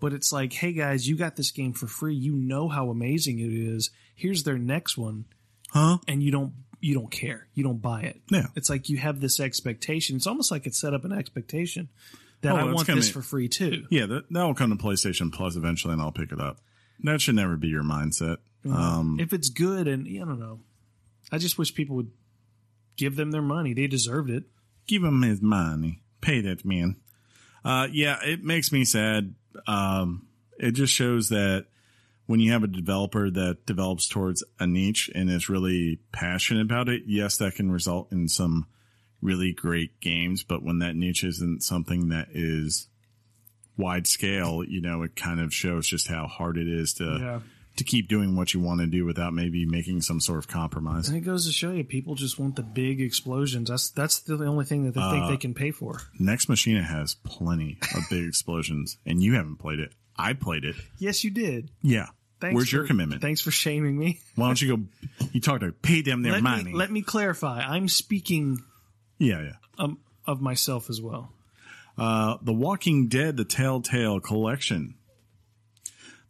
But 0.00 0.12
it's 0.12 0.30
like, 0.32 0.52
hey 0.52 0.72
guys, 0.72 1.08
you 1.08 1.16
got 1.16 1.36
this 1.36 1.50
game 1.50 1.72
for 1.72 1.86
free. 1.86 2.14
You 2.14 2.34
know 2.34 2.68
how 2.68 2.90
amazing 2.90 3.38
it 3.38 3.52
is. 3.52 3.90
Here's 4.14 4.42
their 4.44 4.58
next 4.58 4.98
one, 4.98 5.24
huh? 5.70 5.98
and 6.06 6.22
you 6.22 6.30
don't 6.30 6.52
you 6.82 6.92
don't 6.94 7.10
care. 7.10 7.48
You 7.54 7.64
don't 7.64 7.80
buy 7.80 8.02
it. 8.02 8.20
Yeah. 8.30 8.48
It's 8.54 8.68
like 8.68 8.90
you 8.90 8.98
have 8.98 9.20
this 9.20 9.40
expectation. 9.40 10.16
It's 10.16 10.26
almost 10.26 10.50
like 10.50 10.66
it's 10.66 10.78
set 10.78 10.92
up 10.92 11.06
an 11.06 11.12
expectation 11.12 11.88
that 12.42 12.52
Oh, 12.52 12.56
I 12.56 12.64
want 12.72 12.86
gonna- 12.86 13.00
this 13.00 13.10
for 13.10 13.22
free 13.22 13.48
too. 13.48 13.86
Yeah, 13.90 14.06
that, 14.06 14.24
that'll 14.30 14.54
come 14.54 14.70
to 14.70 14.76
PlayStation 14.82 15.32
Plus 15.32 15.56
eventually, 15.56 15.92
and 15.94 16.02
I'll 16.02 16.12
pick 16.12 16.32
it 16.32 16.40
up. 16.40 16.60
That 17.02 17.20
should 17.20 17.34
never 17.34 17.56
be 17.56 17.68
your 17.68 17.82
mindset. 17.82 18.38
Um, 18.68 19.18
if 19.20 19.32
it's 19.32 19.48
good 19.48 19.86
and 19.86 20.06
I 20.08 20.24
don't 20.24 20.40
know, 20.40 20.60
I 21.30 21.38
just 21.38 21.56
wish 21.58 21.74
people 21.74 21.94
would 21.96 22.10
give 22.96 23.14
them 23.16 23.30
their 23.30 23.42
money. 23.42 23.74
They 23.74 23.86
deserved 23.86 24.30
it. 24.30 24.44
give 24.86 25.02
him 25.04 25.22
his 25.22 25.40
money. 25.42 26.02
Pay 26.20 26.40
that 26.42 26.64
man. 26.64 26.96
Uh, 27.64 27.88
yeah, 27.92 28.18
it 28.24 28.42
makes 28.44 28.70
me 28.72 28.84
sad. 28.84 29.34
Um, 29.66 30.26
it 30.58 30.72
just 30.72 30.92
shows 30.92 31.28
that 31.30 31.66
when 32.26 32.40
you 32.40 32.52
have 32.52 32.62
a 32.64 32.68
developer 32.68 33.30
that 33.30 33.66
develops 33.66 34.08
towards 34.08 34.42
a 34.58 34.66
niche 34.66 35.10
and 35.14 35.28
is 35.30 35.48
really 35.48 35.98
passionate 36.12 36.62
about 36.62 36.88
it, 36.88 37.02
yes, 37.06 37.36
that 37.38 37.54
can 37.56 37.70
result 37.70 38.10
in 38.12 38.28
some 38.28 38.66
really 39.26 39.52
great 39.52 40.00
games. 40.00 40.44
But 40.44 40.62
when 40.62 40.78
that 40.78 40.94
niche 40.96 41.24
isn't 41.24 41.62
something 41.62 42.08
that 42.10 42.28
is 42.32 42.88
wide 43.76 44.06
scale, 44.06 44.62
you 44.64 44.80
know, 44.80 45.02
it 45.02 45.16
kind 45.16 45.40
of 45.40 45.52
shows 45.52 45.86
just 45.86 46.08
how 46.08 46.26
hard 46.26 46.56
it 46.56 46.68
is 46.68 46.94
to 46.94 47.04
Yeah. 47.20 47.40
to 47.76 47.84
keep 47.84 48.08
doing 48.08 48.34
what 48.36 48.54
you 48.54 48.60
want 48.60 48.80
to 48.80 48.86
do 48.86 49.04
without 49.04 49.34
maybe 49.34 49.66
making 49.66 50.00
some 50.00 50.18
sort 50.18 50.38
of 50.38 50.48
compromise. 50.48 51.08
And 51.08 51.16
it 51.18 51.20
goes 51.20 51.44
to 51.46 51.52
show 51.52 51.72
you, 51.72 51.84
people 51.84 52.14
just 52.14 52.38
want 52.38 52.56
the 52.56 52.62
big 52.62 53.02
explosions. 53.02 53.68
That's 53.68 53.90
that's 53.90 54.20
the 54.20 54.42
only 54.46 54.64
thing 54.64 54.84
that 54.84 54.94
they 54.94 55.00
Uh, 55.02 55.10
think 55.12 55.28
they 55.28 55.36
can 55.36 55.52
pay 55.52 55.72
for. 55.72 56.00
Nex 56.18 56.48
Machina 56.48 56.82
has 56.82 57.16
plenty 57.24 57.76
of 57.94 58.04
big 58.08 58.24
explosions, 58.28 58.96
and 59.04 59.22
you 59.22 59.34
haven't 59.34 59.56
played 59.56 59.78
it. 59.80 59.92
I 60.16 60.32
played 60.32 60.64
it. 60.64 60.76
Yes, 60.98 61.22
you 61.24 61.30
did. 61.30 61.70
Yeah. 61.82 62.06
Thanks 62.40 62.54
Where's 62.54 62.72
your 62.72 62.86
commitment? 62.86 63.20
Thanks 63.22 63.40
for 63.42 63.50
shaming 63.50 63.98
me. 63.98 64.20
Why 64.36 64.46
don't 64.46 64.60
you 64.62 64.76
go? 64.76 64.82
You 65.32 65.40
talk 65.42 65.60
to 65.60 65.72
pay 65.72 66.00
them 66.02 66.22
their 66.22 66.32
Let 66.32 66.42
money. 66.42 66.64
me 66.64 66.72
let 66.74 66.90
me 66.90 67.02
clarify. 67.02 67.60
I'm 67.60 67.88
speaking 67.88 68.62
yeah, 69.18 69.42
yeah. 69.42 69.52
um, 69.78 69.98
of 70.26 70.40
myself 70.40 70.90
as 70.90 71.00
well. 71.00 71.32
Uh, 71.98 72.36
the 72.42 72.52
Walking 72.52 73.08
Dead: 73.08 73.36
The 73.36 73.44
Telltale 73.44 74.20
Collection. 74.20 74.94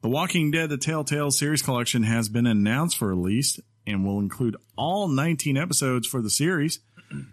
The 0.02 0.08
Walking 0.08 0.50
Dead: 0.50 0.68
The 0.68 0.78
Telltale 0.78 1.30
series 1.30 1.62
collection 1.62 2.04
has 2.04 2.28
been 2.28 2.46
announced 2.46 2.96
for 2.96 3.08
release 3.08 3.58
and 3.86 4.04
will 4.04 4.18
include 4.18 4.56
all 4.76 5.08
19 5.08 5.56
episodes 5.56 6.06
for 6.06 6.20
the 6.20 6.30
series. 6.30 6.80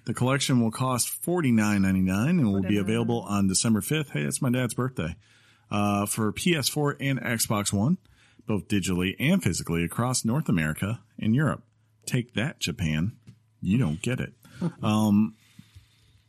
The 0.06 0.14
collection 0.14 0.62
will 0.62 0.72
cost 0.72 1.24
$49.99 1.24 2.30
and 2.30 2.54
will 2.54 2.62
be 2.62 2.78
available 2.78 3.22
on 3.22 3.48
December 3.48 3.82
5th. 3.82 4.12
Hey, 4.12 4.24
that's 4.24 4.42
my 4.42 4.52
dad's 4.52 4.76
birthday. 4.76 5.16
Uh, 5.72 6.06
for 6.06 6.32
PS4 6.32 6.98
and 7.00 7.20
Xbox 7.20 7.74
One, 7.74 7.98
both 8.46 8.68
digitally 8.68 9.16
and 9.20 9.42
physically 9.42 9.84
across 9.84 10.24
North 10.24 10.48
America 10.48 11.02
and 11.20 11.34
Europe. 11.34 11.64
Take 12.06 12.36
that, 12.36 12.60
Japan. 12.60 13.14
You 13.62 13.80
don't 13.80 14.02
get 14.02 14.20
it. 14.20 14.34
Um, 14.84 15.36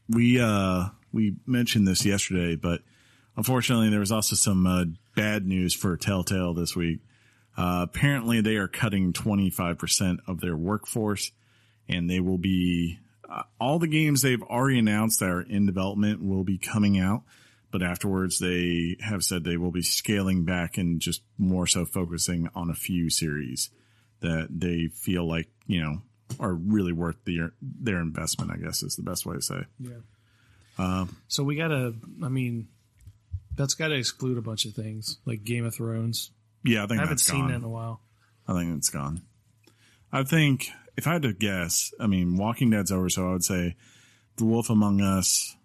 we, 0.09 0.40
uh, 0.40 0.86
we 1.12 1.36
mentioned 1.47 1.86
this 1.86 2.05
yesterday, 2.05 2.56
but 2.56 2.81
unfortunately 3.36 3.90
there 3.90 4.01
was 4.01 4.12
also 4.12 4.36
some, 4.36 4.66
uh, 4.66 4.85
bad 5.14 5.47
news 5.47 5.74
for 5.74 5.97
Telltale 5.97 6.55
this 6.55 6.74
week. 6.74 7.01
Uh, 7.56 7.86
apparently 7.89 8.40
they 8.40 8.56
are 8.56 8.68
cutting 8.68 9.12
25% 9.12 10.18
of 10.26 10.40
their 10.40 10.56
workforce 10.56 11.31
and 11.89 12.10
they 12.10 12.20
will 12.20 12.39
be, 12.39 12.98
uh, 13.28 13.43
all 13.60 13.78
the 13.78 13.86
games 13.86 14.22
they've 14.22 14.43
already 14.43 14.78
announced 14.78 15.20
that 15.20 15.28
are 15.28 15.40
in 15.40 15.66
development 15.66 16.22
will 16.22 16.44
be 16.44 16.59
coming 16.59 16.98
out. 16.98 17.22
But 17.70 17.82
afterwards, 17.82 18.39
they 18.39 18.97
have 19.01 19.24
said 19.24 19.43
they 19.43 19.56
will 19.56 19.72
be 19.72 19.82
scaling 19.82 20.44
back 20.44 20.78
and 20.78 21.01
just 21.01 21.22
more 21.36 21.66
so 21.66 21.85
focusing 21.85 22.48
on 22.55 22.70
a 22.70 22.74
few 22.74 23.10
series 23.10 23.70
that 24.20 24.47
they 24.48 24.86
feel 24.94 25.26
like, 25.26 25.48
you 25.66 25.82
know, 25.82 26.02
are 26.40 26.55
really 26.55 26.92
worth 26.92 27.16
their, 27.24 27.52
their 27.60 28.01
investment, 28.01 28.51
I 28.51 28.56
guess 28.56 28.82
is 28.82 28.96
the 28.96 29.02
best 29.02 29.26
way 29.26 29.36
to 29.36 29.42
say. 29.42 29.64
Yeah. 29.78 29.98
Um, 30.78 31.16
so 31.28 31.44
we 31.44 31.56
gotta. 31.56 31.94
I 32.22 32.28
mean, 32.28 32.68
that's 33.55 33.74
got 33.74 33.88
to 33.88 33.94
exclude 33.94 34.38
a 34.38 34.42
bunch 34.42 34.64
of 34.64 34.74
things 34.74 35.18
like 35.24 35.44
Game 35.44 35.64
of 35.64 35.74
Thrones. 35.74 36.30
Yeah, 36.64 36.84
I 36.84 36.86
think 36.86 36.98
I 37.01 37.02
haven't 37.05 37.18
seen 37.18 37.42
gone. 37.42 37.51
that 37.51 37.56
in 37.59 37.64
a 37.64 37.68
while. 37.68 38.01
I 38.48 38.55
think 38.55 38.76
it's 38.76 38.90
gone. 38.90 39.22
I 40.12 40.24
think 40.24 40.68
if 40.96 41.06
I 41.06 41.14
had 41.14 41.22
to 41.22 41.32
guess, 41.32 41.92
I 42.01 42.06
mean, 42.06 42.36
Walking 42.36 42.70
Dead's 42.70 42.92
over, 42.92 43.09
so 43.09 43.28
I 43.28 43.32
would 43.32 43.44
say 43.44 43.76
The 44.36 44.44
Wolf 44.44 44.70
Among 44.70 45.01
Us 45.01 45.56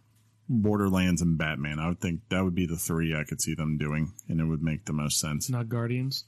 Borderlands 0.47 1.21
and 1.21 1.37
Batman. 1.37 1.79
I 1.79 1.87
would 1.87 2.01
think 2.01 2.21
that 2.29 2.43
would 2.43 2.55
be 2.55 2.65
the 2.65 2.75
three 2.75 3.15
I 3.15 3.23
could 3.23 3.41
see 3.41 3.53
them 3.53 3.77
doing, 3.77 4.13
and 4.27 4.39
it 4.41 4.45
would 4.45 4.63
make 4.63 4.85
the 4.85 4.93
most 4.93 5.19
sense. 5.19 5.49
Not 5.49 5.69
Guardians. 5.69 6.25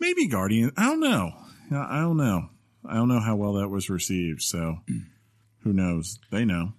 Maybe 0.00 0.26
Guardian. 0.26 0.72
I 0.76 0.86
don't 0.86 1.00
know. 1.00 1.32
I 1.70 2.00
don't 2.00 2.16
know. 2.16 2.48
I 2.88 2.94
don't 2.94 3.08
know 3.08 3.20
how 3.20 3.36
well 3.36 3.54
that 3.54 3.68
was 3.68 3.90
received. 3.90 4.42
So 4.42 4.78
who 5.60 5.72
knows? 5.72 6.18
They 6.30 6.44
know. 6.44 6.72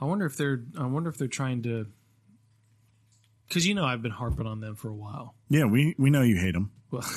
I 0.00 0.04
wonder 0.04 0.26
if 0.26 0.36
they're. 0.36 0.62
I 0.78 0.86
wonder 0.86 1.10
if 1.10 1.18
they're 1.18 1.28
trying 1.28 1.62
to. 1.62 1.86
Because 3.48 3.66
you 3.66 3.74
know 3.74 3.84
I've 3.84 4.02
been 4.02 4.12
harping 4.12 4.46
on 4.46 4.60
them 4.60 4.76
for 4.76 4.88
a 4.88 4.94
while. 4.94 5.34
Yeah, 5.48 5.64
we 5.64 5.94
we 5.98 6.10
know 6.10 6.22
you 6.22 6.36
hate 6.36 6.54
them. 6.54 6.70
Well, 6.90 7.08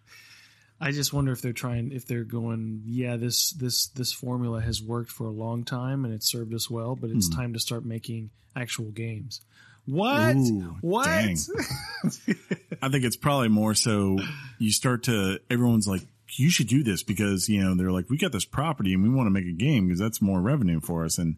I 0.80 0.92
just 0.92 1.12
wonder 1.12 1.32
if 1.32 1.40
they're 1.42 1.52
trying. 1.52 1.92
If 1.92 2.06
they're 2.06 2.24
going. 2.24 2.82
Yeah, 2.84 3.16
this 3.16 3.50
this 3.52 3.88
this 3.88 4.12
formula 4.12 4.60
has 4.60 4.82
worked 4.82 5.10
for 5.10 5.24
a 5.24 5.30
long 5.30 5.64
time 5.64 6.04
and 6.04 6.14
it's 6.14 6.30
served 6.30 6.54
us 6.54 6.70
well, 6.70 6.94
but 6.94 7.10
it's 7.10 7.28
hmm. 7.28 7.40
time 7.40 7.52
to 7.54 7.60
start 7.60 7.84
making 7.84 8.30
actual 8.54 8.90
games. 8.90 9.40
What? 9.86 10.36
Ooh, 10.36 10.76
what? 10.80 11.06
I 12.82 12.88
think 12.88 13.04
it's 13.04 13.16
probably 13.16 13.48
more 13.48 13.74
so 13.74 14.18
you 14.58 14.72
start 14.72 15.04
to 15.04 15.40
everyone's 15.48 15.86
like 15.86 16.02
you 16.34 16.50
should 16.50 16.66
do 16.68 16.82
this 16.82 17.02
because 17.02 17.48
you 17.48 17.62
know 17.62 17.74
they're 17.76 17.92
like 17.92 18.10
we 18.10 18.18
got 18.18 18.32
this 18.32 18.44
property 18.44 18.92
and 18.92 19.02
we 19.02 19.08
want 19.08 19.26
to 19.26 19.30
make 19.30 19.46
a 19.46 19.52
game 19.52 19.86
because 19.86 20.00
that's 20.00 20.20
more 20.20 20.40
revenue 20.40 20.80
for 20.80 21.04
us 21.04 21.18
and 21.18 21.36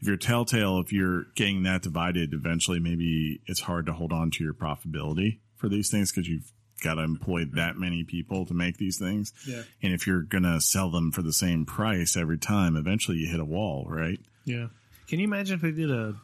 if 0.00 0.08
you're 0.08 0.16
telltale 0.16 0.80
if 0.80 0.92
you're 0.92 1.24
getting 1.36 1.62
that 1.62 1.82
divided 1.82 2.32
eventually 2.34 2.80
maybe 2.80 3.40
it's 3.46 3.60
hard 3.60 3.86
to 3.86 3.92
hold 3.92 4.12
on 4.12 4.30
to 4.30 4.42
your 4.44 4.52
profitability 4.54 5.38
for 5.56 5.68
these 5.68 5.88
things 5.90 6.10
because 6.10 6.28
you've 6.28 6.50
got 6.82 6.94
to 6.94 7.02
employ 7.02 7.44
that 7.54 7.76
many 7.76 8.02
people 8.04 8.44
to 8.44 8.52
make 8.52 8.76
these 8.76 8.98
things 8.98 9.32
Yeah. 9.46 9.62
and 9.82 9.94
if 9.94 10.06
you're 10.06 10.22
gonna 10.22 10.60
sell 10.60 10.90
them 10.90 11.12
for 11.12 11.22
the 11.22 11.32
same 11.32 11.64
price 11.64 12.16
every 12.16 12.36
time 12.38 12.76
eventually 12.76 13.18
you 13.18 13.28
hit 13.30 13.40
a 13.40 13.44
wall 13.44 13.86
right 13.88 14.18
Yeah. 14.44 14.66
Can 15.06 15.20
you 15.20 15.24
imagine 15.26 15.54
if 15.56 15.60
they 15.62 15.70
did 15.70 15.90
a? 15.90 16.16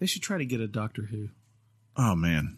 They 0.00 0.06
should 0.06 0.22
try 0.22 0.38
to 0.38 0.44
get 0.44 0.60
a 0.60 0.66
Doctor 0.66 1.02
Who. 1.02 1.28
oh 1.96 2.14
man 2.16 2.56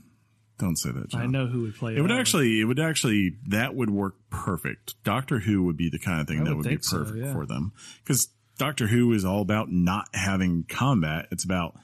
don't 0.59 0.77
say 0.77 0.91
that 0.91 1.09
John. 1.09 1.21
I 1.23 1.27
know 1.27 1.47
who 1.47 1.63
would 1.63 1.75
play. 1.77 1.97
It 1.97 2.01
would 2.01 2.11
actually, 2.13 2.61
it 2.61 2.65
would 2.65 2.81
actually, 2.81 3.37
that 3.49 3.75
would 3.75 3.91
work 3.91 4.15
perfect. 4.31 4.95
Doctor 5.05 5.41
Who 5.41 5.65
would 5.65 5.77
be 5.77 5.91
the 5.91 5.99
kind 5.99 6.21
of 6.21 6.27
thing 6.27 6.41
I 6.41 6.45
that 6.45 6.51
would 6.51 6.57
would 6.59 6.63
be 6.65 6.69
think 6.71 6.85
so, 6.85 6.99
perfect 6.99 7.19
yeah. 7.27 7.33
for 7.33 7.45
them 7.47 7.73
because 8.03 8.29
Doctor 8.59 8.87
Who 8.87 9.13
is 9.13 9.25
all 9.25 9.43
about 9.43 9.71
not 9.71 10.09
having 10.15 10.65
combat. 10.69 11.27
It's 11.31 11.45
about 11.45 11.77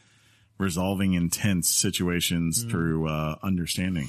resolving 0.59 1.13
intense 1.15 1.71
Mm. 1.71 1.81
situations 1.81 2.65
through 2.65 3.09
uh, 3.09 3.37
understanding, 3.43 4.09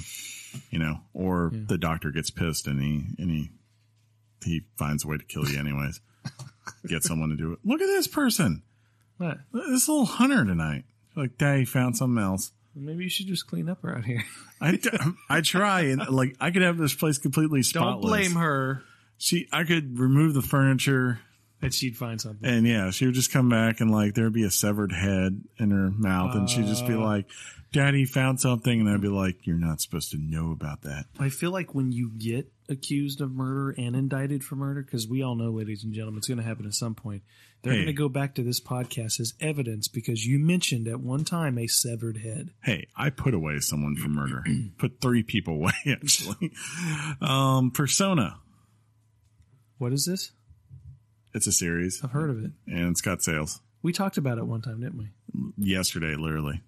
you 0.69 0.79
know, 0.79 0.99
or 1.13 1.51
the 1.53 1.77
doctor 1.77 2.11
gets 2.11 2.29
pissed 2.29 2.67
and 2.67 2.79
he, 2.81 3.05
and 3.21 3.31
he, 3.31 3.49
he 4.45 4.61
finds 4.77 5.03
a 5.03 5.07
way 5.07 5.17
to 5.17 5.23
kill 5.25 5.47
you 5.49 5.59
anyways. 5.59 5.99
Get 6.87 7.03
someone 7.03 7.29
to 7.29 7.35
do 7.35 7.51
it. 7.53 7.59
Look 7.65 7.81
at 7.81 7.87
this 7.87 8.07
person, 8.07 8.61
What? 9.17 9.39
this 9.51 9.89
little 9.89 10.05
hunter 10.05 10.45
tonight. 10.45 10.83
Like, 11.15 11.37
Daddy 11.37 11.65
found 11.65 11.97
something 11.97 12.21
else. 12.23 12.51
Maybe 12.75 13.03
you 13.03 13.09
should 13.09 13.27
just 13.27 13.47
clean 13.47 13.69
up 13.69 13.83
around 13.83 14.03
here. 14.03 14.23
I, 14.61 14.79
I 15.29 15.41
try 15.41 15.81
and 15.81 16.07
like 16.09 16.35
I 16.39 16.51
could 16.51 16.63
have 16.63 16.77
this 16.77 16.93
place 16.93 17.17
completely 17.17 17.63
spotless. 17.63 18.01
Don't 18.01 18.09
blame 18.09 18.31
her. 18.31 18.83
She, 19.17 19.47
I 19.51 19.63
could 19.63 19.99
remove 19.99 20.33
the 20.33 20.41
furniture, 20.41 21.19
And 21.63 21.73
she'd 21.73 21.97
find 21.97 22.19
something. 22.21 22.47
and 22.47 22.67
yeah, 22.67 22.91
she 22.91 23.05
would 23.05 23.15
just 23.15 23.31
come 23.31 23.49
back 23.49 23.79
and 23.81 23.89
like 23.91 24.13
there'd 24.13 24.33
be 24.33 24.43
a 24.43 24.51
severed 24.51 24.91
head 24.91 25.41
in 25.57 25.71
her 25.71 25.89
mouth, 25.91 26.35
and 26.35 26.49
she'd 26.49 26.65
just 26.67 26.85
be 26.85 26.93
like, 26.95 27.25
"Daddy 27.71 28.05
found 28.05 28.39
something," 28.41 28.81
and 28.81 28.89
I'd 28.89 29.01
be 29.01 29.07
like, 29.07 29.47
"You're 29.47 29.57
not 29.57 29.81
supposed 29.81 30.11
to 30.11 30.17
know 30.17 30.51
about 30.51 30.81
that." 30.83 31.05
I 31.19 31.29
feel 31.29 31.51
like 31.51 31.73
when 31.73 31.91
you 31.91 32.11
get 32.17 32.51
accused 32.69 33.21
of 33.21 33.31
murder 33.31 33.73
and 33.77 33.95
indicted 33.95 34.43
for 34.43 34.55
murder, 34.55 34.81
because 34.83 35.07
we 35.07 35.21
all 35.23 35.35
know, 35.35 35.51
ladies 35.51 35.83
and 35.83 35.93
gentlemen, 35.93 36.17
it's 36.19 36.27
going 36.27 36.37
to 36.37 36.43
happen 36.43 36.65
at 36.65 36.73
some 36.73 36.95
point. 36.95 37.23
They're 37.61 37.71
Hey. 37.73 37.77
going 37.79 37.87
to 37.87 37.93
go 37.93 38.09
back 38.09 38.35
to 38.35 38.43
this 38.43 38.59
podcast 38.59 39.19
as 39.21 39.33
evidence 39.39 39.87
because 39.87 40.25
you 40.25 40.37
mentioned 40.39 40.85
at 40.89 40.99
one 40.99 41.23
time 41.23 41.57
a 41.57 41.67
severed 41.67 42.17
head. 42.17 42.49
Hey, 42.63 42.87
I 42.97 43.09
put 43.09 43.33
away 43.33 43.59
someone 43.59 43.95
for 43.95 44.09
murder. 44.09 44.43
put 44.77 44.99
three 44.99 45.23
people 45.23 45.53
away 45.55 45.71
actually. 45.87 46.51
Um, 47.21 47.71
Persona. 47.71 48.39
What 49.77 49.93
is 49.93 50.05
this? 50.05 50.31
It's 51.33 51.47
a 51.47 51.51
series, 51.51 52.01
I've 52.03 52.11
heard 52.11 52.29
of 52.29 52.43
it. 52.43 52.51
and 52.67 52.89
it's 52.91 53.01
got 53.01 53.21
sales. 53.23 53.59
We 53.81 53.91
talked 53.91 54.17
about 54.17 54.37
it 54.37 54.45
one 54.45 54.61
time, 54.61 54.79
didn't 54.79 54.97
we? 54.97 55.07
Yesterday, 55.57 56.15
literally. 56.15 56.61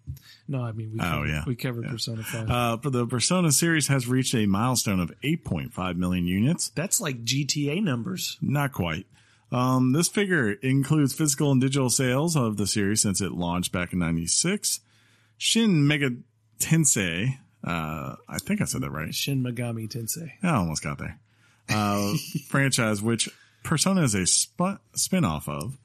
No, 0.49 0.61
I 0.61 0.73
mean 0.73 0.91
we. 0.93 0.99
Oh, 0.99 1.03
Covered, 1.03 1.29
yeah. 1.29 1.43
we 1.47 1.55
covered 1.55 1.87
Persona 1.87 2.23
Five. 2.23 2.49
Uh, 2.49 2.77
for 2.77 2.89
the 2.89 3.05
Persona 3.07 3.51
series 3.53 3.87
has 3.87 4.07
reached 4.07 4.35
a 4.35 4.45
milestone 4.47 4.99
of 4.99 5.13
8.5 5.23 5.95
million 5.95 6.25
units. 6.25 6.69
That's 6.69 6.99
like 6.99 7.23
GTA 7.23 7.81
numbers. 7.81 8.37
Not 8.41 8.73
quite. 8.73 9.05
Um, 9.51 9.93
this 9.93 10.09
figure 10.09 10.51
includes 10.51 11.13
physical 11.13 11.51
and 11.51 11.61
digital 11.61 11.89
sales 11.89 12.35
of 12.35 12.57
the 12.57 12.67
series 12.67 13.01
since 13.01 13.21
it 13.21 13.31
launched 13.31 13.71
back 13.71 13.93
in 13.93 13.99
96. 13.99 14.81
Shin 15.37 15.87
Mega 15.87 16.09
Tensei, 16.59 17.37
uh, 17.63 18.15
I 18.27 18.37
think 18.39 18.61
I 18.61 18.65
said 18.65 18.81
that 18.81 18.91
right. 18.91 19.13
Shin 19.13 19.41
Megami 19.43 19.87
Tensei. 19.87 20.31
I 20.43 20.55
almost 20.55 20.83
got 20.83 20.97
there. 20.97 21.19
Uh, 21.69 22.13
franchise, 22.47 23.01
which 23.01 23.29
Persona 23.65 24.03
is 24.03 24.13
a 24.13 24.25
sp- 24.29 24.79
spin-off 24.93 25.49
of, 25.49 25.77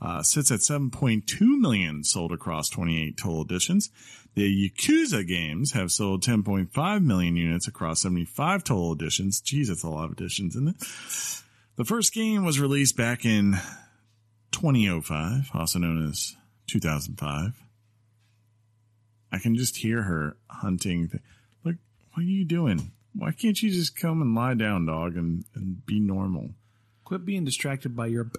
uh, 0.00 0.22
sits 0.22 0.50
at 0.50 0.60
7.2 0.60 1.40
million 1.58 2.02
sold 2.02 2.32
across 2.32 2.68
28 2.70 3.16
total 3.16 3.42
editions. 3.42 3.90
The 4.34 4.70
Yakuza 4.70 5.26
games 5.26 5.72
have 5.72 5.92
sold 5.92 6.22
10.5 6.22 7.04
million 7.04 7.36
units 7.36 7.68
across 7.68 8.00
75 8.02 8.64
total 8.64 8.92
editions. 8.92 9.40
Geez, 9.40 9.68
that's 9.68 9.82
a 9.82 9.88
lot 9.88 10.06
of 10.06 10.12
editions, 10.12 10.56
isn't 10.56 10.68
it? 10.68 10.76
The 11.76 11.84
first 11.84 12.14
game 12.14 12.44
was 12.44 12.58
released 12.58 12.96
back 12.96 13.24
in 13.24 13.58
2005, 14.52 15.50
also 15.52 15.78
known 15.78 16.08
as 16.08 16.36
2005. 16.68 17.52
I 19.30 19.38
can 19.38 19.56
just 19.56 19.76
hear 19.76 20.02
her 20.02 20.36
hunting. 20.48 21.08
Th- 21.10 21.22
like, 21.64 21.76
what 22.12 22.22
are 22.22 22.26
you 22.26 22.44
doing? 22.46 22.92
Why 23.14 23.32
can't 23.32 23.62
you 23.62 23.70
just 23.70 23.94
come 23.96 24.22
and 24.22 24.34
lie 24.34 24.54
down, 24.54 24.86
dog, 24.86 25.16
and, 25.16 25.44
and 25.54 25.84
be 25.84 26.00
normal? 26.00 26.50
Quit 27.06 27.24
being 27.24 27.44
distracted 27.44 27.94
by 27.96 28.08
your. 28.08 28.30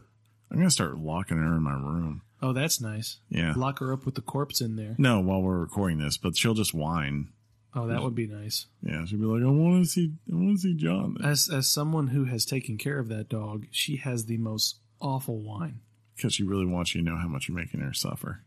I'm 0.51 0.57
gonna 0.57 0.69
start 0.69 0.97
locking 0.99 1.37
her 1.37 1.55
in 1.55 1.63
my 1.63 1.71
room. 1.73 2.21
Oh, 2.41 2.51
that's 2.53 2.79
nice. 2.81 3.17
Yeah. 3.29 3.53
Lock 3.55 3.79
her 3.79 3.93
up 3.93 4.05
with 4.05 4.15
the 4.15 4.21
corpse 4.21 4.59
in 4.61 4.75
there. 4.75 4.93
No, 4.97 5.21
while 5.21 5.41
we're 5.41 5.57
recording 5.57 5.99
this, 5.99 6.17
but 6.17 6.37
she'll 6.37 6.53
just 6.53 6.73
whine. 6.73 7.29
Oh, 7.73 7.87
that 7.87 8.03
would 8.03 8.13
be 8.13 8.27
nice. 8.27 8.65
Yeah, 8.83 9.05
she'll 9.05 9.19
be 9.19 9.25
like, 9.25 9.41
"I 9.41 9.45
want 9.47 9.85
to 9.85 9.89
see, 9.89 10.11
I 10.31 10.35
want 10.35 10.57
to 10.57 10.61
see 10.61 10.73
John," 10.73 11.15
As 11.23 11.49
as 11.49 11.67
someone 11.67 12.07
who 12.07 12.25
has 12.25 12.43
taken 12.45 12.77
care 12.77 12.99
of 12.99 13.07
that 13.07 13.29
dog, 13.29 13.67
she 13.71 13.95
has 13.97 14.25
the 14.25 14.37
most 14.37 14.75
awful 14.99 15.39
whine. 15.39 15.79
because 16.15 16.33
she 16.33 16.43
really 16.43 16.65
wants 16.65 16.93
you 16.93 17.01
to 17.01 17.09
know 17.09 17.15
how 17.17 17.27
much 17.29 17.47
you're 17.47 17.55
making 17.57 17.79
her 17.79 17.93
suffer. 17.93 18.41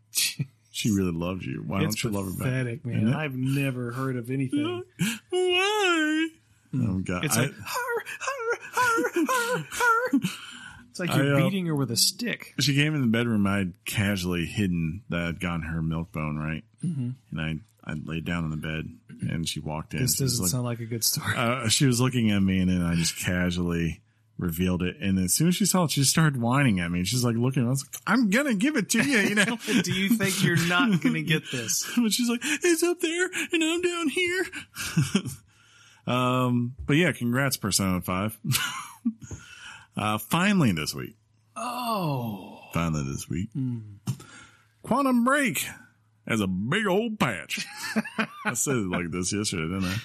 She 0.73 0.89
really 0.91 1.11
loves 1.11 1.45
you. 1.45 1.63
Why 1.65 1.83
it's 1.83 2.01
don't 2.01 2.11
you 2.11 2.17
love 2.17 2.25
her 2.27 2.31
back? 2.31 2.47
pathetic, 2.47 2.85
man. 2.85 3.13
I've 3.13 3.35
never 3.35 3.91
heard 3.91 4.15
of 4.15 4.29
anything. 4.29 4.83
Why? 6.71 6.85
Oh 6.89 6.99
God! 6.99 7.25
It's 7.25 7.37
I- 7.37 7.41
like 7.43 7.53
"Har, 7.63 8.03
har, 8.19 8.59
har, 8.73 9.25
har, 9.27 9.67
har." 9.71 10.19
It's 10.89 10.99
like 10.99 11.13
you're 11.15 11.35
I, 11.37 11.39
uh, 11.41 11.43
beating 11.45 11.65
her 11.67 11.75
with 11.75 11.89
a 11.91 11.95
stick. 11.95 12.53
she 12.59 12.75
came 12.75 12.93
in 12.95 13.01
the 13.01 13.07
bedroom. 13.07 13.47
I'd 13.47 13.73
casually 13.85 14.45
hidden 14.45 15.03
that 15.09 15.21
I'd 15.21 15.39
gotten 15.39 15.61
her 15.63 15.81
milk 15.81 16.11
bone 16.11 16.37
right, 16.37 16.63
Mm-hmm. 16.83 17.09
and 17.31 17.41
I 17.41 17.59
I 17.89 17.93
laid 17.93 18.25
down 18.25 18.43
on 18.43 18.51
the 18.51 18.57
bed, 18.57 18.85
and 19.31 19.47
she 19.47 19.59
walked 19.59 19.93
in. 19.93 20.01
This 20.01 20.15
She 20.17 20.23
doesn't 20.25 20.47
sound 20.47 20.65
like 20.65 20.79
a 20.81 20.85
good 20.85 21.03
story. 21.03 21.33
uh, 21.35 21.67
she 21.69 21.85
was 21.85 21.99
looking 22.01 22.29
at 22.31 22.41
me, 22.43 22.59
and 22.59 22.69
then 22.69 22.81
I 22.83 22.95
just 22.95 23.17
casually 23.17 24.01
revealed 24.37 24.81
it. 24.83 24.97
And 24.99 25.17
as 25.19 25.33
soon 25.33 25.47
as 25.47 25.55
she 25.55 25.65
saw 25.65 25.85
it, 25.85 25.91
she 25.91 26.01
just 26.01 26.11
started 26.11 26.41
whining 26.41 26.79
at 26.79 26.91
me. 26.91 27.03
She's 27.05 27.23
like 27.23 27.35
looking. 27.37 27.65
I 27.65 27.69
was 27.69 27.85
like, 27.85 28.01
"I'm 28.05 28.29
gonna 28.29 28.53
give 28.55 28.75
it 28.75 28.89
to 28.89 29.01
you," 29.03 29.17
you 29.19 29.35
know. 29.35 29.45
Do 29.83 29.93
you 29.93 30.09
think 30.09 30.43
you're 30.43 30.57
not 30.67 31.01
going 31.01 31.13
to 31.15 31.21
get 31.23 31.43
this? 31.51 31.89
but 31.97 32.11
she's 32.11 32.27
like, 32.29 32.41
"It's 32.43 32.83
up 32.83 32.99
there, 32.99 33.29
and 33.53 33.63
I'm 33.63 33.81
down 33.81 34.09
here." 34.09 34.45
um, 36.11 36.75
but 36.85 36.97
yeah, 36.97 37.11
congrats, 37.11 37.57
Persona 37.57 38.01
Five. 38.01 38.37
uh, 39.97 40.17
finally 40.17 40.71
this 40.71 40.93
week. 40.93 41.15
Oh, 41.55 42.59
Finally 42.73 43.03
this 43.11 43.29
week. 43.29 43.49
Quantum 44.83 45.23
Break 45.23 45.65
has 46.27 46.39
a 46.39 46.47
big 46.47 46.87
old 46.87 47.19
patch. 47.19 47.65
I 48.45 48.53
said 48.53 48.77
it 48.77 48.89
like 48.89 49.11
this 49.11 49.33
yesterday, 49.33 49.63
didn't 49.63 49.85
I? 49.85 49.97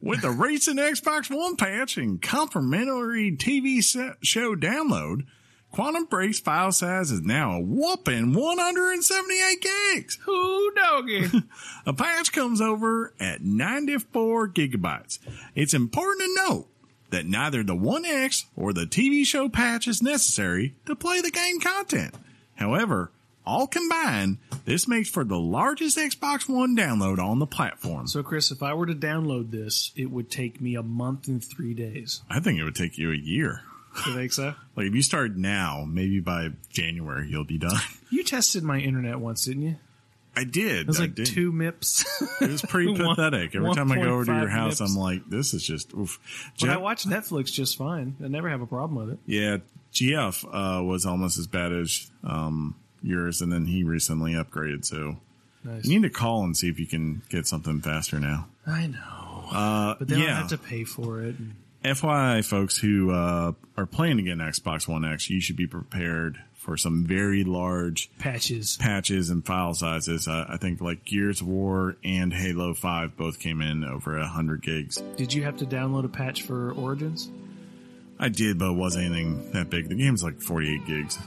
With 0.00 0.20
the 0.20 0.30
recent 0.30 0.78
Xbox 0.78 1.34
One 1.34 1.56
patch 1.56 1.96
and 1.96 2.20
complimentary 2.20 3.36
TV 3.36 3.82
set 3.82 4.16
show 4.22 4.54
download, 4.54 5.22
Quantum 5.74 6.04
Break's 6.04 6.38
file 6.38 6.70
size 6.70 7.10
is 7.10 7.22
now 7.22 7.56
a 7.56 7.60
whopping 7.60 8.32
178 8.32 9.60
gigs. 9.60 10.16
who 10.22 10.72
doggy? 10.72 11.26
A 11.86 11.92
patch 11.92 12.30
comes 12.30 12.60
over 12.60 13.12
at 13.18 13.42
94 13.42 14.50
gigabytes. 14.50 15.18
It's 15.56 15.74
important 15.74 16.20
to 16.20 16.48
note 16.48 16.68
that 17.10 17.26
neither 17.26 17.64
the 17.64 17.74
One 17.74 18.04
X 18.04 18.44
or 18.54 18.72
the 18.72 18.86
TV 18.86 19.26
show 19.26 19.48
patch 19.48 19.88
is 19.88 20.00
necessary 20.00 20.76
to 20.86 20.94
play 20.94 21.20
the 21.20 21.32
game 21.32 21.58
content. 21.58 22.14
However, 22.54 23.10
all 23.44 23.66
combined, 23.66 24.38
this 24.66 24.86
makes 24.86 25.08
for 25.10 25.24
the 25.24 25.40
largest 25.40 25.98
Xbox 25.98 26.48
One 26.48 26.76
download 26.76 27.18
on 27.18 27.40
the 27.40 27.48
platform. 27.48 28.06
So, 28.06 28.22
Chris, 28.22 28.52
if 28.52 28.62
I 28.62 28.74
were 28.74 28.86
to 28.86 28.94
download 28.94 29.50
this, 29.50 29.90
it 29.96 30.12
would 30.12 30.30
take 30.30 30.60
me 30.60 30.76
a 30.76 30.84
month 30.84 31.26
and 31.26 31.42
three 31.42 31.74
days. 31.74 32.22
I 32.30 32.38
think 32.38 32.60
it 32.60 32.64
would 32.64 32.76
take 32.76 32.96
you 32.96 33.10
a 33.10 33.16
year. 33.16 33.62
You 34.06 34.14
think 34.14 34.32
so? 34.32 34.54
Like 34.76 34.86
if 34.86 34.94
you 34.94 35.02
start 35.02 35.36
now, 35.36 35.84
maybe 35.88 36.20
by 36.20 36.48
January 36.70 37.28
you'll 37.30 37.44
be 37.44 37.58
done. 37.58 37.76
You 38.10 38.22
tested 38.22 38.62
my 38.62 38.78
internet 38.78 39.18
once, 39.18 39.44
didn't 39.44 39.62
you? 39.64 39.76
I 40.36 40.44
did. 40.44 40.82
It 40.82 40.86
was 40.86 40.98
I 41.00 41.04
like 41.04 41.14
did. 41.16 41.26
two 41.26 41.50
MIPS. 41.52 42.04
It 42.42 42.50
was 42.50 42.62
pretty 42.62 42.92
One- 42.92 43.16
pathetic. 43.16 43.54
Every 43.56 43.74
time 43.74 43.90
I 43.90 43.96
go 43.96 44.10
over 44.14 44.24
to 44.26 44.32
your 44.32 44.46
1.5 44.46 44.50
house. 44.50 44.80
I'm 44.80 44.94
like, 44.94 45.28
this 45.28 45.52
is 45.54 45.64
just 45.66 45.92
oof. 45.94 46.18
but 46.60 46.68
I 46.70 46.74
Jeff- 46.74 46.80
watch 46.82 47.04
Netflix 47.06 47.52
just 47.52 47.76
fine. 47.76 48.14
I 48.22 48.28
never 48.28 48.48
have 48.48 48.60
a 48.60 48.66
problem 48.66 49.04
with 49.06 49.14
it. 49.14 49.18
yeah, 49.26 49.56
GF 49.92 50.44
uh, 50.44 50.82
was 50.84 51.06
almost 51.06 51.38
as 51.38 51.46
bad 51.48 51.72
as 51.72 52.10
um, 52.22 52.76
yours, 53.02 53.40
and 53.40 53.52
then 53.52 53.66
he 53.66 53.82
recently 53.84 54.32
upgraded. 54.34 54.84
So 54.84 55.16
Nice. 55.64 55.84
you 55.86 55.98
need 56.00 56.06
to 56.06 56.10
call 56.14 56.44
and 56.44 56.56
see 56.56 56.68
if 56.68 56.78
you 56.78 56.86
can 56.86 57.22
get 57.30 57.46
something 57.48 57.80
faster 57.80 58.20
now. 58.20 58.46
I 58.66 58.86
know, 58.88 59.48
Uh, 59.50 59.94
but 59.98 60.06
then 60.08 60.20
I 60.20 60.24
yeah. 60.24 60.36
have 60.38 60.48
to 60.48 60.58
pay 60.58 60.84
for 60.84 61.20
it. 61.22 61.36
And 61.38 61.54
FYI, 61.84 62.44
folks 62.44 62.78
who 62.78 63.10
uh, 63.10 63.52
are 63.76 63.86
planning 63.86 64.16
to 64.18 64.22
get 64.22 64.32
an 64.32 64.38
Xbox 64.38 64.88
One 64.88 65.04
X, 65.04 65.28
you 65.28 65.40
should 65.40 65.56
be 65.56 65.66
prepared 65.66 66.38
for 66.54 66.78
some 66.78 67.04
very 67.04 67.44
large 67.44 68.10
patches. 68.18 68.78
patches 68.78 69.28
and 69.28 69.44
file 69.44 69.74
sizes. 69.74 70.26
Uh, 70.26 70.46
I 70.48 70.56
think 70.56 70.80
like 70.80 71.04
Gears 71.04 71.42
of 71.42 71.46
War 71.46 71.96
and 72.02 72.32
Halo 72.32 72.72
5 72.72 73.18
both 73.18 73.38
came 73.38 73.60
in 73.60 73.84
over 73.84 74.18
100 74.18 74.62
gigs. 74.62 74.96
Did 75.16 75.34
you 75.34 75.42
have 75.44 75.58
to 75.58 75.66
download 75.66 76.06
a 76.06 76.08
patch 76.08 76.42
for 76.42 76.72
Origins? 76.72 77.30
I 78.18 78.30
did, 78.30 78.58
but 78.58 78.70
it 78.70 78.76
wasn't 78.76 79.06
anything 79.06 79.50
that 79.52 79.68
big. 79.68 79.90
The 79.90 79.94
game's 79.94 80.24
like 80.24 80.40
48 80.40 80.86
gigs. 80.86 81.18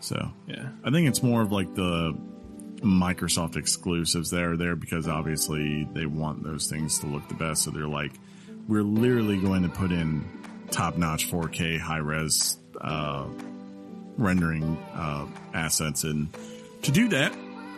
So 0.00 0.32
Yeah. 0.48 0.70
I 0.82 0.90
think 0.90 1.06
it's 1.08 1.22
more 1.22 1.42
of 1.42 1.52
like 1.52 1.72
the 1.76 2.18
Microsoft 2.78 3.56
exclusives 3.56 4.30
that 4.30 4.42
are 4.42 4.56
there 4.56 4.74
because 4.74 5.06
obviously 5.06 5.86
they 5.92 6.06
want 6.06 6.42
those 6.42 6.66
things 6.66 6.98
to 7.00 7.06
look 7.06 7.28
the 7.28 7.34
best. 7.34 7.62
So 7.62 7.70
they're 7.70 7.86
like, 7.86 8.12
we're 8.68 8.82
literally 8.82 9.40
going 9.40 9.62
to 9.62 9.68
put 9.68 9.92
in 9.92 10.24
top 10.70 10.96
notch 10.96 11.30
4K 11.30 11.78
high 11.78 11.98
res 11.98 12.56
uh, 12.80 13.26
rendering 14.16 14.76
uh, 14.94 15.26
assets. 15.54 16.04
And 16.04 16.28
to 16.82 16.92
do 16.92 17.08
that, 17.08 17.32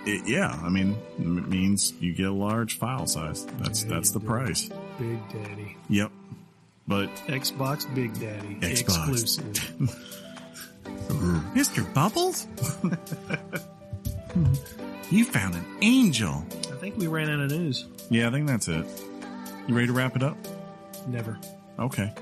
it, 0.05 0.27
yeah, 0.27 0.59
I 0.63 0.69
mean, 0.69 0.97
it 1.19 1.49
means 1.49 1.93
you 2.01 2.13
get 2.13 2.27
a 2.27 2.33
large 2.33 2.79
file 2.79 3.07
size. 3.07 3.47
That's 3.59 3.85
Yeah, 3.85 3.91
that's 3.91 4.11
the 4.11 4.21
price. 4.21 4.69
Big 4.99 5.29
Daddy. 5.29 5.77
Yep. 5.89 6.11
But 6.89 7.09
Xbox 7.27 7.93
Big 7.95 8.13
Daddy. 8.19 8.57
Xbox. 8.57 8.81
Exclusive. 8.81 9.53
Mr. 11.55 11.93
Bubbles, 11.95 12.47
you 15.11 15.25
found 15.25 15.55
an 15.55 15.65
angel. 15.81 16.45
I 16.73 16.77
think 16.77 16.97
we 16.97 17.07
ran 17.07 17.31
out 17.31 17.41
of 17.41 17.51
news. 17.51 17.87
Yeah, 18.11 18.29
I 18.29 18.31
think 18.31 18.49
that's 18.49 18.69
it. 18.69 18.85
You 19.69 19.75
ready 19.75 19.87
to 19.87 19.93
wrap 19.93 20.17
it 20.17 20.23
up? 20.23 20.37
Never. 21.07 21.39
Okay. 21.79 22.13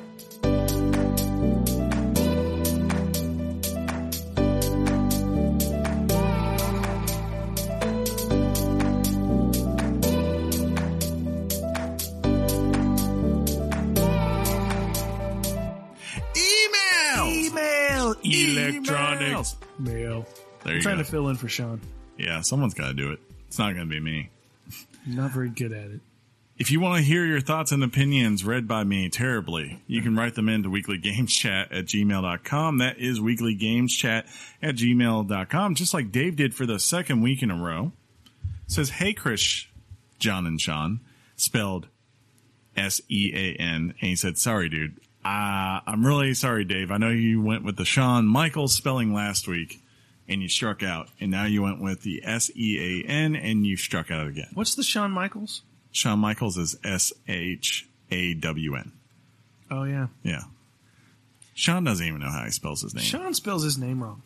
Email! 16.36 18.14
Email. 18.24 18.68
Electronics. 18.74 19.56
Mail. 19.78 20.26
There 20.64 20.74
I'm 20.74 20.80
trying 20.80 20.96
go. 20.98 21.02
to 21.02 21.10
fill 21.10 21.28
in 21.28 21.36
for 21.36 21.48
Sean. 21.48 21.80
yeah, 22.18 22.40
someone's 22.40 22.74
got 22.74 22.88
to 22.88 22.94
do 22.94 23.12
it. 23.12 23.20
It's 23.48 23.58
not 23.58 23.74
going 23.74 23.88
to 23.88 23.90
be 23.90 24.00
me. 24.00 24.30
Not 25.06 25.32
very 25.32 25.48
good 25.50 25.72
at 25.72 25.90
it. 25.90 26.00
If 26.60 26.70
you 26.70 26.78
want 26.78 26.98
to 26.98 27.02
hear 27.02 27.24
your 27.24 27.40
thoughts 27.40 27.72
and 27.72 27.82
opinions 27.82 28.44
read 28.44 28.68
by 28.68 28.84
me 28.84 29.08
terribly, 29.08 29.82
you 29.86 30.02
can 30.02 30.14
write 30.14 30.34
them 30.34 30.46
into 30.46 30.68
weeklygameschat 30.68 31.68
at 31.70 31.86
gmail.com. 31.86 32.76
That 32.76 32.98
is 32.98 33.18
weeklygameschat 33.18 34.26
at 34.60 34.74
gmail.com, 34.74 35.74
just 35.74 35.94
like 35.94 36.12
Dave 36.12 36.36
did 36.36 36.54
for 36.54 36.66
the 36.66 36.78
second 36.78 37.22
week 37.22 37.42
in 37.42 37.50
a 37.50 37.56
row. 37.56 37.92
says, 38.66 38.90
Hey, 38.90 39.14
Chris, 39.14 39.68
John 40.18 40.46
and 40.46 40.60
Sean, 40.60 41.00
spelled 41.34 41.88
S 42.76 43.00
E 43.08 43.32
A 43.34 43.54
N. 43.58 43.94
And 43.98 44.10
he 44.10 44.14
said, 44.14 44.36
Sorry, 44.36 44.68
dude. 44.68 45.00
Uh, 45.24 45.80
I'm 45.86 46.04
really 46.04 46.34
sorry, 46.34 46.66
Dave. 46.66 46.90
I 46.90 46.98
know 46.98 47.08
you 47.08 47.40
went 47.40 47.64
with 47.64 47.78
the 47.78 47.86
Shawn 47.86 48.26
Michaels 48.26 48.74
spelling 48.74 49.14
last 49.14 49.48
week 49.48 49.82
and 50.28 50.42
you 50.42 50.48
struck 50.50 50.82
out. 50.82 51.08
And 51.20 51.30
now 51.30 51.46
you 51.46 51.62
went 51.62 51.80
with 51.80 52.02
the 52.02 52.20
S 52.22 52.50
E 52.54 53.02
A 53.06 53.08
N 53.08 53.34
and 53.34 53.66
you 53.66 53.78
struck 53.78 54.10
out 54.10 54.26
again. 54.26 54.50
What's 54.52 54.74
the 54.74 54.82
Shawn 54.82 55.10
Michaels? 55.10 55.62
Shawn 55.92 56.18
Michaels 56.18 56.56
is 56.56 56.76
S 56.84 57.12
H 57.28 57.88
A 58.10 58.34
W 58.34 58.76
N. 58.76 58.92
Oh 59.70 59.84
yeah. 59.84 60.08
Yeah. 60.22 60.42
Sean 61.54 61.84
doesn't 61.84 62.06
even 62.06 62.20
know 62.20 62.30
how 62.30 62.44
he 62.44 62.50
spells 62.50 62.82
his 62.82 62.94
name. 62.94 63.04
Sean 63.04 63.34
spells 63.34 63.62
his 63.62 63.76
name 63.76 64.02
wrong. 64.02 64.22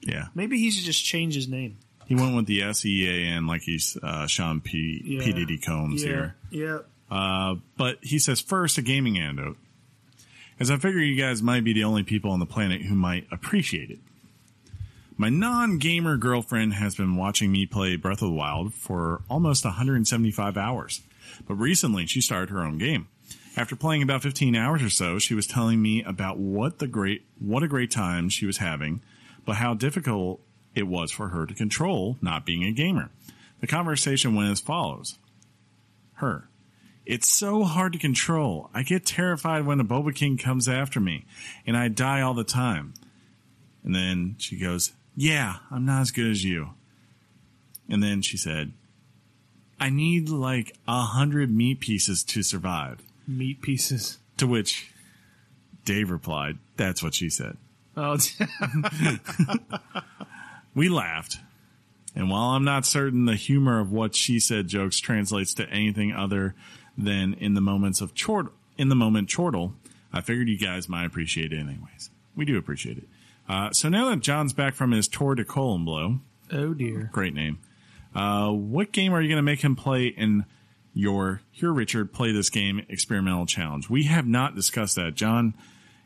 Yeah. 0.00 0.26
Maybe 0.34 0.58
he 0.58 0.70
should 0.70 0.84
just 0.84 1.04
change 1.04 1.34
his 1.34 1.48
name. 1.48 1.78
He 2.06 2.14
went 2.14 2.36
with 2.36 2.46
the 2.46 2.62
S 2.62 2.84
E 2.84 3.08
A 3.08 3.34
N 3.36 3.46
like 3.46 3.62
he's 3.62 3.96
uh, 4.02 4.26
Sean 4.26 4.60
P. 4.60 5.02
Yeah. 5.04 5.24
P. 5.24 5.32
Diddy 5.32 5.58
Combs 5.58 6.02
yeah. 6.02 6.08
here. 6.08 6.36
Yeah. 6.50 6.78
Uh, 7.10 7.56
but 7.76 7.98
he 8.02 8.18
says, 8.18 8.40
first, 8.40 8.78
a 8.78 8.82
gaming 8.82 9.18
anecdote. 9.18 9.56
As 10.60 10.70
I 10.70 10.76
figure 10.76 11.00
you 11.00 11.20
guys 11.20 11.42
might 11.42 11.64
be 11.64 11.72
the 11.72 11.84
only 11.84 12.02
people 12.02 12.30
on 12.30 12.40
the 12.40 12.46
planet 12.46 12.82
who 12.82 12.94
might 12.94 13.26
appreciate 13.32 13.90
it. 13.90 13.98
My 15.16 15.28
non 15.28 15.78
gamer 15.78 16.16
girlfriend 16.16 16.74
has 16.74 16.96
been 16.96 17.14
watching 17.14 17.52
me 17.52 17.66
play 17.66 17.94
Breath 17.94 18.20
of 18.20 18.30
the 18.30 18.34
Wild 18.34 18.74
for 18.74 19.22
almost 19.30 19.64
175 19.64 20.56
hours. 20.56 21.02
But 21.46 21.54
recently 21.54 22.06
she 22.06 22.20
started 22.20 22.50
her 22.50 22.62
own 22.62 22.78
game. 22.78 23.06
After 23.56 23.76
playing 23.76 24.02
about 24.02 24.22
15 24.22 24.56
hours 24.56 24.82
or 24.82 24.90
so, 24.90 25.20
she 25.20 25.34
was 25.34 25.46
telling 25.46 25.80
me 25.80 26.02
about 26.02 26.38
what 26.38 26.80
the 26.80 26.88
great, 26.88 27.24
what 27.38 27.62
a 27.62 27.68
great 27.68 27.92
time 27.92 28.28
she 28.28 28.44
was 28.44 28.56
having, 28.56 29.02
but 29.44 29.56
how 29.56 29.74
difficult 29.74 30.40
it 30.74 30.88
was 30.88 31.12
for 31.12 31.28
her 31.28 31.46
to 31.46 31.54
control 31.54 32.18
not 32.20 32.44
being 32.44 32.64
a 32.64 32.72
gamer. 32.72 33.10
The 33.60 33.68
conversation 33.68 34.34
went 34.34 34.50
as 34.50 34.60
follows. 34.60 35.18
Her. 36.14 36.48
It's 37.06 37.28
so 37.28 37.62
hard 37.62 37.92
to 37.92 37.98
control. 38.00 38.68
I 38.74 38.82
get 38.82 39.06
terrified 39.06 39.64
when 39.64 39.78
a 39.78 39.84
Boba 39.84 40.12
King 40.12 40.38
comes 40.38 40.68
after 40.68 40.98
me, 40.98 41.24
and 41.64 41.76
I 41.76 41.86
die 41.86 42.20
all 42.20 42.34
the 42.34 42.42
time. 42.42 42.94
And 43.84 43.94
then 43.94 44.34
she 44.38 44.56
goes, 44.56 44.92
Yeah, 45.16 45.56
I'm 45.70 45.84
not 45.84 46.02
as 46.02 46.10
good 46.10 46.30
as 46.30 46.44
you. 46.44 46.70
And 47.88 48.02
then 48.02 48.22
she 48.22 48.36
said, 48.36 48.72
I 49.78 49.90
need 49.90 50.28
like 50.28 50.76
a 50.88 51.02
hundred 51.02 51.50
meat 51.50 51.80
pieces 51.80 52.24
to 52.24 52.42
survive. 52.42 53.00
Meat 53.26 53.60
pieces. 53.62 54.18
To 54.38 54.46
which 54.46 54.90
Dave 55.84 56.10
replied, 56.10 56.58
That's 56.76 57.02
what 57.02 57.14
she 57.14 57.28
said. 57.28 57.56
Oh, 57.96 58.18
We 60.74 60.88
laughed. 60.88 61.38
And 62.16 62.30
while 62.30 62.50
I'm 62.50 62.64
not 62.64 62.84
certain 62.84 63.26
the 63.26 63.36
humor 63.36 63.80
of 63.80 63.92
what 63.92 64.14
she 64.14 64.40
said 64.40 64.68
jokes 64.68 64.98
translates 64.98 65.54
to 65.54 65.68
anything 65.68 66.12
other 66.12 66.54
than 66.96 67.34
in 67.34 67.54
the 67.54 67.60
moments 67.60 68.00
of 68.00 68.14
chort 68.14 68.52
in 68.76 68.88
the 68.88 68.96
moment 68.96 69.28
chortle, 69.28 69.74
I 70.12 70.20
figured 70.20 70.48
you 70.48 70.58
guys 70.58 70.88
might 70.88 71.06
appreciate 71.06 71.52
it 71.52 71.58
anyways. 71.58 72.10
We 72.36 72.44
do 72.44 72.58
appreciate 72.58 72.98
it. 72.98 73.04
Uh, 73.48 73.70
so 73.72 73.88
now 73.88 74.08
that 74.10 74.20
John's 74.20 74.52
back 74.52 74.74
from 74.74 74.92
his 74.92 75.08
tour 75.08 75.34
de 75.34 75.44
Blow, 75.44 76.20
oh 76.52 76.74
dear. 76.74 77.10
great 77.12 77.34
name. 77.34 77.58
Uh, 78.14 78.50
what 78.50 78.92
game 78.92 79.12
are 79.12 79.20
you 79.20 79.28
going 79.28 79.36
to 79.36 79.42
make 79.42 79.62
him 79.62 79.76
play 79.76 80.06
in 80.06 80.44
your 80.92 81.40
Here 81.50 81.72
Richard 81.72 82.12
Play 82.12 82.32
This 82.32 82.48
Game 82.48 82.84
experimental 82.88 83.44
challenge? 83.46 83.90
We 83.90 84.04
have 84.04 84.26
not 84.26 84.54
discussed 84.54 84.94
that. 84.96 85.14
John, 85.14 85.54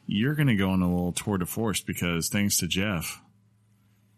you're 0.06 0.34
going 0.34 0.48
to 0.48 0.56
go 0.56 0.70
on 0.70 0.80
a 0.82 0.88
little 0.88 1.12
tour 1.12 1.38
de 1.38 1.46
force 1.46 1.80
because 1.82 2.28
thanks 2.28 2.58
to 2.58 2.66
Jeff, 2.66 3.20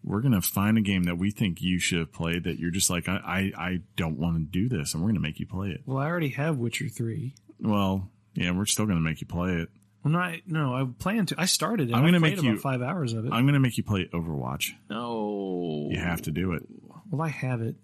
we're 0.05 0.21
going 0.21 0.33
to 0.33 0.41
find 0.41 0.79
a 0.79 0.83
game 0.83 1.03
that 1.03 1.19
we 1.19 1.31
think 1.31 1.61
you 1.61 1.79
should 1.79 1.99
have 1.99 2.13
played 2.13 2.45
that 2.45 2.59
you're 2.59 2.71
just 2.71 2.89
like, 2.89 3.09
I, 3.09 3.17
I, 3.57 3.63
I 3.63 3.81
don't 3.97 4.19
want 4.19 4.37
to 4.37 4.43
do 4.45 4.69
this, 4.69 4.95
and 4.95 5.03
we're 5.03 5.09
going 5.09 5.17
to 5.17 5.21
make 5.21 5.41
you 5.41 5.47
play 5.47 5.71
it. 5.71 5.83
Well, 5.85 5.99
I 5.99 6.07
already 6.07 6.31
have 6.31 6.57
Witcher 6.57 6.89
three. 6.89 7.35
Well, 7.61 8.09
yeah, 8.35 8.53
we're 8.53 8.67
still 8.67 8.87
going 8.87 8.97
to 8.99 9.05
make 9.05 9.21
you 9.21 9.27
play 9.27 9.55
it. 9.55 9.69
Well, 10.03 10.13
no, 10.13 10.19
I, 10.19 10.43
no, 10.47 10.75
I 10.75 10.87
plan 10.99 11.27
to. 11.27 11.35
I 11.39 11.45
started 11.47 11.91
it. 11.91 11.95
I'm 11.95 12.05
gonna 12.05 12.21
make 12.21 12.41
you- 12.43 12.51
about 12.51 12.63
five 12.63 12.81
hours 12.83 13.13
of 13.13 13.27
it. 13.27 13.33
I'm 13.33 13.45
going 13.45 13.55
to 13.55 13.61
make 13.61 13.77
you 13.77 13.85
play 13.85 14.07
Overwatch. 14.13 14.71
no, 14.89 15.89
You 15.91 15.99
have 15.99 16.23
to 16.23 16.31
do 16.31 16.53
it, 16.55 16.63
Well, 17.11 17.21
I 17.23 17.29
have 17.29 17.61
it. 17.61 17.77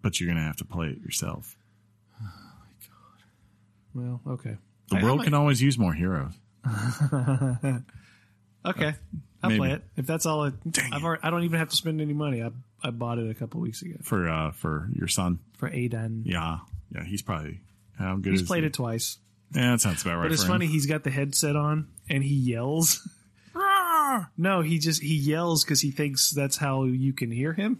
but 0.00 0.20
you're 0.20 0.28
going 0.28 0.36
to 0.38 0.42
have 0.44 0.56
to 0.58 0.64
play 0.64 0.88
it 0.88 0.98
yourself. 1.00 1.56
Oh 2.22 2.24
my 2.60 2.72
god. 2.86 4.20
Well, 4.24 4.34
okay. 4.34 4.56
The 4.90 4.96
I- 4.96 5.00
I 5.00 5.02
world 5.02 5.24
can 5.24 5.34
always 5.34 5.60
use 5.62 5.76
more 5.78 5.92
heroes. 5.94 6.32
Okay, 8.66 8.94
I'll 9.42 9.50
Maybe. 9.50 9.58
play 9.58 9.72
it 9.72 9.82
if 9.96 10.06
that's 10.06 10.24
all. 10.24 10.48
Dang 10.50 10.90
I've 10.94 11.04
already, 11.04 11.22
I 11.22 11.28
don't 11.28 11.42
even 11.44 11.58
have 11.58 11.68
to 11.68 11.76
spend 11.76 12.00
any 12.00 12.14
money. 12.14 12.42
I 12.42 12.50
I 12.82 12.90
bought 12.92 13.18
it 13.18 13.28
a 13.30 13.34
couple 13.34 13.60
weeks 13.60 13.82
ago 13.82 13.96
for 14.02 14.26
uh 14.26 14.52
for 14.52 14.88
your 14.94 15.06
son. 15.06 15.38
for 15.58 15.68
Aiden. 15.68 16.22
Yeah, 16.24 16.60
yeah, 16.90 17.04
he's 17.04 17.20
probably 17.20 17.60
how 17.98 18.16
good 18.16 18.30
He's 18.32 18.42
played 18.42 18.62
he? 18.62 18.68
it 18.68 18.72
twice, 18.72 19.18
Yeah, 19.52 19.72
that 19.72 19.80
sounds 19.80 20.02
about 20.02 20.16
right. 20.16 20.22
but 20.24 20.32
it's 20.32 20.42
for 20.42 20.48
him. 20.48 20.54
funny. 20.54 20.66
He's 20.66 20.86
got 20.86 21.04
the 21.04 21.10
headset 21.10 21.56
on 21.56 21.88
and 22.08 22.22
he 22.24 22.34
yells. 22.34 23.06
no, 24.36 24.60
he 24.62 24.78
just 24.78 25.02
he 25.02 25.14
yells 25.16 25.64
because 25.64 25.80
he 25.80 25.90
thinks 25.90 26.30
that's 26.30 26.56
how 26.56 26.84
you 26.84 27.12
can 27.12 27.30
hear 27.30 27.52
him. 27.52 27.78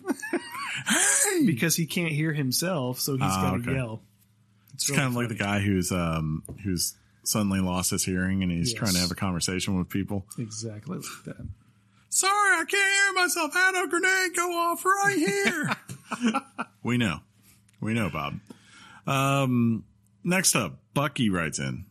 because 1.46 1.76
he 1.76 1.86
can't 1.86 2.12
hear 2.12 2.32
himself, 2.32 3.00
so 3.00 3.12
he's 3.14 3.22
Ah, 3.24 3.42
got 3.42 3.50
to 3.64 3.70
okay. 3.70 3.74
yell. 3.74 4.02
It's 4.74 4.90
kind 4.90 5.02
of 5.08 5.14
like 5.14 5.28
the 5.28 5.34
guy 5.34 5.60
who's 5.60 5.92
um 5.92 6.42
who's 6.64 6.94
suddenly 7.24 7.60
lost 7.60 7.90
his 7.90 8.04
hearing 8.04 8.42
and 8.42 8.52
he's 8.52 8.72
Yes. 8.72 8.78
trying 8.78 8.92
to 8.94 8.98
have 9.00 9.10
a 9.10 9.14
conversation 9.14 9.78
with 9.78 9.88
people. 9.88 10.26
exactly 10.38 10.96
like 10.98 11.06
that. 11.24 11.46
Sorry, 12.10 12.60
I 12.60 12.64
can't 12.64 12.70
hear 12.70 13.22
myself. 13.22 13.52
How 13.54 13.72
did 13.72 13.84
a 13.84 13.88
grenade 13.88 14.36
go 14.36 14.52
off 14.52 14.84
right 14.84 15.16
here? 15.16 16.40
we 16.84 16.96
know. 16.98 17.18
We 17.80 17.92
know, 17.94 18.08
Bob. 18.10 18.38
Um, 19.06 19.84
next 20.24 20.56
up, 20.56 20.78
Bucky 20.94 21.30
writes 21.30 21.58
in. 21.58 21.86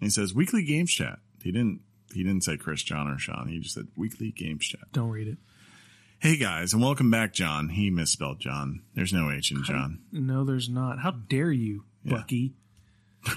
He 0.00 0.10
says, 0.10 0.34
weekly 0.34 0.64
games 0.64 0.92
chat. 0.92 1.18
He 1.42 1.50
didn't, 1.50 1.80
he 2.12 2.22
didn't 2.22 2.44
say 2.44 2.56
Chris, 2.56 2.82
John, 2.82 3.08
or 3.08 3.18
Sean. 3.18 3.48
He 3.48 3.58
just 3.60 3.74
said 3.74 3.88
weekly 3.96 4.30
games 4.30 4.66
chat. 4.66 4.92
Don't 4.92 5.10
read 5.10 5.28
it. 5.28 5.38
Hey 6.20 6.36
guys, 6.36 6.72
and 6.72 6.82
welcome 6.82 7.12
back, 7.12 7.32
John. 7.32 7.68
He 7.68 7.90
misspelled 7.90 8.40
John. 8.40 8.82
There's 8.94 9.12
no 9.12 9.30
H 9.30 9.52
in 9.52 9.62
John. 9.62 10.00
No, 10.10 10.44
there's 10.44 10.68
not. 10.68 10.98
How 10.98 11.12
dare 11.12 11.52
you, 11.52 11.84
Bucky? 12.04 12.54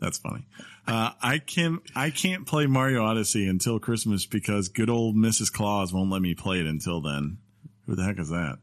That's 0.00 0.16
funny. 0.16 0.46
Uh, 0.86 1.10
I 1.22 1.38
can 1.38 1.80
I 1.94 2.08
can't 2.08 2.46
play 2.46 2.64
Mario 2.66 3.04
Odyssey 3.04 3.46
until 3.46 3.78
Christmas 3.78 4.24
because 4.24 4.70
good 4.70 4.88
old 4.88 5.14
Mrs. 5.14 5.52
Claus 5.52 5.92
won't 5.92 6.10
let 6.10 6.22
me 6.22 6.34
play 6.34 6.58
it 6.58 6.66
until 6.66 7.02
then. 7.02 7.36
Who 7.84 7.94
the 7.94 8.04
heck 8.04 8.18
is 8.18 8.30
that? 8.30 8.56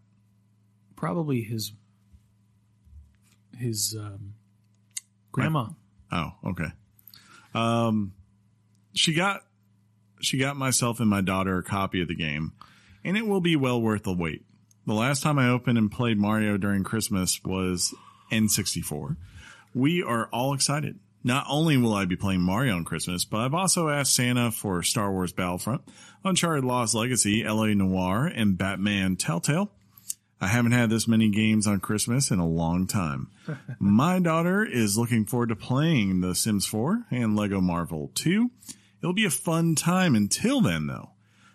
Probably 0.96 1.44
his 1.44 1.74
his 3.60 3.96
um, 4.00 4.34
grandma. 5.32 5.68
Oh, 6.12 6.32
okay. 6.48 6.72
Um, 7.54 8.14
she 8.94 9.14
got 9.14 9.42
she 10.22 10.38
got 10.38 10.58
myself 10.58 11.00
and 11.00 11.10
my 11.10 11.22
daughter 11.22 11.58
a 11.58 11.64
copy 11.64 12.02
of 12.02 12.08
the 12.08 12.16
game, 12.16 12.54
and 13.04 13.18
it 13.18 13.26
will 13.26 13.42
be 13.42 13.56
well 13.56 13.82
worth 13.82 14.04
the 14.04 14.14
wait. 14.14 14.44
The 14.86 14.94
last 14.94 15.22
time 15.22 15.38
I 15.38 15.50
opened 15.50 15.78
and 15.78 15.92
played 15.92 16.18
Mario 16.18 16.58
during 16.58 16.84
Christmas 16.84 17.40
was 17.44 17.94
N64. 18.32 19.18
We 19.74 20.02
are 20.04 20.28
all 20.34 20.54
excited. 20.54 21.00
Not 21.24 21.46
only 21.50 21.78
will 21.78 21.94
I 21.94 22.06
be 22.06 22.16
playing 22.16 22.42
Mario 22.42 22.76
on 22.76 22.86
Christmas, 22.86 23.26
but 23.26 23.40
I've 23.40 23.54
also 23.54 23.90
asked 23.90 24.16
Santa 24.16 24.52
for 24.52 24.82
Star 24.82 25.12
Wars 25.12 25.34
Battlefront, 25.34 25.82
Uncharted 26.24 26.64
Lost 26.64 26.96
Legacy, 26.96 27.44
LA 27.44 27.68
Noire, 27.68 28.26
and 28.26 28.58
Batman 28.58 29.16
Telltale. 29.18 29.70
I 30.42 30.48
haven't 30.48 30.72
had 30.72 30.90
this 30.90 31.08
many 31.08 31.30
games 31.30 31.68
on 31.68 31.82
Christmas 31.82 32.32
in 32.32 32.40
a 32.40 32.48
long 32.48 32.88
time. 32.88 33.30
My 33.80 34.20
daughter 34.20 34.64
is 34.64 34.98
looking 34.98 35.26
forward 35.26 35.50
to 35.50 35.56
playing 35.56 36.22
The 36.22 36.34
Sims 36.34 36.66
4 36.66 37.08
and 37.12 37.36
Lego 37.36 37.60
Marvel 37.60 38.12
2. 38.16 38.50
It'll 39.02 39.14
be 39.14 39.26
a 39.26 39.30
fun 39.30 39.76
time 39.76 40.16
until 40.16 40.62
then, 40.62 40.88
though. 40.88 41.12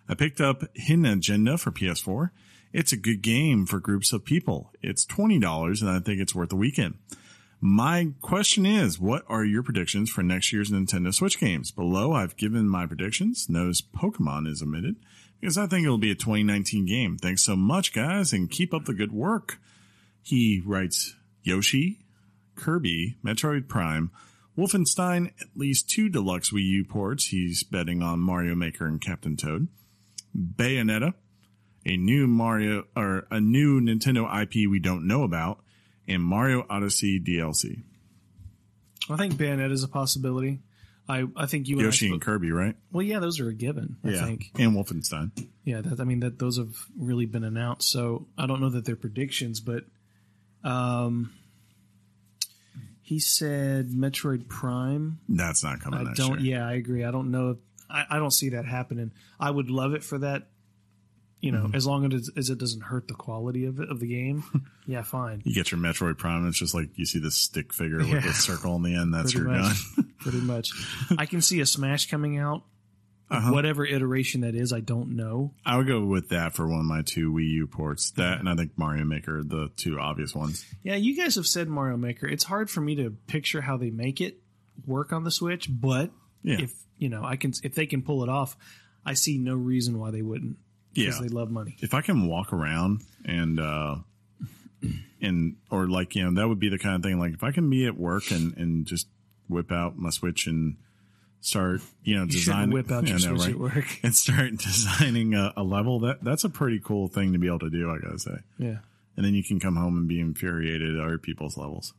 I 0.06 0.15
picked 0.15 0.40
up 0.40 0.65
Hidden 0.74 1.06
Agenda 1.06 1.56
for 1.56 1.70
PS4. 1.70 2.31
It's 2.74 2.93
a 2.93 2.98
good 2.98 3.23
game 3.23 3.65
for 3.65 3.81
groups 3.81 4.12
of 4.12 4.24
people. 4.24 4.70
It's 4.82 5.06
$20 5.06 5.81
and 5.81 5.90
I 5.90 6.01
think 6.01 6.20
it's 6.20 6.35
worth 6.35 6.52
a 6.52 6.56
weekend. 6.56 6.98
My 7.61 8.09
question 8.20 8.66
is, 8.66 9.01
what 9.01 9.24
are 9.28 9.44
your 9.44 9.62
predictions 9.62 10.11
for 10.11 10.23
next 10.23 10.52
year's 10.52 10.70
Nintendo 10.70 11.15
Switch 11.15 11.40
games? 11.40 11.70
Below, 11.70 12.12
I've 12.12 12.36
given 12.36 12.69
my 12.69 12.85
predictions. 12.85 13.48
Notice 13.48 13.81
Pokemon 13.81 14.47
is 14.47 14.61
omitted 14.61 14.97
because 15.44 15.58
I 15.58 15.66
think 15.66 15.84
it'll 15.84 15.98
be 15.98 16.10
a 16.10 16.14
2019 16.14 16.86
game. 16.86 17.18
Thanks 17.18 17.42
so 17.42 17.54
much, 17.54 17.92
guys, 17.92 18.32
and 18.32 18.50
keep 18.50 18.72
up 18.72 18.86
the 18.86 18.94
good 18.94 19.12
work. 19.12 19.58
He 20.22 20.62
writes 20.64 21.16
Yoshi, 21.42 21.98
Kirby, 22.56 23.18
Metroid 23.22 23.68
Prime, 23.68 24.10
Wolfenstein, 24.56 25.32
at 25.38 25.48
least 25.54 25.90
two 25.90 26.08
deluxe 26.08 26.50
Wii 26.50 26.62
U 26.62 26.84
ports. 26.86 27.26
He's 27.26 27.62
betting 27.62 28.02
on 28.02 28.20
Mario 28.20 28.54
Maker 28.54 28.86
and 28.86 28.98
Captain 28.98 29.36
Toad. 29.36 29.68
Bayonetta, 30.34 31.12
a 31.84 31.98
new 31.98 32.26
Mario 32.26 32.84
or 32.96 33.26
a 33.30 33.38
new 33.38 33.82
Nintendo 33.82 34.24
IP 34.44 34.66
we 34.70 34.80
don't 34.80 35.06
know 35.06 35.24
about, 35.24 35.62
and 36.08 36.22
Mario 36.22 36.64
Odyssey 36.70 37.20
DLC. 37.20 37.82
I 39.10 39.18
think 39.18 39.34
Bayonetta 39.34 39.72
is 39.72 39.84
a 39.84 39.88
possibility. 39.88 40.60
I 41.09 41.24
I 41.36 41.47
think 41.47 41.68
you 41.68 41.76
and 41.76 41.85
Yoshi 41.85 42.10
and 42.10 42.20
Kirby, 42.20 42.51
right? 42.51 42.76
well, 42.93 43.02
yeah, 43.02 43.18
those 43.18 43.40
are 43.40 43.48
a 43.48 43.55
given. 43.55 43.97
I 44.05 44.10
yeah, 44.10 44.24
think. 44.24 44.51
and 44.59 44.72
Wolfenstein. 44.72 45.32
Yeah, 45.64 45.82
that, 45.82 46.01
I 46.01 46.05
mean 46.05 46.20
that 46.20 46.39
those 46.39 46.56
have 46.56 46.74
really 46.98 47.26
been 47.26 47.44
announced. 47.44 47.90
So 47.90 48.26
I 48.39 48.47
don't 48.47 48.60
know 48.60 48.70
that 48.70 48.85
they're 48.85 48.97
predictions, 48.97 49.60
but 49.60 49.85
um, 50.62 51.35
he 53.02 53.18
said 53.18 53.90
Metroid 53.90 54.48
Prime. 54.48 55.20
That's 55.28 55.62
not 55.62 55.81
coming. 55.81 56.06
I 56.06 56.14
don't. 56.14 56.40
year. 56.40 56.56
Yeah, 56.56 56.68
I 56.68 56.72
agree. 56.74 57.05
I 57.05 57.10
don't 57.10 57.31
know. 57.31 57.51
If, 57.51 57.59
I 57.90 58.06
I 58.10 58.18
don't 58.18 58.32
see 58.32 58.51
that 58.51 58.64
happening. 58.64 59.12
I 59.39 59.51
would 59.51 59.70
love 59.70 59.93
it 59.93 60.02
for 60.02 60.18
that. 60.18 60.48
You 61.44 61.52
know, 61.52 61.64
Mm-hmm. 61.64 61.76
as 61.76 61.86
long 61.86 62.12
as, 62.12 62.30
as 62.36 62.48
it 62.50 62.58
doesn't 62.58 62.80
hurt 62.80 63.06
the 63.08 63.14
quality 63.14 63.66
of 63.66 63.78
it, 63.78 63.90
of 63.90 64.00
the 64.00 64.06
game. 64.06 64.44
yeah, 64.86 65.02
fine. 65.02 65.42
You 65.44 65.54
get 65.54 65.70
your 65.70 65.80
Metroid 65.80 66.16
Prime, 66.16 66.38
and 66.38 66.48
it's 66.48 66.58
just 66.58 66.74
like 66.74 66.88
you 66.96 67.04
see 67.04 67.18
this 67.18 67.34
stick 67.36 67.72
figure 67.72 67.98
with 67.98 68.08
Yeah. 68.08 68.20
the 68.20 68.32
circle 68.32 68.74
in 68.76 68.82
the 68.82 68.94
end. 68.94 69.12
That's 69.12 69.32
Pretty 69.34 69.48
your 69.50 69.58
much. 69.60 69.96
gun. 69.96 70.12
Pretty 70.20 70.40
much. 70.40 70.70
I 71.18 71.26
can 71.26 71.42
see 71.42 71.60
a 71.60 71.66
Smash 71.66 72.08
coming 72.10 72.38
out. 72.38 72.62
Uh-huh. 73.30 73.52
Whatever 73.52 73.84
iteration 73.86 74.42
that 74.42 74.54
is, 74.54 74.72
I 74.72 74.80
don't 74.80 75.16
know. 75.16 75.52
I 75.66 75.76
would 75.76 75.86
go 75.86 76.04
with 76.04 76.28
that 76.28 76.52
for 76.54 76.68
one 76.68 76.80
of 76.80 76.84
my 76.86 77.02
two 77.02 77.32
Wii 77.32 77.48
U 77.54 77.66
ports. 77.66 78.10
That 78.12 78.38
and 78.38 78.48
I 78.48 78.54
think 78.54 78.72
Mario 78.76 79.04
Maker, 79.04 79.42
the 79.42 79.70
two 79.76 79.98
obvious 79.98 80.34
ones. 80.34 80.64
Yeah, 80.82 80.96
you 80.96 81.16
guys 81.16 81.34
have 81.36 81.46
said 81.46 81.68
Mario 81.68 81.96
Maker. 81.96 82.26
It's 82.26 82.44
hard 82.44 82.70
for 82.70 82.80
me 82.80 82.96
to 82.96 83.10
picture 83.26 83.60
how 83.62 83.76
they 83.76 83.90
make 83.90 84.20
it 84.20 84.38
work 84.86 85.12
on 85.12 85.24
the 85.24 85.30
Switch, 85.30 85.68
but 85.70 86.10
Yeah, 86.42 86.60
if 86.62 86.72
you 86.98 87.08
know, 87.08 87.24
I 87.24 87.36
can 87.36 87.52
if 87.62 87.74
they 87.74 87.86
can 87.86 88.02
pull 88.02 88.22
it 88.22 88.28
off, 88.28 88.56
I 89.04 89.14
see 89.14 89.36
no 89.38 89.54
reason 89.54 89.98
why 89.98 90.10
they 90.10 90.22
wouldn't. 90.22 90.56
Because 90.94 91.16
yeah. 91.20 91.22
they 91.22 91.28
love 91.28 91.50
money. 91.50 91.76
if 91.80 91.92
I 91.94 92.00
can 92.00 92.26
walk 92.28 92.52
around 92.52 93.02
and 93.24 93.58
uh 93.58 93.96
and 95.20 95.56
or 95.70 95.88
like 95.88 96.14
you 96.14 96.24
know 96.24 96.40
that 96.40 96.48
would 96.48 96.60
be 96.60 96.68
the 96.68 96.78
kind 96.78 96.96
of 96.96 97.02
thing 97.02 97.18
like 97.18 97.32
if 97.34 97.42
I 97.42 97.50
can 97.52 97.68
be 97.70 97.86
at 97.86 97.96
work 97.96 98.30
and 98.30 98.56
and 98.56 98.86
just 98.86 99.08
whip 99.48 99.72
out 99.72 99.96
my 99.96 100.10
Switch 100.10 100.46
and 100.46 100.76
start 101.40 101.80
you 102.02 102.16
know 102.16 102.26
design 102.26 102.70
whip 102.70 102.90
out 102.90 103.06
your 103.08 103.18
know, 103.18 103.36
Switch 103.36 103.40
right? 103.40 103.50
at 103.50 103.58
work. 103.58 103.84
and 104.02 104.14
start 104.14 104.50
designing 104.56 105.34
a, 105.34 105.52
a 105.56 105.62
level 105.62 106.00
that 106.00 106.22
that's 106.22 106.44
a 106.44 106.50
pretty 106.50 106.80
cool 106.84 107.08
thing 107.08 107.32
to 107.32 107.38
be 107.38 107.46
able 107.46 107.58
to 107.60 107.70
do. 107.70 107.90
I 107.90 107.98
gotta 107.98 108.18
say. 108.18 108.36
Yeah. 108.58 108.78
and 109.16 109.24
then 109.24 109.34
you 109.34 109.42
can 109.42 109.58
come 109.60 109.76
home 109.76 109.96
and 109.96 110.08
be 110.08 110.20
infuriated 110.20 110.96
at 110.96 111.02
other 111.02 111.18
people's 111.18 111.56
levels 111.56 111.94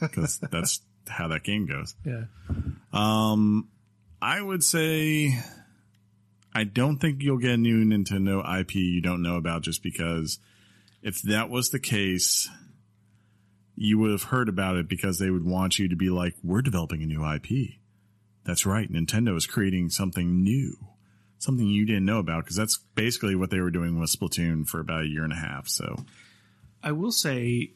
because 0.00 0.38
that's 0.38 0.80
how 1.08 1.28
that 1.28 1.42
game 1.42 1.66
goes. 1.66 1.94
Yeah. 2.04 2.24
Um, 2.92 3.68
I 4.22 4.40
would 4.40 4.62
say 4.62 5.38
I 6.54 6.64
don't 6.64 6.98
think 6.98 7.22
you'll 7.22 7.38
get 7.38 7.52
a 7.52 7.56
new 7.56 7.84
Nintendo 7.84 8.42
IP 8.60 8.74
you 8.74 9.00
don't 9.00 9.22
know 9.22 9.36
about 9.36 9.62
just 9.62 9.82
because 9.82 10.38
if 11.02 11.22
that 11.22 11.48
was 11.48 11.70
the 11.70 11.78
case, 11.78 12.48
you 13.76 13.98
would 13.98 14.10
have 14.10 14.24
heard 14.24 14.48
about 14.48 14.76
it 14.76 14.88
because 14.88 15.18
they 15.18 15.30
would 15.30 15.44
want 15.44 15.78
you 15.78 15.88
to 15.88 15.96
be 15.96 16.10
like, 16.10 16.34
we're 16.42 16.60
developing 16.62 17.02
a 17.02 17.06
new 17.06 17.24
IP. 17.24 17.76
That's 18.44 18.66
right. 18.66 18.90
Nintendo 18.90 19.36
is 19.36 19.46
creating 19.46 19.90
something 19.90 20.42
new, 20.42 20.76
something 21.38 21.66
you 21.66 21.86
didn't 21.86 22.04
know 22.04 22.18
about 22.18 22.44
because 22.44 22.56
that's 22.56 22.78
basically 22.94 23.34
what 23.36 23.50
they 23.50 23.60
were 23.60 23.70
doing 23.70 23.98
with 23.98 24.10
Splatoon 24.10 24.66
for 24.68 24.80
about 24.80 25.04
a 25.04 25.08
year 25.08 25.22
and 25.24 25.32
a 25.32 25.36
half. 25.36 25.68
So 25.68 26.04
I 26.82 26.92
will 26.92 27.12
say 27.12 27.72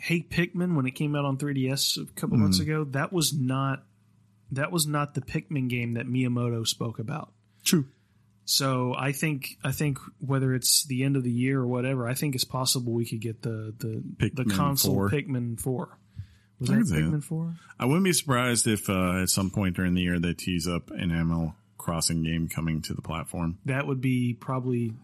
Hey 0.00 0.22
Pikmin 0.22 0.74
when 0.74 0.86
it 0.86 0.92
came 0.92 1.14
out 1.14 1.24
on 1.24 1.36
3DS 1.36 1.98
a 2.00 2.06
couple 2.12 2.36
Mm-hmm. 2.36 2.44
months 2.44 2.60
ago, 2.60 2.84
that 2.84 3.12
was 3.12 3.32
not 3.34 3.84
that 4.50 4.72
was 4.72 4.86
not 4.86 5.14
the 5.14 5.20
Pikmin 5.20 5.68
game 5.68 5.94
that 5.94 6.06
Miyamoto 6.06 6.66
spoke 6.66 6.98
about. 6.98 7.32
True. 7.68 7.86
So 8.44 8.94
I 8.96 9.12
think 9.12 9.58
I 9.62 9.72
think 9.72 9.98
whether 10.20 10.54
it's 10.54 10.86
the 10.86 11.04
end 11.04 11.16
of 11.16 11.22
the 11.22 11.30
year 11.30 11.60
or 11.60 11.66
whatever, 11.66 12.08
I 12.08 12.14
think 12.14 12.34
it's 12.34 12.44
possible 12.44 12.94
we 12.94 13.04
could 13.04 13.20
get 13.20 13.42
the 13.42 13.74
the, 13.78 14.30
the 14.32 14.44
console 14.46 14.94
4. 14.94 15.10
Pikmin 15.10 15.60
four. 15.60 15.98
Was 16.58 16.70
that 16.70 16.76
can 16.76 16.86
see 16.86 16.96
it. 16.96 17.00
Pikmin 17.02 17.22
four? 17.22 17.56
I 17.78 17.84
wouldn't 17.84 18.04
be 18.04 18.14
surprised 18.14 18.66
if 18.66 18.88
uh, 18.88 19.20
at 19.22 19.28
some 19.28 19.50
point 19.50 19.76
during 19.76 19.92
the 19.92 20.00
year 20.00 20.18
they 20.18 20.32
tease 20.32 20.66
up 20.66 20.90
an 20.90 21.10
Animal 21.10 21.54
Crossing 21.76 22.22
game 22.22 22.48
coming 22.48 22.80
to 22.82 22.94
the 22.94 23.02
platform. 23.02 23.58
That 23.66 23.86
would 23.86 24.00
be 24.00 24.32
probably 24.32 24.94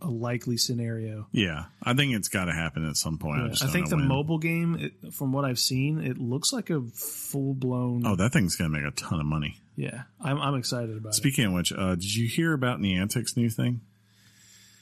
a 0.00 0.08
likely 0.08 0.56
scenario. 0.56 1.26
Yeah, 1.32 1.64
I 1.82 1.94
think 1.94 2.14
it's 2.14 2.28
got 2.28 2.44
to 2.46 2.52
happen 2.52 2.88
at 2.88 2.96
some 2.96 3.18
point. 3.18 3.40
I, 3.40 3.44
Yeah, 3.44 3.50
just 3.50 3.64
I 3.64 3.66
think 3.68 3.88
the 3.88 3.96
when. 3.96 4.06
mobile 4.08 4.38
game, 4.38 4.74
it, 4.76 5.12
from 5.14 5.32
what 5.32 5.44
I've 5.44 5.58
seen, 5.58 5.98
it 5.98 6.18
looks 6.18 6.52
like 6.52 6.70
a 6.70 6.80
full 6.82 7.54
blown. 7.54 8.06
Oh, 8.06 8.16
that 8.16 8.32
thing's 8.32 8.56
gonna 8.56 8.70
make 8.70 8.84
a 8.84 8.90
ton 8.92 9.18
of 9.20 9.26
money. 9.26 9.60
yeah, 9.76 10.02
I'm, 10.20 10.40
I'm 10.40 10.54
excited 10.54 10.96
about 10.96 11.10
it. 11.10 11.14
Speaking 11.14 11.46
of 11.46 11.52
which, 11.52 11.72
uh, 11.72 11.94
did 11.96 12.14
you 12.14 12.28
hear 12.28 12.52
about 12.52 12.80
Niantic's 12.80 13.36
new 13.36 13.50
thing? 13.50 13.80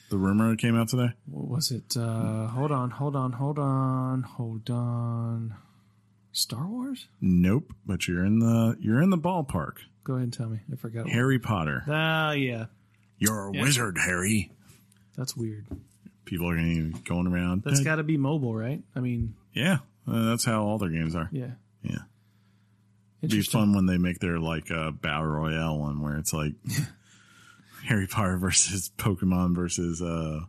The 0.09 0.17
rumor 0.17 0.51
that 0.51 0.59
came 0.59 0.75
out 0.79 0.87
today. 0.87 1.11
What 1.25 1.47
was 1.49 1.69
it? 1.71 1.97
Uh, 1.97 2.47
hold 2.47 2.71
on, 2.71 2.91
hold 2.91 3.15
on, 3.15 3.33
hold 3.33 3.59
on, 3.59 4.21
hold 4.23 4.69
on. 4.69 5.55
Star 6.31 6.67
Wars? 6.67 7.07
Nope, 7.19 7.73
but 7.85 8.07
you're 8.07 8.23
in 8.23 8.39
the 8.39 8.77
you're 8.79 9.01
in 9.01 9.09
the 9.09 9.17
ballpark. 9.17 9.77
Go 10.03 10.13
ahead 10.13 10.23
and 10.23 10.33
tell 10.33 10.47
me. 10.47 10.59
I 10.71 10.75
forgot. 10.77 11.09
Harry 11.09 11.39
Potter. 11.39 11.83
Ah, 11.87 12.31
yeah, 12.31 12.65
You're 13.17 13.49
a 13.49 13.53
Yeah. 13.53 13.61
wizard, 13.63 13.97
Harry. 13.97 14.51
That's 15.17 15.35
weird. 15.35 15.65
People 16.25 16.49
are 16.49 16.55
be 16.55 16.91
going 17.05 17.27
around. 17.27 17.63
That's 17.63 17.79
got 17.81 17.95
to 17.95 18.03
be 18.03 18.17
mobile, 18.17 18.53
right? 18.53 18.81
I 18.95 18.99
mean, 18.99 19.35
yeah, 19.53 19.77
uh, 20.07 20.25
that's 20.25 20.45
how 20.45 20.63
all 20.63 20.77
their 20.77 20.89
games 20.89 21.15
are. 21.15 21.29
yeah. 21.31 21.51
Yeah. 21.83 21.99
It'd 23.21 23.31
be 23.31 23.41
fun 23.41 23.73
when 23.73 23.85
they 23.87 23.97
make 23.97 24.19
their 24.19 24.39
like 24.39 24.69
uh, 24.69 24.91
battle 24.91 25.25
royale 25.25 25.79
one 25.79 26.01
where 26.01 26.17
it's 26.17 26.33
like 26.33 26.53
Harry 27.85 28.07
Potter 28.07 28.37
versus 28.37 28.91
Pokemon 28.97 29.55
versus 29.55 30.01
uh 30.01 30.41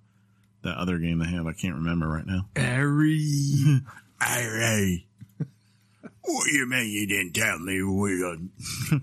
that 0.63 0.77
other 0.77 0.99
game 0.99 1.19
they 1.19 1.29
have. 1.29 1.47
I 1.47 1.53
can't 1.53 1.77
remember 1.77 2.09
right 2.09 2.27
now. 2.27 2.49
Harry. 2.57 3.81
Harry. 4.21 5.07
what 6.23 6.47
you 6.49 6.67
mean 6.69 6.91
you 6.91 7.07
didn't 7.07 7.33
tell 7.33 7.59
me 7.59 7.83
we 7.83 8.21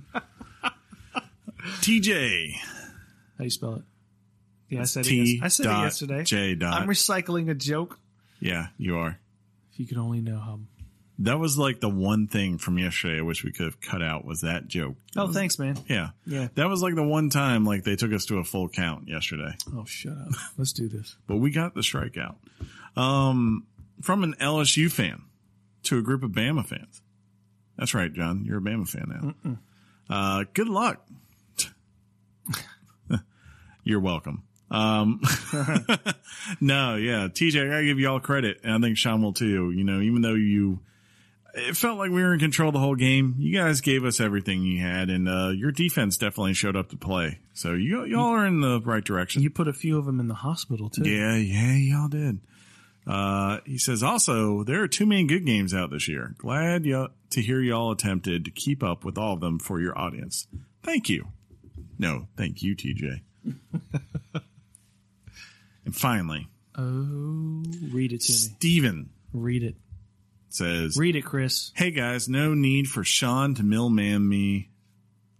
TJ. 1.81 2.51
How 3.37 3.43
you 3.45 3.49
spell 3.49 3.75
it? 3.75 3.81
Yeah, 4.69 4.81
I 4.81 4.83
said 4.85 5.05
it. 5.05 5.09
T 5.09 5.33
yes- 5.35 5.43
I 5.43 5.47
said 5.49 5.65
it 5.65 5.69
dot 5.69 5.83
yesterday. 5.83 6.23
J 6.23 6.55
dot. 6.55 6.81
I'm 6.81 6.87
recycling 6.87 7.49
a 7.49 7.53
joke. 7.55 7.99
yeah, 8.39 8.67
you 8.77 8.97
are. 8.97 9.19
If 9.73 9.79
you 9.79 9.85
could 9.87 9.97
only 9.97 10.21
know 10.21 10.39
how. 10.39 10.59
That 11.19 11.39
was 11.39 11.57
like 11.57 11.79
the 11.79 11.87
one 11.89 12.27
thing 12.27 12.57
from 12.57 12.77
yesterday 12.77 13.19
I 13.19 13.21
wish 13.21 13.43
we 13.45 13.51
could 13.53 13.65
have 13.67 13.79
cut 13.79 14.01
out 14.03 14.25
was 14.25 14.41
that 14.41 14.67
joke. 14.67 14.95
Oh, 15.15 15.31
thanks, 15.31 15.57
man. 15.57 15.77
Yeah. 15.87 16.09
Yeah. 16.25 16.49
That 16.55 16.67
was 16.67 16.81
like 16.81 16.95
the 16.95 17.03
one 17.03 17.29
time 17.29 17.63
like 17.63 17.85
they 17.85 17.95
took 17.95 18.11
us 18.11 18.25
to 18.25 18.39
a 18.39 18.43
full 18.43 18.67
count 18.67 19.07
yesterday. 19.07 19.55
Oh, 19.73 19.85
shut 19.85 20.11
up. 20.17 20.33
Let's 20.57 20.73
do 20.73 20.89
this. 20.89 21.15
But 21.25 21.37
we 21.37 21.51
got 21.51 21.73
the 21.73 21.81
strikeout. 21.81 22.35
Um 22.97 23.65
from 24.01 24.23
an 24.25 24.35
LSU 24.41 24.91
fan 24.91 25.21
to 25.83 25.97
a 25.97 26.01
group 26.01 26.21
of 26.21 26.31
Bama 26.31 26.65
fans. 26.65 27.01
That's 27.77 27.93
right, 27.93 28.11
John. 28.11 28.43
You're 28.43 28.57
a 28.57 28.61
Bama 28.61 28.85
fan 28.87 29.33
now. 29.39 29.57
Uh 30.09 30.43
good 30.53 30.67
luck. 30.67 31.05
You're 33.83 33.99
welcome. 33.99 34.43
Um, 34.71 35.21
no, 36.61 36.95
yeah, 36.95 37.27
TJ, 37.27 37.65
I 37.65 37.69
gotta 37.69 37.85
give 37.85 37.99
you 37.99 38.09
all 38.09 38.19
credit, 38.19 38.59
and 38.63 38.73
I 38.73 38.79
think 38.87 38.97
Sean 38.97 39.21
will 39.21 39.33
too. 39.33 39.71
You 39.71 39.83
know, 39.83 40.01
even 40.01 40.21
though 40.21 40.33
you, 40.33 40.79
it 41.53 41.77
felt 41.77 41.97
like 41.97 42.09
we 42.09 42.21
were 42.21 42.33
in 42.33 42.39
control 42.39 42.71
the 42.71 42.79
whole 42.79 42.95
game. 42.95 43.35
You 43.37 43.57
guys 43.57 43.81
gave 43.81 44.03
us 44.05 44.19
everything 44.19 44.63
you 44.63 44.81
had, 44.81 45.09
and 45.09 45.29
uh, 45.29 45.49
your 45.49 45.71
defense 45.71 46.17
definitely 46.17 46.53
showed 46.53 46.75
up 46.75 46.89
to 46.89 46.97
play. 46.97 47.39
So 47.53 47.73
you 47.73 48.05
y'all 48.05 48.33
are 48.33 48.45
in 48.45 48.61
the 48.61 48.81
right 48.81 49.03
direction. 49.03 49.41
You 49.41 49.49
put 49.49 49.67
a 49.67 49.73
few 49.73 49.97
of 49.97 50.05
them 50.05 50.19
in 50.19 50.27
the 50.27 50.35
hospital, 50.35 50.89
too. 50.89 51.07
Yeah, 51.07 51.35
yeah, 51.35 51.73
y'all 51.75 52.09
did. 52.09 52.39
Uh, 53.07 53.59
he 53.65 53.77
says 53.77 54.01
also 54.01 54.63
there 54.63 54.81
are 54.81 54.87
too 54.87 55.05
many 55.05 55.25
good 55.25 55.45
games 55.45 55.75
out 55.75 55.91
this 55.91 56.07
year. 56.07 56.33
Glad 56.39 56.85
y- 56.85 57.07
to 57.29 57.41
hear 57.41 57.61
y'all 57.61 57.91
attempted 57.91 58.45
to 58.45 58.51
keep 58.51 58.81
up 58.81 59.05
with 59.05 59.15
all 59.17 59.33
of 59.33 59.41
them 59.41 59.59
for 59.59 59.79
your 59.79 59.95
audience. 59.97 60.47
Thank 60.81 61.07
you. 61.07 61.27
No, 61.99 62.27
thank 62.35 62.63
you, 62.63 62.75
TJ. 62.75 63.21
and 65.85 65.95
finally, 65.95 66.47
Oh, 66.77 67.63
read 67.93 68.11
it 68.11 68.21
to 68.21 68.31
me. 68.31 68.37
Steven 68.37 69.09
Read 69.33 69.63
it. 69.63 69.75
says, 70.49 70.97
Read 70.97 71.15
it, 71.15 71.23
Chris. 71.23 71.71
Hey 71.75 71.91
guys, 71.91 72.27
no 72.27 72.53
need 72.53 72.87
for 72.87 73.03
Sean 73.03 73.55
to 73.55 73.63
millman 73.63 74.27
me 74.27 74.69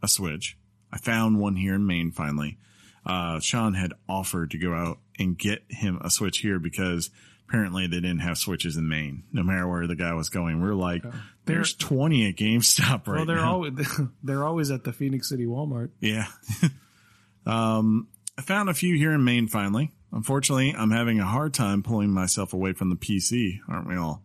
a 0.02 0.08
Switch. 0.08 0.58
I 0.92 0.98
found 0.98 1.40
one 1.40 1.56
here 1.58 1.76
in 1.76 1.86
Maine 1.86 2.12
finally. 2.12 2.58
Uh, 3.06 3.40
Sean 3.40 3.74
had 3.74 3.94
offered 4.10 4.52
to 4.52 4.58
go 4.58 4.74
out 4.74 5.00
and 5.20 5.38
get 5.38 5.64
him 5.70 6.00
a 6.02 6.10
Switch 6.10 6.40
here 6.40 6.58
because 6.60 7.10
apparently 7.48 7.86
they 7.88 7.98
didn't 8.00 8.20
have 8.20 8.38
Switches 8.38 8.78
in 8.78 8.88
Maine. 8.88 9.24
No 9.32 9.44
matter 9.44 9.68
where 9.68 9.88
the 9.88 9.96
guy 9.96 10.14
was 10.14 10.30
going, 10.30 10.62
we're 10.62 10.74
like, 10.74 11.04
there's 11.46 11.74
20 11.76 12.30
at 12.30 12.36
GameStop 12.36 13.08
right 13.08 13.18
well, 13.18 13.26
they're 13.26 13.36
now. 13.38 13.52
always 13.52 13.74
they're 14.24 14.46
always 14.46 14.72
at 14.72 14.84
the 14.86 14.94
Phenix 14.94 15.28
City 15.30 15.46
Walmart. 15.46 15.92
Yeah. 16.00 16.28
um, 17.46 18.08
I 18.38 18.42
found 18.42 18.70
a 18.70 18.74
few 18.74 18.96
here 18.96 19.12
in 19.12 19.24
Maine 19.24 19.48
finally. 19.48 19.92
Unfortunately, 20.16 20.74
I'm 20.76 20.92
having 20.92 21.20
a 21.20 21.26
hard 21.26 21.54
time 21.54 21.84
pulling 21.84 22.10
myself 22.10 22.54
away 22.54 22.72
from 22.72 22.90
the 22.90 22.96
PC, 22.96 23.60
aren't 23.68 23.88
we 23.88 23.98
all? 23.98 24.24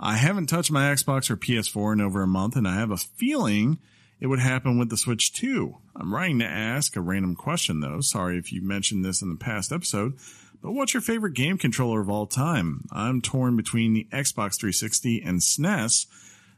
I 0.00 0.14
haven't 0.16 0.46
touched 0.46 0.72
my 0.72 0.84
Xbox 0.84 1.30
or 1.30 1.36
PS4 1.36 1.92
in 1.92 2.00
over 2.00 2.22
a 2.22 2.26
month, 2.26 2.56
and 2.56 2.66
I 2.66 2.76
have 2.76 2.90
a 2.90 2.96
feeling 2.96 3.78
it 4.20 4.28
would 4.28 4.38
happen 4.38 4.78
with 4.78 4.88
the 4.88 4.96
Switch 4.96 5.30
too. 5.32 5.76
I'm 5.94 6.14
writing 6.14 6.38
to 6.38 6.46
ask 6.46 6.96
a 6.96 7.02
random 7.02 7.36
question 7.36 7.80
though. 7.80 8.00
Sorry 8.00 8.38
if 8.38 8.52
you 8.52 8.62
mentioned 8.62 9.04
this 9.04 9.20
in 9.20 9.28
the 9.28 9.36
past 9.36 9.70
episode, 9.70 10.14
but 10.62 10.72
what's 10.72 10.94
your 10.94 11.02
favorite 11.02 11.34
game 11.34 11.58
controller 11.58 12.00
of 12.00 12.08
all 12.08 12.26
time? 12.26 12.86
I'm 12.90 13.20
torn 13.20 13.54
between 13.54 13.92
the 13.92 14.08
Xbox 14.12 14.58
360 14.58 15.22
and 15.22 15.40
SNES. 15.40 16.06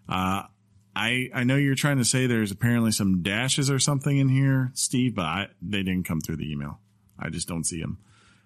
Uh, 0.08 0.44
I 0.94 1.28
I 1.34 1.42
know 1.42 1.56
you're 1.56 1.74
trying 1.74 1.98
to 1.98 2.04
say 2.04 2.26
there's 2.28 2.52
apparently 2.52 2.92
some 2.92 3.22
dashes 3.22 3.68
or 3.68 3.80
something 3.80 4.16
in 4.16 4.28
here, 4.28 4.70
Steve, 4.74 5.16
but 5.16 5.24
I, 5.24 5.48
they 5.60 5.82
didn't 5.82 6.06
come 6.06 6.20
through 6.20 6.36
the 6.36 6.52
email. 6.52 6.78
I 7.18 7.30
just 7.30 7.48
don't 7.48 7.64
see 7.64 7.80
them. 7.80 7.98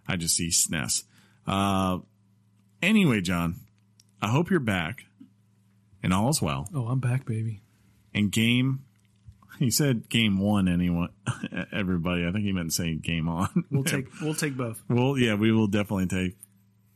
I 0.08 0.16
just 0.16 0.34
see 0.36 0.48
SNES. 0.48 1.04
Uh, 1.46 1.98
anyway, 2.82 3.20
John, 3.20 3.56
I 4.22 4.28
hope 4.28 4.50
you're 4.50 4.60
back 4.60 5.04
and 6.02 6.12
all 6.14 6.30
is 6.30 6.40
well. 6.42 6.68
Oh, 6.74 6.86
I'm 6.86 7.00
back, 7.00 7.24
baby. 7.26 7.60
And 8.14 8.32
game, 8.32 8.84
he 9.58 9.70
said 9.70 10.08
game 10.08 10.38
one. 10.40 10.66
Anyone, 10.68 11.10
everybody. 11.72 12.26
I 12.26 12.32
think 12.32 12.44
he 12.44 12.52
meant 12.52 12.72
saying 12.72 13.00
game 13.00 13.28
on. 13.28 13.64
We'll 13.70 13.84
take 13.84 14.06
we'll 14.20 14.34
take 14.34 14.56
both. 14.56 14.82
Well, 14.88 15.18
yeah, 15.18 15.34
we 15.34 15.52
will 15.52 15.66
definitely 15.68 16.06
take 16.06 16.36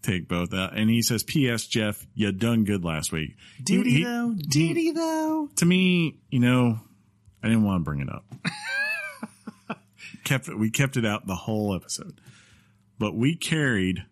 take 0.02 0.26
both. 0.28 0.52
Uh, 0.52 0.70
and 0.74 0.88
he 0.90 1.02
says, 1.02 1.22
"P.S. 1.22 1.66
Jeff, 1.66 2.06
you 2.14 2.32
done 2.32 2.64
good 2.64 2.84
last 2.84 3.12
week." 3.12 3.36
Did 3.62 3.86
He- 3.86 3.98
he 3.98 4.04
though? 4.04 4.34
Did 4.36 4.76
he 4.76 4.90
though? 4.92 5.48
to 5.56 5.64
me, 5.66 6.16
you 6.30 6.40
know, 6.40 6.80
I 7.42 7.48
didn't 7.48 7.64
want 7.64 7.80
to 7.80 7.84
bring 7.84 8.00
it 8.00 8.08
up. 8.08 8.24
kept 10.24 10.48
we 10.48 10.70
kept 10.70 10.96
it 10.96 11.04
out 11.04 11.26
the 11.26 11.34
whole 11.34 11.74
episode, 11.74 12.20
but 13.02 13.16
we 13.16 13.34
carried 13.34 14.04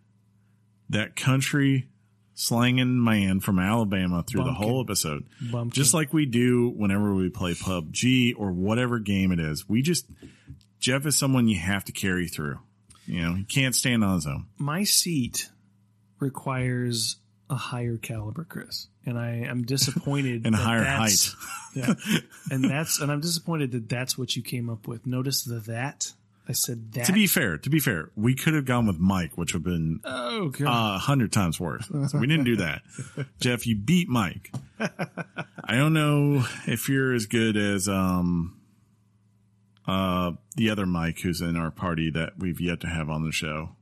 that 0.88 1.14
country 1.14 1.86
slanging 2.34 3.02
man 3.04 3.38
from 3.38 3.60
Alabama 3.60 4.24
through 4.26 4.42
the 4.42 4.52
whole 4.52 4.80
episode, 4.82 5.24
Bumpkin. 5.40 5.70
just 5.70 5.94
like 5.94 6.12
we 6.12 6.26
do 6.26 6.68
whenever 6.70 7.14
we 7.14 7.28
play 7.28 7.54
PUBG 7.54 8.32
or 8.36 8.50
whatever 8.50 8.98
game 8.98 9.30
it 9.30 9.38
is. 9.38 9.68
We 9.68 9.80
just 9.80 10.06
Jeff 10.80 11.06
is 11.06 11.16
someone 11.16 11.46
you 11.46 11.60
have 11.60 11.84
to 11.84 11.92
carry 11.92 12.26
through. 12.26 12.58
You 13.06 13.20
know, 13.22 13.34
he 13.34 13.44
can't 13.44 13.76
stand 13.76 14.02
on 14.02 14.16
his 14.16 14.26
own. 14.26 14.46
My 14.58 14.82
seat 14.82 15.48
requires 16.18 17.16
a 17.48 17.54
higher 17.54 17.96
caliber, 17.96 18.44
Chris, 18.44 18.88
and 19.06 19.16
I 19.16 19.44
am 19.48 19.62
disappointed. 19.62 20.42
And 20.46 20.54
higher 20.56 20.80
that's- 20.82 21.36
Yeah, 21.76 21.94
and 22.50 22.64
that's 22.64 22.98
and 23.00 23.12
I'm 23.12 23.20
disappointed 23.20 23.70
that 23.72 23.88
that's 23.88 24.18
what 24.18 24.34
you 24.34 24.42
came 24.42 24.68
up 24.68 24.88
with. 24.88 25.06
Notice 25.06 25.44
the 25.44 25.60
that 25.60 26.12
I 26.50 26.52
said 26.52 26.92
that. 26.94 27.04
To 27.04 27.12
be 27.12 27.28
fair, 27.28 27.58
to 27.58 27.70
be 27.70 27.78
fair, 27.78 28.10
we 28.16 28.34
could 28.34 28.54
have 28.54 28.64
gone 28.64 28.84
with 28.88 28.98
Mike, 28.98 29.38
which 29.38 29.54
would 29.54 29.64
have 29.64 29.72
been 29.72 30.00
oh 30.04 30.48
god, 30.48 30.96
a 30.96 30.98
hundred 30.98 31.30
times 31.32 31.60
worse. 31.60 31.86
So 32.08 32.18
we 32.18 32.26
didn't 32.26 32.44
do 32.44 32.56
that. 32.56 32.82
Jeff, 33.40 33.68
you 33.68 33.76
beat 33.76 34.08
Mike. 34.08 34.52
I 34.80 35.76
don't 35.76 35.92
know 35.92 36.44
if 36.66 36.88
you're 36.88 37.14
as 37.14 37.26
good 37.26 37.56
as 37.56 37.88
um 37.88 38.58
uh 39.86 40.32
the 40.56 40.70
other 40.70 40.86
Mike 40.86 41.20
who's 41.20 41.40
in 41.40 41.56
our 41.56 41.70
party 41.70 42.10
that 42.10 42.32
we've 42.38 42.60
yet 42.60 42.80
to 42.80 42.88
have 42.88 43.08
on 43.08 43.24
the 43.24 43.32
show. 43.32 43.76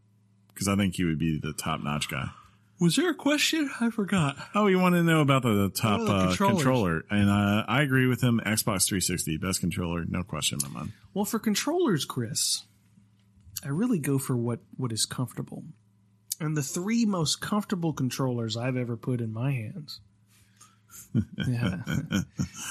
Because 0.52 0.68
I 0.68 0.76
think 0.76 0.96
he 0.96 1.04
would 1.04 1.18
be 1.18 1.38
the 1.38 1.54
top 1.54 1.80
notch 1.82 2.10
guy. 2.10 2.30
Was 2.80 2.96
there 2.96 3.10
a 3.10 3.14
question? 3.14 3.70
I 3.80 3.90
forgot. 3.90 4.36
Oh, 4.54 4.66
you 4.66 4.78
want 4.78 4.94
to 4.94 5.02
know 5.02 5.20
about 5.20 5.42
the, 5.42 5.70
top 5.74 6.00
uh, 6.00 6.34
controller? 6.36 7.04
And 7.10 7.28
uh, 7.28 7.64
I 7.66 7.82
agree 7.82 8.06
with 8.06 8.22
him. 8.22 8.40
Xbox 8.44 8.86
360, 8.86 9.36
best 9.38 9.60
controller, 9.60 10.04
no 10.06 10.22
question, 10.22 10.58
my 10.62 10.68
man. 10.68 10.92
Well, 11.14 11.24
for 11.24 11.38
controllers, 11.38 12.04
Chris, 12.04 12.64
I 13.64 13.68
really 13.68 13.98
go 13.98 14.18
for 14.18 14.36
what 14.36 14.60
what 14.76 14.92
is 14.92 15.06
comfortable. 15.06 15.64
And 16.40 16.56
the 16.56 16.62
three 16.62 17.04
most 17.04 17.40
comfortable 17.40 17.92
controllers 17.92 18.56
I've 18.56 18.76
ever 18.76 18.96
put 18.96 19.20
in 19.20 19.32
my 19.32 19.50
hands 19.50 20.00
yeah, 21.48 21.80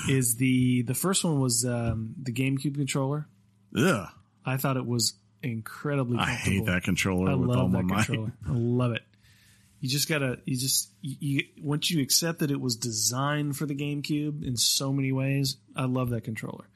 is 0.10 0.36
the 0.38 0.84
the 0.84 0.94
first 0.94 1.24
one 1.24 1.40
was 1.40 1.66
um, 1.66 2.16
the 2.22 2.32
GameCube 2.32 2.76
controller. 2.76 3.28
Yeah, 3.74 4.08
I 4.46 4.58
thought 4.58 4.78
it 4.78 4.86
was 4.86 5.16
incredibly 5.44 6.18
I 6.18 6.32
hate 6.32 6.66
that 6.66 6.84
controller 6.84 7.32
I 7.32 7.36
with 7.36 7.50
all 7.50 7.64
love 7.64 7.72
my 7.72 7.78
that 7.80 7.84
might. 7.84 8.06
controller. 8.06 8.34
I 8.48 8.52
love 8.52 8.92
it. 8.94 9.02
You 9.80 9.90
just 9.90 10.10
gotta, 10.10 10.40
you 10.46 10.58
just, 10.58 10.90
you, 11.02 11.16
you 11.20 11.44
once 11.62 11.92
you 11.92 12.02
accept 12.02 12.40
that 12.40 12.50
it 12.52 12.60
was 12.60 12.76
designed 12.76 13.58
for 13.58 13.66
the 13.66 13.76
GameCube 13.76 14.44
in 14.44 14.58
so 14.58 14.92
many 14.92 15.12
ways, 15.12 15.58
I 15.76 15.86
love 15.86 16.10
that 16.10 16.24
controller. 16.24 16.68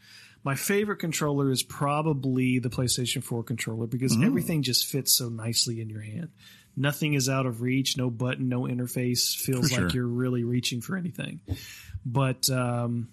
My 0.43 0.55
favorite 0.55 0.97
controller 0.97 1.51
is 1.51 1.61
probably 1.63 2.59
the 2.59 2.69
PlayStation 2.69 3.23
4 3.23 3.43
controller 3.43 3.85
because 3.87 4.15
Mm. 4.17 4.25
everything 4.25 4.63
just 4.63 4.87
fits 4.87 5.15
so 5.15 5.29
nicely 5.29 5.81
in 5.81 5.89
your 5.89 6.01
hand. 6.01 6.29
Nothing 6.75 7.13
is 7.15 7.27
out 7.29 7.45
of 7.45 7.61
reach, 7.61 7.97
no 7.97 8.09
button, 8.09 8.49
no 8.49 8.61
interface 8.61 9.35
feels 9.35 9.69
For 9.71 9.81
like 9.81 9.91
sure. 9.91 10.01
you're 10.01 10.07
really 10.07 10.43
reaching 10.43 10.81
for 10.81 10.95
anything. 10.95 11.41
But 12.05 12.49
um, 12.49 13.09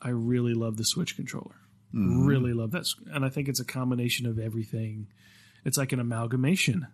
I 0.00 0.10
really 0.10 0.52
love 0.54 0.76
the 0.76 0.84
Switch 0.84 1.16
controller. 1.16 1.54
Mm-hmm. 1.94 2.26
Really 2.26 2.52
love 2.54 2.72
that. 2.72 2.86
And 3.12 3.24
I 3.24 3.28
think 3.28 3.48
it's 3.48 3.60
a 3.60 3.64
combination 3.64 4.26
of 4.26 4.38
everything. 4.38 5.06
It's 5.64 5.78
like 5.78 5.92
an 5.92 6.00
amalgamation 6.00 6.86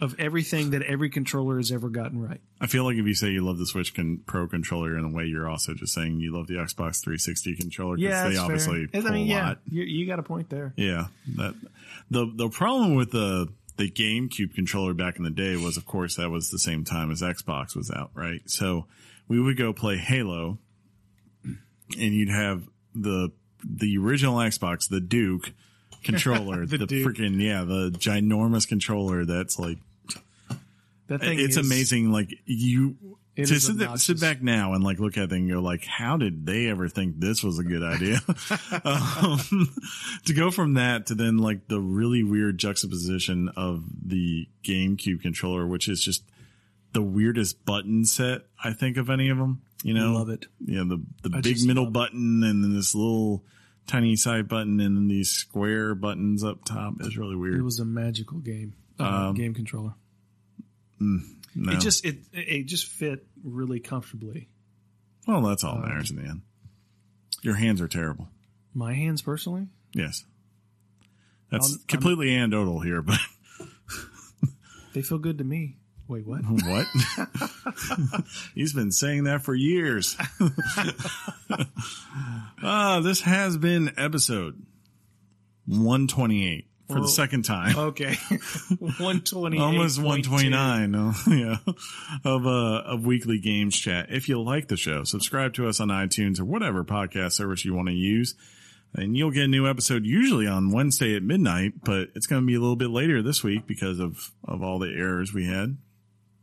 of 0.00 0.14
everything 0.18 0.70
that 0.70 0.82
every 0.82 1.08
controller 1.08 1.56
has 1.56 1.70
ever 1.70 1.88
gotten 1.88 2.20
right. 2.20 2.40
I 2.60 2.66
feel 2.66 2.84
like 2.84 2.96
if 2.96 3.06
you 3.06 3.14
say 3.14 3.28
you 3.28 3.44
love 3.44 3.58
the 3.58 3.66
Switch 3.66 3.94
con- 3.94 4.22
Pro 4.26 4.48
controller 4.48 4.98
in 4.98 5.04
a 5.04 5.08
way, 5.08 5.24
you're 5.24 5.48
also 5.48 5.72
just 5.74 5.94
saying 5.94 6.18
you 6.20 6.34
love 6.36 6.48
the 6.48 6.54
Xbox 6.54 7.02
360 7.02 7.56
controller 7.56 7.96
because 7.96 8.32
they 8.32 8.38
obviously 8.38 8.86
fair. 8.86 9.02
pull 9.02 9.10
I 9.10 9.14
mean, 9.14 9.26
a 9.26 9.34
yeah, 9.34 9.46
lot. 9.48 9.58
you, 9.70 9.84
you 9.84 10.06
got 10.06 10.18
a 10.18 10.22
point 10.22 10.50
there. 10.50 10.72
Yeah, 10.76 11.06
that 11.36 11.54
the 12.10 12.30
the 12.34 12.48
problem 12.48 12.94
with 12.96 13.12
the 13.12 13.48
the 13.76 13.90
GameCube 13.90 14.54
controller 14.54 14.94
back 14.94 15.16
in 15.16 15.24
the 15.24 15.30
day 15.30 15.56
was, 15.56 15.76
of 15.76 15.86
course, 15.86 16.16
that 16.16 16.30
was 16.30 16.50
the 16.50 16.58
same 16.58 16.84
time 16.84 17.10
as 17.10 17.22
Xbox 17.22 17.74
was 17.76 17.90
out, 17.90 18.10
right? 18.14 18.40
So 18.46 18.86
we 19.28 19.40
would 19.40 19.56
go 19.56 19.72
play 19.72 19.96
Halo, 19.96 20.58
and 21.44 21.54
you'd 22.14 22.30
have 22.30 22.68
the 22.94 23.30
the 23.64 23.96
original 23.96 24.36
Xbox, 24.38 24.88
the 24.88 25.00
Duke 25.00 25.52
controller, 26.04 26.66
the, 26.66 26.78
The 26.78 27.04
freaking 27.04 27.40
yeah, 27.40 27.64
the 27.64 27.90
ginormous 27.90 28.68
controller 28.68 29.24
that's 29.24 29.58
like 29.58 29.78
That 31.08 31.20
thing 31.20 31.38
it's 31.40 31.56
is- 31.56 31.66
amazing. 31.66 32.12
Like 32.12 32.34
you, 32.46 32.96
To 33.36 33.46
sit, 33.46 33.78
there- 33.78 33.96
sit 33.96 34.20
back 34.20 34.42
now 34.42 34.74
and 34.74 34.82
like 34.84 34.98
look 35.00 35.16
at 35.18 35.24
it 35.24 35.32
and 35.32 35.50
go 35.50 35.60
like, 35.60 35.84
how 35.84 36.16
did 36.16 36.46
they 36.46 36.68
ever 36.68 36.88
think 36.88 37.18
this 37.20 37.42
was 37.42 37.58
a 37.58 37.64
good 37.64 37.82
idea? 37.82 38.20
um, 38.84 39.40
to 40.26 40.32
go 40.34 40.50
from 40.50 40.74
that 40.74 41.06
to 41.06 41.14
then 41.14 41.38
like 41.38 41.68
the 41.68 41.80
really 41.80 42.22
weird 42.22 42.58
juxtaposition 42.58 43.50
of 43.56 43.84
the 44.06 44.46
GameCube 44.62 45.20
controller, 45.22 45.66
which 45.66 45.88
is 45.88 46.02
just 46.02 46.22
the 46.92 47.02
weirdest 47.02 47.64
button 47.64 48.04
set 48.04 48.42
I 48.62 48.72
think 48.72 48.96
of 48.96 49.10
any 49.10 49.28
of 49.28 49.36
them. 49.38 49.62
You 49.82 49.92
know, 49.94 50.12
Love 50.12 50.30
it. 50.30 50.46
Yeah, 50.64 50.84
the 50.86 51.02
the 51.28 51.36
I 51.36 51.40
big 51.42 51.62
middle 51.66 51.88
it. 51.88 51.92
button 51.92 52.42
and 52.42 52.64
then 52.64 52.72
this 52.74 52.94
little 52.94 53.42
tiny 53.86 54.16
side 54.16 54.48
button 54.48 54.80
and 54.80 54.96
then 54.96 55.08
these 55.08 55.30
square 55.30 55.94
buttons 55.94 56.42
up 56.44 56.64
top 56.64 56.94
is 57.00 57.16
really 57.18 57.36
weird. 57.36 57.58
It 57.58 57.62
was 57.62 57.78
a 57.80 57.84
magical 57.84 58.38
game. 58.38 58.74
Uh, 58.98 59.28
Um, 59.28 59.34
game 59.34 59.54
controller. 59.54 59.94
No. 61.00 61.72
It 61.72 61.80
just 61.80 62.04
it 62.04 62.18
it 62.32 62.64
just 62.64 62.86
fit 62.86 63.26
really 63.42 63.78
comfortably. 63.80 64.48
well, 65.26 65.42
that's 65.42 65.62
all 65.64 65.76
that 65.76 65.88
matters 65.88 66.10
in 66.10 66.16
the 66.16 66.22
end. 66.28 66.42
Your 67.42 67.54
hands 67.54 67.80
are 67.80 67.88
terrible. 67.88 68.28
My 68.72 68.94
hands 68.94 69.20
personally, 69.22 69.68
Yes. 69.94 70.24
That's 71.50 71.66
I'm- 71.70 71.78
I'm- 71.78 71.86
completely 71.86 72.34
anecdotal 72.34 72.80
here, 72.80 73.02
but 73.02 73.18
they 74.94 75.02
feel 75.02 75.18
good 75.18 75.38
to 75.38 75.44
me. 75.44 75.76
Wait, 76.06 76.26
what? 76.26 76.40
what? 76.48 76.86
He's 78.54 78.72
been 78.72 78.92
saying 78.92 79.24
that 79.24 79.42
for 79.42 79.54
years. 79.54 80.16
Ah, 82.66 83.00
this 83.00 83.20
has 83.20 83.58
been 83.58 83.92
episode 83.98 84.64
128 85.66 86.66
for 86.88 87.00
the 87.00 87.08
second 87.08 87.44
time. 87.44 87.76
Okay, 87.76 88.14
one 88.98 89.20
twenty, 89.20 89.58
Almost 89.58 89.98
129, 89.98 90.94
oh, 90.94 91.14
yeah, 91.28 91.56
of 92.24 92.46
uh 92.46 92.82
of 92.86 93.04
weekly 93.04 93.38
games 93.38 93.78
chat. 93.78 94.06
If 94.08 94.30
you 94.30 94.40
like 94.40 94.68
the 94.68 94.78
show, 94.78 95.04
subscribe 95.04 95.52
to 95.54 95.68
us 95.68 95.78
on 95.78 95.88
iTunes 95.88 96.40
or 96.40 96.46
whatever 96.46 96.84
podcast 96.84 97.32
service 97.32 97.66
you 97.66 97.74
want 97.74 97.88
to 97.88 97.94
use, 97.94 98.34
and 98.94 99.14
you'll 99.14 99.30
get 99.30 99.44
a 99.44 99.48
new 99.48 99.68
episode 99.68 100.06
usually 100.06 100.46
on 100.46 100.70
Wednesday 100.70 101.14
at 101.16 101.22
midnight. 101.22 101.84
But 101.84 102.08
it's 102.14 102.26
going 102.26 102.40
to 102.40 102.46
be 102.46 102.54
a 102.54 102.60
little 102.60 102.76
bit 102.76 102.90
later 102.90 103.22
this 103.22 103.44
week 103.44 103.66
because 103.66 103.98
of 104.00 104.32
of 104.48 104.62
all 104.62 104.78
the 104.78 104.88
errors 104.88 105.34
we 105.34 105.46
had 105.46 105.76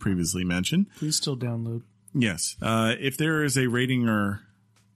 previously 0.01 0.43
mentioned. 0.43 0.87
Please 0.97 1.15
still 1.15 1.37
download. 1.37 1.83
Yes, 2.13 2.57
uh, 2.61 2.95
if 2.99 3.15
there 3.15 3.41
is 3.43 3.57
a 3.57 3.67
rating 3.67 4.09
or 4.09 4.41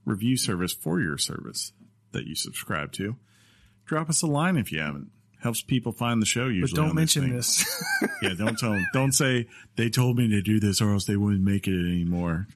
review 0.04 0.36
service 0.36 0.74
for 0.74 1.00
your 1.00 1.18
service 1.18 1.72
that 2.12 2.26
you 2.26 2.36
subscribe 2.36 2.92
to, 2.94 3.16
drop 3.86 4.10
us 4.10 4.22
a 4.22 4.28
line 4.28 4.58
if 4.58 4.72
you 4.74 4.82
haven't. 4.82 5.12
Helps 5.42 5.62
people 5.62 5.92
find 5.92 6.22
the 6.22 6.26
show 6.26 6.46
But 6.48 6.54
usually. 6.56 6.82
don't 6.82 6.96
mention 6.96 7.24
things. 7.30 7.64
this. 7.64 7.84
Yeah, 8.22 8.34
don't 8.38 8.58
tell 8.58 8.72
them. 8.72 8.86
Don't 8.94 9.12
say 9.12 9.48
they 9.76 9.90
told 9.90 10.18
me 10.18 10.28
to 10.30 10.42
do 10.42 10.60
this 10.60 10.82
or 10.82 10.92
else 10.92 11.06
they 11.06 11.16
wouldn't 11.16 11.44
make 11.44 11.68
it 11.68 11.80
anymore. 11.80 12.48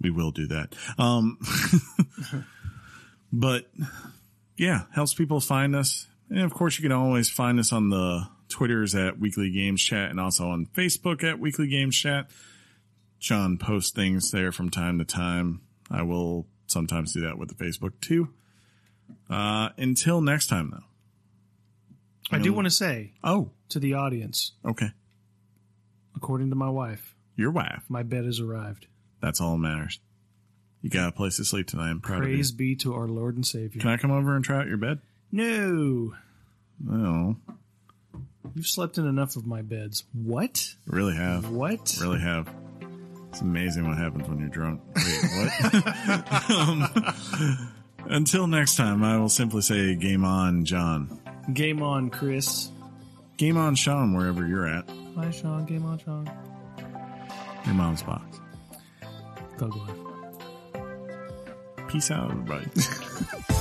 We 0.00 0.10
will 0.10 0.30
do 0.30 0.46
that. 0.46 0.74
Um, 0.98 1.38
but 3.32 3.70
yeah, 4.56 4.82
helps 4.94 5.12
people 5.14 5.40
find 5.40 5.76
us. 5.76 6.06
And 6.30 6.40
of 6.40 6.54
course, 6.54 6.78
you 6.78 6.82
can 6.82 6.92
always 6.92 7.28
find 7.28 7.58
us 7.58 7.72
on 7.72 7.90
the 7.90 8.26
Twitters 8.50 8.94
at 8.94 9.18
Weekly 9.18 9.50
Games 9.50 9.82
Chat 9.82 10.10
and 10.10 10.20
also 10.20 10.48
on 10.48 10.66
Facebook 10.66 11.24
at 11.24 11.38
Weekly 11.38 11.68
Games 11.68 11.96
Chat. 11.96 12.28
John 13.18 13.56
posts 13.58 13.90
things 13.90 14.30
there 14.30 14.52
from 14.52 14.70
time 14.70 14.98
to 14.98 15.04
time. 15.04 15.60
I 15.90 16.02
will 16.02 16.46
sometimes 16.66 17.12
do 17.12 17.20
that 17.22 17.38
with 17.38 17.48
the 17.48 17.54
Facebook 17.64 17.92
too. 18.00 18.28
Uh, 19.28 19.70
until 19.76 20.20
next 20.20 20.46
time 20.48 20.70
though. 20.70 22.36
I 22.36 22.38
do 22.38 22.52
want 22.52 22.66
to 22.66 22.70
say 22.70 23.12
Oh, 23.24 23.50
to 23.70 23.80
the 23.80 23.94
audience, 23.94 24.52
okay. 24.64 24.90
according 26.14 26.50
to 26.50 26.56
my 26.56 26.68
wife, 26.70 27.16
Your 27.36 27.50
wife. 27.50 27.82
my 27.88 28.04
bed 28.04 28.24
has 28.24 28.38
arrived. 28.38 28.86
That's 29.20 29.40
all 29.40 29.52
that 29.52 29.58
matters. 29.58 29.98
You 30.80 30.90
got 30.90 31.08
a 31.08 31.12
place 31.12 31.36
to 31.36 31.44
sleep 31.44 31.66
tonight. 31.66 31.90
I'm 31.90 32.00
proud 32.00 32.22
Praise 32.22 32.52
of 32.52 32.56
be 32.56 32.76
to 32.76 32.94
our 32.94 33.08
Lord 33.08 33.34
and 33.34 33.44
Savior. 33.46 33.80
Can 33.80 33.90
I 33.90 33.96
come 33.96 34.12
over 34.12 34.34
and 34.36 34.44
try 34.44 34.60
out 34.60 34.68
your 34.68 34.76
bed? 34.78 35.00
No, 35.32 36.14
No, 36.82 37.36
you've 38.54 38.66
slept 38.66 38.98
in 38.98 39.06
enough 39.06 39.36
of 39.36 39.46
my 39.46 39.62
beds. 39.62 40.04
What? 40.12 40.74
really 40.86 41.14
have. 41.14 41.50
What? 41.50 41.98
Really 42.00 42.20
have. 42.20 42.48
It's 43.30 43.40
amazing 43.40 43.86
what 43.86 43.96
happens 43.96 44.28
when 44.28 44.40
you're 44.40 44.48
drunk. 44.48 44.80
Wait, 44.96 45.24
what? 45.36 46.50
um, 46.50 47.72
until 48.06 48.46
next 48.46 48.76
time, 48.76 49.04
I 49.04 49.18
will 49.18 49.28
simply 49.28 49.62
say 49.62 49.94
game 49.94 50.24
on, 50.24 50.64
John. 50.64 51.20
Game 51.52 51.82
on, 51.82 52.10
Chris. 52.10 52.70
Game 53.36 53.56
on, 53.56 53.76
Sean, 53.76 54.14
wherever 54.14 54.46
you're 54.46 54.66
at. 54.66 54.84
Hi, 55.16 55.30
Sean. 55.30 55.64
Game 55.64 55.84
on, 55.84 55.98
Sean. 55.98 56.30
Your 57.66 57.74
mom's 57.74 58.02
box. 58.02 58.40
Thug 59.58 59.76
life. 59.76 59.96
Peace 61.88 62.10
out, 62.10 62.30
everybody. 62.30 62.66